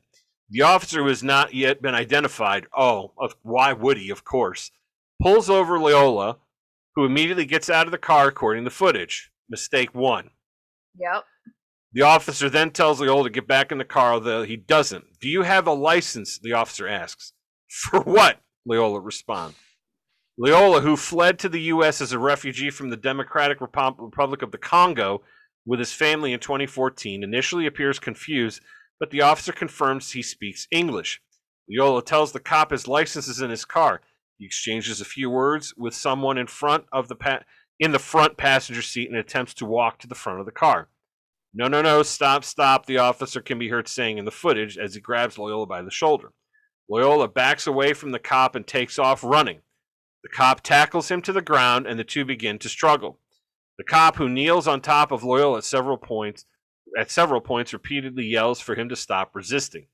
The 0.50 0.62
officer 0.62 1.02
who 1.02 1.08
has 1.08 1.24
not 1.24 1.54
yet 1.54 1.82
been 1.82 1.96
identified, 1.96 2.68
oh, 2.76 3.14
of, 3.18 3.36
why 3.42 3.74
would 3.74 3.98
he, 3.98 4.10
of 4.10 4.24
course, 4.24 4.72
pulls 5.22 5.50
over 5.50 5.78
Lyoya, 5.78 6.38
who 6.96 7.06
immediately 7.06 7.46
gets 7.46 7.70
out 7.70 7.86
of 7.86 7.92
the 7.92 7.98
car 7.98 8.28
according 8.28 8.64
to 8.64 8.70
the 8.70 8.76
footage. 8.76 9.32
Mistake 9.50 9.94
one. 9.94 10.32
Yep. 11.00 11.24
The 11.94 12.02
officer 12.02 12.50
then 12.50 12.72
tells 12.72 13.00
Lyoya 13.00 13.24
to 13.24 13.30
get 13.30 13.48
back 13.48 13.72
in 13.72 13.78
the 13.78 13.86
car, 13.86 14.14
although 14.14 14.44
he 14.44 14.58
doesn't. 14.58 15.06
Do 15.20 15.30
you 15.30 15.44
have 15.44 15.68
a 15.68 15.74
license? 15.74 16.40
The 16.40 16.54
officer 16.54 16.88
asks. 16.88 17.34
For 17.70 18.02
what? 18.02 18.40
Lyoya 18.68 19.04
responds. 19.04 19.56
Lyoya, 20.42 20.82
who 20.82 20.98
fled 20.98 21.38
to 21.40 21.50
the 21.50 21.62
U.S. 21.64 22.02
as 22.02 22.14
a 22.14 22.18
refugee 22.18 22.72
from 22.72 22.90
the 22.90 22.98
Democratic 22.98 23.62
Repub- 23.62 24.00
Republic 24.00 24.42
of 24.42 24.52
the 24.52 24.58
Congo 24.58 25.22
with 25.68 25.78
his 25.78 25.94
family 25.94 26.34
in 26.34 26.40
2014, 26.40 27.24
initially 27.24 27.68
appears 27.68 28.00
confused, 28.00 28.60
but 29.00 29.12
the 29.12 29.22
officer 29.22 29.52
confirms 29.52 30.12
he 30.12 30.24
speaks 30.24 30.68
English. 30.72 31.22
Lyoya 31.70 32.04
tells 32.04 32.32
the 32.32 32.40
cop 32.40 32.72
his 32.72 32.88
license 32.88 33.28
is 33.28 33.40
in 33.40 33.52
his 33.52 33.66
car. 33.66 34.02
He 34.40 34.46
exchanges 34.48 35.00
a 35.00 35.06
few 35.06 35.30
words 35.30 35.76
with 35.78 35.94
someone 35.94 36.40
in 36.40 36.48
front 36.48 36.86
of 36.92 37.08
the 37.08 37.16
pa- 37.16 37.44
in 37.80 37.92
the 37.92 38.00
front 38.00 38.36
passenger 38.36 38.82
seat 38.82 39.10
and 39.10 39.18
attempts 39.20 39.54
to 39.56 39.66
walk 39.68 40.00
to 40.00 40.08
the 40.08 40.16
front 40.16 40.40
of 40.40 40.48
the 40.48 40.52
car. 40.52 40.90
No, 41.54 41.68
no, 41.68 41.84
no, 41.84 42.02
stop, 42.02 42.44
stop, 42.44 42.88
the 42.88 42.98
officer 42.98 43.42
can 43.42 43.60
be 43.60 43.70
heard 43.70 43.88
saying 43.88 44.18
in 44.18 44.26
the 44.26 44.32
footage 44.32 44.76
as 44.76 44.96
he 44.96 45.02
grabs 45.02 45.36
Lyoya 45.36 45.68
by 45.68 45.84
the 45.84 45.92
shoulder. 45.92 46.32
Lyoya 46.90 47.32
backs 47.32 47.68
away 47.68 47.94
from 47.94 48.12
the 48.12 48.20
cop 48.20 48.56
and 48.56 48.66
takes 48.66 48.98
off 48.98 49.24
running. 49.24 49.60
The 50.24 50.30
cop 50.30 50.62
tackles 50.62 51.10
him 51.10 51.22
to 51.24 51.34
the 51.34 51.42
ground 51.42 51.88
and 51.88 52.00
the 52.00 52.04
two 52.04 52.26
begin 52.26 52.60
to 52.60 52.70
struggle. 52.70 53.20
The 53.78 53.84
cop, 53.84 54.18
who 54.18 54.30
kneels 54.30 54.68
on 54.68 54.82
top 54.82 55.12
of 55.12 55.22
Lyoya 55.24 55.58
at 55.58 55.64
several 55.64 55.98
points, 55.98 56.46
at 56.98 57.10
several 57.10 57.42
points 57.42 57.74
repeatedly 57.74 58.26
yells 58.26 58.60
for 58.60 58.76
him 58.76 58.90
to 58.90 58.96
stop 58.96 59.32
resisting. 59.34 59.88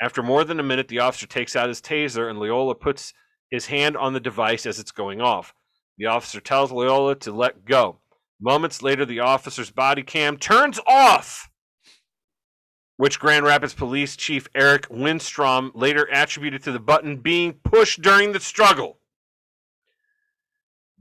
After 0.00 0.22
more 0.22 0.44
than 0.44 0.60
a 0.60 0.62
minute, 0.62 0.88
the 0.88 1.00
officer 1.00 1.26
takes 1.26 1.54
out 1.54 1.68
his 1.68 1.82
taser 1.82 2.30
and 2.30 2.38
Lyoya 2.38 2.78
puts 2.80 3.12
his 3.50 3.66
hand 3.66 3.96
on 3.96 4.14
the 4.14 4.20
device 4.20 4.64
as 4.64 4.78
it's 4.78 4.92
going 4.92 5.20
off. 5.20 5.52
The 5.98 6.06
officer 6.06 6.40
tells 6.40 6.72
Lyoya 6.72 7.20
to 7.20 7.32
let 7.32 7.66
go. 7.66 7.98
Moments 8.40 8.82
later, 8.82 9.04
the 9.04 9.20
officer's 9.20 9.70
body 9.70 10.02
cam 10.02 10.38
turns 10.38 10.80
off, 10.86 11.50
which 12.96 13.20
Grand 13.20 13.44
Rapids 13.44 13.74
Police 13.74 14.16
Chief 14.16 14.48
Eric 14.54 14.88
Winstrom 14.88 15.72
later 15.74 16.08
attributed 16.10 16.62
to 16.62 16.72
the 16.72 16.80
button 16.80 17.18
being 17.18 17.52
pushed 17.52 18.00
during 18.00 18.32
the 18.32 18.40
struggle. 18.40 18.99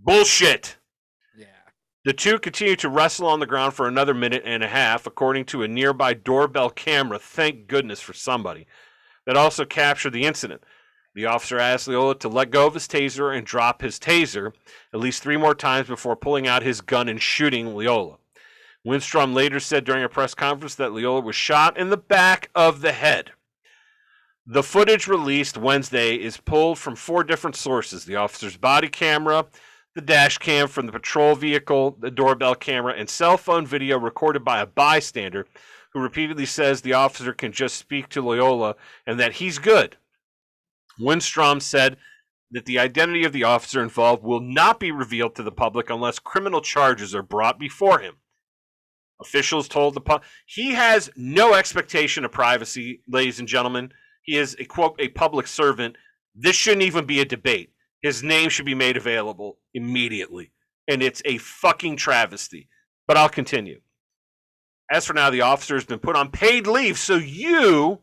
Bullshit. 0.01 0.77
Yeah. 1.38 1.45
The 2.05 2.13
two 2.13 2.39
continue 2.39 2.77
to 2.77 2.89
wrestle 2.89 3.27
on 3.27 3.39
the 3.39 3.45
ground 3.45 3.73
for 3.73 3.88
another 3.88 4.13
minute 4.13 4.43
and 4.45 4.63
a 4.63 4.67
half, 4.67 5.05
according 5.05 5.45
to 5.45 5.63
a 5.63 5.67
nearby 5.67 6.13
doorbell 6.13 6.69
camera. 6.69 7.19
Thank 7.19 7.67
goodness 7.67 7.99
for 7.99 8.13
somebody 8.13 8.65
that 9.26 9.35
also 9.35 9.65
captured 9.65 10.11
the 10.11 10.26
incident. 10.26 10.63
The 11.15 11.26
officer 11.26 11.59
asked 11.59 11.88
Lyoya 11.88 12.17
to 12.21 12.30
let 12.30 12.51
go 12.51 12.65
of 12.65 12.76
his 12.76 12.88
taser 12.88 13.35
and 13.35 13.45
drop 13.45 13.81
his 13.81 13.99
taser 13.99 14.53
at 14.93 14.99
least 14.99 15.21
three 15.21 15.38
more 15.38 15.55
times 15.55 15.88
before 15.88 16.15
pulling 16.15 16.47
out 16.47 16.63
his 16.63 16.80
gun 16.81 17.09
and 17.09 17.21
shooting 17.21 17.67
Lyoya. 17.67 18.17
Winstrom 18.88 19.34
later 19.34 19.59
said 19.59 19.84
during 19.84 20.03
a 20.03 20.09
press 20.09 20.34
conference 20.34 20.76
that 20.76 20.91
Lyoya 20.91 21.21
was 21.21 21.35
shot 21.35 21.77
in 21.77 21.89
the 21.89 21.97
back 21.97 22.49
of 22.55 22.80
the 22.80 22.93
head. 22.93 23.31
The 24.45 24.63
footage 24.63 25.07
released 25.07 25.57
Wednesday 25.57 26.15
is 26.15 26.38
pulled 26.38 26.80
from 26.80 26.95
four 26.95 27.23
different 27.23 27.55
sources 27.55 28.05
the 28.05 28.15
officer's 28.15 28.57
body 28.57 28.88
camera, 28.88 29.45
the 29.99 30.05
dash 30.05 30.38
cam 30.38 30.69
from 30.69 30.85
the 30.85 30.93
patrol 30.93 31.35
vehicle, 31.35 31.97
the 31.99 32.09
doorbell 32.09 32.55
camera, 32.55 32.93
and 32.93 33.09
cell 33.09 33.35
phone 33.35 33.65
video 33.65 33.99
recorded 33.99 34.45
by 34.45 34.61
a 34.61 34.65
bystander 34.65 35.45
who 35.91 35.99
repeatedly 35.99 36.45
says 36.45 36.80
the 36.80 36.93
officer 36.93 37.34
can 37.34 37.51
just 37.51 37.76
speak 37.76 38.07
to 38.07 38.23
Lyoya 38.23 38.76
and 39.05 39.19
that 39.19 39.34
he's 39.34 39.59
good. 39.59 39.97
Winstrom 41.01 41.61
said 41.61 41.97
that 42.49 42.65
the 42.65 42.80
identity 42.80 43.26
of 43.26 43.34
the 43.34 43.43
officer 43.43 43.84
involved 43.84 44.23
will 44.23 44.39
not 44.39 44.80
be 44.80 44.89
revealed 44.89 45.35
to 45.35 45.43
the 45.43 45.51
public 45.51 45.89
unless 45.89 46.17
criminal 46.17 46.61
charges 46.61 47.13
are 47.13 47.21
brought 47.21 47.59
before 47.59 47.99
him. 47.99 48.15
Officials 49.19 49.67
told 49.67 49.95
the 49.95 50.01
pu- 50.01 50.19
he 50.45 50.76
has 50.76 51.09
no 51.17 51.55
expectation 51.55 52.23
of 52.23 52.31
privacy, 52.31 53.01
ladies 53.05 53.39
and 53.39 53.49
gentlemen. 53.49 53.91
He 54.21 54.38
is 54.38 54.55
a 54.59 54.63
quote 54.63 54.95
a 54.97 55.09
public 55.09 55.45
servant. 55.45 55.97
This 56.34 56.55
shouldn't 56.55 56.84
even 56.84 57.05
be 57.05 57.19
a 57.19 57.26
debate. 57.26 57.73
His 58.01 58.23
name 58.23 58.49
should 58.49 58.65
be 58.65 58.76
made 58.76 58.97
available 58.97 59.57
immediately. 59.73 60.51
And 60.88 61.01
it's 61.03 61.21
a 61.26 61.38
fucking 61.38 61.97
travesty. 61.97 62.67
But 63.07 63.17
I'll 63.17 63.30
continue. 63.30 63.81
As 64.91 65.05
for 65.05 65.13
now, 65.13 65.30
the 65.30 65.41
officer 65.41 65.76
has 65.76 65.85
been 65.85 65.99
put 65.99 66.15
on 66.15 66.31
paid 66.31 66.65
leave, 66.65 66.97
so 66.97 67.15
you, 67.15 67.99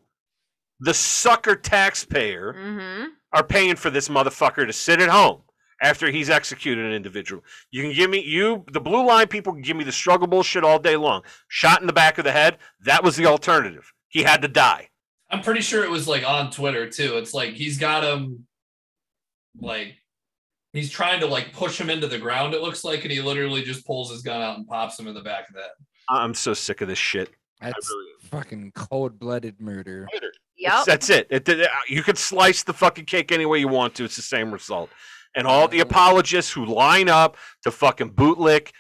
the 0.81 0.94
sucker 0.94 1.56
taxpayer, 1.56 2.55
Mm-hmm. 2.55 3.06
are 3.32 3.44
paying 3.44 3.77
for 3.77 3.90
this 3.90 4.09
motherfucker 4.09 4.66
to 4.66 4.73
sit 4.73 5.01
at 5.01 5.09
home 5.09 5.43
after 5.82 6.10
he's 6.10 6.31
executed 6.31 6.85
an 6.86 6.93
individual. 6.93 7.43
You 7.70 7.82
can 7.82 7.93
give 7.93 8.09
me 8.09 8.23
you 8.23 8.64
the 8.73 8.81
blue 8.81 9.05
line 9.05 9.27
people 9.28 9.52
can 9.52 9.62
give 9.62 9.77
me 9.77 9.85
the 9.85 9.93
struggle 9.93 10.27
bullshit 10.28 10.64
all 10.64 10.78
day 10.78 10.97
long. 10.97 11.23
Shot 11.48 11.81
in 11.81 11.86
the 11.86 11.93
back 11.93 12.18
of 12.18 12.24
the 12.24 12.32
head, 12.32 12.59
that 12.85 13.02
was 13.02 13.16
the 13.16 13.27
alternative. 13.27 13.93
He 14.09 14.23
had 14.23 14.40
to 14.43 14.48
die. 14.48 14.89
I'm 15.31 15.43
pretty 15.43 15.60
sure 15.62 15.82
it 15.85 15.90
was 15.90 16.06
like 16.06 16.24
on 16.27 16.51
Twitter 16.52 16.89
too. 16.89 17.16
It's 17.18 17.35
like 17.35 17.55
he's 17.55 17.78
got 17.78 18.05
him 18.05 18.47
like 19.61 19.95
he's 20.73 20.91
trying 20.91 21.20
to 21.20 21.27
like 21.27 21.53
push 21.53 21.81
him 21.81 21.91
into 21.91 22.07
the 22.07 22.19
ground. 22.19 22.55
It 22.55 22.61
looks 22.62 22.85
like, 22.85 23.03
and 23.03 23.11
he 23.12 23.20
literally 23.20 23.62
just 23.62 23.87
pulls 23.87 24.11
his 24.11 24.23
gun 24.23 24.43
out 24.43 24.57
and 24.59 24.66
pops 24.66 24.99
him 24.99 25.07
in 25.07 25.15
the 25.15 25.23
back 25.23 25.49
of 25.49 25.55
the 25.55 25.62
head. 25.62 25.70
I'm 26.09 26.35
so 26.35 26.55
sick 26.55 26.81
of 26.83 26.89
this 26.89 26.99
shit. 26.99 27.31
That's 27.61 27.89
really 27.89 28.11
fucking 28.31 28.73
cold-blooded 28.74 29.61
murder. 29.61 30.07
Yep. 30.59 30.85
That's 30.87 31.09
it. 31.11 31.27
It, 31.31 31.49
it- 31.49 31.69
You 31.89 32.03
could 32.03 32.19
slice 32.19 32.62
the 32.62 32.73
fucking 32.74 33.07
cake 33.07 33.33
any 33.33 33.47
way 33.47 33.59
you 33.59 33.69
want 33.69 33.95
to. 33.97 34.05
It's 34.05 34.16
the 34.16 34.23
same 34.23 34.51
result. 34.53 34.91
And 35.35 35.47
all 35.47 35.66
the 35.69 35.81
apologists 35.81 36.53
who 36.53 36.65
line 36.66 37.09
up 37.09 37.37
to 37.62 37.70
fucking 37.70 38.12
bootlick, 38.12 38.70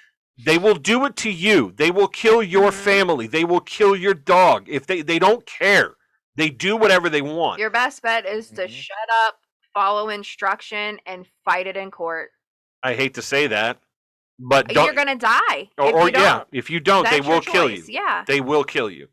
they 0.44 0.58
will 0.58 0.74
do 0.74 1.04
it 1.06 1.16
to 1.16 1.30
you. 1.30 1.72
They 1.76 1.90
will 1.90 2.08
kill 2.08 2.42
your 2.42 2.70
Mhm. 2.70 2.74
family. 2.84 3.26
They 3.26 3.44
will 3.44 3.60
kill 3.60 3.96
your 3.96 4.14
dog. 4.14 4.66
If 4.68 4.86
they 4.86 5.02
they 5.02 5.18
don't 5.18 5.44
care. 5.46 5.96
They 6.36 6.50
do 6.50 6.76
whatever 6.76 7.08
they 7.08 7.22
want. 7.22 7.58
Your 7.60 7.70
best 7.70 8.02
bet 8.02 8.26
is 8.26 8.50
to 8.50 8.66
Mhm. 8.66 8.70
shut 8.70 9.08
up, 9.26 9.38
follow 9.76 10.08
instruction, 10.08 10.98
and 11.06 11.26
fight 11.44 11.66
it 11.66 11.76
in 11.76 11.90
court. 11.90 12.30
I 12.82 12.94
hate 12.94 13.14
to 13.14 13.22
say 13.22 13.46
that, 13.48 13.78
but 14.38 14.68
don't. 14.68 14.86
You're 14.86 14.94
gonna 14.94 15.16
die. 15.16 15.68
or 15.78 15.92
or 15.92 16.10
yeah, 16.10 16.44
if 16.50 16.70
you 16.70 16.80
don't, 16.80 17.08
they 17.08 17.20
will 17.20 17.42
kill 17.42 17.68
you. 17.70 17.84
Yeah. 17.86 18.24
They 18.26 18.40
will 18.40 18.64
kill 18.64 18.90
you. 18.90 19.08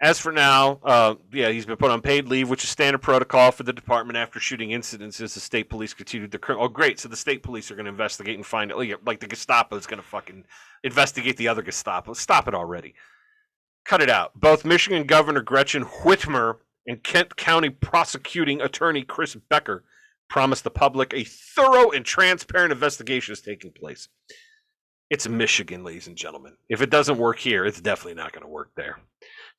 As 0.00 0.18
for 0.18 0.32
now, 0.32 0.80
uh, 0.84 1.14
yeah, 1.32 1.48
he's 1.50 1.64
been 1.64 1.76
put 1.76 1.90
on 1.90 2.02
paid 2.02 2.28
leave, 2.28 2.50
which 2.50 2.62
is 2.62 2.68
standard 2.70 3.00
protocol 3.00 3.50
for 3.50 3.62
the 3.62 3.72
department 3.72 4.16
after 4.18 4.38
shooting 4.38 4.72
incidents 4.72 5.20
as 5.20 5.34
the 5.34 5.40
state 5.40 5.70
police 5.70 5.94
continued 5.94 6.30
the 6.30 6.38
crim- 6.38 6.58
Oh, 6.60 6.68
great. 6.68 7.00
So 7.00 7.08
the 7.08 7.16
state 7.16 7.42
police 7.42 7.70
are 7.70 7.74
going 7.74 7.86
to 7.86 7.90
investigate 7.90 8.34
and 8.36 8.44
find 8.44 8.70
it. 8.70 8.76
Like, 8.76 8.98
like 9.06 9.20
the 9.20 9.26
Gestapo 9.28 9.76
is 9.76 9.86
going 9.86 10.02
to 10.02 10.06
fucking 10.06 10.44
investigate 10.82 11.36
the 11.38 11.48
other 11.48 11.62
Gestapo. 11.62 12.12
Stop 12.12 12.48
it 12.48 12.54
already. 12.54 12.94
Cut 13.86 14.02
it 14.02 14.10
out. 14.10 14.38
Both 14.38 14.64
Michigan 14.64 15.04
Governor 15.06 15.40
Gretchen 15.40 15.84
Whitmer 15.84 16.56
and 16.86 17.02
Kent 17.02 17.36
County 17.36 17.70
prosecuting 17.70 18.60
attorney 18.60 19.02
Chris 19.02 19.34
Becker 19.34 19.84
promised 20.28 20.64
the 20.64 20.70
public 20.70 21.12
a 21.14 21.24
thorough 21.24 21.90
and 21.90 22.04
transparent 22.04 22.72
investigation 22.72 23.32
is 23.32 23.40
taking 23.40 23.72
place. 23.72 24.08
It's 25.10 25.28
Michigan, 25.28 25.84
ladies 25.84 26.08
and 26.08 26.16
gentlemen. 26.16 26.56
If 26.68 26.80
it 26.80 26.90
doesn't 26.90 27.18
work 27.18 27.38
here, 27.38 27.64
it's 27.64 27.80
definitely 27.80 28.14
not 28.14 28.32
going 28.32 28.42
to 28.42 28.48
work 28.48 28.70
there. 28.74 28.98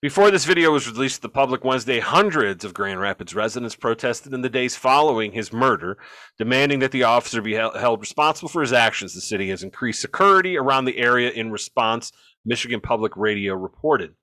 Before 0.01 0.29
this 0.29 0.43
video 0.43 0.71
was 0.71 0.89
released 0.89 1.17
to 1.17 1.21
the 1.21 1.29
public 1.29 1.63
Wednesday, 1.63 1.99
hundreds 1.99 2.65
of 2.65 2.73
Grand 2.73 2.99
Rapids 2.99 3.33
residents 3.33 3.75
protested 3.75 4.33
in 4.33 4.41
the 4.41 4.49
days 4.49 4.75
following 4.75 5.31
his 5.31 5.53
murder, 5.53 5.97
demanding 6.37 6.79
that 6.79 6.91
the 6.91 7.03
officer 7.03 7.41
be 7.41 7.53
held 7.53 8.01
responsible 8.01 8.49
for 8.49 8.61
his 8.61 8.73
actions. 8.73 9.13
The 9.13 9.21
city 9.21 9.49
has 9.49 9.63
increased 9.63 10.01
security 10.01 10.57
around 10.57 10.85
the 10.85 10.97
area 10.97 11.31
in 11.31 11.51
response, 11.51 12.11
Michigan 12.43 12.81
Public 12.81 13.15
Radio 13.15 13.53
reported. 13.55 14.15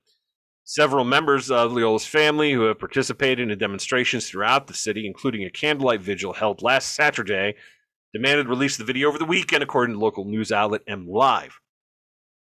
Several 0.64 1.04
members 1.04 1.50
of 1.50 1.72
Lyoya's 1.72 2.06
family 2.06 2.52
who 2.52 2.62
have 2.62 2.78
participated 2.78 3.50
in 3.50 3.58
demonstrations 3.58 4.28
throughout 4.28 4.68
the 4.68 4.74
city, 4.74 5.06
including 5.06 5.44
a 5.44 5.50
candlelight 5.50 6.00
vigil 6.00 6.32
held 6.32 6.62
last 6.62 6.94
Saturday, 6.94 7.56
demanded 8.14 8.48
release 8.48 8.74
of 8.74 8.86
the 8.86 8.92
video 8.92 9.08
over 9.08 9.18
the 9.18 9.24
weekend, 9.24 9.62
according 9.62 9.96
to 9.96 10.00
local 10.00 10.24
news 10.24 10.52
outlet 10.52 10.86
MLive. 10.86 11.52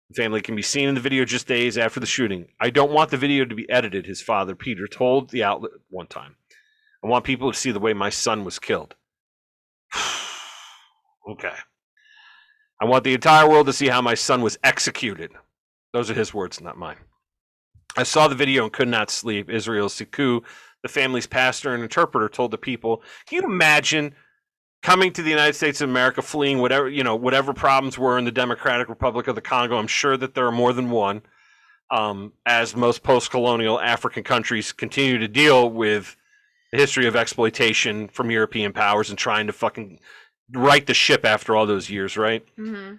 The 0.10 0.22
family 0.22 0.41
can 0.41 0.56
be 0.56 0.61
seen 0.61 0.90
in 0.90 0.95
the 0.95 1.02
video 1.02 1.26
just 1.26 1.48
days 1.48 1.76
after 1.76 1.99
the 1.99 2.06
shooting. 2.06 2.49
I 2.60 2.69
don't 2.69 2.91
want 2.91 3.10
the 3.10 3.18
video 3.18 3.45
to 3.45 3.56
be 3.56 3.69
edited, 3.69 4.06
his 4.06 4.22
father, 4.22 4.53
Peter, 4.53 4.88
told 4.88 5.30
the 5.31 5.44
outlet 5.44 5.72
one 5.90 6.07
time. 6.07 6.35
I 7.03 7.07
want 7.07 7.26
people 7.26 7.52
to 7.52 7.57
see 7.57 7.72
the 7.72 7.80
way 7.80 7.94
my 7.94 8.11
son 8.11 8.44
was 8.44 8.60
killed. 8.60 8.94
okay. 11.30 11.56
I 12.80 12.85
want 12.85 13.06
the 13.06 13.15
entire 13.15 13.49
world 13.49 13.65
to 13.68 13.73
see 13.73 13.88
how 13.88 14.02
my 14.02 14.14
son 14.14 14.41
was 14.41 14.60
executed. 14.64 15.31
Those 15.94 16.11
are 16.11 16.15
his 16.15 16.34
words, 16.34 16.61
not 16.61 16.77
mine. 16.77 16.98
I 17.98 18.03
saw 18.03 18.28
the 18.28 18.36
video 18.36 18.64
and 18.64 18.74
could 18.74 18.88
not 18.88 19.10
sleep. 19.10 19.49
Israel 19.49 19.88
Siku, 19.88 20.44
the 20.82 20.90
family's 20.90 21.28
pastor 21.28 21.74
and 21.74 21.84
interpreter, 21.84 22.28
told 22.30 22.52
the 22.52 22.57
people, 22.57 23.03
Can 23.28 23.41
you 23.41 23.49
imagine 23.49 24.15
coming 24.84 25.14
to 25.14 25.24
the 25.24 25.30
United 25.30 25.56
States 25.56 25.82
of 25.82 25.90
America, 25.90 26.22
fleeing 26.22 26.60
whatever 26.60 26.90
you 26.90 27.03
know, 27.03 27.15
whatever 27.15 27.53
problems 27.53 27.98
were 27.98 28.20
in 28.20 28.26
the 28.26 28.32
Democratic 28.32 28.90
Republic 28.90 29.28
of 29.28 29.36
the 29.36 29.41
Congo. 29.41 29.78
I'm 29.78 29.88
sure 29.88 30.18
that 30.18 30.36
there 30.36 30.45
are 30.45 30.52
more 30.52 30.74
than 30.74 30.91
one. 30.91 31.24
Um, 31.90 32.34
as 32.45 32.76
most 32.76 33.03
post-colonial 33.03 33.80
African 33.80 34.24
countries 34.24 34.72
continue 34.72 35.20
to 35.20 35.28
deal 35.28 35.70
with 35.70 36.15
the 36.72 36.78
history 36.78 37.06
of 37.06 37.15
exploitation 37.15 38.07
from 38.07 38.32
European 38.32 38.74
powers 38.74 39.10
and 39.10 39.20
trying 39.20 39.45
to 39.48 39.53
fucking 39.53 39.99
right 40.52 40.86
the 40.88 40.94
ship 40.95 41.24
after 41.24 41.56
all 41.56 41.65
those 41.65 41.90
years, 41.90 42.18
right? 42.18 42.45
hmm 42.56 42.94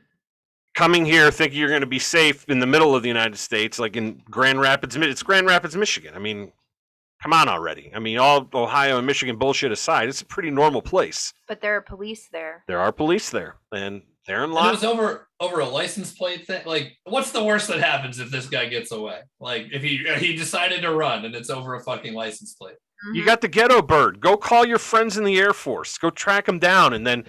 Coming 0.75 1.05
here 1.05 1.31
thinking 1.31 1.59
you're 1.59 1.69
going 1.69 1.83
to 1.83 1.87
be 1.87 1.99
safe 2.01 2.49
in 2.49 2.59
the 2.59 2.67
middle 2.67 2.97
of 2.97 3.03
the 3.03 3.09
United 3.09 3.37
States, 3.37 3.79
like 3.79 3.97
in 3.97 4.21
Grand 4.29 4.61
Rapids, 4.61 4.97
it's 4.97 5.23
Grand 5.23 5.47
Rapids, 5.47 5.77
Michigan. 5.77 6.15
I 6.15 6.19
mean, 6.19 6.53
come 7.23 7.33
on 7.33 7.49
already. 7.49 7.93
I 7.95 8.01
mean, 8.01 8.19
all 8.19 8.49
Ohio 8.53 8.99
and 8.99 9.07
Michigan 9.07 9.37
bullshit 9.37 9.71
aside, 9.71 10.09
it's 10.09 10.21
a 10.21 10.27
pretty 10.27 10.51
normal 10.51 10.83
place 10.83 11.33
But 11.47 11.61
there 11.61 11.77
are 11.77 11.81
police 11.81 12.29
there. 12.33 12.65
there 12.67 12.81
are 12.81 12.91
police 12.91 13.31
there, 13.31 13.57
and 13.73 14.03
they're 14.27 14.43
in 14.43 14.51
And 14.51 14.67
it 14.69 14.71
was 14.71 14.85
over 14.85 15.29
over 15.39 15.61
a 15.61 15.69
license 15.69 16.13
plate 16.13 16.47
thing. 16.47 16.63
Like, 16.67 16.97
what's 17.05 17.31
the 17.31 17.45
worst 17.45 17.69
that 17.69 17.81
happens 17.81 18.19
if 18.19 18.31
this 18.31 18.47
guy 18.47 18.67
gets 18.67 18.91
away? 18.91 19.21
Like, 19.39 19.67
if 19.73 19.83
he 19.83 20.05
he 20.19 20.35
decided 20.35 20.83
to 20.83 20.93
run 20.93 21.25
and 21.25 21.35
it's 21.35 21.51
over 21.51 21.75
a 21.75 21.81
fucking 21.81 22.15
license 22.15 22.55
plate. 22.55 22.77
You 23.13 23.25
got 23.25 23.43
the 23.43 23.49
ghetto 23.49 23.83
bird. 23.83 24.21
Go 24.21 24.37
call 24.39 24.65
your 24.65 24.79
friends 24.79 25.19
in 25.19 25.25
the 25.25 25.39
Air 25.39 25.53
Force. 25.53 25.99
Go 25.99 26.09
track 26.09 26.47
them 26.47 26.59
down, 26.59 26.95
and 26.95 27.07
then, 27.07 27.25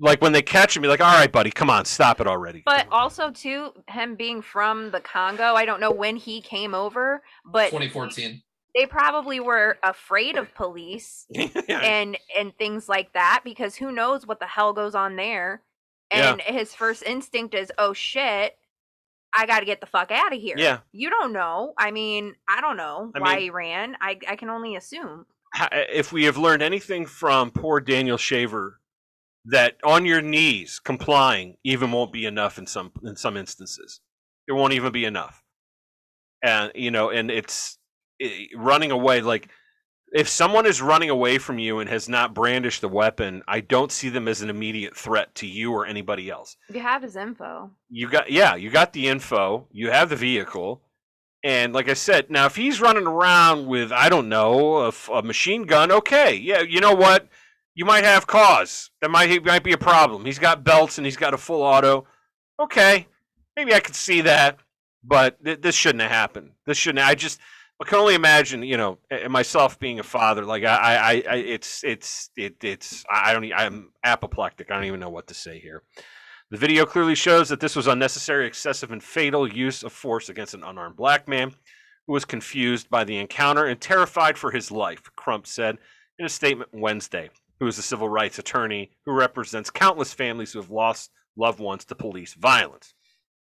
like 0.00 0.20
when 0.22 0.32
they 0.32 0.42
catch 0.42 0.76
him, 0.76 0.82
be 0.82 0.88
like, 0.88 1.00
"All 1.00 1.12
right, 1.14 1.30
buddy, 1.30 1.50
come 1.50 1.70
on, 1.70 1.84
stop 1.84 2.20
it 2.20 2.26
already." 2.26 2.62
But 2.64 2.86
also 2.90 3.30
too, 3.30 3.72
him 3.88 4.16
being 4.16 4.42
from 4.42 4.90
the 4.90 5.00
Congo, 5.00 5.54
I 5.54 5.64
don't 5.64 5.80
know 5.80 5.92
when 5.92 6.16
he 6.16 6.40
came 6.40 6.74
over, 6.74 7.22
but 7.44 7.66
2014. 7.66 8.42
they 8.74 8.86
probably 8.86 9.40
were 9.40 9.78
afraid 9.82 10.36
of 10.36 10.52
police 10.54 11.26
Yeah. 11.30 11.80
and 11.80 12.16
and 12.36 12.56
things 12.56 12.88
like 12.88 13.12
that 13.12 13.42
because 13.44 13.76
who 13.76 13.92
knows 13.92 14.26
what 14.26 14.40
the 14.40 14.46
hell 14.46 14.72
goes 14.72 14.94
on 14.94 15.16
there. 15.16 15.62
Yeah. 16.12 16.32
And 16.32 16.40
his 16.40 16.74
first 16.74 17.02
instinct 17.04 17.54
is, 17.54 17.70
"Oh 17.78 17.92
shit, 17.92 18.56
I 19.36 19.46
got 19.46 19.60
to 19.60 19.66
get 19.66 19.80
the 19.80 19.86
fuck 19.86 20.10
out 20.10 20.32
of 20.32 20.40
here." 20.40 20.56
Yeah. 20.58 20.78
You 20.92 21.08
don't 21.10 21.32
know. 21.32 21.74
I 21.78 21.90
mean, 21.92 22.34
I 22.48 22.60
don't 22.60 22.76
know 22.76 23.12
I 23.14 23.20
why 23.20 23.34
mean- 23.34 23.42
he 23.42 23.50
ran. 23.50 23.96
I 24.00 24.18
I 24.28 24.34
can 24.36 24.48
only 24.50 24.74
assume. 24.76 25.26
If 25.72 26.12
we 26.12 26.24
have 26.24 26.36
learned 26.36 26.62
anything 26.62 27.06
from 27.06 27.50
poor 27.50 27.80
Daniel 27.80 28.16
Shaver, 28.16 28.79
that 29.46 29.76
on 29.84 30.04
your 30.06 30.20
knees 30.22 30.78
complying 30.78 31.56
even 31.64 31.92
won't 31.92 32.12
be 32.12 32.26
enough 32.26 32.58
in 32.58 32.66
some 32.66 32.92
in 33.04 33.16
some 33.16 33.36
instances. 33.36 34.00
It 34.48 34.52
won't 34.52 34.72
even 34.72 34.92
be 34.92 35.04
enough, 35.04 35.42
and 36.42 36.72
you 36.74 36.90
know, 36.90 37.10
and 37.10 37.30
it's 37.30 37.78
i 38.22 38.48
running 38.56 38.90
away. 38.90 39.20
Like 39.20 39.48
if 40.12 40.28
someone 40.28 40.66
is 40.66 40.82
running 40.82 41.08
away 41.10 41.38
from 41.38 41.58
you 41.58 41.78
and 41.78 41.88
has 41.88 42.08
not 42.08 42.34
brandished 42.34 42.80
the 42.80 42.88
weapon, 42.88 43.42
I 43.46 43.60
don't 43.60 43.92
see 43.92 44.08
them 44.08 44.26
as 44.26 44.42
an 44.42 44.50
immediate 44.50 44.96
threat 44.96 45.34
to 45.36 45.46
you 45.46 45.72
or 45.72 45.86
anybody 45.86 46.28
else. 46.28 46.56
You 46.68 46.80
have 46.80 47.02
his 47.02 47.16
info. 47.16 47.70
you 47.88 48.08
got 48.08 48.30
yeah 48.30 48.54
you 48.56 48.70
got 48.70 48.92
the 48.92 49.08
info 49.08 49.68
you 49.70 49.90
have 49.90 50.08
the 50.10 50.16
vehicle 50.16 50.82
and 51.42 51.72
like 51.72 51.88
i 51.88 51.94
said 51.94 52.30
now 52.30 52.46
if 52.46 52.56
he's 52.56 52.80
running 52.80 53.06
around 53.06 53.66
with 53.66 53.90
i 53.92 54.08
don't 54.08 54.28
know 54.28 54.92
a 55.12 55.22
machine 55.22 55.62
gun 55.64 55.90
okay 55.90 56.34
yeah 56.34 56.60
you 56.60 56.80
know 56.80 56.94
what 56.94 57.28
you 57.74 57.84
might 57.84 58.04
have 58.04 58.26
cause. 58.26 58.90
That 59.00 59.10
might 59.10 59.44
might 59.44 59.64
be 59.64 59.72
a 59.72 59.78
problem. 59.78 60.24
He's 60.24 60.38
got 60.38 60.64
belts 60.64 60.98
and 60.98 61.06
he's 61.06 61.16
got 61.16 61.34
a 61.34 61.38
full 61.38 61.62
auto. 61.62 62.06
Okay. 62.58 63.06
Maybe 63.56 63.74
i 63.74 63.80
could 63.80 63.96
see 63.96 64.22
that 64.22 64.58
but 65.02 65.42
th- 65.44 65.60
this 65.60 65.74
shouldn't 65.74 66.02
have 66.02 66.10
happened. 66.10 66.52
This 66.66 66.78
shouldn't 66.78 67.04
i 67.04 67.14
just 67.14 67.40
i 67.80 67.84
can 67.84 67.98
only 67.98 68.14
imagine 68.14 68.62
you 68.62 68.76
know 68.76 68.98
myself 69.28 69.78
being 69.78 69.98
a 69.98 70.02
father 70.02 70.44
like 70.44 70.64
i 70.64 70.96
i, 70.96 71.12
I 71.28 71.36
it's 71.36 71.82
it's 71.82 72.30
it, 72.36 72.62
it's 72.62 73.04
i 73.10 73.32
don't 73.32 73.50
I'm 73.52 73.90
apoplectic. 74.04 74.70
I 74.70 74.74
don't 74.74 74.84
even 74.84 75.00
know 75.00 75.10
what 75.10 75.26
to 75.28 75.34
say 75.34 75.58
here. 75.58 75.82
The 76.50 76.58
video 76.58 76.84
clearly 76.84 77.14
shows 77.14 77.48
that 77.48 77.60
this 77.60 77.76
was 77.76 77.86
unnecessary, 77.86 78.44
excessive, 78.44 78.90
and 78.90 79.02
fatal 79.02 79.46
use 79.46 79.84
of 79.84 79.92
force 79.92 80.28
against 80.28 80.52
an 80.52 80.64
unarmed 80.64 80.96
black 80.96 81.28
man 81.28 81.54
who 82.06 82.12
was 82.12 82.24
confused 82.24 82.90
by 82.90 83.04
the 83.04 83.18
encounter 83.18 83.66
and 83.66 83.80
terrified 83.80 84.36
for 84.36 84.50
his 84.50 84.72
life, 84.72 85.02
Crump 85.14 85.46
said 85.46 85.78
in 86.18 86.26
a 86.26 86.28
statement 86.28 86.70
Wednesday, 86.72 87.30
who 87.60 87.66
is 87.66 87.78
a 87.78 87.82
civil 87.82 88.08
rights 88.08 88.38
attorney 88.38 88.90
who 89.04 89.12
represents 89.12 89.70
countless 89.70 90.12
families 90.12 90.52
who 90.52 90.60
have 90.60 90.70
lost 90.70 91.10
loved 91.36 91.60
ones 91.60 91.84
to 91.84 91.94
police 91.94 92.34
violence. 92.34 92.94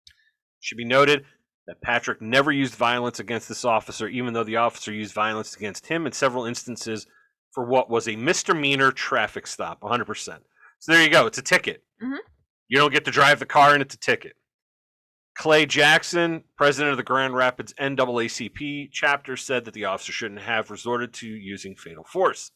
It 0.07 0.13
should 0.59 0.77
be 0.77 0.85
noted 0.85 1.25
that 1.67 1.81
Patrick 1.81 2.21
never 2.21 2.51
used 2.51 2.73
violence 2.73 3.19
against 3.19 3.47
this 3.47 3.63
officer, 3.63 4.07
even 4.07 4.33
though 4.33 4.43
the 4.43 4.57
officer 4.57 4.91
used 4.91 5.13
violence 5.13 5.55
against 5.55 5.85
him 5.85 6.05
in 6.05 6.11
several 6.11 6.45
instances 6.45 7.05
for 7.51 7.63
what 7.65 7.89
was 7.89 8.07
a 8.07 8.15
misdemeanor 8.15 8.91
traffic 8.91 9.45
stop, 9.45 9.81
100%. 9.81 10.39
So 10.79 10.91
there 10.91 11.03
you 11.03 11.09
go. 11.09 11.27
It's 11.27 11.37
a 11.37 11.43
ticket. 11.43 11.83
Mhm. 12.01 12.17
You 12.67 12.77
don't 12.77 12.93
get 12.93 13.05
to 13.05 13.11
drive 13.11 13.39
the 13.39 13.45
car, 13.45 13.73
and 13.73 13.81
it's 13.81 13.93
a 13.93 13.99
ticket. 13.99 14.35
Cle 15.37 15.65
Jackson, 15.65 16.43
president 16.57 16.91
of 16.91 16.97
the 16.97 17.03
Grand 17.03 17.35
Rapids 17.35 17.73
NAACP 17.79 18.89
chapter, 18.91 19.37
said 19.37 19.65
that 19.65 19.73
the 19.73 19.85
officer 19.85 20.11
shouldn't 20.11 20.41
have 20.41 20.71
resorted 20.71 21.13
to 21.15 21.27
using 21.27 21.75
fatal 21.75 22.03
force. 22.03 22.51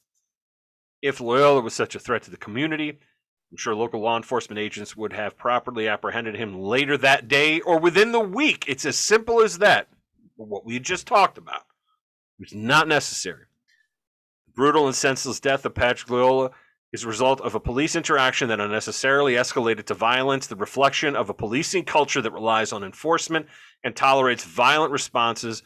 If 1.06 1.20
Lyoya 1.20 1.62
was 1.62 1.76
such 1.76 1.94
a 1.94 2.00
threat 2.00 2.24
to 2.24 2.32
the 2.32 2.38
community, 2.38 2.90
I'm 2.90 3.58
sure 3.58 3.76
local 3.76 4.02
law 4.02 4.18
enforcement 4.18 4.58
agents 4.58 4.98
would 4.98 5.14
have 5.14 5.38
properly 5.38 5.88
apprehended 5.88 6.36
him 6.36 6.60
later 6.60 6.98
that 6.98 7.28
day 7.28 7.60
or 7.60 7.80
within 7.80 8.12
the 8.12 8.20
week. 8.20 8.66
It's 8.68 8.86
as 8.86 8.98
simple 8.98 9.44
as 9.44 9.60
that. 9.60 9.88
What 10.36 10.66
we 10.66 10.80
just 10.80 11.06
talked 11.06 11.38
about. 11.38 11.62
It's 12.40 12.56
not 12.56 12.88
necessary. 12.88 13.44
The 14.48 14.54
brutal 14.54 14.88
and 14.88 14.96
senseless 14.96 15.40
death 15.40 15.64
of 15.64 15.76
Patrick 15.76 16.10
Lyoya 16.10 16.50
is 16.92 17.04
a 17.04 17.08
result 17.08 17.40
of 17.42 17.54
a 17.54 17.60
police 17.60 17.96
interaction 17.96 18.50
that 18.50 18.60
unnecessarily 18.60 19.34
escalated 19.34 19.86
to 19.86 19.94
violence, 19.94 20.48
the 20.48 20.56
reflection 20.56 21.16
of 21.16 21.30
a 21.30 21.36
policing 21.36 21.86
culture 21.86 22.24
that 22.24 22.34
relies 22.34 22.74
on 22.74 22.84
enforcement 22.84 23.46
and 23.84 23.96
tolerates 23.96 24.44
violent 24.44 24.92
responses 24.92 25.62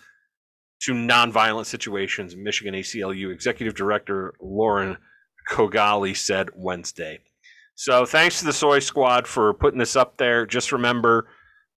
to 0.82 0.92
nonviolent 0.92 1.68
situations, 1.68 2.36
Michigan 2.36 2.74
ACLU 2.74 3.32
Executive 3.32 3.74
Director 3.74 4.34
Loren 4.42 4.98
Khogali 5.50 6.16
said 6.16 6.50
Wednesday. 6.56 7.20
So 7.76 8.06
thanks 8.06 8.40
to 8.40 8.46
the 8.46 8.54
Soy 8.54 8.80
Squad 8.80 9.28
for 9.28 9.54
putting 9.54 9.80
this 9.80 9.96
up 9.96 10.18
there. 10.18 10.46
Just 10.46 10.72
remember, 10.72 11.30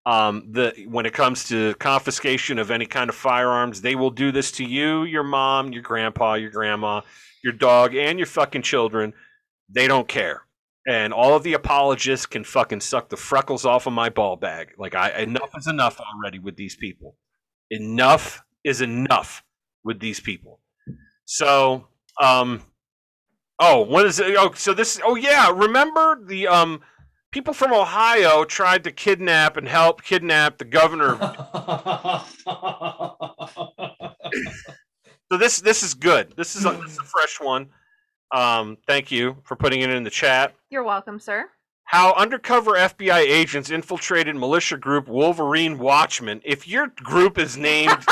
um, 0.04 0.48
the 0.50 0.86
when 0.88 1.06
it 1.06 1.12
comes 1.12 1.44
to 1.44 1.74
confiscation 1.74 2.58
of 2.58 2.70
any 2.70 2.86
kind 2.86 3.08
of 3.08 3.14
firearms, 3.14 3.80
they 3.80 3.94
will 3.94 4.10
do 4.10 4.32
this 4.32 4.50
to 4.52 4.64
you, 4.64 5.04
your 5.04 5.22
mom, 5.22 5.72
your 5.72 5.82
grandpa, 5.82 6.34
your 6.34 6.50
grandma, 6.50 7.02
your 7.44 7.52
dog, 7.52 7.94
and 7.94 8.18
your 8.18 8.26
fucking 8.26 8.62
children. 8.62 9.12
They 9.68 9.86
don't 9.86 10.08
care. 10.08 10.42
And 10.88 11.12
all 11.12 11.36
of 11.36 11.44
the 11.44 11.52
apologists 11.52 12.26
can 12.26 12.42
fucking 12.42 12.80
suck 12.80 13.08
the 13.08 13.16
freckles 13.16 13.64
off 13.64 13.86
of 13.86 13.92
my 13.92 14.08
ball 14.08 14.34
bag. 14.34 14.72
Like 14.76 14.96
I 14.96 15.10
enough 15.20 15.50
is 15.56 15.68
enough 15.68 16.00
already 16.00 16.40
with 16.40 16.56
these 16.56 16.74
people. 16.74 17.16
Enough 17.70 18.42
is 18.64 18.80
enough 18.80 19.44
with 19.84 20.00
these 20.00 20.18
people. 20.18 20.58
So, 21.24 21.86
um, 22.20 22.62
oh, 23.62 23.80
what 23.80 24.04
is 24.06 24.18
it? 24.20 24.34
Oh, 24.36 24.52
so 24.54 24.74
this. 24.74 25.00
Oh 25.04 25.14
yeah, 25.14 25.50
remember 25.54 26.18
the 26.22 26.48
um 26.48 26.80
people 27.30 27.54
from 27.54 27.72
Ohio 27.72 28.44
tried 28.44 28.84
to 28.84 28.92
kidnap 28.92 29.56
and 29.56 29.68
help 29.68 30.02
kidnap 30.02 30.58
the 30.58 30.64
governor. 30.64 31.16
so 35.30 35.38
this 35.38 35.60
this 35.60 35.82
is 35.82 35.94
good. 35.94 36.34
This 36.36 36.56
is 36.56 36.64
a, 36.66 36.72
this 36.72 36.92
is 36.92 36.98
a 36.98 37.04
fresh 37.04 37.40
one. 37.40 37.70
Um, 38.32 38.78
thank 38.86 39.10
you 39.10 39.36
for 39.44 39.56
putting 39.56 39.80
it 39.80 39.90
in 39.90 40.04
the 40.04 40.10
chat. 40.10 40.54
You're 40.70 40.84
welcome, 40.84 41.18
sir. 41.18 41.48
How 41.84 42.14
undercover 42.14 42.72
FBI 42.72 43.18
agents 43.18 43.70
infiltrated 43.70 44.34
militia 44.34 44.78
group 44.78 45.08
Wolverine 45.08 45.78
Watchmen. 45.78 46.40
If 46.42 46.66
your 46.66 46.86
group 46.86 47.38
is 47.38 47.58
named 47.58 48.06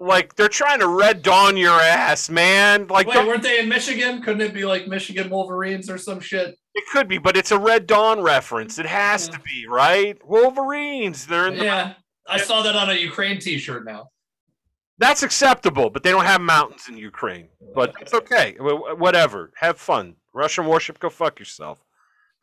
like 0.00 0.34
they're 0.34 0.48
trying 0.48 0.80
to 0.80 0.88
red 0.88 1.22
dawn 1.22 1.56
your 1.56 1.78
ass, 1.78 2.28
man. 2.30 2.86
Like 2.88 3.06
Wait, 3.06 3.26
weren't 3.26 3.42
they 3.42 3.60
in 3.60 3.68
Michigan? 3.68 4.22
Couldn't 4.22 4.40
it 4.40 4.54
be 4.54 4.64
like 4.64 4.88
Michigan 4.88 5.28
Wolverines 5.30 5.88
or 5.90 5.98
some 5.98 6.18
shit? 6.20 6.56
it 6.74 6.84
could 6.92 7.06
be, 7.08 7.18
but 7.18 7.36
it's 7.36 7.50
a 7.50 7.58
Red 7.58 7.86
Dawn 7.86 8.20
reference. 8.20 8.78
It 8.78 8.86
has 8.86 9.26
Yeah. 9.26 9.34
to 9.36 9.40
be, 9.40 9.66
right? 9.68 10.16
Wolverines. 10.26 11.26
They're 11.26 11.48
in 11.48 11.58
the 11.58 11.64
Yeah, 11.64 11.94
I 12.28 12.38
saw 12.38 12.62
that 12.62 12.74
on 12.76 12.88
a 12.90 12.94
Ukraine 12.94 13.38
T-shirt 13.40 13.84
now. 13.84 14.08
That's 14.98 15.22
acceptable, 15.22 15.90
but 15.90 16.02
they 16.02 16.10
don't 16.10 16.26
have 16.26 16.40
mountains 16.40 16.88
in 16.88 16.96
Ukraine. 16.96 17.48
But 17.74 17.94
it's 18.00 18.14
okay. 18.14 18.56
Whatever. 18.58 19.52
Have 19.56 19.78
fun. 19.78 20.16
Russian 20.32 20.66
warship, 20.66 20.98
go 21.00 21.10
fuck 21.10 21.38
yourself. 21.38 21.82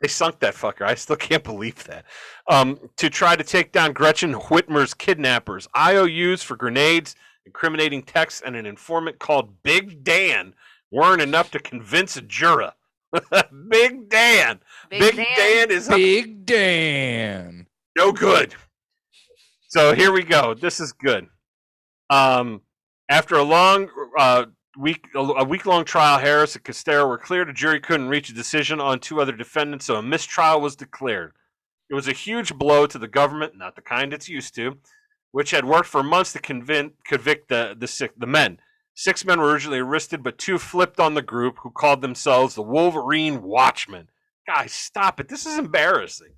They 0.01 0.07
sunk 0.07 0.39
that 0.39 0.53
fucker. 0.55 0.81
I 0.85 0.95
still 0.95 1.15
can't 1.29 1.43
believe 1.43 1.83
that. 1.85 2.05
Um, 2.49 2.77
to 2.97 3.09
try 3.09 3.35
to 3.35 3.43
take 3.43 3.71
down 3.71 3.93
Gretchen 3.93 4.33
Whitmer's 4.33 4.93
kidnappers. 4.93 5.67
IOUs 5.75 6.43
for 6.43 6.55
grenades, 6.57 7.15
incriminating 7.47 8.03
texts, 8.03 8.41
and 8.45 8.55
an 8.55 8.65
informant 8.65 9.19
called 9.19 9.63
Big 9.63 10.03
Dan 10.03 10.53
weren't 10.91 11.21
enough 11.21 11.49
to 11.51 11.59
convince 11.59 12.15
a 12.17 12.21
juror. 12.21 12.73
Big 13.69 14.09
Dan. 14.09 14.59
Big, 14.89 15.15
Dan. 15.15 15.71
is 15.71 15.89
up 15.89 15.95
Big 15.95 16.45
Dan. 16.45 17.67
no 17.97 18.11
good. 18.11 18.53
So 19.69 19.95
here 19.95 20.11
we 20.11 20.23
go. 20.23 20.53
This 20.53 20.79
is 20.79 20.91
good. 20.91 21.27
Um, 22.09 22.61
after 23.09 23.35
a 23.35 23.43
long 23.43 23.89
uh, 24.17 24.45
week, 24.77 25.07
a 25.15 25.43
week 25.43 25.65
long 25.65 25.85
trial, 25.85 26.19
Harris 26.19 26.55
and 26.55 26.63
Caserta 26.63 27.07
were 27.07 27.17
cleared. 27.17 27.49
A 27.49 27.53
jury 27.53 27.79
couldn't 27.79 28.09
reach 28.09 28.29
a 28.29 28.33
decision 28.33 28.79
on 28.79 28.99
two 28.99 29.21
other 29.21 29.33
defendants, 29.33 29.85
so 29.85 29.95
a 29.95 30.03
mistrial 30.03 30.61
was 30.61 30.75
declared. 30.75 31.33
It 31.89 31.95
was 31.95 32.07
a 32.07 32.13
huge 32.13 32.53
blow 32.53 32.85
to 32.87 32.97
the 32.97 33.07
government, 33.07 33.57
not 33.57 33.75
the 33.75 33.81
kind 33.81 34.13
it's 34.13 34.27
used 34.27 34.55
to, 34.55 34.77
which 35.37 35.51
had 35.51 35.65
worked 35.65 35.87
for 35.87 36.01
months 36.01 36.33
to 36.33 36.39
convince, 36.39 36.93
convict 37.05 37.47
the 37.47 37.75
the, 37.77 37.85
six, 37.85 38.11
the 38.17 38.25
men. 38.25 38.59
Six 38.95 39.23
men 39.23 39.39
were 39.39 39.51
originally 39.51 39.77
arrested, 39.77 40.23
but 40.23 40.39
two 40.39 40.57
flipped 40.57 40.99
on 40.99 41.13
the 41.13 41.21
group, 41.21 41.59
who 41.61 41.69
called 41.69 42.01
themselves 42.01 42.55
the 42.55 42.63
Wolverine 42.63 43.43
Watchmen. 43.43 44.09
Guys, 44.47 44.73
stop 44.73 45.19
it! 45.19 45.29
This 45.29 45.45
is 45.45 45.59
embarrassing. 45.59 46.33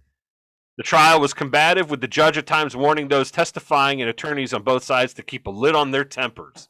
The 0.75 0.83
trial 0.83 1.21
was 1.21 1.33
combative, 1.33 1.89
with 1.89 2.01
the 2.01 2.09
judge 2.09 2.37
at 2.37 2.45
times 2.45 2.75
warning 2.75 3.07
those 3.07 3.31
testifying 3.31 4.01
and 4.01 4.09
attorneys 4.09 4.53
on 4.53 4.63
both 4.63 4.83
sides 4.83 5.13
to 5.13 5.23
keep 5.23 5.47
a 5.47 5.49
lid 5.49 5.75
on 5.75 5.91
their 5.91 6.03
tempers. 6.03 6.67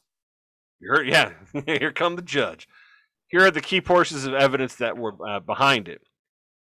Heard, 0.80 1.08
yeah, 1.08 1.32
here 1.66 1.90
come 1.90 2.14
the 2.14 2.22
judge. 2.22 2.68
Here 3.26 3.44
are 3.44 3.50
the 3.50 3.60
key 3.60 3.80
portions 3.80 4.24
of 4.24 4.34
evidence 4.34 4.76
that 4.76 4.96
were 4.96 5.16
uh, 5.28 5.40
behind 5.40 5.88
it. 5.88 6.02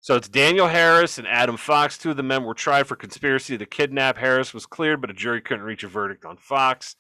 So 0.02 0.16
it's 0.16 0.28
Daniel 0.28 0.68
Harris 0.68 1.20
and 1.20 1.28
Adam 1.28 1.58
Fox. 1.58 1.98
Two 1.98 2.10
of 2.10 2.18
the 2.18 2.24
men 2.24 2.44
were 2.44 2.56
tried 2.56 2.88
for 2.88 2.96
conspiracy 2.96 3.56
to 3.56 3.66
kidnap. 3.68 4.18
Harris 4.18 4.52
was 4.52 4.66
cleared, 4.66 5.00
but 5.00 5.12
a 5.12 5.14
jury 5.14 5.42
couldn't 5.42 5.64
reach 5.64 5.84
a 5.84 5.88
verdict 5.88 6.26
on 6.26 6.38
Fox. 6.38 6.96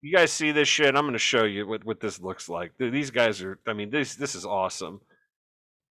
You 0.00 0.16
guys 0.16 0.32
see 0.32 0.50
this 0.50 0.66
shit? 0.66 0.94
I'm 0.96 1.02
going 1.02 1.12
to 1.12 1.18
show 1.18 1.44
you 1.44 1.66
what, 1.66 1.84
what 1.84 2.00
this 2.00 2.18
looks 2.20 2.48
like. 2.48 2.72
These 2.78 3.10
guys 3.10 3.42
are, 3.42 3.58
I 3.66 3.74
mean, 3.74 3.90
this 3.90 4.14
this 4.14 4.34
is 4.34 4.46
awesome. 4.46 5.00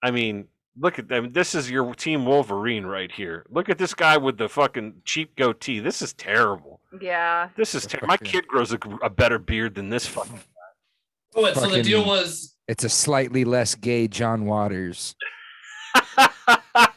I 0.03 0.11
mean, 0.11 0.45
look 0.80 0.99
at 0.99 1.07
them. 1.07 1.31
This 1.31 1.56
is 1.56 1.72
your 1.72 1.93
team 1.95 2.26
Wolverine 2.26 2.85
right 2.85 3.11
here. 3.11 3.45
Look 3.49 3.69
at 3.69 3.80
this 3.80 3.93
guy 3.95 4.18
with 4.18 4.38
the 4.38 4.49
fucking 4.49 5.02
cheap 5.06 5.35
goatee. 5.35 5.80
This 5.80 6.03
is 6.03 6.14
terrible. 6.14 6.81
Yeah. 6.99 7.49
This 7.57 7.73
is 7.73 7.84
The 7.84 7.98
ter- 7.98 8.06
my 8.06 8.18
kid 8.18 8.48
grows 8.48 8.73
a, 8.73 8.80
a 9.02 9.10
better 9.10 9.39
beard 9.39 9.73
than 9.73 9.89
this 9.89 10.06
fucking. 10.06 10.39
Oh, 11.35 11.43
wait, 11.43 11.56
so 11.56 11.68
the 11.68 11.81
deal 11.81 12.06
was 12.06 12.56
It's 12.68 12.84
a 12.84 12.89
slightly 12.89 13.43
less 13.43 13.73
gay 13.73 14.07
John 14.07 14.45
Waters. 14.45 15.15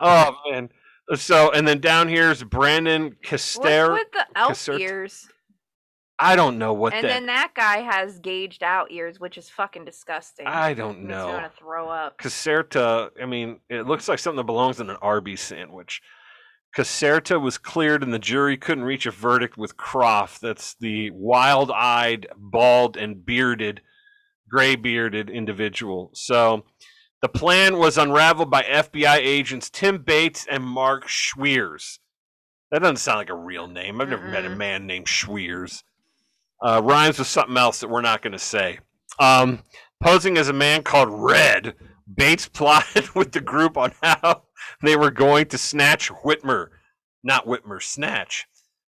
oh 0.00 0.36
man. 0.50 0.70
So 1.14 1.50
and 1.50 1.66
then 1.66 1.80
down 1.80 2.08
here 2.08 2.30
is 2.30 2.44
Brandon 2.44 3.16
What's 3.30 3.58
with 3.58 4.12
the 4.12 4.26
elf 4.36 4.52
Casert- 4.52 4.80
ears? 4.80 5.28
I 6.20 6.34
don't 6.34 6.58
know 6.58 6.72
what 6.72 6.94
and 6.94 7.04
that. 7.04 7.08
then 7.08 7.26
that 7.26 7.52
guy 7.54 7.78
has 7.78 8.18
gauged 8.18 8.64
out 8.64 8.90
ears, 8.90 9.20
which 9.20 9.38
is 9.38 9.48
fucking 9.48 9.84
disgusting. 9.84 10.46
I 10.48 10.74
don't 10.74 11.04
know. 11.04 11.28
want 11.28 11.44
to 11.44 11.58
throw 11.58 11.88
up. 11.88 12.18
Caserta, 12.18 13.10
I 13.22 13.26
mean, 13.26 13.60
it 13.70 13.86
looks 13.86 14.08
like 14.08 14.18
something 14.18 14.38
that 14.38 14.44
belongs 14.44 14.80
in 14.80 14.90
an 14.90 14.96
Arby's 15.00 15.40
sandwich. 15.40 16.02
Caserta 16.76 17.40
was 17.40 17.56
cleared 17.56 18.02
and 18.02 18.12
the 18.12 18.18
jury 18.18 18.56
couldn't 18.56 18.84
reach 18.84 19.06
a 19.06 19.12
verdict 19.12 19.56
with 19.56 19.76
Croft. 19.76 20.40
That's 20.40 20.74
the 20.80 21.10
wild 21.12 21.70
eyed, 21.70 22.26
bald, 22.36 22.96
and 22.96 23.24
bearded, 23.24 23.80
gray 24.48 24.76
bearded 24.76 25.30
individual. 25.30 26.10
So 26.14 26.64
the 27.20 27.28
plan 27.28 27.78
was 27.78 27.98
unraveled 27.98 28.50
by 28.50 28.62
FBI 28.62 29.16
agents 29.16 29.70
Tim 29.70 29.98
Bates 30.02 30.46
and 30.50 30.62
Mark 30.62 31.08
Schweers. 31.08 31.98
That 32.70 32.82
doesn't 32.82 32.98
sound 32.98 33.18
like 33.18 33.30
a 33.30 33.34
real 33.34 33.66
name. 33.66 34.00
I've 34.00 34.10
never 34.10 34.28
met 34.28 34.44
a 34.44 34.50
man 34.50 34.86
named 34.86 35.06
Schweers. 35.06 35.82
Uh, 36.64 36.82
rhymes 36.84 37.18
with 37.18 37.28
something 37.28 37.56
else 37.56 37.80
that 37.80 37.88
we're 37.88 38.00
not 38.00 38.22
going 38.22 38.32
to 38.32 38.38
say. 38.38 38.78
Um, 39.18 39.60
posing 40.02 40.36
as 40.36 40.48
a 40.48 40.52
man 40.52 40.82
called 40.82 41.08
Red, 41.10 41.74
Bates 42.12 42.48
plotted 42.52 43.14
with 43.14 43.32
the 43.32 43.40
group 43.40 43.76
on 43.76 43.92
how 44.02 44.42
they 44.82 44.96
were 44.96 45.10
going 45.10 45.46
to 45.46 45.58
snatch 45.58 46.10
Whitmer, 46.10 46.68
not 47.22 47.46
Whitmer, 47.46 47.82
snatch. 47.82 48.46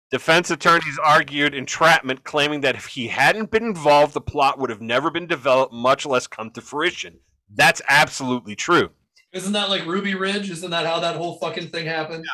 Defense 0.09 0.49
attorneys 0.51 0.97
argued 1.03 1.53
entrapment, 1.53 2.23
claiming 2.23 2.61
that 2.61 2.75
if 2.75 2.85
he 2.85 3.07
hadn't 3.07 3.51
been 3.51 3.65
involved, 3.65 4.13
the 4.13 4.21
plot 4.21 4.57
would 4.57 4.69
have 4.69 4.81
never 4.81 5.11
been 5.11 5.27
developed, 5.27 5.73
much 5.73 6.05
less 6.05 6.27
come 6.27 6.49
to 6.51 6.61
fruition. 6.61 7.19
That's 7.53 7.81
absolutely 7.89 8.55
true. 8.55 8.91
isn't 9.34 9.53
that 9.53 9.69
like 9.69 9.85
Ruby 9.85 10.15
Ridge? 10.15 10.49
Isn't 10.49 10.71
that 10.71 10.85
how 10.85 10.99
that 11.01 11.17
whole 11.17 11.38
fucking 11.39 11.69
thing 11.69 11.85
happened? 11.85 12.25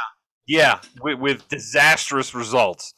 Yeah, 0.48 0.80
with, 1.02 1.20
with 1.20 1.48
disastrous 1.48 2.36
results. 2.36 2.94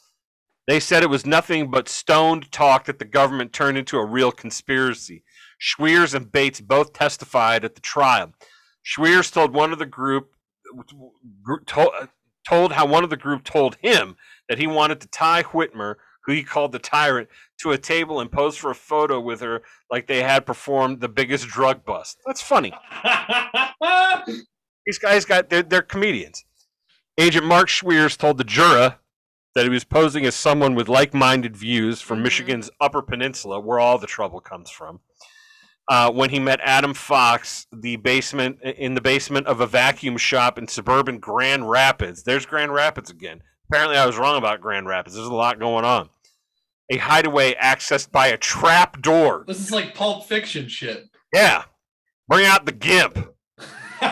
They 0.66 0.80
said 0.80 1.02
it 1.02 1.10
was 1.10 1.24
nothing 1.24 1.70
but 1.70 1.88
stoned 1.88 2.50
talk 2.50 2.84
that 2.86 2.98
the 2.98 3.04
government 3.04 3.52
turned 3.52 3.78
into 3.78 3.98
a 3.98 4.04
real 4.04 4.32
conspiracy. 4.32 5.22
Schweers 5.60 6.12
and 6.12 6.30
Bates 6.30 6.60
both 6.60 6.92
testified 6.92 7.64
at 7.64 7.76
the 7.76 7.80
trial. 7.80 8.32
Schweers 8.84 9.32
told 9.32 9.54
one 9.54 9.72
of 9.72 9.78
the 9.78 9.86
group 9.86 10.32
told, 11.66 11.92
told 12.46 12.72
how 12.72 12.86
one 12.86 13.04
of 13.04 13.10
the 13.10 13.16
group 13.16 13.44
told 13.44 13.76
him 13.80 14.16
that 14.48 14.58
he 14.58 14.66
wanted 14.66 15.00
to 15.00 15.08
tie 15.08 15.42
Whitmer, 15.42 15.96
who 16.24 16.32
he 16.32 16.42
called 16.42 16.72
the 16.72 16.78
tyrant, 16.78 17.28
to 17.62 17.72
a 17.72 17.78
table 17.78 18.20
and 18.20 18.30
pose 18.30 18.56
for 18.56 18.70
a 18.70 18.74
photo 18.74 19.20
with 19.20 19.40
her 19.40 19.62
like 19.90 20.06
they 20.06 20.22
had 20.22 20.44
performed 20.46 21.00
the 21.00 21.08
biggest 21.08 21.46
drug 21.48 21.84
bust. 21.84 22.18
That's 22.26 22.42
funny. 22.42 22.72
These 24.86 24.98
guys 24.98 25.24
got 25.24 25.48
they're, 25.50 25.62
they're 25.62 25.82
comedians. 25.82 26.44
Agent 27.18 27.46
Mark 27.46 27.68
Schweers 27.68 28.16
told 28.16 28.38
the 28.38 28.44
juror 28.44 28.96
that 29.54 29.64
he 29.64 29.70
was 29.70 29.84
posing 29.84 30.26
as 30.26 30.34
someone 30.34 30.74
with 30.74 30.88
like-minded 30.88 31.56
views 31.56 32.00
from 32.02 32.18
Mhm. 32.18 32.24
Michigan's 32.24 32.70
Upper 32.80 33.00
Peninsula, 33.02 33.58
where 33.58 33.80
all 33.80 33.96
the 33.98 34.06
trouble 34.06 34.38
comes 34.40 34.70
from. 34.70 35.00
Uh, 35.88 36.10
when 36.10 36.30
he 36.30 36.40
met 36.40 36.58
Adam 36.64 36.94
Fox, 36.94 37.66
the 37.72 37.96
basement 37.96 38.60
in 38.62 38.94
the 38.94 39.00
basement 39.00 39.46
of 39.46 39.60
a 39.60 39.66
vacuum 39.66 40.16
shop 40.16 40.58
in 40.58 40.66
suburban 40.66 41.18
Grand 41.18 41.70
Rapids. 41.70 42.24
There's 42.24 42.44
Grand 42.44 42.72
Rapids 42.74 43.08
again. 43.10 43.40
Apparently, 43.70 43.96
I 43.96 44.04
was 44.06 44.16
wrong 44.18 44.36
about 44.36 44.60
Grand 44.60 44.86
Rapids. 44.88 45.14
There's 45.14 45.28
a 45.28 45.34
lot 45.34 45.58
going 45.60 45.84
on. 45.84 46.08
a 46.90 46.96
hideaway 46.98 47.54
accessed 47.54 48.10
by 48.10 48.28
a 48.28 48.36
trap 48.36 49.00
door. 49.00 49.44
This 49.46 49.60
is 49.60 49.70
like 49.70 49.94
Pulp 49.94 50.26
Fiction 50.26 50.68
shit. 50.68 51.04
Yeah. 51.32 51.64
Bring 52.28 52.46
out 52.46 52.66
the 52.66 52.72
gimp. 52.72 53.28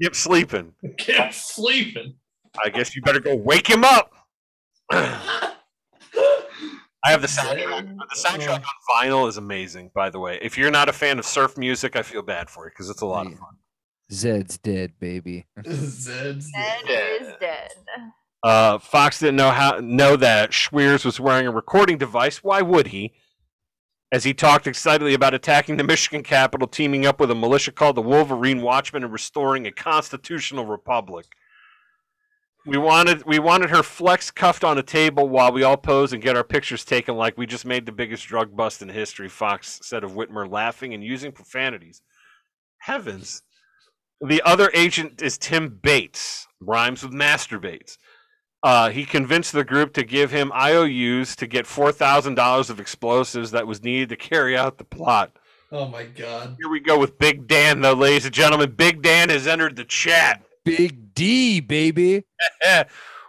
Gimp 0.00 0.14
sleeping. 0.14 0.72
Kept 0.98 1.34
sleeping. 1.34 2.14
I 2.64 2.70
guess 2.70 2.94
you 2.96 3.02
better 3.02 3.20
go 3.20 3.34
wake 3.36 3.66
him 3.68 3.84
up. 3.84 4.12
I 7.04 7.10
have 7.10 7.22
the 7.22 7.28
soundtrack. 7.28 7.96
The 7.96 8.28
soundtrack 8.28 8.64
on 8.64 9.04
vinyl 9.04 9.28
is 9.28 9.36
amazing, 9.36 9.90
by 9.94 10.10
the 10.10 10.18
way. 10.18 10.38
If 10.42 10.58
you're 10.58 10.70
not 10.70 10.88
a 10.88 10.92
fan 10.92 11.18
of 11.18 11.24
surf 11.24 11.56
music, 11.56 11.94
I 11.94 12.02
feel 12.02 12.22
bad 12.22 12.50
for 12.50 12.64
you 12.66 12.70
because 12.70 12.90
it's 12.90 13.02
a 13.02 13.06
lot 13.06 13.26
of 13.26 13.34
fun. 13.38 13.56
Zed's 14.10 14.58
dead, 14.58 14.92
baby. 15.00 15.46
Zed's 15.66 16.50
Ed 16.56 16.82
dead. 16.86 17.22
is 17.22 17.32
dead. 17.40 17.70
Uh, 18.42 18.78
Fox 18.78 19.18
didn't 19.18 19.36
know 19.36 19.50
how 19.50 19.78
know 19.80 20.16
that 20.16 20.50
Schweers 20.50 21.04
was 21.04 21.18
wearing 21.18 21.46
a 21.46 21.50
recording 21.50 21.98
device. 21.98 22.44
Why 22.44 22.62
would 22.62 22.88
he? 22.88 23.14
As 24.12 24.22
he 24.22 24.32
talked 24.32 24.68
excitedly 24.68 25.14
about 25.14 25.34
attacking 25.34 25.78
the 25.78 25.84
Michigan 25.84 26.22
Capitol, 26.22 26.68
teaming 26.68 27.04
up 27.04 27.18
with 27.18 27.30
a 27.30 27.34
militia 27.34 27.72
called 27.72 27.96
the 27.96 28.02
Wolverine 28.02 28.62
Watchmen, 28.62 29.02
and 29.02 29.12
restoring 29.12 29.66
a 29.66 29.72
constitutional 29.72 30.64
republic. 30.64 31.26
We 32.66 32.78
wanted 32.78 33.24
we 33.24 33.38
wanted 33.38 33.70
her 33.70 33.84
flex 33.84 34.32
cuffed 34.32 34.64
on 34.64 34.76
a 34.76 34.82
table 34.82 35.28
while 35.28 35.52
we 35.52 35.62
all 35.62 35.76
pose 35.76 36.12
and 36.12 36.20
get 36.20 36.36
our 36.36 36.42
pictures 36.42 36.84
taken 36.84 37.14
like 37.14 37.38
we 37.38 37.46
just 37.46 37.64
made 37.64 37.86
the 37.86 37.92
biggest 37.92 38.26
drug 38.26 38.56
bust 38.56 38.82
in 38.82 38.88
history, 38.88 39.28
Fox 39.28 39.78
said 39.84 40.02
of 40.02 40.12
Whitmer, 40.12 40.50
laughing 40.50 40.92
and 40.92 41.04
using 41.04 41.30
profanities. 41.30 42.02
Heavens. 42.78 43.42
The 44.20 44.42
other 44.42 44.70
agent 44.74 45.22
is 45.22 45.38
Tim 45.38 45.78
Bates, 45.80 46.48
rhymes 46.60 47.04
with 47.04 47.12
masturbates. 47.12 47.98
Uh, 48.62 48.90
he 48.90 49.04
convinced 49.04 49.52
the 49.52 49.62
group 49.62 49.92
to 49.92 50.02
give 50.02 50.32
him 50.32 50.50
IOUs 50.52 51.36
to 51.36 51.46
get 51.46 51.66
$4,000 51.66 52.70
of 52.70 52.80
explosives 52.80 53.52
that 53.52 53.66
was 53.66 53.84
needed 53.84 54.08
to 54.08 54.16
carry 54.16 54.56
out 54.56 54.78
the 54.78 54.84
plot. 54.84 55.36
Oh 55.70 55.86
my 55.86 56.04
god. 56.04 56.56
Here 56.58 56.70
we 56.70 56.80
go 56.80 56.98
with 56.98 57.18
Big 57.18 57.46
Dan, 57.46 57.80
though, 57.80 57.92
ladies 57.92 58.24
and 58.24 58.34
gentlemen. 58.34 58.72
Big 58.72 59.02
Dan 59.02 59.28
has 59.28 59.46
entered 59.46 59.76
the 59.76 59.84
chat. 59.84 60.42
Big 60.66 61.14
D, 61.14 61.60
baby. 61.60 62.24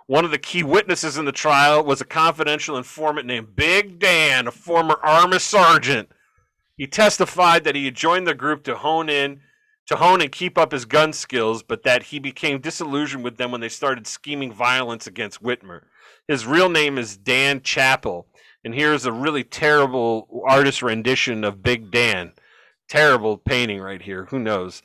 One 0.08 0.26
of 0.26 0.32
the 0.32 0.40
key 0.40 0.64
witnesses 0.64 1.18
in 1.18 1.26
the 1.26 1.32
trial 1.32 1.84
was 1.84 2.02
a 2.02 2.06
confidential 2.06 2.78
informant 2.78 3.28
named 3.28 3.56
Big 3.56 4.00
Dan, 4.00 4.48
a 4.48 4.52
former 4.52 5.00
Army 5.04 5.38
sergeant. 5.38 6.10
He 6.78 6.88
testified 6.88 7.64
that 7.64 7.76
he 7.76 7.86
had 7.86 7.96
joined 7.96 8.26
the 8.26 8.34
group 8.34 8.64
to 8.64 8.78
hone 8.78 9.08
in, 9.08 9.42
to 9.86 9.98
hone 9.98 10.22
and 10.22 10.32
keep 10.32 10.58
up 10.58 10.72
his 10.72 10.86
gun 10.86 11.14
skills, 11.14 11.62
but 11.62 11.84
that 11.84 12.04
he 12.04 12.18
became 12.18 12.60
disillusioned 12.60 13.24
with 13.24 13.38
them 13.38 13.52
when 13.52 13.62
they 13.62 13.70
started 13.70 14.08
scheming 14.08 14.52
violence 14.52 15.06
against 15.06 15.44
Whitmer. 15.44 15.84
His 16.28 16.48
real 16.48 16.70
name 16.70 16.98
is 16.98 17.18
Dan 17.18 17.60
Chappel, 17.60 18.26
and 18.66 18.74
here's 18.74 19.06
a 19.06 19.12
really 19.12 19.44
terrible 19.44 20.44
artist 20.48 20.82
rendition 20.82 21.44
of 21.44 21.62
Big 21.62 21.92
Dan. 21.92 22.32
Terrible 22.90 23.38
painting 23.38 23.80
right 23.80 24.02
here. 24.02 24.26
Who 24.26 24.40
knows? 24.40 24.82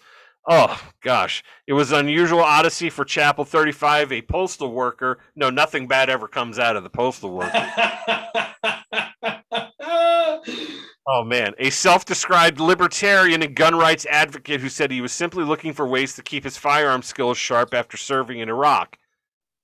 Oh 0.48 0.80
gosh, 1.02 1.44
it 1.66 1.72
was 1.72 1.92
an 1.92 2.00
unusual 2.00 2.40
odyssey 2.40 2.90
for 2.90 3.04
Chappel 3.04 3.46
35, 3.46 4.12
a 4.12 4.22
postal 4.22 4.72
worker. 4.72 5.18
No, 5.36 5.50
nothing 5.50 5.86
bad 5.86 6.10
ever 6.10 6.26
comes 6.26 6.58
out 6.58 6.76
of 6.76 6.82
the 6.82 6.90
postal 6.90 7.32
worker. 7.32 7.70
Oh 11.04 11.24
man, 11.24 11.52
a 11.58 11.68
self-described 11.70 12.60
libertarian 12.60 13.42
and 13.42 13.56
gun 13.56 13.74
rights 13.74 14.06
advocate 14.06 14.60
who 14.60 14.68
said 14.68 14.90
he 14.90 15.00
was 15.00 15.12
simply 15.12 15.42
looking 15.42 15.72
for 15.72 15.86
ways 15.86 16.14
to 16.14 16.22
keep 16.22 16.44
his 16.44 16.56
firearm 16.56 17.02
skills 17.02 17.36
sharp 17.36 17.74
after 17.74 17.96
serving 17.96 18.38
in 18.38 18.48
Iraq. 18.48 18.96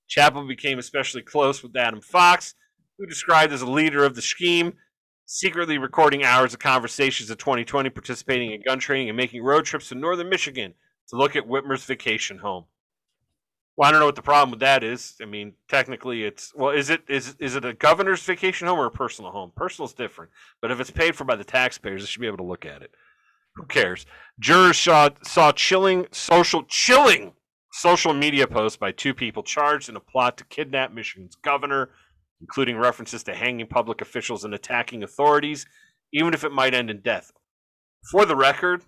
Chappel 0.09 0.47
became 0.47 0.79
especially 0.79 1.21
close 1.21 1.63
with 1.63 1.75
Adam 1.77 2.01
Fox, 2.01 2.55
who 2.97 3.05
described 3.05 3.53
as 3.53 3.61
a 3.61 3.69
leader 3.69 4.03
of 4.03 4.15
the 4.15 4.21
scheme, 4.21 4.73
secretly 5.31 5.77
recording 5.77 6.23
hours 6.23 6.55
of 6.55 6.59
conversations 6.59 7.29
in 7.29 7.37
2020, 7.37 7.91
participating 7.91 8.51
in 8.51 8.63
gun 8.63 8.79
training 8.79 9.09
and 9.09 9.15
making 9.15 9.43
road 9.43 9.63
trips 9.63 9.89
to 9.89 9.95
northern 9.95 10.27
Michigan 10.27 10.73
to 11.07 11.15
look 11.15 11.35
at 11.35 11.47
Whitmer's 11.47 11.83
vacation 11.83 12.39
home. 12.39 12.65
Well, 13.77 13.87
I 13.87 13.91
don't 13.91 13.99
know 13.99 14.07
what 14.07 14.15
the 14.15 14.23
problem 14.23 14.49
with 14.49 14.59
that 14.61 14.83
is. 14.83 15.13
I 15.21 15.25
mean, 15.25 15.53
technically, 15.67 16.23
it's 16.23 16.51
well, 16.55 16.71
is 16.71 16.89
it 16.89 17.03
is 17.07 17.35
is 17.37 17.55
it 17.55 17.63
a 17.63 17.73
governor's 17.73 18.23
vacation 18.23 18.67
home 18.67 18.79
or 18.79 18.87
a 18.87 18.91
personal 18.91 19.29
home? 19.29 19.51
Personal's 19.55 19.93
different, 19.93 20.31
but 20.61 20.71
if 20.71 20.79
it's 20.79 20.89
paid 20.89 21.15
for 21.15 21.25
by 21.25 21.35
the 21.35 21.43
taxpayers, 21.43 22.01
they 22.01 22.07
should 22.07 22.21
be 22.21 22.27
able 22.27 22.37
to 22.37 22.43
look 22.43 22.65
at 22.65 22.81
it. 22.81 22.91
Who 23.53 23.65
cares? 23.65 24.07
Jurors 24.39 24.79
saw 24.79 25.09
saw 25.21 25.51
chilling 25.51 26.07
social 26.11 26.63
chilling 26.63 27.33
social 27.71 28.15
media 28.15 28.47
posts 28.47 28.77
by 28.77 28.91
two 28.91 29.13
people 29.13 29.43
charged 29.43 29.89
in 29.89 29.95
a 29.95 29.99
plot 29.99 30.37
to 30.39 30.43
kidnap 30.45 30.91
Michigan's 30.91 31.35
governor, 31.35 31.89
including 32.41 32.77
references 32.77 33.23
to 33.23 33.35
hanging 33.35 33.67
public 33.67 34.01
officials 34.01 34.43
and 34.43 34.53
attacking 34.53 35.03
authorities, 35.03 35.65
even 36.13 36.33
if 36.33 36.43
it 36.43 36.51
might 36.51 36.73
end 36.73 36.89
in 36.89 37.01
death. 37.01 37.31
For 38.11 38.25
the 38.25 38.35
record, 38.35 38.83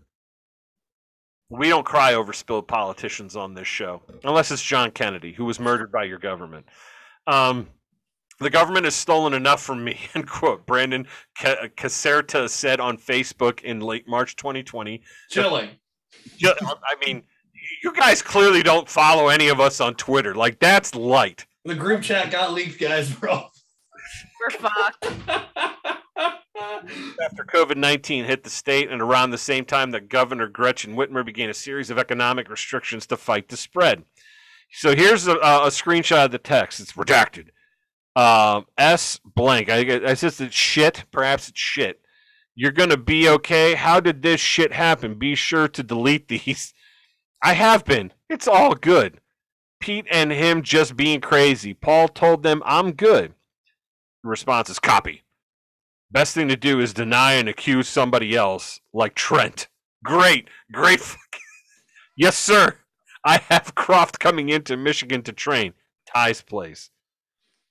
we 1.49 1.67
don't 1.69 1.85
cry 1.85 2.13
over 2.13 2.31
spilled 2.31 2.67
politicians 2.67 3.35
on 3.35 3.53
this 3.53 3.67
show, 3.67 4.01
unless 4.23 4.51
it's 4.51 4.61
John 4.61 4.91
Kennedy, 4.91 5.33
who 5.33 5.45
was 5.45 5.59
murdered 5.59 5.91
by 5.91 6.05
your 6.05 6.17
government. 6.17 6.65
Um, 7.27 7.67
the 8.39 8.49
government 8.49 8.85
has 8.85 8.95
stolen 8.95 9.33
enough 9.33 9.61
from 9.61 9.83
me, 9.83 9.99
end 10.15 10.27
quote. 10.27 10.65
Brandon 10.65 11.07
Caserta 11.37 12.49
said 12.49 12.79
on 12.79 12.97
Facebook 12.97 13.61
in 13.61 13.81
late 13.81 14.07
March 14.07 14.35
2020. 14.35 15.01
Chilling. 16.39 16.57
I 16.83 17.05
mean, 17.05 17.23
you 17.83 17.93
guys 17.93 18.21
clearly 18.21 18.63
don't 18.63 18.89
follow 18.89 19.27
any 19.27 19.49
of 19.49 19.59
us 19.59 19.79
on 19.79 19.95
Twitter. 19.95 20.33
Like, 20.33 20.59
that's 20.59 20.95
light. 20.95 21.45
The 21.63 21.75
group 21.75 22.01
chat 22.01 22.31
got 22.31 22.53
leaked, 22.53 22.79
guys, 22.79 23.13
bro. 23.19 23.45
We're 24.39 24.49
fucked. 24.49 25.05
After 27.23 27.43
COVID 27.43 27.77
19 27.77 28.25
hit 28.25 28.43
the 28.43 28.49
state, 28.49 28.89
and 28.89 29.01
around 29.01 29.29
the 29.29 29.37
same 29.37 29.65
time 29.65 29.91
that 29.91 30.09
Governor 30.09 30.47
Gretchen 30.47 30.95
Whitmer 30.95 31.25
began 31.25 31.49
a 31.49 31.53
series 31.53 31.89
of 31.89 31.97
economic 31.97 32.49
restrictions 32.49 33.05
to 33.07 33.17
fight 33.17 33.49
the 33.49 33.57
spread. 33.57 34.03
So 34.71 34.95
here's 34.95 35.27
a, 35.27 35.35
a 35.35 35.69
screenshot 35.69 36.25
of 36.25 36.31
the 36.31 36.39
text. 36.39 36.79
It's 36.79 36.93
redacted. 36.93 37.49
Um, 38.15 38.65
S 38.77 39.19
blank. 39.23 39.69
I, 39.69 40.01
I 40.05 40.13
says 40.15 40.41
it's 40.41 40.55
shit. 40.55 41.05
Perhaps 41.11 41.49
it's 41.49 41.59
shit. 41.59 42.01
You're 42.55 42.71
gonna 42.71 42.97
be 42.97 43.29
okay. 43.29 43.75
How 43.75 43.99
did 43.99 44.21
this 44.21 44.41
shit 44.41 44.73
happen? 44.73 45.19
Be 45.19 45.35
sure 45.35 45.67
to 45.67 45.83
delete 45.83 46.27
these. 46.27 46.73
I 47.43 47.53
have 47.53 47.85
been. 47.85 48.11
It's 48.29 48.47
all 48.47 48.75
good. 48.75 49.20
Pete 49.81 50.07
and 50.09 50.31
him 50.31 50.61
just 50.61 50.95
being 50.95 51.19
crazy. 51.19 51.73
Paul 51.73 52.07
told 52.07 52.43
them 52.43 52.61
I'm 52.65 52.93
good. 52.93 53.33
The 54.23 54.29
response 54.29 54.69
is 54.69 54.79
copy. 54.79 55.23
Best 56.11 56.33
thing 56.33 56.47
to 56.49 56.55
do 56.55 56.79
is 56.79 56.93
deny 56.93 57.33
and 57.33 57.49
accuse 57.49 57.87
somebody 57.87 58.35
else, 58.35 58.81
like 58.93 59.15
Trent. 59.15 59.67
Great, 60.03 60.49
great. 60.71 61.01
yes, 62.15 62.37
sir. 62.37 62.77
I 63.23 63.37
have 63.49 63.75
Croft 63.75 64.19
coming 64.19 64.49
into 64.49 64.77
Michigan 64.77 65.21
to 65.23 65.31
train. 65.31 65.73
Ty's 66.05 66.41
place. 66.41 66.89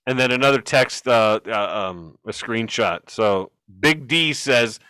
And 0.06 0.18
then 0.18 0.30
another 0.30 0.60
text, 0.60 1.06
uh, 1.06 1.40
uh, 1.46 1.50
um, 1.90 2.18
a 2.26 2.30
screenshot. 2.30 3.08
So 3.08 3.52
Big 3.80 4.08
D 4.08 4.32
says, 4.32 4.80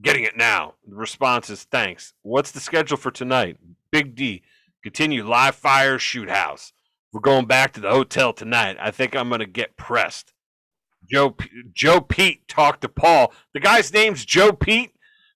getting 0.00 0.24
it 0.24 0.36
now. 0.36 0.74
The 0.86 0.96
response 0.96 1.50
is 1.50 1.64
thanks. 1.64 2.14
What's 2.22 2.50
the 2.50 2.60
schedule 2.60 2.96
for 2.96 3.10
tonight? 3.10 3.58
Big 3.90 4.14
D, 4.14 4.42
continue 4.84 5.26
live 5.26 5.54
fire 5.54 5.98
shoot 5.98 6.28
house. 6.28 6.72
We're 7.10 7.22
going 7.22 7.46
back 7.46 7.72
to 7.72 7.80
the 7.80 7.90
hotel 7.90 8.34
tonight. 8.34 8.76
I 8.78 8.90
think 8.90 9.16
I'm 9.16 9.30
to 9.30 9.46
get 9.46 9.78
pressed. 9.78 10.34
Joe 11.10 11.34
Joe 11.72 12.02
Pete 12.02 12.46
talked 12.48 12.82
to 12.82 12.88
Paul. 12.88 13.32
The 13.54 13.60
guy's 13.60 13.92
name's 13.92 14.26
Joe 14.26 14.52
Pete. 14.52 14.92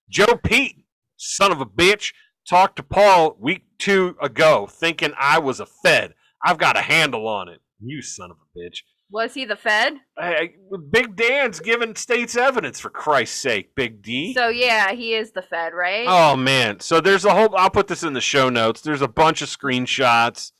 Joe 0.07 0.39
Pete, 0.43 0.85
son 1.17 1.51
of 1.51 1.61
a 1.61 1.65
bitch, 1.65 2.13
talked 2.47 2.75
to 2.75 2.83
Paul 2.83 3.35
week 3.39 3.63
two 3.79 4.15
ago, 4.21 4.67
thinking 4.67 5.13
I 5.19 5.39
was 5.39 5.59
a 5.59 5.65
Fed. 5.65 6.13
I've 6.45 6.57
got 6.59 6.77
a 6.77 6.81
handle 6.81 7.27
on 7.27 7.49
it. 7.49 7.59
You 7.79 8.03
son 8.03 8.29
of 8.29 8.37
a 8.37 8.59
bitch. 8.59 8.83
Was 9.11 9.33
he 9.33 9.45
the 9.45 9.55
Fed? 9.55 9.93
Hey, 10.19 10.55
Big 10.91 11.15
Dan's 11.15 11.59
giving 11.59 11.95
state's 11.95 12.35
evidence 12.35 12.79
for 12.79 12.89
Christ's 12.89 13.39
sake, 13.39 13.73
Big 13.73 14.03
D. 14.03 14.33
So 14.33 14.49
yeah, 14.49 14.91
he 14.91 15.15
is 15.15 15.31
the 15.31 15.41
Fed, 15.41 15.73
right? 15.73 16.05
Oh 16.07 16.35
man. 16.35 16.79
So 16.79 17.01
there's 17.01 17.25
a 17.25 17.33
whole 17.33 17.55
I'll 17.55 17.71
put 17.71 17.87
this 17.87 18.03
in 18.03 18.13
the 18.13 18.21
show 18.21 18.49
notes. 18.49 18.81
There's 18.81 19.01
a 19.01 19.07
bunch 19.07 19.41
of 19.41 19.49
screenshots. 19.49 20.51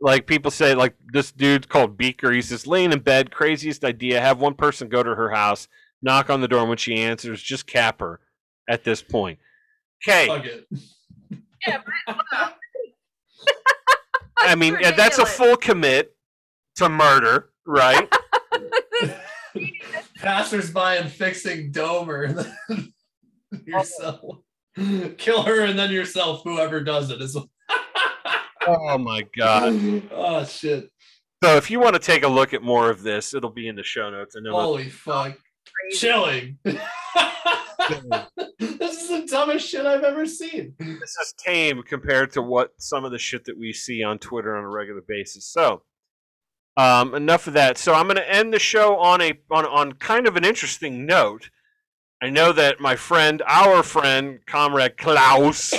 Like 0.00 0.26
people 0.26 0.50
say 0.50 0.74
like 0.74 0.94
this 1.12 1.32
dude 1.32 1.68
called 1.68 1.96
Beaker, 1.96 2.32
he's 2.32 2.50
just 2.50 2.66
laying 2.66 2.92
in 2.92 3.00
bed, 3.00 3.30
craziest 3.30 3.84
idea, 3.84 4.20
have 4.20 4.38
one 4.40 4.54
person 4.54 4.88
go 4.88 5.02
to 5.02 5.14
her 5.14 5.30
house, 5.30 5.66
knock 6.02 6.28
on 6.28 6.42
the 6.42 6.48
door 6.48 6.60
and 6.60 6.68
when 6.68 6.78
she 6.78 6.96
answers, 6.96 7.42
just 7.42 7.66
cap 7.66 8.00
her 8.00 8.20
at 8.68 8.84
this 8.84 9.02
point. 9.02 9.38
Okay. 10.06 10.26
Fuck. 10.26 10.44
I 14.38 14.54
mean, 14.54 14.76
yeah, 14.80 14.90
that's 14.90 15.16
a 15.18 15.24
full 15.24 15.56
commit 15.56 16.14
to 16.76 16.88
murder, 16.88 17.50
right? 17.66 18.12
Passersby 20.16 20.98
and 21.00 21.10
fixing 21.10 21.72
Domer. 21.72 22.46
Oh. 23.52 23.58
yourself. 23.66 24.38
Kill 25.16 25.42
her 25.42 25.60
and 25.60 25.78
then 25.78 25.92
yourself, 25.92 26.42
whoever 26.42 26.80
does 26.82 27.10
it. 27.10 27.22
Is... 27.22 27.36
oh 28.66 28.98
my 28.98 29.22
god. 29.36 30.02
oh 30.10 30.44
shit. 30.44 30.90
So 31.44 31.56
if 31.56 31.70
you 31.70 31.78
want 31.78 31.94
to 31.94 32.00
take 32.00 32.24
a 32.24 32.28
look 32.28 32.52
at 32.52 32.64
more 32.64 32.90
of 32.90 33.04
this, 33.04 33.32
it'll 33.32 33.50
be 33.52 33.68
in 33.68 33.76
the 33.76 33.84
show 33.84 34.10
notes. 34.10 34.34
I 34.36 34.40
know. 34.40 34.50
Holy 34.60 34.88
fuck. 34.88 35.38
Chilling. 35.92 36.58
this 36.64 36.80
is 38.58 39.08
the 39.08 39.24
dumbest 39.30 39.68
shit 39.68 39.86
I've 39.86 40.02
ever 40.02 40.26
seen. 40.26 40.74
this 40.80 41.16
is 41.22 41.34
tame 41.38 41.80
compared 41.84 42.32
to 42.32 42.42
what 42.42 42.70
some 42.80 43.04
of 43.04 43.12
the 43.12 43.20
shit 43.20 43.44
that 43.44 43.56
we 43.56 43.72
see 43.72 44.02
on 44.02 44.18
Twitter 44.18 44.56
on 44.56 44.64
a 44.64 44.68
regular 44.68 45.02
basis. 45.06 45.46
So, 45.46 45.82
um, 46.76 47.14
enough 47.14 47.46
of 47.46 47.54
that. 47.54 47.78
So 47.78 47.94
I'm 47.94 48.04
going 48.04 48.16
to 48.16 48.32
end 48.32 48.52
the 48.52 48.58
show 48.58 48.98
on 48.98 49.20
a 49.20 49.38
on 49.50 49.64
on 49.66 49.92
kind 49.94 50.26
of 50.26 50.36
an 50.36 50.44
interesting 50.44 51.06
note. 51.06 51.50
I 52.22 52.30
know 52.30 52.52
that 52.52 52.80
my 52.80 52.96
friend, 52.96 53.42
our 53.46 53.82
friend, 53.82 54.40
comrade 54.46 54.96
Klaus, 54.96 55.74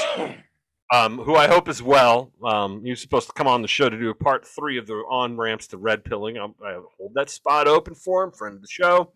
um, 0.93 1.17
who 1.17 1.35
I 1.35 1.47
hope 1.47 1.67
is 1.67 1.81
well. 1.81 2.31
Um, 2.43 2.84
he 2.84 2.91
was 2.91 3.01
supposed 3.01 3.27
to 3.27 3.34
come 3.34 3.47
on 3.47 3.61
the 3.61 3.67
show 3.67 3.89
to 3.89 3.97
do 3.97 4.09
a 4.09 4.15
part 4.15 4.45
three 4.45 4.77
of 4.77 4.85
the 4.85 4.93
on 5.09 5.38
ramps 5.38 5.67
to 5.67 5.77
red 5.77 6.03
pilling. 6.03 6.38
I'm, 6.38 6.53
I 6.63 6.80
hold 6.97 7.13
that 7.15 7.30
spot 7.30 7.67
open 7.67 7.95
for 7.95 8.23
him. 8.23 8.31
Friend 8.31 8.55
of 8.55 8.61
the 8.61 8.67
show, 8.69 9.11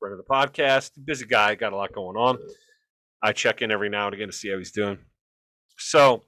friend 0.00 0.12
of 0.12 0.18
the 0.18 0.24
podcast. 0.24 0.90
Busy 1.04 1.26
guy, 1.26 1.54
got 1.54 1.72
a 1.72 1.76
lot 1.76 1.92
going 1.92 2.16
on. 2.16 2.38
I 3.22 3.32
check 3.32 3.62
in 3.62 3.70
every 3.70 3.88
now 3.88 4.06
and 4.06 4.14
again 4.14 4.28
to 4.28 4.32
see 4.32 4.50
how 4.50 4.58
he's 4.58 4.72
doing. 4.72 4.98
So, 5.78 6.24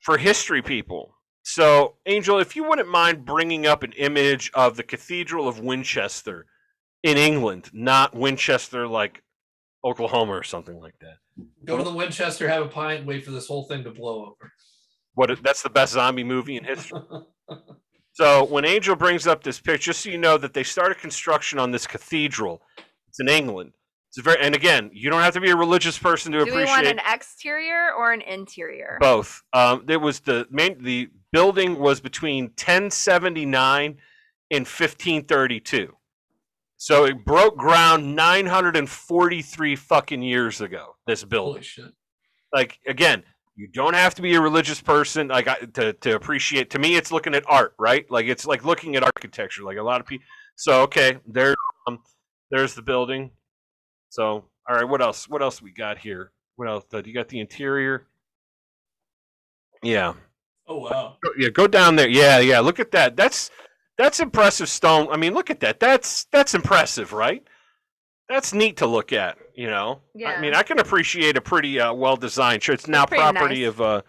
for 0.00 0.18
history 0.18 0.60
people, 0.60 1.14
so 1.54 1.96
Angel, 2.06 2.38
if 2.38 2.56
you 2.56 2.64
wouldn't 2.64 2.88
mind 2.88 3.24
bringing 3.24 3.66
up 3.66 3.82
an 3.82 3.92
image 3.92 4.50
of 4.54 4.76
the 4.76 4.82
Cathedral 4.82 5.48
of 5.48 5.60
Winchester 5.60 6.46
in 7.02 7.16
England, 7.16 7.70
not 7.72 8.14
Winchester 8.14 8.86
like 8.86 9.22
Oklahoma 9.84 10.32
or 10.32 10.42
something 10.42 10.78
like 10.80 10.94
that. 11.00 11.16
Go 11.64 11.78
to 11.78 11.84
the 11.84 11.92
Winchester, 11.92 12.48
have 12.48 12.62
a 12.62 12.68
pint, 12.68 13.06
wait 13.06 13.24
for 13.24 13.30
this 13.30 13.46
whole 13.46 13.64
thing 13.64 13.84
to 13.84 13.90
blow 13.90 14.22
over. 14.26 14.52
What 15.14 15.42
that's 15.42 15.62
the 15.62 15.70
best 15.70 15.94
zombie 15.94 16.24
movie 16.24 16.56
in 16.56 16.64
history. 16.64 17.00
So 18.12 18.44
when 18.44 18.64
Angel 18.64 18.96
brings 18.96 19.26
up 19.26 19.42
this 19.42 19.60
picture, 19.60 19.92
just 19.92 20.02
so 20.02 20.10
you 20.10 20.18
know 20.18 20.36
that 20.36 20.52
they 20.52 20.62
started 20.62 20.98
construction 20.98 21.58
on 21.58 21.70
this 21.70 21.86
cathedral. 21.86 22.60
It's 23.08 23.20
in 23.20 23.28
England. 23.28 23.72
It's 24.08 24.18
a 24.18 24.22
very 24.22 24.38
and 24.42 24.54
again, 24.54 24.90
you 24.92 25.08
don't 25.08 25.22
have 25.22 25.34
to 25.34 25.40
be 25.40 25.50
a 25.50 25.56
religious 25.56 25.96
person 25.96 26.32
to 26.32 26.40
appreciate 26.40 26.58
Do 26.58 26.64
we 26.64 26.66
want 26.66 26.86
an 26.86 27.00
exterior 27.06 27.92
or 27.96 28.12
an 28.12 28.20
interior? 28.20 28.98
both. 29.00 29.42
Um, 29.52 29.84
there 29.86 30.00
was 30.00 30.20
the 30.20 30.46
main 30.50 30.82
the 30.82 31.08
building 31.32 31.78
was 31.78 32.00
between 32.00 32.44
1079 32.44 33.98
and 34.50 34.60
1532. 34.66 35.94
So 36.76 37.04
it 37.04 37.24
broke 37.24 37.56
ground 37.56 38.16
943 38.16 39.76
fucking 39.76 40.22
years 40.22 40.60
ago. 40.60 40.96
This 41.06 41.24
building 41.24 41.54
Holy 41.54 41.62
shit. 41.62 41.92
like 42.52 42.78
again 42.86 43.22
you 43.56 43.68
don't 43.68 43.94
have 43.94 44.14
to 44.14 44.22
be 44.22 44.34
a 44.34 44.40
religious 44.40 44.80
person 44.80 45.28
like 45.28 45.46
I, 45.46 45.56
to, 45.74 45.92
to 45.92 46.14
appreciate 46.16 46.70
to 46.70 46.78
me 46.78 46.96
it's 46.96 47.12
looking 47.12 47.34
at 47.34 47.44
art 47.46 47.74
right 47.78 48.10
like 48.10 48.26
it's 48.26 48.46
like 48.46 48.64
looking 48.64 48.96
at 48.96 49.02
architecture 49.02 49.62
like 49.62 49.76
a 49.76 49.82
lot 49.82 50.00
of 50.00 50.06
people 50.06 50.24
so 50.56 50.82
okay 50.82 51.18
there 51.26 51.54
um, 51.86 51.98
there's 52.50 52.74
the 52.74 52.82
building 52.82 53.30
so 54.08 54.44
all 54.68 54.76
right 54.76 54.88
what 54.88 55.02
else 55.02 55.28
what 55.28 55.42
else 55.42 55.60
we 55.60 55.72
got 55.72 55.98
here 55.98 56.32
what 56.56 56.68
else 56.68 56.84
you 57.04 57.12
got 57.12 57.28
the 57.28 57.40
interior 57.40 58.06
yeah 59.82 60.14
Oh 60.70 60.78
wow. 60.78 61.16
Yeah 61.36 61.50
go 61.50 61.66
down 61.66 61.96
there. 61.96 62.08
Yeah 62.08 62.38
yeah 62.38 62.60
look 62.60 62.80
at 62.80 62.92
that. 62.92 63.16
That's 63.16 63.50
that's 63.98 64.20
impressive 64.20 64.68
stone. 64.68 65.08
I 65.10 65.16
mean 65.16 65.34
look 65.34 65.50
at 65.50 65.60
that. 65.60 65.80
That's 65.80 66.24
that's 66.32 66.54
impressive 66.54 67.12
right? 67.12 67.44
That's 68.28 68.54
neat 68.54 68.78
to 68.78 68.86
look 68.86 69.12
at 69.12 69.36
you 69.60 69.66
know? 69.66 70.00
I 70.26 70.40
mean 70.40 70.54
i 70.54 70.62
can 70.62 70.78
appreciate 70.78 71.36
a 71.36 71.40
pretty 71.42 71.78
uh, 71.78 71.92
well 71.92 72.16
designed 72.16 72.62
church 72.62 72.80
it's 72.80 72.88
now 72.88 73.04
property 73.04 73.60
nice. 73.60 73.68
of 73.68 73.80
uh 73.82 74.02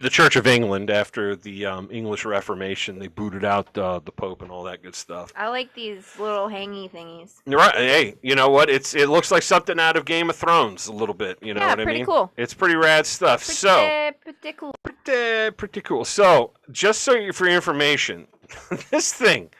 the 0.00 0.08
Church 0.08 0.34
of 0.34 0.46
England 0.46 0.90
after 0.90 1.36
the 1.36 1.66
um, 1.66 1.88
English 1.92 2.24
Reformation, 2.24 2.98
they 2.98 3.06
booted 3.06 3.44
out 3.44 3.76
uh, 3.76 4.00
the 4.02 4.10
Pope 4.10 4.40
and 4.40 4.50
all 4.50 4.64
that 4.64 4.82
good 4.82 4.94
stuff. 4.94 5.30
I 5.36 5.48
like 5.48 5.74
these 5.74 6.18
little 6.18 6.48
hangy 6.48 6.90
thingies. 6.90 7.42
You're 7.46 7.58
right. 7.58 7.74
Hey, 7.74 8.16
you 8.22 8.34
know 8.34 8.48
what? 8.48 8.70
It's 8.70 8.94
it 8.94 9.10
looks 9.10 9.30
like 9.30 9.42
something 9.42 9.78
out 9.78 9.96
of 9.96 10.06
Game 10.06 10.30
of 10.30 10.36
Thrones 10.36 10.86
a 10.86 10.92
little 10.92 11.14
bit. 11.14 11.38
You 11.42 11.52
know 11.52 11.60
yeah, 11.60 11.68
what 11.68 11.80
I 11.80 11.84
pretty 11.84 11.98
mean? 12.00 12.06
cool. 12.06 12.32
It's 12.38 12.54
pretty 12.54 12.76
rad 12.76 13.06
stuff. 13.06 13.44
Pretty, 13.44 13.56
so 13.56 14.10
pretty 14.22 14.52
cool. 14.56 14.74
pretty, 14.82 15.50
pretty 15.52 15.80
cool. 15.82 16.06
So, 16.06 16.52
just 16.72 17.02
so 17.02 17.14
you, 17.14 17.32
for 17.32 17.44
your 17.44 17.56
information, 17.56 18.26
this 18.90 19.12
thing, 19.12 19.50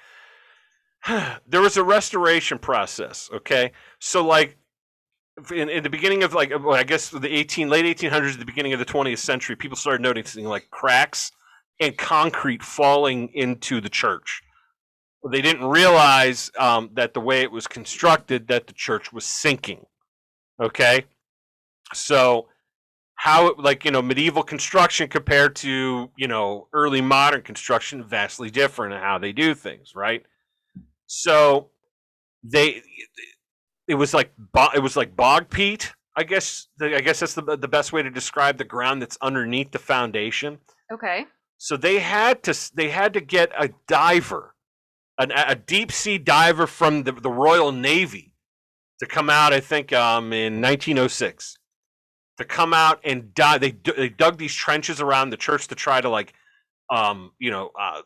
there 1.47 1.61
was 1.61 1.77
a 1.77 1.85
restoration 1.85 2.59
process. 2.59 3.29
Okay, 3.33 3.73
so 3.99 4.25
like 4.25 4.57
in, 5.51 5.69
in 5.69 5.83
the 5.83 5.91
beginning 5.91 6.23
of 6.23 6.35
like 6.35 6.51
well, 6.51 6.75
I 6.75 6.85
guess 6.85 7.11
the 7.11 7.33
eighteen 7.33 7.69
late 7.69 7.85
eighteen 7.85 8.11
hundreds, 8.11 8.37
the 8.37 8.45
beginning 8.45 8.73
of 8.73 8.79
the 8.79 8.85
twentieth 8.85 9.21
century, 9.21 9.57
people 9.57 9.77
started 9.77 10.03
noticing 10.03 10.45
like 10.45 10.71
cracks 10.71 11.33
and 11.81 11.97
concrete 11.97 12.63
falling 12.63 13.29
into 13.35 13.81
the 13.81 13.89
church. 13.89 14.43
They 15.31 15.43
didn't 15.43 15.67
realize 15.67 16.51
um, 16.59 16.91
that 16.95 17.15
the 17.15 17.21
way 17.21 17.43
it 17.43 17.53
was 17.53 17.67
constructed, 17.67 18.49
that 18.49 18.67
the 18.67 18.73
church 18.73 19.13
was 19.13 19.25
sinking. 19.25 19.85
Okay, 20.63 21.05
so 21.95 22.49
how 23.21 23.49
it, 23.49 23.59
like 23.59 23.85
you 23.85 23.91
know 23.91 24.01
medieval 24.01 24.43
construction 24.43 25.07
compared 25.07 25.55
to 25.55 26.11
you 26.17 26.27
know 26.27 26.69
early 26.73 27.03
modern 27.03 27.43
construction 27.43 28.03
vastly 28.03 28.51
different 28.51 28.95
in 28.95 29.01
how 29.01 29.19
they 29.19 29.31
do 29.31 29.55
things 29.55 29.95
right 29.95 30.25
so 31.07 31.69
they 32.43 32.83
it 33.91 33.97
was 33.97 34.15
like 34.15 34.31
bo- 34.39 34.71
it 34.75 34.83
was 34.83 34.97
like 34.97 35.15
bog 35.17 35.51
peat 35.51 35.93
i 36.17 36.23
guess 36.23 36.69
the, 36.79 36.97
i 36.97 37.01
guess 37.01 37.21
that's 37.21 37.35
the, 37.35 37.43
the 37.57 37.69
best 37.69 37.93
way 37.93 38.03
to 38.03 38.11
describe 38.11 38.57
the 38.57 38.65
ground 38.65 39.03
that's 39.03 39.19
underneath 39.21 39.71
the 39.73 39.79
foundation 39.79 40.59
Okay. 40.93 41.27
so 41.59 41.77
they 41.77 41.99
had 41.99 42.43
to 42.45 42.55
they 42.75 42.89
had 42.91 43.13
to 43.15 43.21
get 43.21 43.51
a 43.59 43.69
diver 43.87 44.55
an, 45.19 45.31
a 45.33 45.55
deep 45.55 45.93
sea 45.93 46.19
diver 46.19 46.67
from 46.67 47.03
the, 47.05 47.13
the 47.13 47.31
royal 47.31 47.73
navy 47.73 48.33
to 49.01 49.07
come 49.07 49.29
out 49.31 49.53
i 49.53 49.61
think 49.61 49.93
um, 49.93 50.33
in 50.33 50.61
1906 50.61 51.57
to 52.39 52.45
come 52.45 52.73
out 52.73 53.01
and 53.05 53.35
dive 53.35 53.61
they, 53.61 53.73
they 53.97 54.09
dug 54.09 54.39
these 54.39 54.55
trenches 54.55 55.01
around 55.01 55.31
the 55.31 55.37
church 55.37 55.69
to 55.69 55.75
try 55.75 56.01
to 56.01 56.09
like 56.09 56.33
um, 56.91 57.33
you 57.39 57.51
know 57.51 57.71
uh, 57.79 58.01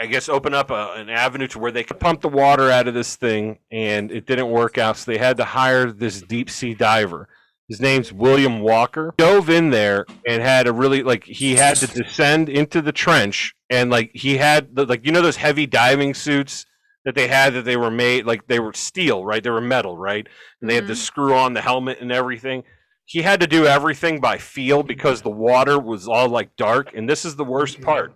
i 0.00 0.06
guess 0.06 0.28
open 0.28 0.54
up 0.54 0.70
a, 0.70 0.92
an 0.96 1.08
avenue 1.08 1.46
to 1.46 1.58
where 1.58 1.72
they 1.72 1.84
could 1.84 2.00
pump 2.00 2.20
the 2.20 2.28
water 2.28 2.70
out 2.70 2.88
of 2.88 2.94
this 2.94 3.16
thing 3.16 3.58
and 3.70 4.10
it 4.10 4.26
didn't 4.26 4.50
work 4.50 4.78
out 4.78 4.96
so 4.96 5.10
they 5.10 5.18
had 5.18 5.36
to 5.36 5.44
hire 5.44 5.90
this 5.90 6.22
deep 6.22 6.50
sea 6.50 6.74
diver 6.74 7.28
his 7.68 7.80
name's 7.80 8.12
William 8.12 8.60
Walker. 8.60 9.12
Dove 9.16 9.50
in 9.50 9.70
there 9.70 10.06
and 10.26 10.40
had 10.42 10.68
a 10.68 10.72
really 10.72 11.02
like 11.02 11.24
he 11.24 11.56
had 11.56 11.76
to 11.78 11.86
descend 11.86 12.48
into 12.48 12.80
the 12.80 12.92
trench 12.92 13.54
and 13.70 13.90
like 13.90 14.10
he 14.14 14.36
had 14.36 14.76
the, 14.76 14.86
like 14.86 15.04
you 15.04 15.12
know 15.12 15.20
those 15.20 15.36
heavy 15.36 15.66
diving 15.66 16.14
suits 16.14 16.64
that 17.04 17.14
they 17.14 17.26
had 17.28 17.54
that 17.54 17.64
they 17.64 17.76
were 17.76 17.90
made 17.90 18.24
like 18.24 18.46
they 18.46 18.60
were 18.60 18.72
steel, 18.72 19.24
right? 19.24 19.42
They 19.42 19.50
were 19.50 19.60
metal, 19.60 19.96
right? 19.96 20.26
And 20.60 20.70
they 20.70 20.76
had 20.76 20.86
to 20.86 20.92
mm-hmm. 20.92 21.00
screw 21.00 21.34
on 21.34 21.54
the 21.54 21.60
helmet 21.60 21.98
and 22.00 22.12
everything. 22.12 22.62
He 23.04 23.22
had 23.22 23.40
to 23.40 23.46
do 23.46 23.66
everything 23.66 24.20
by 24.20 24.38
feel 24.38 24.82
because 24.82 25.22
the 25.22 25.30
water 25.30 25.78
was 25.78 26.06
all 26.06 26.28
like 26.28 26.54
dark 26.56 26.94
and 26.94 27.08
this 27.08 27.24
is 27.24 27.34
the 27.34 27.44
worst 27.44 27.80
part. 27.80 28.14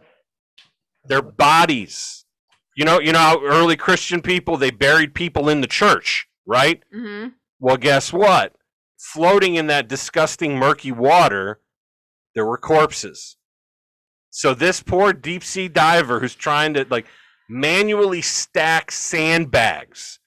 Their 1.05 1.23
bodies. 1.23 2.25
You 2.77 2.85
know, 2.85 3.01
you 3.01 3.13
know 3.13 3.19
how 3.19 3.43
early 3.43 3.77
Christian 3.77 4.23
people 4.23 4.57
they 4.57 4.71
buried 4.71 5.15
people 5.15 5.49
in 5.49 5.61
the 5.61 5.67
church, 5.67 6.29
right? 6.47 6.83
Mm-hmm. 6.95 7.29
Well, 7.59 7.77
guess 7.77 8.13
what? 8.13 8.55
Floating 8.99 9.57
in 9.57 9.67
that 9.67 9.89
disgusting 9.89 10.57
murky 10.57 10.93
water, 10.93 11.61
there 12.35 12.47
were 12.47 12.59
corpses. 12.59 13.37
So 14.31 14.55
this 14.55 14.83
poor 14.83 15.13
deep 15.13 15.43
sea 15.43 15.69
diver 15.69 16.21
who's 16.21 16.35
trying 16.35 16.75
to 16.75 16.87
like 16.89 17.07
manually 17.49 18.23
stack 18.23 18.93
sandbags 18.93 20.21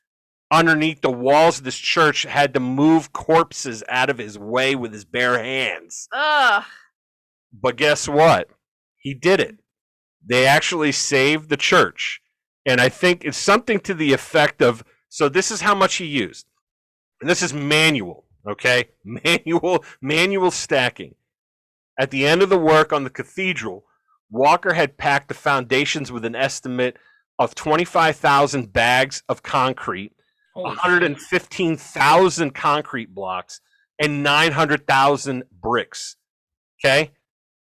underneath 0.51 1.01
the 1.01 1.11
walls 1.11 1.57
of 1.59 1.63
this 1.63 1.77
church 1.77 2.23
had 2.23 2.53
to 2.53 2.59
move 2.59 3.13
corpses 3.13 3.83
out 3.89 4.09
of 4.09 4.17
his 4.17 4.37
way 4.37 4.75
with 4.75 4.93
his 4.93 5.05
bare 5.05 5.41
hands. 5.41 6.07
Ugh. 6.13 6.63
But 7.51 7.77
guess 7.77 8.07
what? 8.07 8.49
He 8.97 9.13
did 9.13 9.39
it. 9.39 9.57
They 10.25 10.45
actually 10.45 10.91
saved 10.91 11.49
the 11.49 11.57
church. 11.57 12.21
And 12.65 12.79
I 12.79 12.89
think 12.89 13.25
it's 13.25 13.37
something 13.37 13.79
to 13.81 13.93
the 13.93 14.13
effect 14.13 14.61
of 14.61 14.83
so 15.09 15.29
this 15.29 15.51
is 15.51 15.61
how 15.61 15.75
much 15.75 15.95
he 15.95 16.05
used. 16.05 16.47
And 17.21 17.29
this 17.29 17.43
is 17.43 17.53
manual, 17.53 18.25
okay? 18.47 18.89
Manual 19.03 19.85
manual 20.01 20.49
stacking. 20.49 21.15
At 21.99 22.09
the 22.09 22.25
end 22.25 22.41
of 22.41 22.49
the 22.49 22.57
work 22.57 22.91
on 22.91 23.03
the 23.03 23.09
cathedral, 23.09 23.85
Walker 24.31 24.73
had 24.73 24.97
packed 24.97 25.27
the 25.27 25.35
foundations 25.35 26.11
with 26.11 26.25
an 26.25 26.35
estimate 26.35 26.97
of 27.37 27.53
25,000 27.53 28.73
bags 28.73 29.21
of 29.29 29.43
concrete, 29.43 30.13
Holy 30.55 30.69
115,000 30.69 32.55
concrete 32.55 33.13
blocks, 33.13 33.61
and 33.99 34.23
900,000 34.23 35.43
bricks. 35.51 36.15
Okay? 36.83 37.11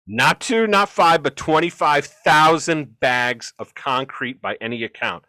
Not 0.07 0.41
two, 0.41 0.67
not 0.67 0.89
five, 0.89 1.23
but 1.23 1.37
25,000 1.37 2.99
bags 2.99 3.53
of 3.59 3.75
concrete 3.75 4.43
by 4.43 4.57
any 4.61 4.83
account, 4.83 5.25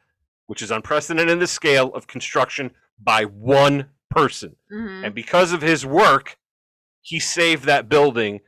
which 0.47 0.61
is 0.61 0.71
unprecedented 0.71 1.29
in 1.29 1.39
the 1.39 1.47
scale 1.47 1.93
of 1.93 2.07
construction 2.07 2.71
by 3.01 3.25
one 3.25 3.89
person. 4.09 4.55
Mm-hmm. 4.71 5.05
And 5.05 5.15
because 5.15 5.53
of 5.53 5.61
his 5.61 5.85
work, 5.85 6.37
he 7.01 7.19
saved 7.19 7.65
that 7.65 7.89
building 7.89 8.39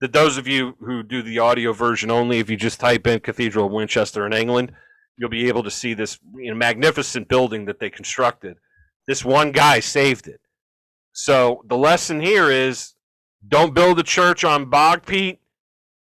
that 0.00 0.12
those 0.12 0.36
of 0.36 0.46
you 0.46 0.76
who 0.80 1.02
do 1.02 1.22
the 1.22 1.38
audio 1.38 1.72
version 1.72 2.10
only, 2.10 2.38
if 2.38 2.50
you 2.50 2.56
just 2.56 2.80
type 2.80 3.06
in 3.06 3.20
Cathedral 3.20 3.66
of 3.66 3.72
Winchester 3.72 4.26
in 4.26 4.32
England, 4.32 4.72
you'll 5.16 5.30
be 5.30 5.48
able 5.48 5.62
to 5.62 5.70
see 5.70 5.94
this 5.94 6.18
you 6.34 6.50
know, 6.50 6.56
magnificent 6.56 7.28
building 7.28 7.64
that 7.66 7.78
they 7.78 7.90
constructed. 7.90 8.56
This 9.06 9.24
one 9.24 9.52
guy 9.52 9.80
saved 9.80 10.26
it. 10.26 10.40
So 11.12 11.62
the 11.66 11.76
lesson 11.76 12.20
here 12.20 12.50
is 12.50 12.94
don't 13.46 13.74
build 13.74 13.98
a 13.98 14.02
church 14.02 14.44
on 14.44 14.68
bog 14.68 15.06
peat 15.06 15.40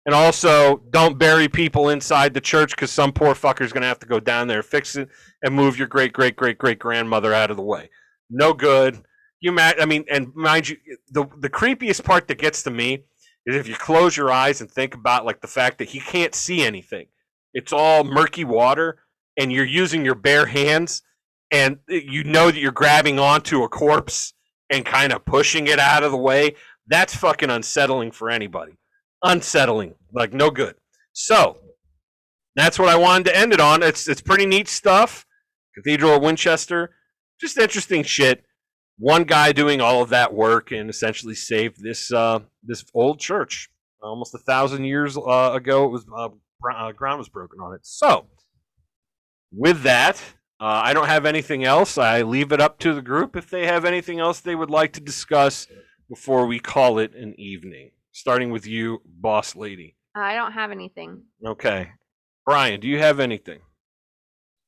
and 0.06 0.16
also 0.16 0.82
don't 0.90 1.20
bury 1.20 1.48
people 1.48 1.90
inside 1.90 2.34
the 2.34 2.42
church 2.42 2.72
because 2.72 2.92
some 2.92 3.12
poor 3.12 3.34
fucker's 3.34 3.74
going 3.74 3.82
to 3.82 3.88
have 3.88 4.00
to 4.00 4.08
go 4.08 4.20
down 4.20 4.48
there 4.48 4.64
fix 4.64 4.96
it 4.96 5.10
and 5.44 5.54
move 5.54 5.78
your 5.78 5.88
great 5.88 6.14
great 6.14 6.36
great 6.36 6.58
great 6.58 6.80
grandmother 6.80 7.34
out 7.34 7.52
of 7.52 7.58
the 7.58 7.64
way. 7.64 7.90
No 8.30 8.54
good. 8.54 9.04
You 9.42 9.56
i 9.58 9.86
mean 9.86 10.06
and 10.10 10.34
mind 10.36 10.70
you 10.70 10.78
the, 11.12 11.26
the 11.38 11.50
creepiest 11.50 12.04
part 12.04 12.28
that 12.28 12.40
gets 12.40 12.64
to 12.64 12.72
me 12.72 13.04
is 13.46 13.56
if 13.56 13.68
you 13.68 13.76
close 13.76 14.18
your 14.18 14.32
eyes 14.32 14.62
and 14.62 14.70
think 14.70 14.96
about 14.96 15.26
like 15.26 15.42
the 15.42 15.48
fact 15.48 15.78
that 15.78 15.90
he 15.90 16.00
can't 16.00 16.36
see 16.36 16.64
anything. 16.64 17.08
It's 17.54 17.74
all 17.74 18.04
murky 18.04 18.44
water 18.44 19.00
and 19.38 19.52
you're 19.52 19.66
using 19.66 20.04
your 20.04 20.16
bare 20.16 20.46
hands 20.46 21.02
and 21.52 21.78
you 21.88 22.24
know 22.24 22.52
that 22.52 22.60
you're 22.60 22.72
grabbing 22.72 23.20
onto 23.20 23.64
a 23.64 23.70
corpse 23.70 24.34
and 24.70 24.86
kind 24.86 25.12
of 25.12 25.26
pushing 25.26 25.68
it 25.68 25.80
out 25.80 26.04
of 26.04 26.12
the 26.12 26.18
way. 26.18 26.56
That's 26.88 27.16
fucking 27.16 27.50
unsettling 27.50 28.12
for 28.12 28.30
anybody 28.30 28.79
unsettling, 29.24 29.96
like 30.14 30.34
no 30.34 30.50
good. 30.50 30.76
So 31.14 31.58
that's 32.56 32.80
what 32.80 32.90
I 32.90 32.98
wanted 32.98 33.26
to 33.26 33.38
end 33.38 33.54
it 33.54 33.60
on. 33.60 33.84
It's 33.84 34.08
it's 34.08 34.22
pretty 34.22 34.46
neat 34.46 34.68
stuff. 34.68 35.26
Cathedral 35.76 36.16
of 36.16 36.24
Winchester, 36.24 36.92
just 37.40 37.58
interesting 37.58 38.04
shit. 38.04 38.44
One 38.98 39.24
guy 39.24 39.54
doing 39.54 39.80
all 39.80 40.02
of 40.02 40.10
that 40.10 40.34
work 40.34 40.72
and 40.72 40.90
essentially 40.90 41.36
saved 41.36 41.82
this 41.82 42.12
uh, 42.12 42.40
this 42.64 42.84
old 42.94 43.20
church 43.20 43.70
almost 44.02 44.34
a 44.34 44.40
thousand 44.40 44.86
years 44.86 45.18
uh, 45.18 45.52
ago. 45.54 45.86
It 45.86 45.92
was 45.92 46.06
uh, 46.16 46.30
uh, 46.76 46.92
ground 46.92 47.20
was 47.20 47.30
broken 47.30 47.60
on 47.60 47.74
it. 47.74 47.82
So 47.84 48.28
with 49.52 49.84
that, 49.84 50.18
uh, 50.60 50.82
I 50.84 50.94
don't 50.94 51.08
have 51.08 51.26
anything 51.26 51.64
else. 51.64 51.98
I 51.98 52.22
leave 52.22 52.52
it 52.52 52.60
up 52.60 52.80
to 52.80 52.94
the 52.94 53.02
group 53.02 53.36
if 53.36 53.50
they 53.50 53.66
have 53.66 53.86
anything 53.86 54.20
else 54.20 54.40
they 54.40 54.56
would 54.56 54.70
like 54.70 54.94
to 54.94 55.00
discuss 55.00 55.68
before 56.10 56.46
we 56.46 56.60
call 56.60 57.00
it 57.00 57.16
an 57.16 57.40
evening 57.40 57.92
starting 58.20 58.52
with 58.52 58.68
you, 58.68 59.02
boss 59.06 59.56
lady. 59.56 59.96
I 60.14 60.36
don't 60.36 60.52
have 60.52 60.72
anything. 60.72 61.24
Okay. 61.46 61.92
Brian, 62.46 62.80
do 62.82 62.88
you 62.88 63.00
have 63.00 63.20
anything? 63.20 63.60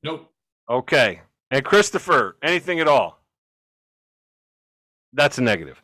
Nope. 0.04 0.32
Okay. 0.70 1.22
And 1.50 1.66
Christopher, 1.66 2.38
anything 2.42 2.80
at 2.80 2.88
all? 2.88 3.22
That's 5.12 5.38
a 5.38 5.42
negative. 5.42 5.82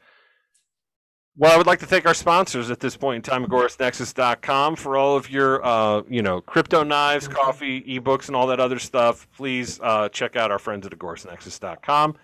Well, 1.36 1.54
I 1.54 1.58
would 1.58 1.68
like 1.68 1.80
to 1.80 1.86
thank 1.86 2.06
our 2.06 2.14
sponsors 2.14 2.72
at 2.72 2.80
this 2.80 2.96
point 2.96 3.18
in 3.18 3.22
time, 3.22 3.46
AgorasNexus.com, 3.46 4.76
for 4.78 4.98
all 4.98 5.18
of 5.18 5.30
your, 5.30 5.64
uh, 5.64 6.02
you 6.10 6.22
know, 6.22 6.40
crypto 6.42 6.84
knives, 6.84 7.28
coffee, 7.28 7.82
ebooks, 7.82 8.28
and 8.28 8.36
all 8.36 8.48
that 8.48 8.60
other 8.60 8.80
stuff. 8.80 9.28
Please 9.36 9.80
uh, 9.84 10.10
check 10.10 10.36
out 10.36 10.52
our 10.52 10.58
friends 10.58 10.88
at 10.88 10.94
AgorasNexus.com. 10.94 12.16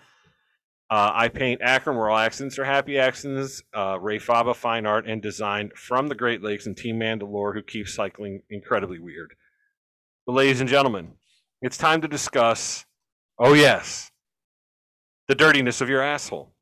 Uh, 0.94 1.10
I 1.12 1.26
paint 1.26 1.60
Akron, 1.60 1.96
where 1.96 2.08
all 2.08 2.18
accidents 2.18 2.56
are 2.56 2.64
happy 2.64 3.00
accidents. 3.00 3.64
Uh, 3.76 3.98
Ray 4.00 4.20
Faba, 4.20 4.54
fine 4.54 4.86
art 4.86 5.08
and 5.08 5.20
design 5.20 5.72
from 5.74 6.06
the 6.06 6.14
Great 6.14 6.40
Lakes, 6.40 6.66
and 6.66 6.76
Team 6.76 7.00
Mandalore, 7.00 7.52
who 7.52 7.62
keeps 7.62 7.92
cycling 7.92 8.42
incredibly 8.48 9.00
weird. 9.00 9.34
But, 10.24 10.34
ladies 10.34 10.60
and 10.60 10.70
gentlemen, 10.70 11.14
it's 11.60 11.76
time 11.76 12.00
to 12.02 12.06
discuss. 12.06 12.86
Oh 13.40 13.54
yes, 13.54 14.12
the 15.26 15.34
dirtiness 15.34 15.80
of 15.80 15.88
your 15.88 16.00
asshole. 16.00 16.54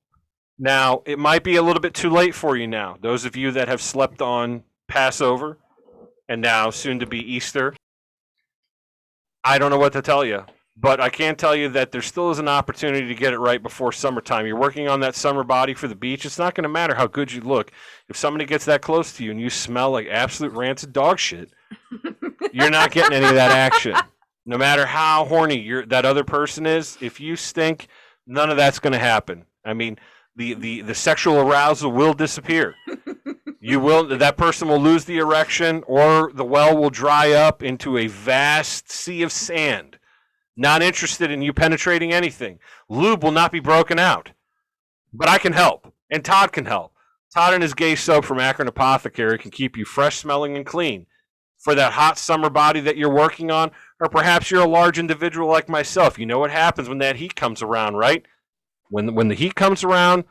Now, 0.58 1.02
it 1.04 1.18
might 1.18 1.44
be 1.44 1.56
a 1.56 1.62
little 1.62 1.82
bit 1.82 1.92
too 1.92 2.08
late 2.08 2.34
for 2.34 2.56
you 2.56 2.66
now. 2.66 2.96
Those 2.98 3.26
of 3.26 3.36
you 3.36 3.50
that 3.50 3.68
have 3.68 3.82
slept 3.82 4.22
on 4.22 4.62
Passover 4.88 5.58
and 6.26 6.40
now 6.40 6.70
soon 6.70 7.00
to 7.00 7.06
be 7.06 7.18
Easter, 7.18 7.74
I 9.44 9.58
don't 9.58 9.70
know 9.70 9.78
what 9.78 9.92
to 9.92 10.00
tell 10.00 10.24
you. 10.24 10.46
But 10.76 11.00
I 11.00 11.10
can 11.10 11.36
tell 11.36 11.54
you 11.54 11.68
that 11.70 11.92
there 11.92 12.00
still 12.00 12.30
is 12.30 12.38
an 12.38 12.48
opportunity 12.48 13.06
to 13.06 13.14
get 13.14 13.34
it 13.34 13.38
right 13.38 13.62
before 13.62 13.92
summertime. 13.92 14.46
You're 14.46 14.56
working 14.56 14.88
on 14.88 15.00
that 15.00 15.14
summer 15.14 15.44
body 15.44 15.74
for 15.74 15.86
the 15.86 15.94
beach. 15.94 16.24
It's 16.24 16.38
not 16.38 16.54
going 16.54 16.62
to 16.62 16.68
matter 16.68 16.94
how 16.94 17.06
good 17.06 17.30
you 17.30 17.42
look. 17.42 17.70
If 18.08 18.16
somebody 18.16 18.46
gets 18.46 18.64
that 18.64 18.80
close 18.80 19.12
to 19.14 19.24
you 19.24 19.30
and 19.30 19.40
you 19.40 19.50
smell 19.50 19.90
like 19.90 20.06
absolute 20.08 20.52
rancid 20.52 20.92
dog 20.92 21.18
shit, 21.18 21.50
you're 22.52 22.70
not 22.70 22.90
getting 22.90 23.12
any 23.12 23.26
of 23.26 23.34
that 23.34 23.52
action. 23.52 23.94
No 24.46 24.56
matter 24.56 24.86
how 24.86 25.26
horny 25.26 25.84
that 25.86 26.06
other 26.06 26.24
person 26.24 26.64
is, 26.66 26.96
if 27.00 27.20
you 27.20 27.36
stink, 27.36 27.88
none 28.26 28.50
of 28.50 28.56
that's 28.56 28.78
going 28.78 28.94
to 28.94 28.98
happen. 28.98 29.44
I 29.64 29.74
mean, 29.74 29.98
the, 30.36 30.54
the, 30.54 30.80
the 30.80 30.94
sexual 30.94 31.38
arousal 31.38 31.92
will 31.92 32.14
disappear. 32.14 32.74
You 33.60 33.78
will 33.78 34.08
that 34.08 34.36
person 34.36 34.66
will 34.66 34.80
lose 34.80 35.04
the 35.04 35.18
erection 35.18 35.84
or 35.86 36.32
the 36.34 36.44
well 36.44 36.76
will 36.76 36.90
dry 36.90 37.30
up 37.30 37.62
into 37.62 37.96
a 37.96 38.08
vast 38.08 38.90
sea 38.90 39.22
of 39.22 39.30
sand 39.30 39.98
not 40.56 40.82
interested 40.82 41.30
in 41.30 41.42
you 41.42 41.52
penetrating 41.52 42.12
anything. 42.12 42.58
Lube 42.88 43.22
will 43.22 43.32
not 43.32 43.52
be 43.52 43.60
broken 43.60 43.98
out. 43.98 44.32
But 45.12 45.28
I 45.28 45.38
can 45.38 45.52
help, 45.52 45.92
and 46.10 46.24
Todd 46.24 46.52
can 46.52 46.64
help. 46.64 46.92
Todd 47.34 47.54
and 47.54 47.62
his 47.62 47.74
gay 47.74 47.94
soap 47.94 48.24
from 48.24 48.40
Akron 48.40 48.68
Apothecary 48.68 49.38
can 49.38 49.50
keep 49.50 49.76
you 49.76 49.84
fresh 49.84 50.16
smelling 50.16 50.56
and 50.56 50.66
clean 50.66 51.06
for 51.58 51.74
that 51.74 51.92
hot 51.92 52.18
summer 52.18 52.50
body 52.50 52.80
that 52.80 52.96
you're 52.96 53.14
working 53.14 53.50
on, 53.50 53.70
or 54.00 54.08
perhaps 54.08 54.50
you're 54.50 54.64
a 54.64 54.68
large 54.68 54.98
individual 54.98 55.48
like 55.48 55.68
myself. 55.68 56.18
You 56.18 56.26
know 56.26 56.38
what 56.38 56.50
happens 56.50 56.88
when 56.88 56.98
that 56.98 57.16
heat 57.16 57.36
comes 57.36 57.62
around, 57.62 57.96
right? 57.96 58.24
When, 58.90 59.14
when 59.14 59.28
the 59.28 59.34
heat 59.34 59.54
comes 59.54 59.84
around, 59.84 60.24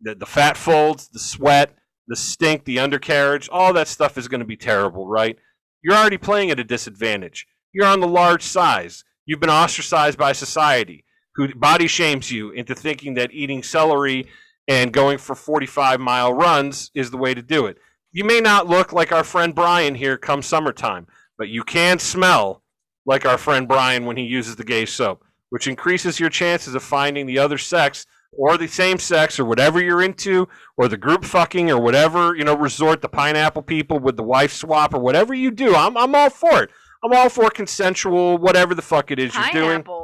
the, 0.00 0.14
the 0.14 0.26
fat 0.26 0.56
folds, 0.56 1.08
the 1.08 1.20
sweat, 1.20 1.74
the 2.08 2.16
stink, 2.16 2.64
the 2.64 2.80
undercarriage, 2.80 3.48
all 3.50 3.72
that 3.72 3.88
stuff 3.88 4.18
is 4.18 4.28
going 4.28 4.40
to 4.40 4.46
be 4.46 4.56
terrible, 4.56 5.06
right? 5.06 5.38
You're 5.82 5.96
already 5.96 6.18
playing 6.18 6.50
at 6.50 6.60
a 6.60 6.64
disadvantage. 6.64 7.46
You're 7.72 7.86
on 7.86 8.00
the 8.00 8.08
large 8.08 8.42
size. 8.42 9.04
You've 9.32 9.40
been 9.40 9.48
ostracized 9.48 10.18
by 10.18 10.32
society 10.32 11.06
who 11.36 11.54
body 11.54 11.86
shames 11.86 12.30
you 12.30 12.50
into 12.50 12.74
thinking 12.74 13.14
that 13.14 13.32
eating 13.32 13.62
celery 13.62 14.26
and 14.68 14.92
going 14.92 15.16
for 15.16 15.34
45 15.34 16.00
mile 16.00 16.34
runs 16.34 16.90
is 16.94 17.10
the 17.10 17.16
way 17.16 17.32
to 17.32 17.40
do 17.40 17.64
it. 17.64 17.78
You 18.10 18.24
may 18.24 18.40
not 18.42 18.66
look 18.66 18.92
like 18.92 19.10
our 19.10 19.24
friend 19.24 19.54
Brian 19.54 19.94
here 19.94 20.18
come 20.18 20.42
summertime, 20.42 21.06
but 21.38 21.48
you 21.48 21.62
can 21.62 21.98
smell 21.98 22.62
like 23.06 23.24
our 23.24 23.38
friend 23.38 23.66
Brian 23.66 24.04
when 24.04 24.18
he 24.18 24.24
uses 24.24 24.56
the 24.56 24.64
gay 24.64 24.84
soap, 24.84 25.24
which 25.48 25.66
increases 25.66 26.20
your 26.20 26.28
chances 26.28 26.74
of 26.74 26.82
finding 26.82 27.24
the 27.24 27.38
other 27.38 27.56
sex 27.56 28.04
or 28.32 28.58
the 28.58 28.68
same 28.68 28.98
sex 28.98 29.40
or 29.40 29.46
whatever 29.46 29.82
you're 29.82 30.02
into 30.02 30.46
or 30.76 30.88
the 30.88 30.98
group 30.98 31.24
fucking 31.24 31.70
or 31.70 31.80
whatever, 31.80 32.36
you 32.36 32.44
know, 32.44 32.54
resort 32.54 33.00
the 33.00 33.08
pineapple 33.08 33.62
people 33.62 33.98
with 33.98 34.18
the 34.18 34.22
wife 34.22 34.52
swap 34.52 34.92
or 34.92 35.00
whatever 35.00 35.32
you 35.32 35.50
do. 35.50 35.74
I'm, 35.74 35.96
I'm 35.96 36.14
all 36.14 36.28
for 36.28 36.64
it. 36.64 36.70
I'm 37.04 37.12
all 37.12 37.28
for 37.28 37.50
consensual, 37.50 38.38
whatever 38.38 38.74
the 38.74 38.82
fuck 38.82 39.10
it 39.10 39.18
is 39.18 39.34
you're 39.34 39.50
doing. 39.52 39.84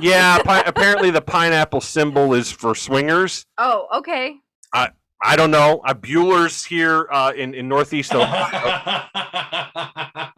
Yeah, 0.00 0.38
pi- 0.38 0.62
apparently 0.62 1.10
the 1.10 1.20
pineapple 1.20 1.80
symbol 1.80 2.32
is 2.34 2.50
for 2.50 2.74
swingers. 2.74 3.44
Oh, 3.58 3.86
okay. 3.98 4.36
I 4.72 4.90
I 5.22 5.36
don't 5.36 5.50
know. 5.50 5.82
Uh, 5.84 5.92
Buehler's 5.94 6.64
here 6.64 7.06
uh, 7.10 7.32
in 7.36 7.52
in 7.54 7.68
Northeast 7.68 8.14
Ohio. 8.14 9.02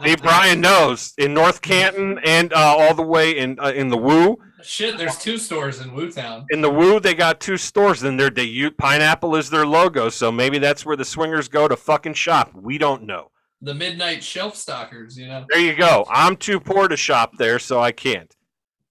Hey, 0.01 0.17
Brian 0.17 0.61
knows 0.61 1.15
in 1.19 1.33
North 1.35 1.63
Canton 1.63 2.19
and 2.25 2.53
uh, 2.53 2.57
all 2.77 2.95
the 2.95 3.03
way 3.03 3.39
in 3.39 3.59
uh, 3.61 3.69
in 3.69 3.89
the 3.89 3.97
Woo. 3.97 4.37
Shit, 4.63 4.99
there's 4.99 5.17
two 5.19 5.39
stores 5.39 5.81
in 5.81 5.93
Woo 5.93 6.11
Town. 6.11 6.47
In 6.51 6.61
the 6.61 6.71
Woo, 6.71 6.99
they 6.99 7.15
got 7.15 7.39
two 7.39 7.57
stores, 7.57 8.03
and 8.03 8.19
they're 8.19 8.31
they 8.31 8.43
use 8.45 8.73
pineapple 8.77 9.37
is 9.37 9.51
their 9.51 9.67
logo. 9.67 10.09
So 10.09 10.33
maybe 10.33 10.59
that's 10.59 10.85
where 10.85 10.97
the 10.97 11.05
swingers 11.05 11.49
go 11.49 11.69
to 11.69 11.77
fucking 11.77 12.15
shop. 12.15 12.51
We 12.55 12.79
don't 12.79 13.05
know. 13.05 13.31
The 13.65 13.75
midnight 13.75 14.25
shelf 14.25 14.57
stalkers, 14.57 15.17
you 15.17 15.29
know. 15.29 15.47
There 15.49 15.61
you 15.61 15.77
go. 15.77 16.05
I'm 16.11 16.37
too 16.37 16.59
poor 16.59 16.89
to 16.89 16.97
shop 16.97 17.39
there, 17.39 17.61
so 17.61 17.81
I 17.81 17.93
can't. 17.93 18.35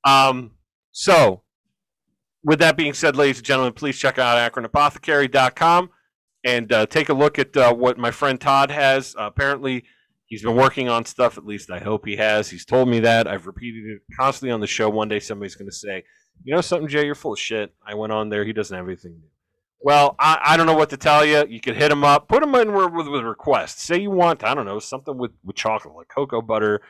Um, 0.05 0.51
so, 0.93 1.43
with 2.41 2.59
that 2.59 2.77
being 2.77 2.93
said, 2.93 3.17
ladies 3.17 3.37
and 3.37 3.45
gentlemen, 3.45 3.73
please 3.73 3.97
check 3.97 4.17
out 4.17 4.37
akronapothecary.com 4.37 5.89
and 6.45 6.71
uh, 6.71 6.85
take 6.85 7.09
a 7.09 7.13
look 7.13 7.37
at 7.37 7.55
uh, 7.57 7.73
what 7.73 7.97
my 7.97 8.11
friend 8.11 8.39
Todd 8.39 8.71
has. 8.71 9.13
Uh, 9.19 9.23
apparently, 9.23 9.83
he's 10.25 10.41
been 10.41 10.55
working 10.55 10.87
on 10.87 11.03
stuff, 11.03 11.37
at 11.37 11.45
least 11.45 11.69
I 11.69 11.79
hope 11.79 12.05
he 12.05 12.15
has. 12.15 12.49
He's 12.49 12.65
told 12.65 12.87
me 12.87 13.01
that. 13.01 13.27
I've 13.27 13.47
repeated 13.47 13.83
it 13.85 14.01
constantly 14.17 14.51
on 14.51 14.61
the 14.61 14.67
show. 14.67 14.89
One 14.89 15.09
day, 15.09 15.19
somebody's 15.19 15.55
going 15.55 15.69
to 15.69 15.75
say, 15.75 16.03
You 16.45 16.55
know 16.55 16.61
something, 16.61 16.87
Jay? 16.87 17.05
You're 17.05 17.15
full 17.15 17.33
of 17.33 17.39
shit. 17.39 17.73
I 17.85 17.93
went 17.95 18.13
on 18.13 18.29
there. 18.29 18.45
He 18.45 18.53
doesn't 18.53 18.75
have 18.75 18.87
anything 18.87 19.19
new. 19.19 19.27
Well, 19.83 20.15
I, 20.19 20.39
I 20.43 20.57
don't 20.57 20.67
know 20.67 20.75
what 20.75 20.91
to 20.91 20.97
tell 20.97 21.25
you. 21.25 21.45
You 21.47 21.59
could 21.59 21.75
hit 21.75 21.89
them 21.89 22.03
up, 22.03 22.27
put 22.27 22.41
them 22.41 22.53
in 22.55 22.73
with, 22.73 23.07
with, 23.07 23.23
requests. 23.23 23.81
Say 23.81 23.99
you 24.01 24.11
want, 24.11 24.43
I 24.43 24.53
don't 24.53 24.65
know, 24.65 24.79
something 24.79 25.17
with, 25.17 25.31
with 25.43 25.55
chocolate, 25.55 25.95
like 25.95 26.07
cocoa 26.07 26.41
butter, 26.41 26.81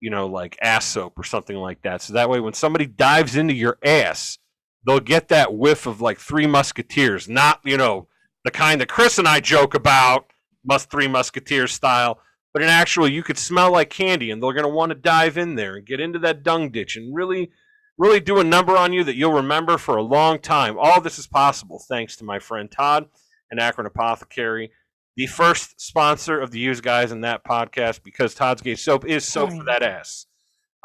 you 0.00 0.10
know, 0.10 0.26
like 0.26 0.56
ass 0.62 0.86
soap 0.86 1.18
or 1.18 1.24
something 1.24 1.56
like 1.56 1.82
that. 1.82 2.00
So 2.00 2.14
that 2.14 2.30
way, 2.30 2.40
when 2.40 2.54
somebody 2.54 2.86
dives 2.86 3.36
into 3.36 3.54
your 3.54 3.78
ass, 3.84 4.38
they'll 4.86 5.00
get 5.00 5.28
that 5.28 5.54
whiff 5.54 5.86
of 5.86 6.00
like 6.00 6.18
Three 6.18 6.46
Musketeers, 6.46 7.28
not, 7.28 7.60
you 7.64 7.76
know, 7.76 8.08
the 8.44 8.50
kind 8.50 8.80
that 8.80 8.88
Chris 8.88 9.18
and 9.18 9.28
I 9.28 9.40
joke 9.40 9.74
about, 9.74 10.32
must 10.64 10.90
Three 10.90 11.08
Musketeers 11.08 11.72
style, 11.72 12.18
but 12.52 12.62
an 12.62 12.68
actual, 12.68 13.08
you 13.08 13.22
could 13.22 13.38
smell 13.38 13.72
like 13.72 13.90
candy, 13.90 14.30
and 14.30 14.42
they're 14.42 14.52
going 14.52 14.64
to 14.64 14.68
want 14.68 14.90
to 14.90 14.94
dive 14.94 15.36
in 15.36 15.54
there 15.54 15.76
and 15.76 15.86
get 15.86 16.00
into 16.00 16.18
that 16.20 16.42
dung 16.42 16.70
ditch 16.70 16.96
and 16.96 17.14
really 17.14 17.50
really 17.98 18.20
do 18.20 18.38
a 18.38 18.44
number 18.44 18.76
on 18.76 18.92
you 18.92 19.04
that 19.04 19.16
you'll 19.16 19.32
remember 19.32 19.78
for 19.78 19.96
a 19.96 20.02
long 20.02 20.38
time. 20.38 20.76
All 20.78 21.00
this 21.00 21.18
is 21.18 21.26
possible 21.26 21.82
thanks 21.88 22.16
to 22.16 22.24
my 22.24 22.38
friend 22.38 22.70
Todd 22.70 23.06
and 23.50 23.60
Akron 23.60 23.86
Apothecary. 23.86 24.70
the 25.16 25.26
first 25.26 25.80
sponsor 25.80 26.40
of 26.40 26.50
the 26.50 26.58
Use 26.58 26.80
Guys 26.80 27.12
in 27.12 27.20
that 27.20 27.44
podcast 27.44 28.02
because 28.02 28.34
Todd's 28.34 28.62
Gay 28.62 28.74
Soap 28.76 29.04
is 29.04 29.26
soap 29.26 29.50
for 29.50 29.64
that 29.64 29.82
ass. 29.82 30.26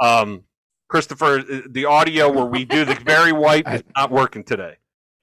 Um, 0.02 0.44
Christopher, 0.90 1.40
uh, 1.40 1.62
the 1.70 1.86
audio 1.86 2.30
where 2.32 2.46
we 2.46 2.66
do 2.66 2.84
the 2.86 2.96
very 2.96 3.32
white 3.32 3.66
is 3.74 3.84
not 3.96 4.12
working 4.12 4.44
today. 4.44 4.76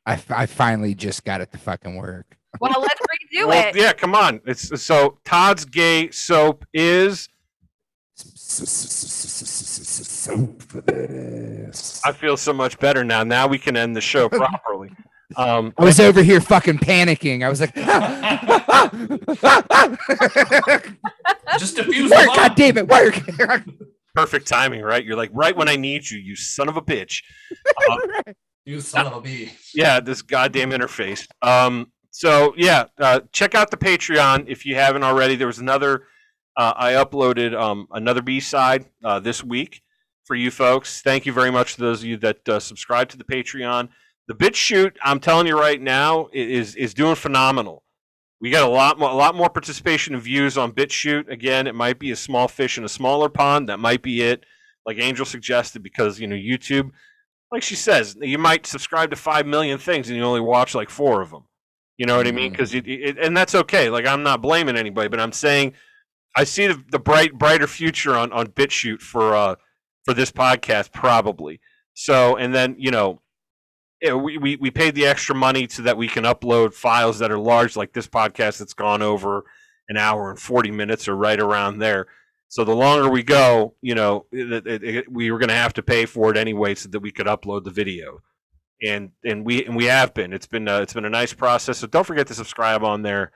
I, 0.06 0.20
I 0.30 0.46
finally 0.46 0.94
just 0.94 1.24
got 1.24 1.40
it 1.40 1.52
to 1.52 1.58
fucking 1.58 1.96
work. 1.96 2.36
Well, 2.60 2.80
let's 2.80 3.00
redo 3.00 3.48
Well, 3.48 3.68
it. 3.68 3.76
yeah, 3.76 3.92
come 3.92 4.14
on. 4.14 4.40
It's 4.46 4.82
so 4.82 5.18
Todd's 5.24 5.64
Gay 5.64 6.10
Soap 6.10 6.64
is. 6.72 7.28
Soap 8.16 8.24
for 8.24 8.32
that 8.32 8.34
ass. 8.34 8.43
I 12.04 12.12
feel 12.12 12.36
so 12.36 12.52
much 12.52 12.78
better 12.78 13.04
now. 13.04 13.24
Now 13.24 13.46
we 13.46 13.58
can 13.58 13.76
end 13.76 13.96
the 13.96 14.00
show 14.00 14.28
properly. 14.28 14.90
Um, 15.36 15.72
I 15.78 15.84
was 15.84 15.98
over 15.98 16.22
here 16.22 16.40
fucking 16.40 16.78
panicking. 16.78 17.44
I 17.44 17.48
was 17.48 17.60
like, 17.60 17.74
Just 21.58 21.76
diffuse 21.76 22.10
the 22.10 22.16
work, 22.16 22.26
bomb. 22.26 22.36
God 22.36 22.54
damn 22.54 22.78
it, 22.78 22.86
work. 22.86 23.20
perfect 24.14 24.46
timing, 24.46 24.82
right? 24.82 25.04
You're 25.04 25.16
like 25.16 25.30
right 25.32 25.56
when 25.56 25.68
I 25.68 25.74
need 25.76 26.08
you, 26.08 26.18
you 26.20 26.36
son 26.36 26.68
of 26.68 26.76
a 26.76 26.82
bitch. 26.82 27.22
Uh, 27.90 28.32
You 28.66 28.80
son 28.80 29.06
of 29.06 29.14
a 29.14 29.20
bee. 29.20 29.50
yeah, 29.74 29.98
this 29.98 30.22
goddamn 30.22 30.70
interface. 30.70 31.26
Um, 31.42 31.90
so 32.10 32.54
yeah, 32.56 32.84
uh, 33.00 33.20
check 33.32 33.54
out 33.54 33.70
the 33.72 33.76
Patreon 33.78 34.44
if 34.46 34.64
you 34.66 34.74
haven't 34.76 35.02
already. 35.04 35.34
There 35.36 35.48
was 35.48 35.58
another. 35.58 36.04
Uh, 36.56 36.72
I 36.76 36.92
uploaded 36.92 37.58
um, 37.58 37.88
another 37.92 38.22
B 38.22 38.40
side 38.40 38.86
uh, 39.04 39.20
this 39.20 39.42
week 39.42 39.82
for 40.24 40.36
you 40.36 40.50
folks. 40.50 41.02
Thank 41.02 41.26
you 41.26 41.32
very 41.32 41.50
much 41.50 41.74
to 41.74 41.80
those 41.80 42.00
of 42.00 42.06
you 42.06 42.16
that 42.18 42.48
uh, 42.48 42.60
subscribe 42.60 43.08
to 43.10 43.16
the 43.16 43.24
Patreon. 43.24 43.88
The 44.28 44.34
BitChute, 44.34 44.96
I'm 45.02 45.20
telling 45.20 45.46
you 45.46 45.58
right 45.58 45.80
now, 45.80 46.28
is 46.32 46.74
is 46.76 46.94
doing 46.94 47.14
phenomenal. 47.14 47.82
We 48.40 48.50
got 48.50 48.68
a 48.68 48.72
lot 48.72 48.98
more, 48.98 49.10
a 49.10 49.14
lot 49.14 49.34
more 49.34 49.48
participation 49.50 50.14
and 50.14 50.22
views 50.22 50.56
on 50.56 50.72
BitChute. 50.72 51.30
Again, 51.30 51.66
it 51.66 51.74
might 51.74 51.98
be 51.98 52.10
a 52.10 52.16
small 52.16 52.48
fish 52.48 52.78
in 52.78 52.84
a 52.84 52.88
smaller 52.88 53.28
pond. 53.28 53.68
That 53.68 53.78
might 53.78 54.02
be 54.02 54.22
it, 54.22 54.44
like 54.86 54.98
Angel 54.98 55.26
suggested, 55.26 55.82
because 55.82 56.20
you 56.20 56.26
know 56.26 56.36
YouTube 56.36 56.90
like 57.54 57.62
she 57.62 57.76
says, 57.76 58.16
you 58.20 58.36
might 58.36 58.66
subscribe 58.66 59.10
to 59.10 59.16
five 59.16 59.46
million 59.46 59.78
things 59.78 60.08
and 60.08 60.16
you 60.16 60.24
only 60.24 60.40
watch 60.40 60.74
like 60.74 60.90
four 60.90 61.20
of 61.20 61.30
them. 61.30 61.44
You 61.98 62.04
know 62.04 62.16
what 62.16 62.26
I 62.26 62.32
mean? 62.32 62.52
Mhm. 62.52 62.56
Because 62.56 62.74
and 63.24 63.36
that's 63.36 63.54
okay. 63.54 63.88
Like 63.88 64.06
I'm 64.06 64.24
not 64.24 64.42
blaming 64.42 64.76
anybody, 64.76 65.06
but 65.08 65.20
I'm 65.20 65.30
saying 65.30 65.74
I 66.36 66.44
see 66.44 66.66
the, 66.66 66.82
the 66.90 66.98
bright 66.98 67.34
brighter 67.34 67.66
future 67.66 68.14
on 68.14 68.32
on 68.32 68.48
BitChute 68.48 69.00
for 69.00 69.34
uh 69.34 69.56
for 70.04 70.14
this 70.14 70.30
podcast 70.32 70.92
probably. 70.92 71.60
So 71.94 72.36
and 72.36 72.54
then 72.54 72.76
you 72.78 72.90
know. 72.90 73.20
we, 74.02 74.36
we, 74.36 74.56
we 74.56 74.70
paid 74.70 74.94
the 74.94 75.06
extra 75.06 75.34
money 75.34 75.66
so 75.68 75.82
that 75.82 75.96
we 75.96 76.08
can 76.08 76.24
upload 76.24 76.74
files 76.74 77.18
that 77.20 77.30
are 77.30 77.38
large, 77.38 77.74
like 77.74 77.94
this 77.94 78.06
podcast 78.06 78.58
that's 78.58 78.74
gone 78.74 79.00
over 79.00 79.44
an 79.88 79.96
hour 79.96 80.28
and 80.28 80.38
40 80.38 80.70
minutes 80.72 81.08
or 81.08 81.16
right 81.16 81.40
around 81.40 81.78
there. 81.78 82.06
So 82.48 82.64
the 82.64 82.74
longer 82.74 83.08
we 83.08 83.22
go, 83.22 83.74
you 83.80 83.94
know, 83.94 84.26
it, 84.30 84.66
it, 84.66 84.84
it, 84.84 85.12
we 85.12 85.30
were 85.30 85.38
going 85.38 85.48
to 85.48 85.54
have 85.54 85.72
to 85.74 85.82
pay 85.82 86.06
for 86.06 86.30
it 86.30 86.36
anyway, 86.36 86.74
so 86.74 86.88
that 86.90 87.00
we 87.00 87.10
could 87.10 87.26
upload 87.26 87.64
the 87.64 87.70
video, 87.70 88.20
and 88.82 89.10
and 89.24 89.44
we 89.44 89.64
and 89.64 89.74
we 89.74 89.86
have 89.86 90.14
been. 90.14 90.32
It's 90.32 90.46
been 90.46 90.68
uh, 90.68 90.80
it's 90.80 90.92
been 90.92 91.04
a 91.04 91.10
nice 91.10 91.32
process. 91.32 91.78
So 91.78 91.86
don't 91.86 92.06
forget 92.06 92.26
to 92.28 92.34
subscribe 92.34 92.84
on 92.84 93.02
there. 93.02 93.32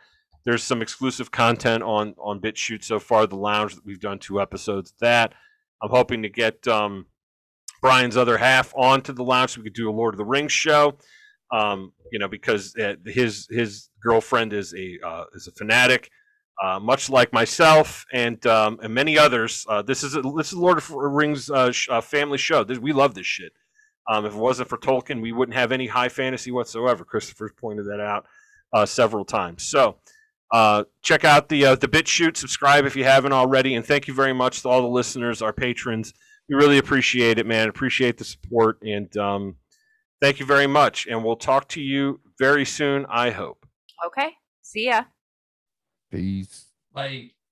There's 0.49 0.65
some 0.65 0.81
exclusive 0.81 1.31
content 1.31 1.83
on 1.83 2.15
on 2.17 2.41
BitChute 2.41 2.83
so 2.83 2.99
far. 2.99 3.27
The 3.27 3.37
lounge 3.37 3.75
that 3.75 3.85
we've 3.85 4.01
done 4.01 4.19
two 4.19 4.41
episodes. 4.41 4.93
of 4.93 4.99
That 5.01 5.35
I'm 5.83 5.91
hoping 5.91 6.23
to 6.23 6.31
get 6.31 6.67
um, 6.67 7.05
Brian's 7.83 8.17
other 8.17 8.39
half 8.39 8.73
onto 8.75 9.13
the 9.13 9.23
lounge 9.23 9.51
so 9.51 9.61
we 9.61 9.65
could 9.65 9.75
do 9.75 9.91
a 9.91 9.93
Lord 9.93 10.15
of 10.15 10.19
the 10.19 10.25
Rings 10.25 10.53
show. 10.53 10.97
Um, 11.53 11.93
you 12.11 12.19
know, 12.19 12.29
because 12.29 12.75
uh, 12.77 12.95
his 13.05 13.47
his 13.51 13.91
girlfriend 14.03 14.55
is 14.55 14.73
a 14.73 14.99
uh, 15.07 15.25
is 15.35 15.49
a 15.49 15.53
fanatic 15.53 16.09
uh, 16.65 16.81
much 16.81 17.11
like 17.11 17.31
myself 17.31 18.07
and 18.15 18.47
um, 18.47 18.81
and 18.83 18.95
many 18.95 19.19
others. 19.19 19.67
Uh, 19.69 19.83
this 19.83 20.03
is 20.03 20.17
a, 20.17 20.23
this 20.23 20.49
is 20.49 20.55
Lord 20.55 20.79
of 20.79 20.89
the 20.89 20.97
Rings 20.97 21.51
uh, 21.51 21.73
sh- 21.73 21.91
uh, 21.91 22.01
family 22.01 22.39
show. 22.39 22.65
This, 22.65 22.79
we 22.79 22.95
love 22.95 23.13
this 23.13 23.27
shit. 23.27 23.53
Um, 24.11 24.25
if 24.25 24.33
it 24.33 24.39
wasn't 24.39 24.71
for 24.71 24.79
Tolkien, 24.79 25.21
we 25.21 25.31
wouldn't 25.31 25.59
have 25.59 25.73
any 25.73 25.89
high 25.89 26.09
fantasy 26.09 26.51
whatsoever. 26.51 27.05
Christopher's 27.05 27.53
pointed 27.53 27.85
that 27.85 28.01
out 28.01 28.25
uh, 28.73 28.87
several 28.87 29.27
times. 29.27 29.65
So 29.65 29.99
uh, 30.51 30.85
check 31.03 31.25
out 31.25 31.49
the 31.49 31.65
uh, 31.67 31.75
the 31.75 31.89
BitChute. 31.89 32.37
Subscribe 32.37 32.85
if 32.85 32.97
you 32.97 33.05
haven't 33.05 33.33
already, 33.33 33.75
and 33.75 33.85
thank 33.85 34.09
you 34.09 34.15
very 34.15 34.33
much 34.33 34.63
to 34.63 34.69
all 34.69 34.83
the 34.83 34.89
listeners, 34.89 35.43
our 35.43 35.53
patrons. 35.53 36.13
We 36.49 36.57
really 36.57 36.79
appreciate 36.79 37.39
it, 37.39 37.47
man. 37.47 37.69
Appreciate 37.69 38.17
the 38.17 38.25
support, 38.25 38.79
and 38.83 39.15
um, 39.17 39.57
thank 40.21 40.41
you 40.41 40.47
very 40.47 40.67
much. 40.67 41.07
And 41.07 41.23
we'll 41.23 41.37
talk 41.37 41.69
to 41.71 41.81
you 41.81 42.21
very 42.39 42.65
soon. 42.65 43.05
I 43.09 43.31
hope. 43.31 43.67
Okay. 44.07 44.31
See 44.63 44.87
ya. 44.87 45.05
Peace. 46.11 46.67
Like 46.95 47.35